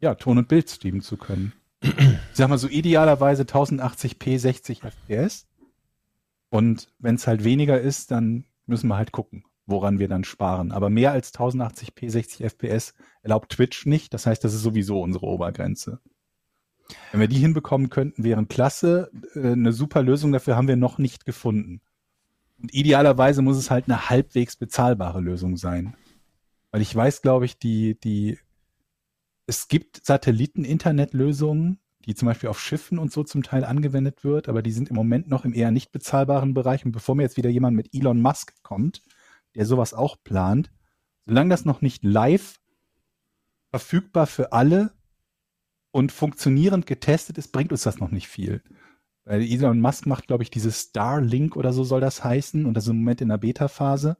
ja, 0.00 0.14
Ton 0.14 0.38
und 0.38 0.48
Bild 0.48 0.68
streamen 0.68 1.00
zu 1.00 1.16
können. 1.16 1.52
Ich 1.80 1.92
sag 2.32 2.48
mal 2.48 2.58
so 2.58 2.68
idealerweise 2.68 3.44
1080p 3.44 4.38
60 4.38 4.82
FPS. 4.82 5.46
Und 6.50 6.92
wenn 6.98 7.14
es 7.14 7.26
halt 7.26 7.44
weniger 7.44 7.80
ist, 7.80 8.10
dann 8.10 8.44
müssen 8.66 8.88
wir 8.88 8.96
halt 8.96 9.12
gucken, 9.12 9.44
woran 9.66 9.98
wir 9.98 10.08
dann 10.08 10.24
sparen. 10.24 10.72
Aber 10.72 10.90
mehr 10.90 11.12
als 11.12 11.34
1080p 11.34 12.10
60 12.10 12.44
FPS 12.44 12.94
erlaubt 13.22 13.52
Twitch 13.52 13.86
nicht. 13.86 14.14
Das 14.14 14.26
heißt, 14.26 14.42
das 14.44 14.54
ist 14.54 14.62
sowieso 14.62 15.00
unsere 15.00 15.26
Obergrenze. 15.26 16.00
Wenn 17.10 17.20
wir 17.20 17.28
die 17.28 17.38
hinbekommen 17.38 17.88
könnten, 17.88 18.24
wären 18.24 18.48
klasse. 18.48 19.10
Äh, 19.34 19.52
Eine 19.52 19.72
super 19.72 20.02
Lösung 20.02 20.32
dafür 20.32 20.56
haben 20.56 20.68
wir 20.68 20.76
noch 20.76 20.98
nicht 20.98 21.24
gefunden. 21.24 21.80
Und 22.60 22.72
idealerweise 22.72 23.42
muss 23.42 23.56
es 23.56 23.70
halt 23.70 23.86
eine 23.88 24.08
halbwegs 24.10 24.56
bezahlbare 24.56 25.20
Lösung 25.20 25.56
sein. 25.56 25.96
Weil 26.74 26.82
ich 26.82 26.92
weiß, 26.92 27.22
glaube 27.22 27.44
ich, 27.44 27.56
die, 27.56 28.00
die, 28.00 28.36
es 29.46 29.68
gibt 29.68 30.04
Satelliten-Internet-Lösungen, 30.04 31.78
die 32.04 32.16
zum 32.16 32.26
Beispiel 32.26 32.48
auf 32.48 32.60
Schiffen 32.60 32.98
und 32.98 33.12
so 33.12 33.22
zum 33.22 33.44
Teil 33.44 33.64
angewendet 33.64 34.24
wird, 34.24 34.48
aber 34.48 34.60
die 34.60 34.72
sind 34.72 34.88
im 34.88 34.96
Moment 34.96 35.28
noch 35.28 35.44
im 35.44 35.54
eher 35.54 35.70
nicht 35.70 35.92
bezahlbaren 35.92 36.52
Bereich. 36.52 36.84
Und 36.84 36.90
bevor 36.90 37.14
mir 37.14 37.22
jetzt 37.22 37.36
wieder 37.36 37.48
jemand 37.48 37.76
mit 37.76 37.94
Elon 37.94 38.20
Musk 38.20 38.60
kommt, 38.64 39.02
der 39.54 39.66
sowas 39.66 39.94
auch 39.94 40.16
plant, 40.24 40.72
solange 41.26 41.50
das 41.50 41.64
noch 41.64 41.80
nicht 41.80 42.02
live 42.02 42.58
verfügbar 43.70 44.26
für 44.26 44.50
alle 44.50 44.94
und 45.92 46.10
funktionierend 46.10 46.86
getestet 46.86 47.38
ist, 47.38 47.52
bringt 47.52 47.70
uns 47.70 47.84
das 47.84 48.00
noch 48.00 48.10
nicht 48.10 48.26
viel. 48.26 48.64
Weil 49.24 49.42
Elon 49.42 49.80
Musk 49.80 50.06
macht, 50.06 50.26
glaube 50.26 50.42
ich, 50.42 50.50
dieses 50.50 50.80
Starlink 50.80 51.54
oder 51.54 51.72
so 51.72 51.84
soll 51.84 52.00
das 52.00 52.24
heißen 52.24 52.66
und 52.66 52.74
das 52.74 52.82
ist 52.82 52.90
im 52.90 52.96
Moment 52.96 53.20
in 53.20 53.28
der 53.28 53.38
Beta-Phase. 53.38 54.16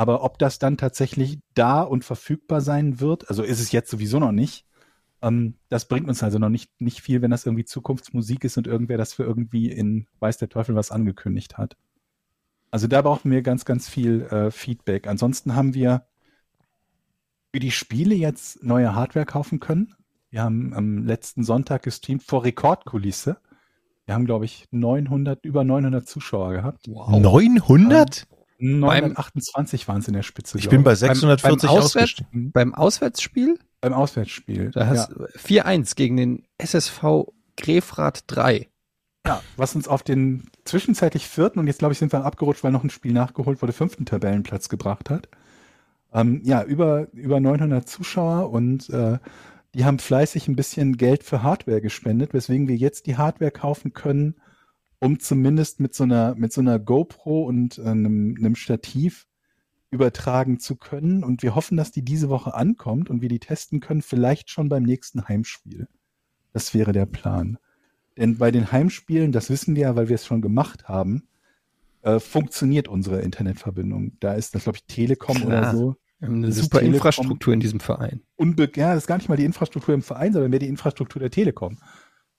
Aber 0.00 0.24
ob 0.24 0.38
das 0.38 0.58
dann 0.58 0.78
tatsächlich 0.78 1.40
da 1.52 1.82
und 1.82 2.06
verfügbar 2.06 2.62
sein 2.62 3.00
wird, 3.00 3.28
also 3.28 3.42
ist 3.42 3.60
es 3.60 3.70
jetzt 3.70 3.90
sowieso 3.90 4.18
noch 4.18 4.32
nicht, 4.32 4.64
ähm, 5.20 5.56
das 5.68 5.88
bringt 5.88 6.08
uns 6.08 6.22
also 6.22 6.38
noch 6.38 6.48
nicht, 6.48 6.70
nicht 6.80 7.02
viel, 7.02 7.20
wenn 7.20 7.30
das 7.30 7.44
irgendwie 7.44 7.66
Zukunftsmusik 7.66 8.44
ist 8.44 8.56
und 8.56 8.66
irgendwer 8.66 8.96
das 8.96 9.12
für 9.12 9.24
irgendwie 9.24 9.70
in 9.70 10.06
Weiß 10.18 10.38
der 10.38 10.48
Teufel 10.48 10.74
was 10.74 10.90
angekündigt 10.90 11.58
hat. 11.58 11.76
Also 12.70 12.86
da 12.86 13.02
brauchen 13.02 13.30
wir 13.30 13.42
ganz, 13.42 13.66
ganz 13.66 13.90
viel 13.90 14.22
äh, 14.22 14.50
Feedback. 14.50 15.06
Ansonsten 15.06 15.54
haben 15.54 15.74
wir 15.74 16.06
für 17.52 17.60
die 17.60 17.70
Spiele 17.70 18.14
jetzt 18.14 18.64
neue 18.64 18.94
Hardware 18.94 19.26
kaufen 19.26 19.60
können. 19.60 19.94
Wir 20.30 20.42
haben 20.42 20.72
am 20.72 21.04
letzten 21.04 21.44
Sonntag 21.44 21.82
gestreamt 21.82 22.22
vor 22.22 22.42
Rekordkulisse. 22.42 23.36
Wir 24.06 24.14
haben, 24.14 24.24
glaube 24.24 24.46
ich, 24.46 24.66
900, 24.70 25.44
über 25.44 25.62
900 25.62 26.08
Zuschauer 26.08 26.52
gehabt. 26.52 26.88
Wow. 26.88 27.20
900? 27.20 28.26
928 28.60 29.88
waren 29.88 29.98
es 30.00 30.08
in 30.08 30.14
der 30.14 30.22
Spitze. 30.22 30.58
Ich 30.58 30.68
bin 30.68 30.82
bei 30.84 30.90
Beim- 30.92 30.96
640 30.96 31.42
beim 31.42 31.70
Auswärts- 31.70 31.84
ausgestiegen. 31.84 32.52
Beim 32.52 32.74
Auswärtsspiel, 32.74 33.58
beim 33.80 33.92
Auswärtsspiel. 33.94 34.70
da 34.72 34.86
hast 34.86 35.10
du 35.10 35.26
4-1 35.36 35.94
gegen 35.96 36.16
den 36.16 36.44
SSV 36.58 37.32
Grefrath 37.56 38.24
3. 38.28 38.68
Ja, 39.26 39.42
was 39.56 39.74
uns 39.74 39.86
auf 39.86 40.02
den 40.02 40.44
zwischenzeitlich 40.64 41.26
vierten 41.28 41.58
und 41.58 41.66
jetzt 41.66 41.78
glaube 41.80 41.92
ich 41.92 41.98
sind 41.98 42.12
wir 42.12 42.24
abgerutscht, 42.24 42.64
weil 42.64 42.72
noch 42.72 42.84
ein 42.84 42.90
Spiel 42.90 43.12
nachgeholt 43.12 43.60
wurde, 43.60 43.72
fünften 43.74 44.06
Tabellenplatz 44.06 44.68
gebracht 44.70 45.10
hat. 45.10 45.28
Ähm, 46.12 46.40
ja, 46.44 46.62
über, 46.64 47.06
über 47.12 47.38
900 47.38 47.88
Zuschauer 47.88 48.50
und 48.50 48.88
äh, 48.90 49.18
die 49.74 49.84
haben 49.84 49.98
fleißig 49.98 50.48
ein 50.48 50.56
bisschen 50.56 50.96
Geld 50.96 51.22
für 51.22 51.42
Hardware 51.42 51.80
gespendet, 51.80 52.34
weswegen 52.34 52.66
wir 52.66 52.76
jetzt 52.76 53.06
die 53.06 53.16
Hardware 53.16 53.50
kaufen 53.52 53.92
können, 53.92 54.34
um 55.00 55.18
zumindest 55.18 55.80
mit 55.80 55.94
so 55.94 56.04
einer, 56.04 56.34
mit 56.36 56.52
so 56.52 56.60
einer 56.60 56.78
GoPro 56.78 57.42
und 57.42 57.78
äh, 57.78 57.82
einem, 57.82 58.36
einem 58.38 58.54
Stativ 58.54 59.26
übertragen 59.90 60.60
zu 60.60 60.76
können. 60.76 61.24
Und 61.24 61.42
wir 61.42 61.54
hoffen, 61.54 61.76
dass 61.76 61.90
die 61.90 62.04
diese 62.04 62.28
Woche 62.28 62.54
ankommt 62.54 63.10
und 63.10 63.22
wir 63.22 63.28
die 63.28 63.40
testen 63.40 63.80
können, 63.80 64.02
vielleicht 64.02 64.50
schon 64.50 64.68
beim 64.68 64.84
nächsten 64.84 65.26
Heimspiel. 65.26 65.88
Das 66.52 66.74
wäre 66.74 66.92
der 66.92 67.06
Plan. 67.06 67.58
Denn 68.16 68.38
bei 68.38 68.50
den 68.50 68.70
Heimspielen, 68.70 69.32
das 69.32 69.50
wissen 69.50 69.74
wir 69.74 69.82
ja, 69.82 69.96
weil 69.96 70.08
wir 70.08 70.14
es 70.14 70.26
schon 70.26 70.42
gemacht 70.42 70.88
haben, 70.88 71.24
äh, 72.02 72.20
funktioniert 72.20 72.86
unsere 72.86 73.22
Internetverbindung. 73.22 74.12
Da 74.20 74.34
ist 74.34 74.54
das, 74.54 74.64
glaube 74.64 74.76
ich, 74.78 74.84
Telekom 74.84 75.36
Klar. 75.36 75.46
oder 75.48 75.70
so. 75.72 75.96
Wir 76.18 76.28
haben 76.28 76.36
eine 76.36 76.52
super 76.52 76.78
Telekom- 76.80 76.94
Infrastruktur 76.94 77.54
in 77.54 77.60
diesem 77.60 77.80
Verein. 77.80 78.20
Unbe 78.36 78.70
ja, 78.76 78.94
das 78.94 79.04
ist 79.04 79.06
gar 79.06 79.16
nicht 79.16 79.28
mal 79.30 79.36
die 79.36 79.44
Infrastruktur 79.46 79.94
im 79.94 80.02
Verein, 80.02 80.32
sondern 80.34 80.50
mehr 80.50 80.60
die 80.60 80.68
Infrastruktur 80.68 81.20
der 81.20 81.30
Telekom. 81.30 81.78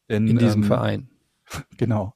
Denn, 0.08 0.28
In 0.28 0.38
diesem 0.38 0.62
ähm, 0.62 0.68
Verein. 0.68 1.10
Genau. 1.78 2.14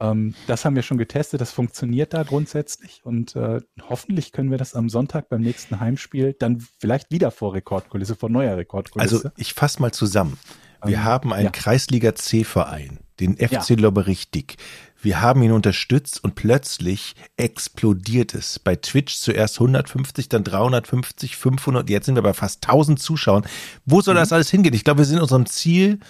Ähm, 0.00 0.34
das 0.46 0.64
haben 0.64 0.74
wir 0.74 0.82
schon 0.82 0.98
getestet, 0.98 1.40
das 1.40 1.52
funktioniert 1.52 2.12
da 2.14 2.22
grundsätzlich 2.24 3.00
und 3.04 3.36
äh, 3.36 3.60
hoffentlich 3.88 4.32
können 4.32 4.50
wir 4.50 4.58
das 4.58 4.74
am 4.74 4.88
Sonntag 4.88 5.28
beim 5.28 5.40
nächsten 5.40 5.78
Heimspiel 5.80 6.34
dann 6.38 6.60
vielleicht 6.78 7.10
wieder 7.12 7.30
vor 7.30 7.54
Rekordkulisse, 7.54 8.16
vor 8.16 8.28
neuer 8.28 8.56
Rekordkulisse. 8.56 9.16
Also 9.16 9.30
ich 9.36 9.54
fasse 9.54 9.80
mal 9.80 9.92
zusammen. 9.92 10.38
Wir 10.84 10.96
Ähm, 10.98 11.04
haben 11.04 11.32
einen 11.32 11.44
ja. 11.46 11.50
Kreisliga 11.50 12.14
C-Verein, 12.14 12.98
den 13.20 13.36
FC 13.36 13.70
Ja. 13.70 13.76
Lobberich 13.76 14.30
Dick. 14.32 14.56
Wir 15.00 15.20
haben 15.22 15.42
ihn 15.42 15.52
unterstützt 15.52 16.22
und 16.24 16.34
plötzlich 16.34 17.14
explodiert 17.36 18.34
es. 18.34 18.58
Bei 18.58 18.74
Twitch 18.76 19.16
zuerst 19.16 19.56
150, 19.60 20.28
dann 20.28 20.44
350, 20.44 21.36
500, 21.36 21.88
jetzt 21.88 22.06
sind 22.06 22.16
wir 22.16 22.22
bei 22.22 22.34
fast 22.34 22.64
1000 22.66 22.98
Zuschauern. 22.98 23.44
Wo 23.84 24.00
soll 24.00 24.14
Mhm. 24.14 24.18
das 24.18 24.32
alles 24.32 24.50
hingehen? 24.50 24.74
Ich 24.74 24.82
glaube, 24.84 24.98
wir 24.98 25.04
sind 25.04 25.20
unserem 25.20 25.46
Ziel 25.46 26.00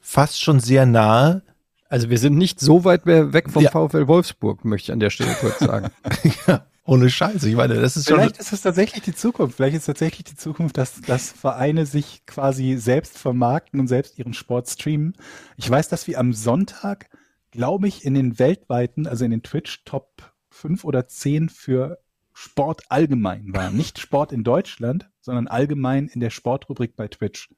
fast 0.00 0.40
schon 0.40 0.60
sehr 0.60 0.86
nahe. 0.86 1.42
Also 1.88 2.10
wir 2.10 2.18
sind 2.18 2.36
nicht 2.36 2.60
so 2.60 2.84
weit 2.84 3.06
mehr 3.06 3.32
weg 3.32 3.50
vom 3.50 3.62
Ja. 3.62 3.70
VfL 3.70 4.08
Wolfsburg, 4.08 4.64
möchte 4.64 4.90
ich 4.90 4.92
an 4.92 5.00
der 5.00 5.10
Stelle 5.10 5.34
kurz 5.40 5.58
sagen. 5.58 5.90
ja, 6.46 6.66
ohne 6.84 7.08
Scheiße. 7.08 7.48
Ich 7.48 7.56
meine, 7.56 7.74
das 7.74 7.96
ist 7.96 8.08
schon. 8.08 8.18
Vielleicht 8.18 8.38
ist 8.38 8.52
es 8.52 8.60
tatsächlich 8.62 9.02
die 9.02 9.14
Zukunft. 9.14 9.56
Vielleicht 9.56 9.76
ist 9.76 9.86
tatsächlich 9.86 10.24
die 10.24 10.36
Zukunft, 10.36 10.76
dass, 10.76 11.00
dass 11.00 11.32
Vereine 11.32 11.86
sich 11.86 12.24
quasi 12.26 12.76
selbst 12.76 13.18
vermarkten 13.18 13.80
und 13.80 13.88
selbst 13.88 14.18
ihren 14.18 14.34
Sport 14.34 14.68
streamen. 14.68 15.14
Ich 15.56 15.68
weiß, 15.68 15.88
dass 15.88 16.06
wir 16.06 16.18
am 16.18 16.32
Sonntag, 16.32 17.08
glaube 17.50 17.88
ich, 17.88 18.04
in 18.04 18.14
den 18.14 18.38
weltweiten, 18.38 19.06
also 19.06 19.24
in 19.24 19.30
den 19.30 19.42
Twitch 19.42 19.84
Top 19.84 20.32
5 20.50 20.84
oder 20.84 21.08
10 21.08 21.48
für 21.48 21.98
Sport 22.34 22.82
allgemein 22.88 23.52
waren. 23.52 23.76
Nicht 23.76 23.98
Sport 23.98 24.32
in 24.32 24.44
Deutschland, 24.44 25.10
sondern 25.20 25.48
allgemein 25.48 26.06
in 26.06 26.20
der 26.20 26.30
Sportrubrik 26.30 26.96
bei 26.96 27.08
Twitch. 27.08 27.50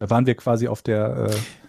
Da 0.00 0.10
waren 0.10 0.26
wir 0.26 0.34
quasi 0.34 0.66
auf 0.66 0.82
der, 0.82 1.30
äh, 1.30 1.34
auf 1.34 1.34
der 1.34 1.59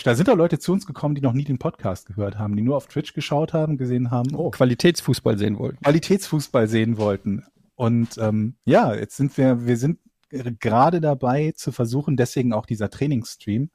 da 0.00 0.14
sind 0.14 0.28
da 0.28 0.32
Leute 0.32 0.58
zu 0.58 0.72
uns 0.72 0.86
gekommen, 0.86 1.14
die 1.14 1.20
noch 1.20 1.34
nie 1.34 1.44
den 1.44 1.58
Podcast 1.58 2.06
gehört 2.06 2.38
haben, 2.38 2.56
die 2.56 2.62
nur 2.62 2.76
auf 2.76 2.86
Twitch 2.86 3.12
geschaut 3.12 3.52
haben, 3.52 3.76
gesehen 3.76 4.10
haben, 4.10 4.34
oh, 4.34 4.50
Qualitätsfußball 4.50 5.36
sehen 5.38 5.58
wollten. 5.58 5.82
Qualitätsfußball 5.82 6.66
sehen 6.66 6.96
wollten. 6.96 7.44
Und 7.74 8.16
ähm, 8.18 8.56
ja, 8.64 8.94
jetzt 8.94 9.16
sind 9.16 9.36
wir, 9.36 9.66
wir 9.66 9.76
sind 9.76 9.98
gerade 10.30 11.02
dabei 11.02 11.52
zu 11.54 11.72
versuchen, 11.72 12.16
deswegen 12.16 12.54
auch 12.54 12.64
dieser 12.64 12.88
Trainingsstream, 12.88 13.70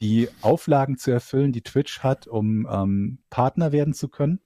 die 0.00 0.28
Auflagen 0.40 0.98
zu 0.98 1.12
erfüllen, 1.12 1.52
die 1.52 1.62
Twitch 1.62 2.00
hat, 2.00 2.26
um 2.26 2.66
ähm, 2.68 3.18
Partner 3.30 3.70
werden 3.70 3.94
zu 3.94 4.08
können. 4.08 4.40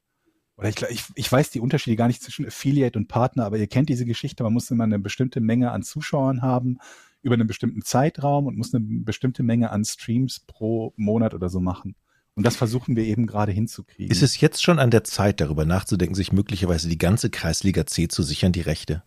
Oder 0.58 0.68
ich, 0.68 0.82
ich, 0.90 1.04
ich 1.14 1.32
weiß 1.32 1.50
die 1.50 1.60
Unterschiede 1.60 1.96
gar 1.96 2.08
nicht 2.08 2.22
zwischen 2.22 2.46
Affiliate 2.46 2.98
und 2.98 3.08
Partner, 3.08 3.46
aber 3.46 3.56
ihr 3.56 3.68
kennt 3.68 3.88
diese 3.88 4.04
Geschichte, 4.04 4.42
man 4.42 4.52
muss 4.52 4.70
immer 4.70 4.84
eine 4.84 4.98
bestimmte 4.98 5.40
Menge 5.40 5.70
an 5.70 5.82
Zuschauern 5.82 6.42
haben 6.42 6.78
über 7.22 7.34
einen 7.34 7.46
bestimmten 7.46 7.82
Zeitraum 7.82 8.46
und 8.46 8.56
muss 8.56 8.74
eine 8.74 8.84
bestimmte 8.84 9.42
Menge 9.42 9.70
an 9.70 9.84
Streams 9.84 10.40
pro 10.40 10.92
Monat 10.96 11.34
oder 11.34 11.48
so 11.48 11.60
machen. 11.60 11.94
Und 12.34 12.46
das 12.46 12.54
versuchen 12.54 12.94
wir 12.94 13.04
eben 13.04 13.26
gerade 13.26 13.50
hinzukriegen. 13.50 14.12
Ist 14.12 14.22
es 14.22 14.40
jetzt 14.40 14.62
schon 14.62 14.78
an 14.78 14.92
der 14.92 15.02
Zeit, 15.02 15.40
darüber 15.40 15.64
nachzudenken, 15.64 16.14
sich 16.14 16.32
möglicherweise 16.32 16.88
die 16.88 16.96
ganze 16.96 17.30
Kreisliga 17.30 17.84
C 17.84 18.06
zu 18.06 18.22
sichern, 18.22 18.52
die 18.52 18.60
Rechte? 18.60 19.02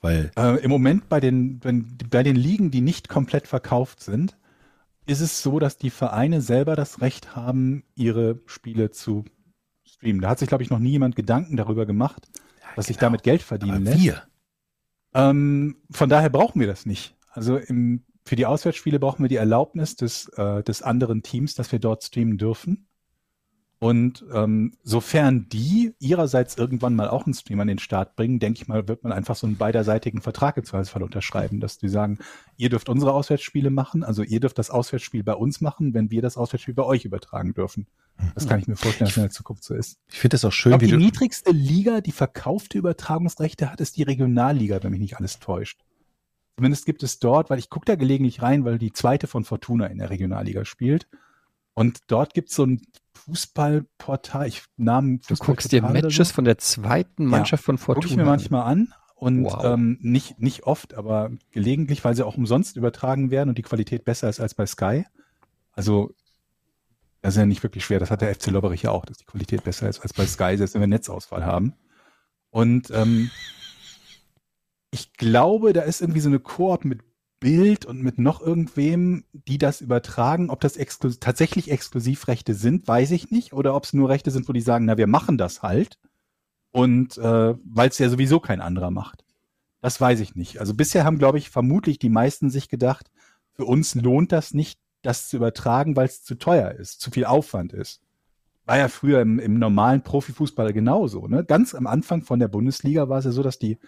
Weil 0.00 0.30
äh, 0.36 0.62
im 0.62 0.70
Moment 0.70 1.08
bei 1.08 1.18
den, 1.18 1.58
wenn, 1.64 1.96
bei 2.10 2.22
den 2.22 2.36
Ligen, 2.36 2.70
die 2.70 2.80
nicht 2.80 3.08
komplett 3.08 3.48
verkauft 3.48 4.00
sind, 4.00 4.36
ist 5.06 5.20
es 5.20 5.42
so, 5.42 5.58
dass 5.58 5.78
die 5.78 5.90
Vereine 5.90 6.40
selber 6.40 6.76
das 6.76 7.00
Recht 7.00 7.34
haben, 7.34 7.82
ihre 7.96 8.40
Spiele 8.46 8.92
zu 8.92 9.24
streamen. 9.84 10.20
Da 10.20 10.30
hat 10.30 10.38
sich, 10.38 10.48
glaube 10.48 10.62
ich, 10.62 10.70
noch 10.70 10.78
nie 10.78 10.90
jemand 10.90 11.16
Gedanken 11.16 11.56
darüber 11.56 11.86
gemacht, 11.86 12.28
ja, 12.34 12.40
dass 12.76 12.86
genau. 12.86 12.86
sich 12.86 12.96
damit 12.98 13.22
Geld 13.24 13.42
verdienen 13.42 13.74
Aber 13.74 13.84
lässt. 13.84 14.00
Wir. 14.00 14.22
Ähm, 15.14 15.76
von 15.90 16.08
daher 16.08 16.30
brauchen 16.30 16.60
wir 16.60 16.66
das 16.66 16.86
nicht. 16.86 17.16
Also 17.30 17.56
im, 17.56 18.04
für 18.24 18.36
die 18.36 18.46
Auswärtsspiele 18.46 18.98
brauchen 18.98 19.22
wir 19.22 19.28
die 19.28 19.36
Erlaubnis 19.36 19.96
des, 19.96 20.28
äh, 20.36 20.62
des 20.62 20.82
anderen 20.82 21.22
Teams, 21.22 21.54
dass 21.54 21.72
wir 21.72 21.78
dort 21.78 22.04
streamen 22.04 22.38
dürfen. 22.38 22.86
Und 23.82 24.24
ähm, 24.32 24.74
sofern 24.84 25.48
die 25.48 25.96
ihrerseits 25.98 26.56
irgendwann 26.56 26.94
mal 26.94 27.08
auch 27.08 27.26
einen 27.26 27.34
Stream 27.34 27.58
an 27.58 27.66
den 27.66 27.80
Start 27.80 28.14
bringen, 28.14 28.38
denke 28.38 28.62
ich 28.62 28.68
mal, 28.68 28.86
wird 28.86 29.02
man 29.02 29.12
einfach 29.12 29.34
so 29.34 29.44
einen 29.44 29.56
beiderseitigen 29.56 30.20
Vertrag 30.20 30.56
im 30.56 30.62
Zweifelsfall 30.62 31.02
unterschreiben, 31.02 31.58
dass 31.58 31.78
die 31.78 31.88
sagen, 31.88 32.18
ihr 32.56 32.68
dürft 32.68 32.88
unsere 32.88 33.12
Auswärtsspiele 33.12 33.70
machen, 33.70 34.04
also 34.04 34.22
ihr 34.22 34.38
dürft 34.38 34.58
das 34.58 34.70
Auswärtsspiel 34.70 35.24
bei 35.24 35.34
uns 35.34 35.60
machen, 35.60 35.94
wenn 35.94 36.12
wir 36.12 36.22
das 36.22 36.36
Auswärtsspiel 36.36 36.74
bei 36.74 36.84
euch 36.84 37.04
übertragen 37.04 37.54
dürfen. 37.54 37.88
Das 38.36 38.46
kann 38.46 38.60
ich 38.60 38.68
mir 38.68 38.76
vorstellen, 38.76 39.08
dass 39.08 39.16
in 39.16 39.24
der 39.24 39.32
Zukunft 39.32 39.64
so 39.64 39.74
ist. 39.74 39.98
Ich 40.12 40.20
finde 40.20 40.34
das 40.36 40.44
auch 40.44 40.52
schön, 40.52 40.80
wie 40.80 40.86
die 40.86 40.96
niedrigste 40.96 41.50
Liga, 41.50 42.00
die 42.00 42.12
verkaufte 42.12 42.78
Übertragungsrechte 42.78 43.72
hat, 43.72 43.80
ist 43.80 43.96
die 43.96 44.04
Regionalliga, 44.04 44.80
wenn 44.84 44.92
mich 44.92 45.00
nicht 45.00 45.16
alles 45.16 45.40
täuscht. 45.40 45.80
Zumindest 46.56 46.86
gibt 46.86 47.02
es 47.02 47.18
dort, 47.18 47.50
weil 47.50 47.58
ich 47.58 47.68
gucke 47.68 47.86
da 47.86 47.96
gelegentlich 47.96 48.42
rein, 48.42 48.64
weil 48.64 48.78
die 48.78 48.92
zweite 48.92 49.26
von 49.26 49.42
Fortuna 49.42 49.86
in 49.86 49.98
der 49.98 50.10
Regionalliga 50.10 50.64
spielt. 50.64 51.08
Und 51.74 52.00
dort 52.08 52.34
gibt 52.34 52.50
es 52.50 52.56
so 52.56 52.66
ein 52.66 52.82
Fußballportal, 53.14 54.46
ich 54.46 54.64
Namen 54.76 55.20
Du 55.28 55.36
guckst 55.36 55.72
dir 55.72 55.82
Matches 55.82 56.28
so. 56.28 56.34
von 56.34 56.44
der 56.44 56.58
zweiten 56.58 57.24
Mannschaft 57.26 57.62
ja, 57.62 57.66
von 57.66 57.78
Fortuna. 57.78 58.02
Guck 58.02 58.10
ich 58.10 58.16
mir 58.16 58.24
manchmal 58.24 58.62
an 58.62 58.92
und 59.14 59.44
wow. 59.44 59.64
ähm, 59.64 59.98
nicht, 60.00 60.40
nicht 60.40 60.64
oft, 60.64 60.94
aber 60.94 61.30
gelegentlich, 61.50 62.04
weil 62.04 62.16
sie 62.16 62.26
auch 62.26 62.36
umsonst 62.36 62.76
übertragen 62.76 63.30
werden 63.30 63.48
und 63.48 63.58
die 63.58 63.62
Qualität 63.62 64.04
besser 64.04 64.28
ist 64.28 64.40
als 64.40 64.54
bei 64.54 64.66
Sky. 64.66 65.04
Also 65.72 66.12
das 67.20 67.34
ist 67.34 67.38
ja 67.38 67.46
nicht 67.46 67.62
wirklich 67.62 67.84
schwer, 67.84 68.00
das 68.00 68.10
hat 68.10 68.20
der 68.20 68.34
FC 68.34 68.48
Lobberich 68.48 68.82
ja 68.82 68.90
auch, 68.90 69.04
dass 69.04 69.18
die 69.18 69.24
Qualität 69.24 69.62
besser 69.62 69.88
ist 69.88 70.00
als 70.00 70.12
bei 70.12 70.26
Sky, 70.26 70.56
selbst 70.56 70.74
wenn 70.74 70.82
wir 70.82 70.88
Netzausfall 70.88 71.46
haben. 71.46 71.74
Und 72.50 72.90
ähm, 72.90 73.30
ich 74.90 75.12
glaube, 75.14 75.72
da 75.72 75.82
ist 75.82 76.00
irgendwie 76.00 76.20
so 76.20 76.28
eine 76.28 76.40
Koop 76.40 76.84
mit 76.84 77.00
Bild 77.42 77.84
und 77.84 78.00
mit 78.00 78.18
noch 78.18 78.40
irgendwem, 78.40 79.24
die 79.32 79.58
das 79.58 79.80
übertragen. 79.80 80.48
Ob 80.48 80.60
das 80.60 80.76
exklus 80.76 81.18
tatsächlich 81.18 81.72
Exklusivrechte 81.72 82.54
sind, 82.54 82.86
weiß 82.86 83.10
ich 83.10 83.32
nicht. 83.32 83.52
Oder 83.52 83.74
ob 83.74 83.82
es 83.82 83.92
nur 83.92 84.08
Rechte 84.08 84.30
sind, 84.30 84.48
wo 84.48 84.52
die 84.52 84.60
sagen, 84.60 84.84
na, 84.84 84.96
wir 84.96 85.08
machen 85.08 85.38
das 85.38 85.60
halt. 85.60 85.98
Und 86.70 87.18
äh, 87.18 87.54
weil 87.64 87.88
es 87.88 87.98
ja 87.98 88.08
sowieso 88.08 88.38
kein 88.38 88.60
anderer 88.60 88.92
macht. 88.92 89.24
Das 89.80 90.00
weiß 90.00 90.20
ich 90.20 90.36
nicht. 90.36 90.60
Also 90.60 90.72
bisher 90.72 91.04
haben, 91.04 91.18
glaube 91.18 91.38
ich, 91.38 91.50
vermutlich 91.50 91.98
die 91.98 92.10
meisten 92.10 92.48
sich 92.48 92.68
gedacht, 92.68 93.10
für 93.54 93.64
uns 93.64 93.96
lohnt 93.96 94.30
das 94.30 94.54
nicht, 94.54 94.78
das 95.02 95.28
zu 95.28 95.36
übertragen, 95.36 95.96
weil 95.96 96.06
es 96.06 96.22
zu 96.22 96.36
teuer 96.36 96.70
ist, 96.70 97.00
zu 97.00 97.10
viel 97.10 97.24
Aufwand 97.24 97.72
ist. 97.72 98.00
War 98.66 98.78
ja 98.78 98.86
früher 98.86 99.20
im, 99.20 99.40
im 99.40 99.58
normalen 99.58 100.02
Profifußball 100.02 100.72
genauso. 100.72 101.26
Ne? 101.26 101.44
Ganz 101.44 101.74
am 101.74 101.88
Anfang 101.88 102.22
von 102.22 102.38
der 102.38 102.46
Bundesliga 102.46 103.08
war 103.08 103.18
es 103.18 103.24
ja 103.24 103.32
so, 103.32 103.42
dass 103.42 103.58
die 103.58 103.78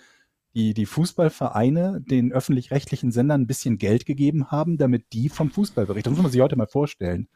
die, 0.54 0.74
die 0.74 0.86
Fußballvereine 0.86 2.00
den 2.00 2.32
öffentlich-rechtlichen 2.32 3.12
Sendern 3.12 3.42
ein 3.42 3.46
bisschen 3.46 3.78
Geld 3.78 4.06
gegeben 4.06 4.50
haben, 4.50 4.78
damit 4.78 5.12
die 5.12 5.28
vom 5.28 5.50
Fußball 5.50 5.86
berichten. 5.86 6.10
Das 6.10 6.16
muss 6.16 6.22
man 6.22 6.32
sich 6.32 6.40
heute 6.40 6.56
mal 6.56 6.66
vorstellen. 6.66 7.28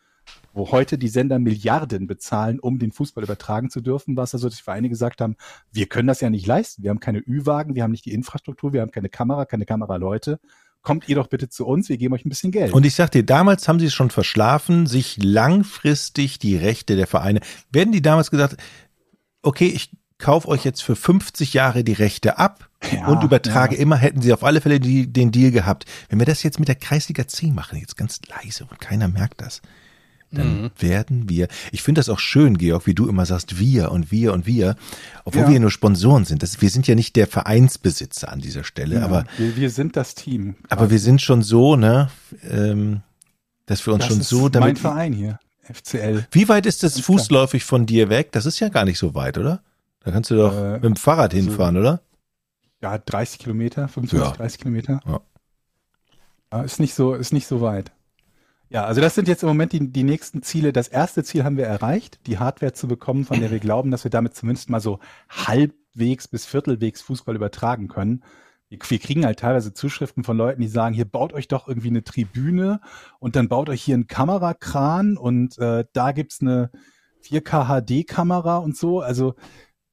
Wo 0.52 0.70
heute 0.72 0.98
die 0.98 1.08
Sender 1.08 1.38
Milliarden 1.38 2.06
bezahlen, 2.06 2.60
um 2.60 2.78
den 2.78 2.92
Fußball 2.92 3.24
übertragen 3.24 3.70
zu 3.70 3.80
dürfen, 3.80 4.14
war 4.14 4.24
es 4.24 4.34
also, 4.34 4.50
die 4.50 4.56
Vereine 4.56 4.90
gesagt 4.90 5.22
haben, 5.22 5.36
wir 5.72 5.86
können 5.86 6.06
das 6.06 6.20
ja 6.20 6.28
nicht 6.28 6.46
leisten. 6.46 6.82
Wir 6.82 6.90
haben 6.90 7.00
keine 7.00 7.20
Ü-Wagen, 7.20 7.74
wir 7.74 7.82
haben 7.82 7.92
nicht 7.92 8.04
die 8.04 8.12
Infrastruktur, 8.12 8.74
wir 8.74 8.82
haben 8.82 8.90
keine 8.90 9.08
Kamera, 9.08 9.46
keine 9.46 9.64
Kameraleute 9.64 10.38
kommt 10.82 11.08
ihr 11.08 11.16
doch 11.16 11.26
bitte 11.26 11.48
zu 11.48 11.66
uns, 11.66 11.88
wir 11.88 11.98
geben 11.98 12.14
euch 12.14 12.24
ein 12.24 12.28
bisschen 12.28 12.52
Geld. 12.52 12.72
Und 12.72 12.86
ich 12.86 12.94
sag 12.94 13.10
dir, 13.10 13.24
damals 13.24 13.68
haben 13.68 13.78
sie 13.78 13.86
es 13.86 13.94
schon 13.94 14.10
verschlafen, 14.10 14.86
sich 14.86 15.22
langfristig 15.22 16.38
die 16.38 16.56
Rechte 16.56 16.96
der 16.96 17.06
Vereine, 17.06 17.40
werden 17.70 17.92
die 17.92 18.00
damals 18.00 18.30
gesagt, 18.30 18.56
okay, 19.42 19.66
ich 19.66 19.90
kauf 20.18 20.46
euch 20.46 20.64
jetzt 20.64 20.82
für 20.82 20.96
50 20.96 21.54
Jahre 21.54 21.84
die 21.84 21.92
Rechte 21.92 22.38
ab 22.38 22.68
ja, 22.92 23.06
und 23.06 23.22
übertrage 23.22 23.76
ja. 23.76 23.80
immer, 23.80 23.96
hätten 23.96 24.20
sie 24.20 24.32
auf 24.32 24.44
alle 24.44 24.60
Fälle 24.60 24.80
die, 24.80 25.12
den 25.12 25.30
Deal 25.30 25.50
gehabt. 25.50 25.84
Wenn 26.08 26.18
wir 26.18 26.26
das 26.26 26.42
jetzt 26.42 26.58
mit 26.58 26.68
der 26.68 26.74
Kreisliga 26.74 27.26
C 27.26 27.50
machen, 27.50 27.78
jetzt 27.78 27.96
ganz 27.96 28.20
leise 28.28 28.64
und 28.64 28.80
keiner 28.80 29.08
merkt 29.08 29.40
das, 29.40 29.62
dann 30.30 30.62
mhm. 30.62 30.70
werden 30.78 31.28
wir, 31.28 31.48
ich 31.72 31.82
finde 31.82 32.00
das 32.00 32.10
auch 32.10 32.18
schön, 32.18 32.58
Georg, 32.58 32.86
wie 32.86 32.94
du 32.94 33.08
immer 33.08 33.24
sagst, 33.24 33.58
wir 33.58 33.90
und 33.90 34.12
wir 34.12 34.34
und 34.34 34.44
wir, 34.44 34.76
obwohl 35.24 35.42
ja. 35.42 35.48
wir 35.48 35.60
nur 35.60 35.70
Sponsoren 35.70 36.26
sind. 36.26 36.42
Das, 36.42 36.60
wir 36.60 36.68
sind 36.68 36.86
ja 36.86 36.94
nicht 36.94 37.16
der 37.16 37.26
Vereinsbesitzer 37.26 38.30
an 38.30 38.40
dieser 38.40 38.64
Stelle, 38.64 39.02
aber 39.02 39.24
wir, 39.38 39.56
wir, 39.56 39.70
sind 39.70 39.96
das 39.96 40.14
Team. 40.14 40.56
Aber 40.68 40.90
wir 40.90 40.98
sind 40.98 41.22
schon 41.22 41.42
so, 41.42 41.76
ne, 41.76 42.10
ähm, 42.48 43.00
dass 43.64 43.86
wir 43.86 43.94
uns 43.94 44.04
das 44.04 44.12
schon 44.12 44.22
so 44.22 44.48
damit. 44.50 44.74
Mein 44.74 44.76
Verein 44.76 45.12
hier, 45.14 45.38
FCL. 45.62 46.26
Wie 46.30 46.48
weit 46.48 46.66
ist 46.66 46.82
das 46.82 47.00
fußläufig 47.00 47.64
von 47.64 47.86
dir 47.86 48.10
weg? 48.10 48.32
Das 48.32 48.44
ist 48.44 48.60
ja 48.60 48.68
gar 48.68 48.84
nicht 48.84 48.98
so 48.98 49.14
weit, 49.14 49.38
oder? 49.38 49.62
Da 50.00 50.10
kannst 50.10 50.30
du 50.30 50.36
doch 50.36 50.56
äh, 50.56 50.74
mit 50.74 50.84
dem 50.84 50.96
Fahrrad 50.96 51.34
also, 51.34 51.44
hinfahren, 51.44 51.76
oder? 51.76 52.02
Ja, 52.80 52.98
30 52.98 53.40
Kilometer, 53.40 53.88
25, 53.88 54.28
ja. 54.28 54.36
30 54.36 54.60
Kilometer. 54.60 55.00
Ja. 55.04 55.20
ja. 56.52 56.62
Ist 56.62 56.80
nicht 56.80 56.94
so, 56.94 57.14
ist 57.14 57.32
nicht 57.32 57.46
so 57.46 57.60
weit. 57.60 57.92
Ja, 58.70 58.84
also 58.84 59.00
das 59.00 59.14
sind 59.14 59.28
jetzt 59.28 59.42
im 59.42 59.48
Moment 59.48 59.72
die, 59.72 59.90
die 59.90 60.04
nächsten 60.04 60.42
Ziele. 60.42 60.72
Das 60.72 60.88
erste 60.88 61.24
Ziel 61.24 61.44
haben 61.44 61.56
wir 61.56 61.64
erreicht, 61.64 62.20
die 62.26 62.38
Hardware 62.38 62.74
zu 62.74 62.86
bekommen, 62.86 63.24
von 63.24 63.40
der 63.40 63.50
wir 63.50 63.60
glauben, 63.60 63.90
dass 63.90 64.04
wir 64.04 64.10
damit 64.10 64.34
zumindest 64.34 64.68
mal 64.68 64.80
so 64.80 64.98
halbwegs 65.30 66.28
bis 66.28 66.44
viertelwegs 66.44 67.00
Fußball 67.00 67.34
übertragen 67.34 67.88
können. 67.88 68.22
Wir, 68.68 68.78
wir 68.86 68.98
kriegen 68.98 69.24
halt 69.24 69.38
teilweise 69.38 69.72
Zuschriften 69.72 70.22
von 70.22 70.36
Leuten, 70.36 70.60
die 70.60 70.68
sagen, 70.68 70.94
hier 70.94 71.06
baut 71.06 71.32
euch 71.32 71.48
doch 71.48 71.66
irgendwie 71.66 71.88
eine 71.88 72.04
Tribüne 72.04 72.80
und 73.20 73.36
dann 73.36 73.48
baut 73.48 73.70
euch 73.70 73.82
hier 73.82 73.94
einen 73.94 74.06
Kamerakran 74.06 75.16
und 75.16 75.56
äh, 75.58 75.86
da 75.94 76.12
gibt's 76.12 76.42
eine 76.42 76.70
4K 77.24 77.80
HD-Kamera 78.04 78.58
und 78.58 78.76
so. 78.76 79.00
Also 79.00 79.34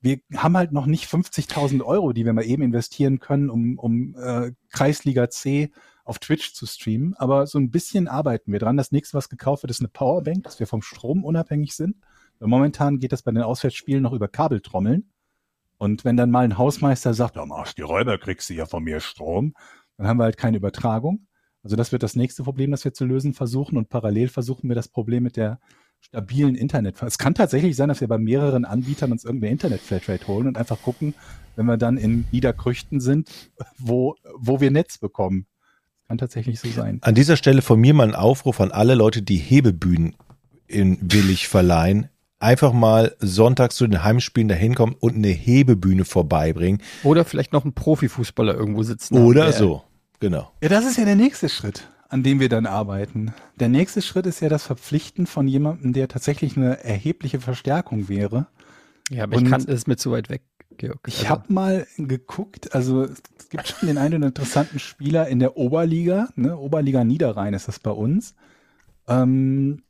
wir 0.06 0.20
haben 0.36 0.56
halt 0.56 0.72
noch 0.72 0.86
nicht 0.86 1.10
50.000 1.10 1.84
Euro, 1.84 2.14
die 2.14 2.26
wir 2.26 2.34
mal 2.34 2.46
eben 2.46 2.62
investieren 2.62 3.20
können, 3.20 3.50
um, 3.50 3.80
um 3.80 4.16
äh, 4.16 4.52
Kreisliga 4.70 5.30
C 5.30 5.72
auf 6.04 6.20
Twitch 6.20 6.54
zu 6.54 6.68
streamen. 6.68 7.16
Aber 7.16 7.48
so 7.48 7.58
ein 7.58 7.72
bisschen 7.72 8.08
arbeiten 8.08 8.52
wir 8.52 8.60
dran. 8.60 8.78
Das 8.78 8.92
nächste, 8.92 9.18
was 9.18 9.30
gekauft 9.30 9.64
wird, 9.64 9.72
ist 9.72 9.82
eine 9.82 9.90
Powerbank, 9.90 10.44
dass 10.44 10.60
wir 10.60 10.68
vom 10.68 10.84
Strom 10.84 11.24
unabhängig 11.26 11.76
sind. 11.76 11.98
Momentan 12.40 13.00
geht 13.00 13.14
das 13.14 13.24
bei 13.24 13.32
den 13.32 13.42
Auswärtsspielen 13.42 14.04
noch 14.04 14.14
über 14.14 14.28
Kabeltrommeln. 14.28 15.12
Und 15.78 16.06
wenn 16.06 16.18
dann 16.18 16.30
mal 16.30 16.46
ein 16.46 16.58
Hausmeister 16.58 17.14
sagt, 17.16 17.36
ja, 17.36 17.46
machst 17.46 17.78
die 17.80 17.82
Räuber, 17.82 18.18
kriegst 18.20 18.50
du 18.50 18.54
ja 18.54 18.66
von 18.66 18.84
mir 18.84 19.00
Strom, 19.00 19.56
dann 19.98 20.08
haben 20.08 20.18
wir 20.18 20.26
halt 20.26 20.38
keine 20.38 20.58
Übertragung. 20.58 21.28
Also 21.64 21.76
das 21.76 21.92
wird 21.92 22.04
das 22.04 22.16
nächste 22.16 22.44
Problem, 22.44 22.70
das 22.70 22.86
wir 22.86 22.94
zu 22.94 23.06
lösen 23.06 23.34
versuchen. 23.34 23.76
Und 23.76 23.90
parallel 23.90 24.28
versuchen 24.28 24.70
wir 24.70 24.76
das 24.76 24.88
Problem 24.88 25.24
mit 25.24 25.36
der 25.36 25.60
stabilen 26.02 26.56
Internet. 26.56 27.02
Es 27.02 27.18
kann 27.18 27.34
tatsächlich 27.34 27.76
sein, 27.76 27.90
dass 27.90 28.02
wir 28.02 28.08
bei 28.08 28.18
mehreren 28.18 28.66
Anbietern 28.66 29.12
uns 29.12 29.26
irgendeine 29.26 29.52
Internet-Flatrate 29.52 30.28
holen 30.28 30.48
und 30.48 30.58
einfach 30.58 30.82
gucken, 30.82 31.14
wenn 31.56 31.66
wir 31.66 31.78
dann 31.78 31.98
in 31.98 32.26
Niederkrüchten 32.32 33.00
sind, 33.00 33.30
wo, 33.78 34.16
wo 34.36 34.62
wir 34.62 34.72
Netz 34.72 34.98
bekommen. 34.98 35.46
Kann 36.08 36.18
tatsächlich 36.18 36.60
so 36.60 36.70
sein. 36.70 37.00
An 37.02 37.16
dieser 37.16 37.36
Stelle 37.36 37.62
von 37.62 37.80
mir 37.80 37.94
mal 37.94 38.08
ein 38.08 38.16
Aufruf 38.16 38.62
an 38.62 38.72
alle 38.72 38.96
Leute, 38.96 39.24
die 39.24 39.38
Hebebühnen 39.38 40.16
in 40.68 40.98
willig 41.02 41.48
verleihen. 41.48 42.10
Einfach 42.38 42.74
mal 42.74 43.16
sonntags 43.20 43.76
zu 43.76 43.88
den 43.88 44.04
Heimspielen 44.04 44.48
dahin 44.48 44.76
kommen 44.76 44.96
und 45.00 45.16
eine 45.16 45.30
Hebebühne 45.30 46.06
vorbeibringen. 46.06 46.82
Oder 47.04 47.26
vielleicht 47.26 47.54
noch 47.54 47.66
ein 47.66 47.74
Profifußballer 47.74 48.54
irgendwo 48.54 48.84
sitzen. 48.84 49.18
Oder 49.18 49.52
so, 49.52 49.84
genau. 50.20 50.52
Ja, 50.62 50.70
das 50.70 50.86
ist 50.86 50.98
ja 50.98 51.06
der 51.06 51.16
nächste 51.16 51.50
Schritt 51.50 51.88
an 52.16 52.24
dem 52.24 52.40
wir 52.40 52.48
dann 52.48 52.66
arbeiten. 52.66 53.34
Der 53.60 53.68
nächste 53.68 54.02
Schritt 54.02 54.26
ist 54.26 54.40
ja 54.40 54.48
das 54.48 54.64
Verpflichten 54.64 55.28
von 55.28 55.50
jemandem, 55.50 55.92
der 55.92 56.08
tatsächlich 56.08 56.56
eine 56.56 56.82
erhebliche 56.82 57.42
Verstärkung 57.42 58.08
wäre. 58.08 58.48
Ja, 59.10 59.24
aber 59.24 59.36
Und 59.36 59.44
ich 59.44 59.52
kann, 59.52 59.66
es 59.68 59.86
mit 59.86 60.00
zu 60.00 60.12
weit 60.12 60.30
weg, 60.30 60.44
Georg. 60.78 61.02
Ich 61.08 61.20
also. 61.20 61.30
habe 61.30 61.52
mal 61.52 61.88
geguckt, 61.98 62.74
also 62.74 63.04
es 63.04 63.50
gibt 63.50 63.68
schon 63.68 63.90
den 63.90 63.98
einen 63.98 64.24
interessanten 64.24 64.80
Spieler 64.80 65.28
in 65.28 65.40
der 65.40 65.58
Oberliga, 65.58 66.30
ne? 66.38 66.58
Oberliga 66.58 67.04
Niederrhein 67.04 67.54
ist 67.54 67.68
das 67.68 67.80
bei 67.80 67.92
uns. 67.92 68.34
Ähm, 69.10 69.84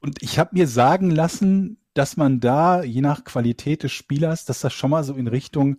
und 0.00 0.22
ich 0.24 0.40
habe 0.40 0.50
mir 0.54 0.66
sagen 0.66 1.12
lassen, 1.12 1.76
dass 1.94 2.16
man 2.16 2.40
da, 2.40 2.82
je 2.82 3.00
nach 3.00 3.22
Qualität 3.22 3.84
des 3.84 3.92
Spielers, 3.92 4.44
dass 4.44 4.58
das 4.58 4.72
schon 4.72 4.90
mal 4.90 5.04
so 5.04 5.14
in 5.14 5.28
Richtung 5.28 5.76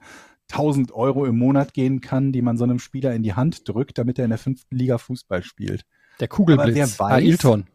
1000 0.52 0.92
Euro 0.94 1.26
im 1.26 1.38
Monat 1.38 1.74
gehen 1.74 2.02
kann, 2.02 2.32
die 2.32 2.42
man 2.42 2.58
so 2.58 2.64
einem 2.64 2.80
Spieler 2.80 3.14
in 3.14 3.24
die 3.24 3.34
Hand 3.34 3.68
drückt, 3.68 3.98
damit 3.98 4.18
er 4.20 4.26
in 4.26 4.30
der 4.30 4.38
fünften 4.40 4.76
Liga 4.76 4.98
Fußball 4.98 5.44
spielt. 5.44 5.86
Der 6.20 6.28
Kugelblitz. 6.28 6.76
wer 6.76 6.88
weiß- 6.88 7.12
Ailton. 7.12 7.68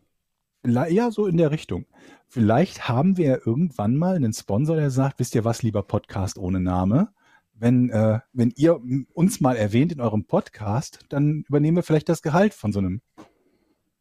Vielleicht- 0.62 0.92
Ja, 0.92 1.10
so 1.10 1.26
in 1.26 1.36
der 1.36 1.50
Richtung. 1.50 1.86
Vielleicht 2.28 2.88
haben 2.88 3.16
wir 3.16 3.26
ja 3.26 3.38
irgendwann 3.44 3.96
mal 3.96 4.14
einen 4.16 4.32
Sponsor, 4.32 4.76
der 4.76 4.90
sagt, 4.90 5.18
wisst 5.18 5.34
ihr 5.34 5.44
was, 5.44 5.62
lieber 5.62 5.82
Podcast 5.82 6.38
ohne 6.38 6.60
Name? 6.60 7.08
Wenn, 7.54 7.90
äh, 7.90 8.20
wenn 8.32 8.52
ihr 8.56 8.80
uns 9.12 9.40
mal 9.40 9.56
erwähnt 9.56 9.92
in 9.92 10.00
eurem 10.00 10.24
Podcast, 10.24 11.00
dann 11.08 11.44
übernehmen 11.48 11.76
wir 11.76 11.82
vielleicht 11.82 12.08
das 12.08 12.22
Gehalt 12.22 12.54
von 12.54 12.72
so 12.72 12.78
einem. 12.78 13.02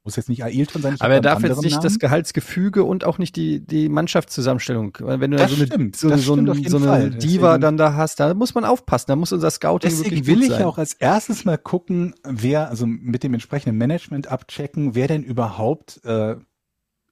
Muss 0.06 0.16
jetzt 0.16 0.30
nicht 0.30 0.44
Ailton 0.46 0.82
sein. 0.82 0.96
ich 0.96 1.02
Aber 1.02 1.14
er 1.16 1.22
darf 1.22 1.44
jetzt 1.44 1.62
nicht 1.62 1.76
das 1.78 1.84
Namen. 1.94 2.00
Gehaltsgefüge 2.00 2.84
und 2.86 3.04
auch 3.04 3.18
nicht 3.18 3.36
die, 3.36 3.60
die 3.60 3.90
Mannschaftszusammenstellung. 3.90 4.98
Wenn 5.00 5.32
du 5.32 5.38
Das 5.38 5.50
da 5.52 5.56
so 5.56 5.62
eine, 5.62 5.68
stimmt, 5.68 5.96
so, 5.98 6.10
das 6.10 6.22
so, 6.24 6.36
so 6.36 6.78
eine 6.78 6.86
Fall. 6.86 7.10
Diva 7.12 7.48
Deswegen- 7.50 7.62
dann 7.62 7.78
da 7.78 7.94
hast, 7.96 8.20
da 8.20 8.34
muss 8.34 8.56
man 8.56 8.64
aufpassen. 8.64 9.06
Da 9.10 9.16
muss 9.18 9.34
unser 9.34 9.52
Scouting 9.52 9.90
Deswegen 9.90 10.12
wirklich 10.12 10.28
will 10.28 10.36
gut 10.36 10.44
ich 10.46 10.50
sein. 10.52 10.64
auch 10.64 10.78
als 10.78 10.94
erstes 10.94 11.44
mal 11.44 11.58
gucken, 11.58 12.16
wer, 12.24 12.70
also 12.70 12.86
mit 12.88 13.24
dem 13.24 13.34
entsprechenden 13.34 13.78
Management 13.78 14.28
abchecken, 14.28 14.96
wer 14.96 15.08
denn 15.08 15.24
überhaupt 15.24 16.00
äh, 16.06 16.38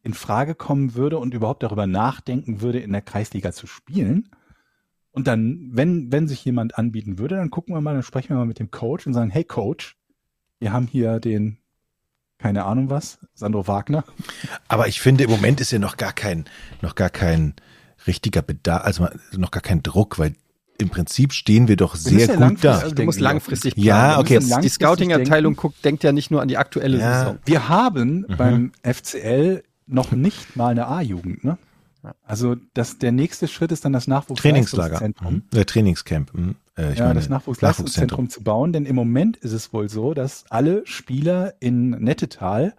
in 0.04 0.14
Frage 0.14 0.56
kommen 0.56 0.96
würde 0.96 1.18
und 1.18 1.34
überhaupt 1.34 1.64
darüber 1.64 1.88
nachdenken 1.88 2.62
würde, 2.62 2.80
in 2.80 2.94
der 2.94 3.02
Kreisliga 3.02 3.52
zu 3.52 3.68
spielen. 3.68 4.30
Und 5.12 5.28
dann, 5.28 5.72
wenn, 5.74 6.10
wenn 6.12 6.30
sich 6.30 6.46
jemand 6.46 6.78
anbieten 6.78 7.20
würde, 7.20 7.36
dann 7.36 7.50
gucken 7.50 7.76
wir 7.76 7.82
mal, 7.82 7.94
dann 7.96 8.04
sprechen 8.04 8.30
wir 8.30 8.38
mal 8.38 8.46
mit 8.46 8.60
dem 8.60 8.72
Coach 8.72 9.06
und 9.08 9.14
sagen, 9.14 9.30
hey 9.30 9.44
Coach, 9.44 9.98
wir 10.60 10.72
haben 10.72 10.88
hier 10.88 11.20
den, 11.20 11.58
keine 12.40 12.66
Ahnung 12.66 12.90
was, 12.90 13.18
Sandro 13.34 13.68
Wagner. 13.68 14.04
Aber 14.68 14.88
ich 14.88 15.02
finde, 15.02 15.24
im 15.24 15.30
Moment 15.30 15.60
ist 15.62 15.72
ja 15.72 15.80
noch 15.80 15.98
gar 15.98 16.14
kein, 16.14 16.46
noch 16.82 16.96
gar 16.96 17.10
kein 17.10 17.56
richtiger 18.06 18.42
Bedarf, 18.42 18.84
also 18.86 19.08
noch 19.36 19.52
gar 19.52 19.62
kein 19.62 19.82
Druck, 19.84 20.20
weil 20.20 20.36
im 20.80 20.90
Prinzip 20.90 21.34
stehen 21.34 21.68
wir 21.68 21.76
doch 21.76 21.96
sehr 21.96 22.28
ja 22.28 22.36
gut 22.36 22.64
da. 22.64 22.78
Also 22.78 22.94
du 22.94 23.04
musst 23.04 23.20
langfristig 23.20 23.74
Ja, 23.76 24.14
planen. 24.22 24.30
Wir 24.30 24.38
okay, 24.40 24.62
Die 24.62 24.70
Scouting-Abteilung 24.70 25.56
guckt, 25.56 25.84
denkt 25.84 26.04
ja 26.04 26.12
nicht 26.12 26.30
nur 26.30 26.42
an 26.42 26.48
die 26.48 26.58
aktuelle 26.58 27.00
Ja. 27.00 27.20
Saison. 27.20 27.40
Wir 27.46 27.68
haben 27.70 28.26
Mhm. 28.28 28.38
beim 28.38 28.72
FCL 28.84 29.64
noch 29.88 30.12
nicht 30.12 30.56
mal 30.56 30.70
eine 30.70 30.88
A-Jugend, 30.88 31.44
ne? 31.44 31.58
Also 32.24 32.56
das, 32.76 33.00
der 33.00 33.12
nächste 33.12 33.48
Schritt 33.48 33.72
ist 33.72 33.84
dann 33.84 33.92
das 33.94 34.06
Trainingslager, 34.06 34.94
Nachwuchsleistungszentrum. 34.94 35.34
mhm. 35.52 35.60
äh, 35.60 35.66
Trainingscamp. 35.66 36.34
mhm. 36.34 36.56
Äh, 36.78 36.94
ich 36.94 37.00
ja, 37.00 37.06
meine, 37.06 37.20
das 37.20 37.30
Nachwuchsleistungszentrum 37.30 38.30
zu 38.30 38.44
bauen, 38.44 38.72
denn 38.74 38.86
im 38.86 38.96
Moment 38.96 39.38
ist 39.38 39.54
es 39.54 39.74
wohl 39.74 39.90
so, 39.90 40.14
dass 40.14 40.46
alle 40.50 40.86
Spieler 40.86 41.56
in 41.60 41.90
Nettetal, 41.92 42.76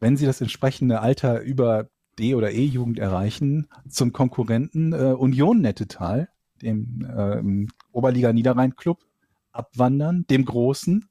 wenn 0.00 0.16
sie 0.16 0.26
das 0.26 0.40
entsprechende 0.40 1.00
Alter 1.00 1.40
über 1.40 1.88
D- 2.18 2.34
oder 2.34 2.52
E-Jugend 2.52 2.98
erreichen, 2.98 3.68
zum 3.88 4.12
Konkurrenten 4.12 4.92
äh, 4.92 5.12
Union 5.12 5.60
Nettetal, 5.60 6.28
dem 6.60 7.06
ähm, 7.16 7.68
Oberliga 7.90 8.32
Niederrhein 8.32 8.76
Club, 8.76 8.98
abwandern, 9.52 10.24
dem 10.30 10.44
großen, 10.44 11.08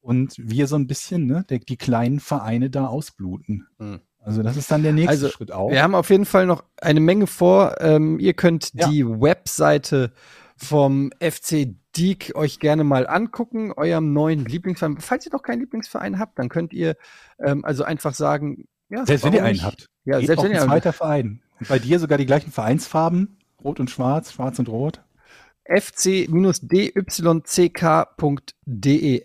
und 0.00 0.34
wir 0.38 0.68
so 0.68 0.76
ein 0.76 0.86
bisschen 0.86 1.26
ne, 1.26 1.44
der, 1.50 1.58
die 1.58 1.76
kleinen 1.76 2.20
Vereine 2.20 2.70
da 2.70 2.86
ausbluten. 2.86 3.66
Hm. 3.78 4.00
Also 4.20 4.42
das 4.42 4.56
ist 4.56 4.70
dann 4.70 4.82
der 4.82 4.92
nächste 4.92 5.10
Also, 5.10 5.28
Schritt 5.28 5.52
auch. 5.52 5.70
Wir 5.70 5.82
haben 5.82 5.94
auf 5.94 6.10
jeden 6.10 6.24
Fall 6.26 6.46
noch 6.46 6.64
eine 6.80 7.00
Menge 7.00 7.26
vor. 7.26 7.80
Ähm, 7.80 8.18
ihr 8.18 8.34
könnt 8.34 8.72
Ja. 8.74 8.88
die 8.88 9.04
Webseite 9.06 10.12
vom 10.56 11.10
FC 11.20 11.74
Diek 11.96 12.32
euch 12.34 12.58
gerne 12.58 12.84
mal 12.84 13.06
angucken, 13.06 13.72
eurem 13.72 14.12
neuen 14.12 14.44
Lieblingsverein. 14.44 14.98
Falls 15.00 15.26
ihr 15.26 15.32
noch 15.32 15.42
keinen 15.42 15.60
Lieblingsverein 15.60 16.18
habt, 16.18 16.38
dann 16.38 16.48
könnt 16.48 16.72
ihr 16.72 16.96
ähm, 17.38 17.64
also 17.64 17.84
einfach 17.84 18.14
sagen, 18.14 18.66
ja, 18.88 19.04
Selbst 19.04 19.24
wenn 19.24 19.32
ihr 19.32 19.44
einen 19.44 19.62
habt. 19.62 19.88
Ja, 20.04 20.18
Geht 20.18 20.28
selbst 20.28 20.40
auch 20.40 20.44
wenn 20.44 20.52
ein 20.52 20.56
ihr 20.56 20.62
einen 20.62 20.70
zweiter 20.70 20.92
Verein. 20.92 21.42
Und 21.58 21.68
bei 21.68 21.78
dir 21.78 21.98
sogar 21.98 22.18
die 22.18 22.26
gleichen 22.26 22.52
Vereinsfarben, 22.52 23.38
rot 23.62 23.80
und 23.80 23.90
schwarz, 23.90 24.32
schwarz 24.32 24.58
und 24.58 24.68
rot. 24.68 25.02
fc-dyck.de. 25.64 26.54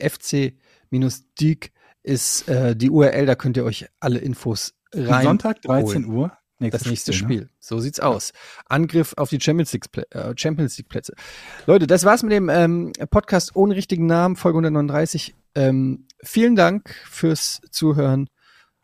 fc-dyk 0.09 1.71
ist 2.03 2.49
äh, 2.49 2.75
die 2.75 2.89
URL, 2.89 3.25
da 3.27 3.35
könnt 3.35 3.57
ihr 3.57 3.65
euch 3.65 3.87
alle 3.99 4.17
Infos 4.19 4.73
rein. 4.93 5.23
Sonntag, 5.23 5.61
13 5.61 6.05
holen. 6.05 6.05
Uhr. 6.05 6.37
Nächstes 6.61 6.83
das 6.83 6.89
nächste 6.89 7.13
Spiel. 7.13 7.41
Ne? 7.41 7.49
So 7.59 7.79
sieht's 7.79 7.99
aus. 7.99 8.33
Angriff 8.67 9.13
auf 9.17 9.29
die 9.29 9.41
Champions 9.41 9.73
League, 9.73 9.91
Plä 9.91 10.03
äh, 10.11 10.33
Champions 10.35 10.77
League 10.77 10.89
Plätze. 10.89 11.13
Leute, 11.65 11.87
das 11.87 12.05
war's 12.05 12.21
mit 12.21 12.31
dem 12.31 12.49
ähm, 12.49 12.91
Podcast 13.09 13.55
ohne 13.55 13.75
richtigen 13.75 14.05
Namen, 14.05 14.35
Folge 14.35 14.59
139. 14.59 15.33
Ähm, 15.55 16.05
vielen 16.23 16.55
Dank 16.55 16.95
fürs 17.09 17.61
Zuhören 17.71 18.29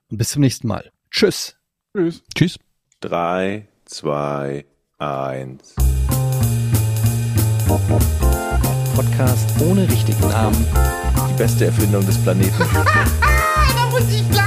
und 0.10 0.18
bis 0.18 0.30
zum 0.30 0.41
nächsten 0.41 0.68
Mal. 0.68 0.91
Tschüss. 1.12 1.56
Tschüss. 1.95 2.24
Tschüss. 2.36 2.60
Drei, 2.99 3.68
zwei, 3.86 4.66
eins. 4.98 5.76
Podcast 8.95 9.49
ohne 9.62 9.88
richtigen 9.88 10.28
Namen. 10.30 10.66
Die 11.30 11.38
beste 11.38 11.66
Erfindung 11.66 12.04
des 12.08 12.18
Planeten. 12.24 12.58
da 12.74 13.90
muss 13.91 14.12
ich 14.12 14.24
bleiben. 14.30 14.47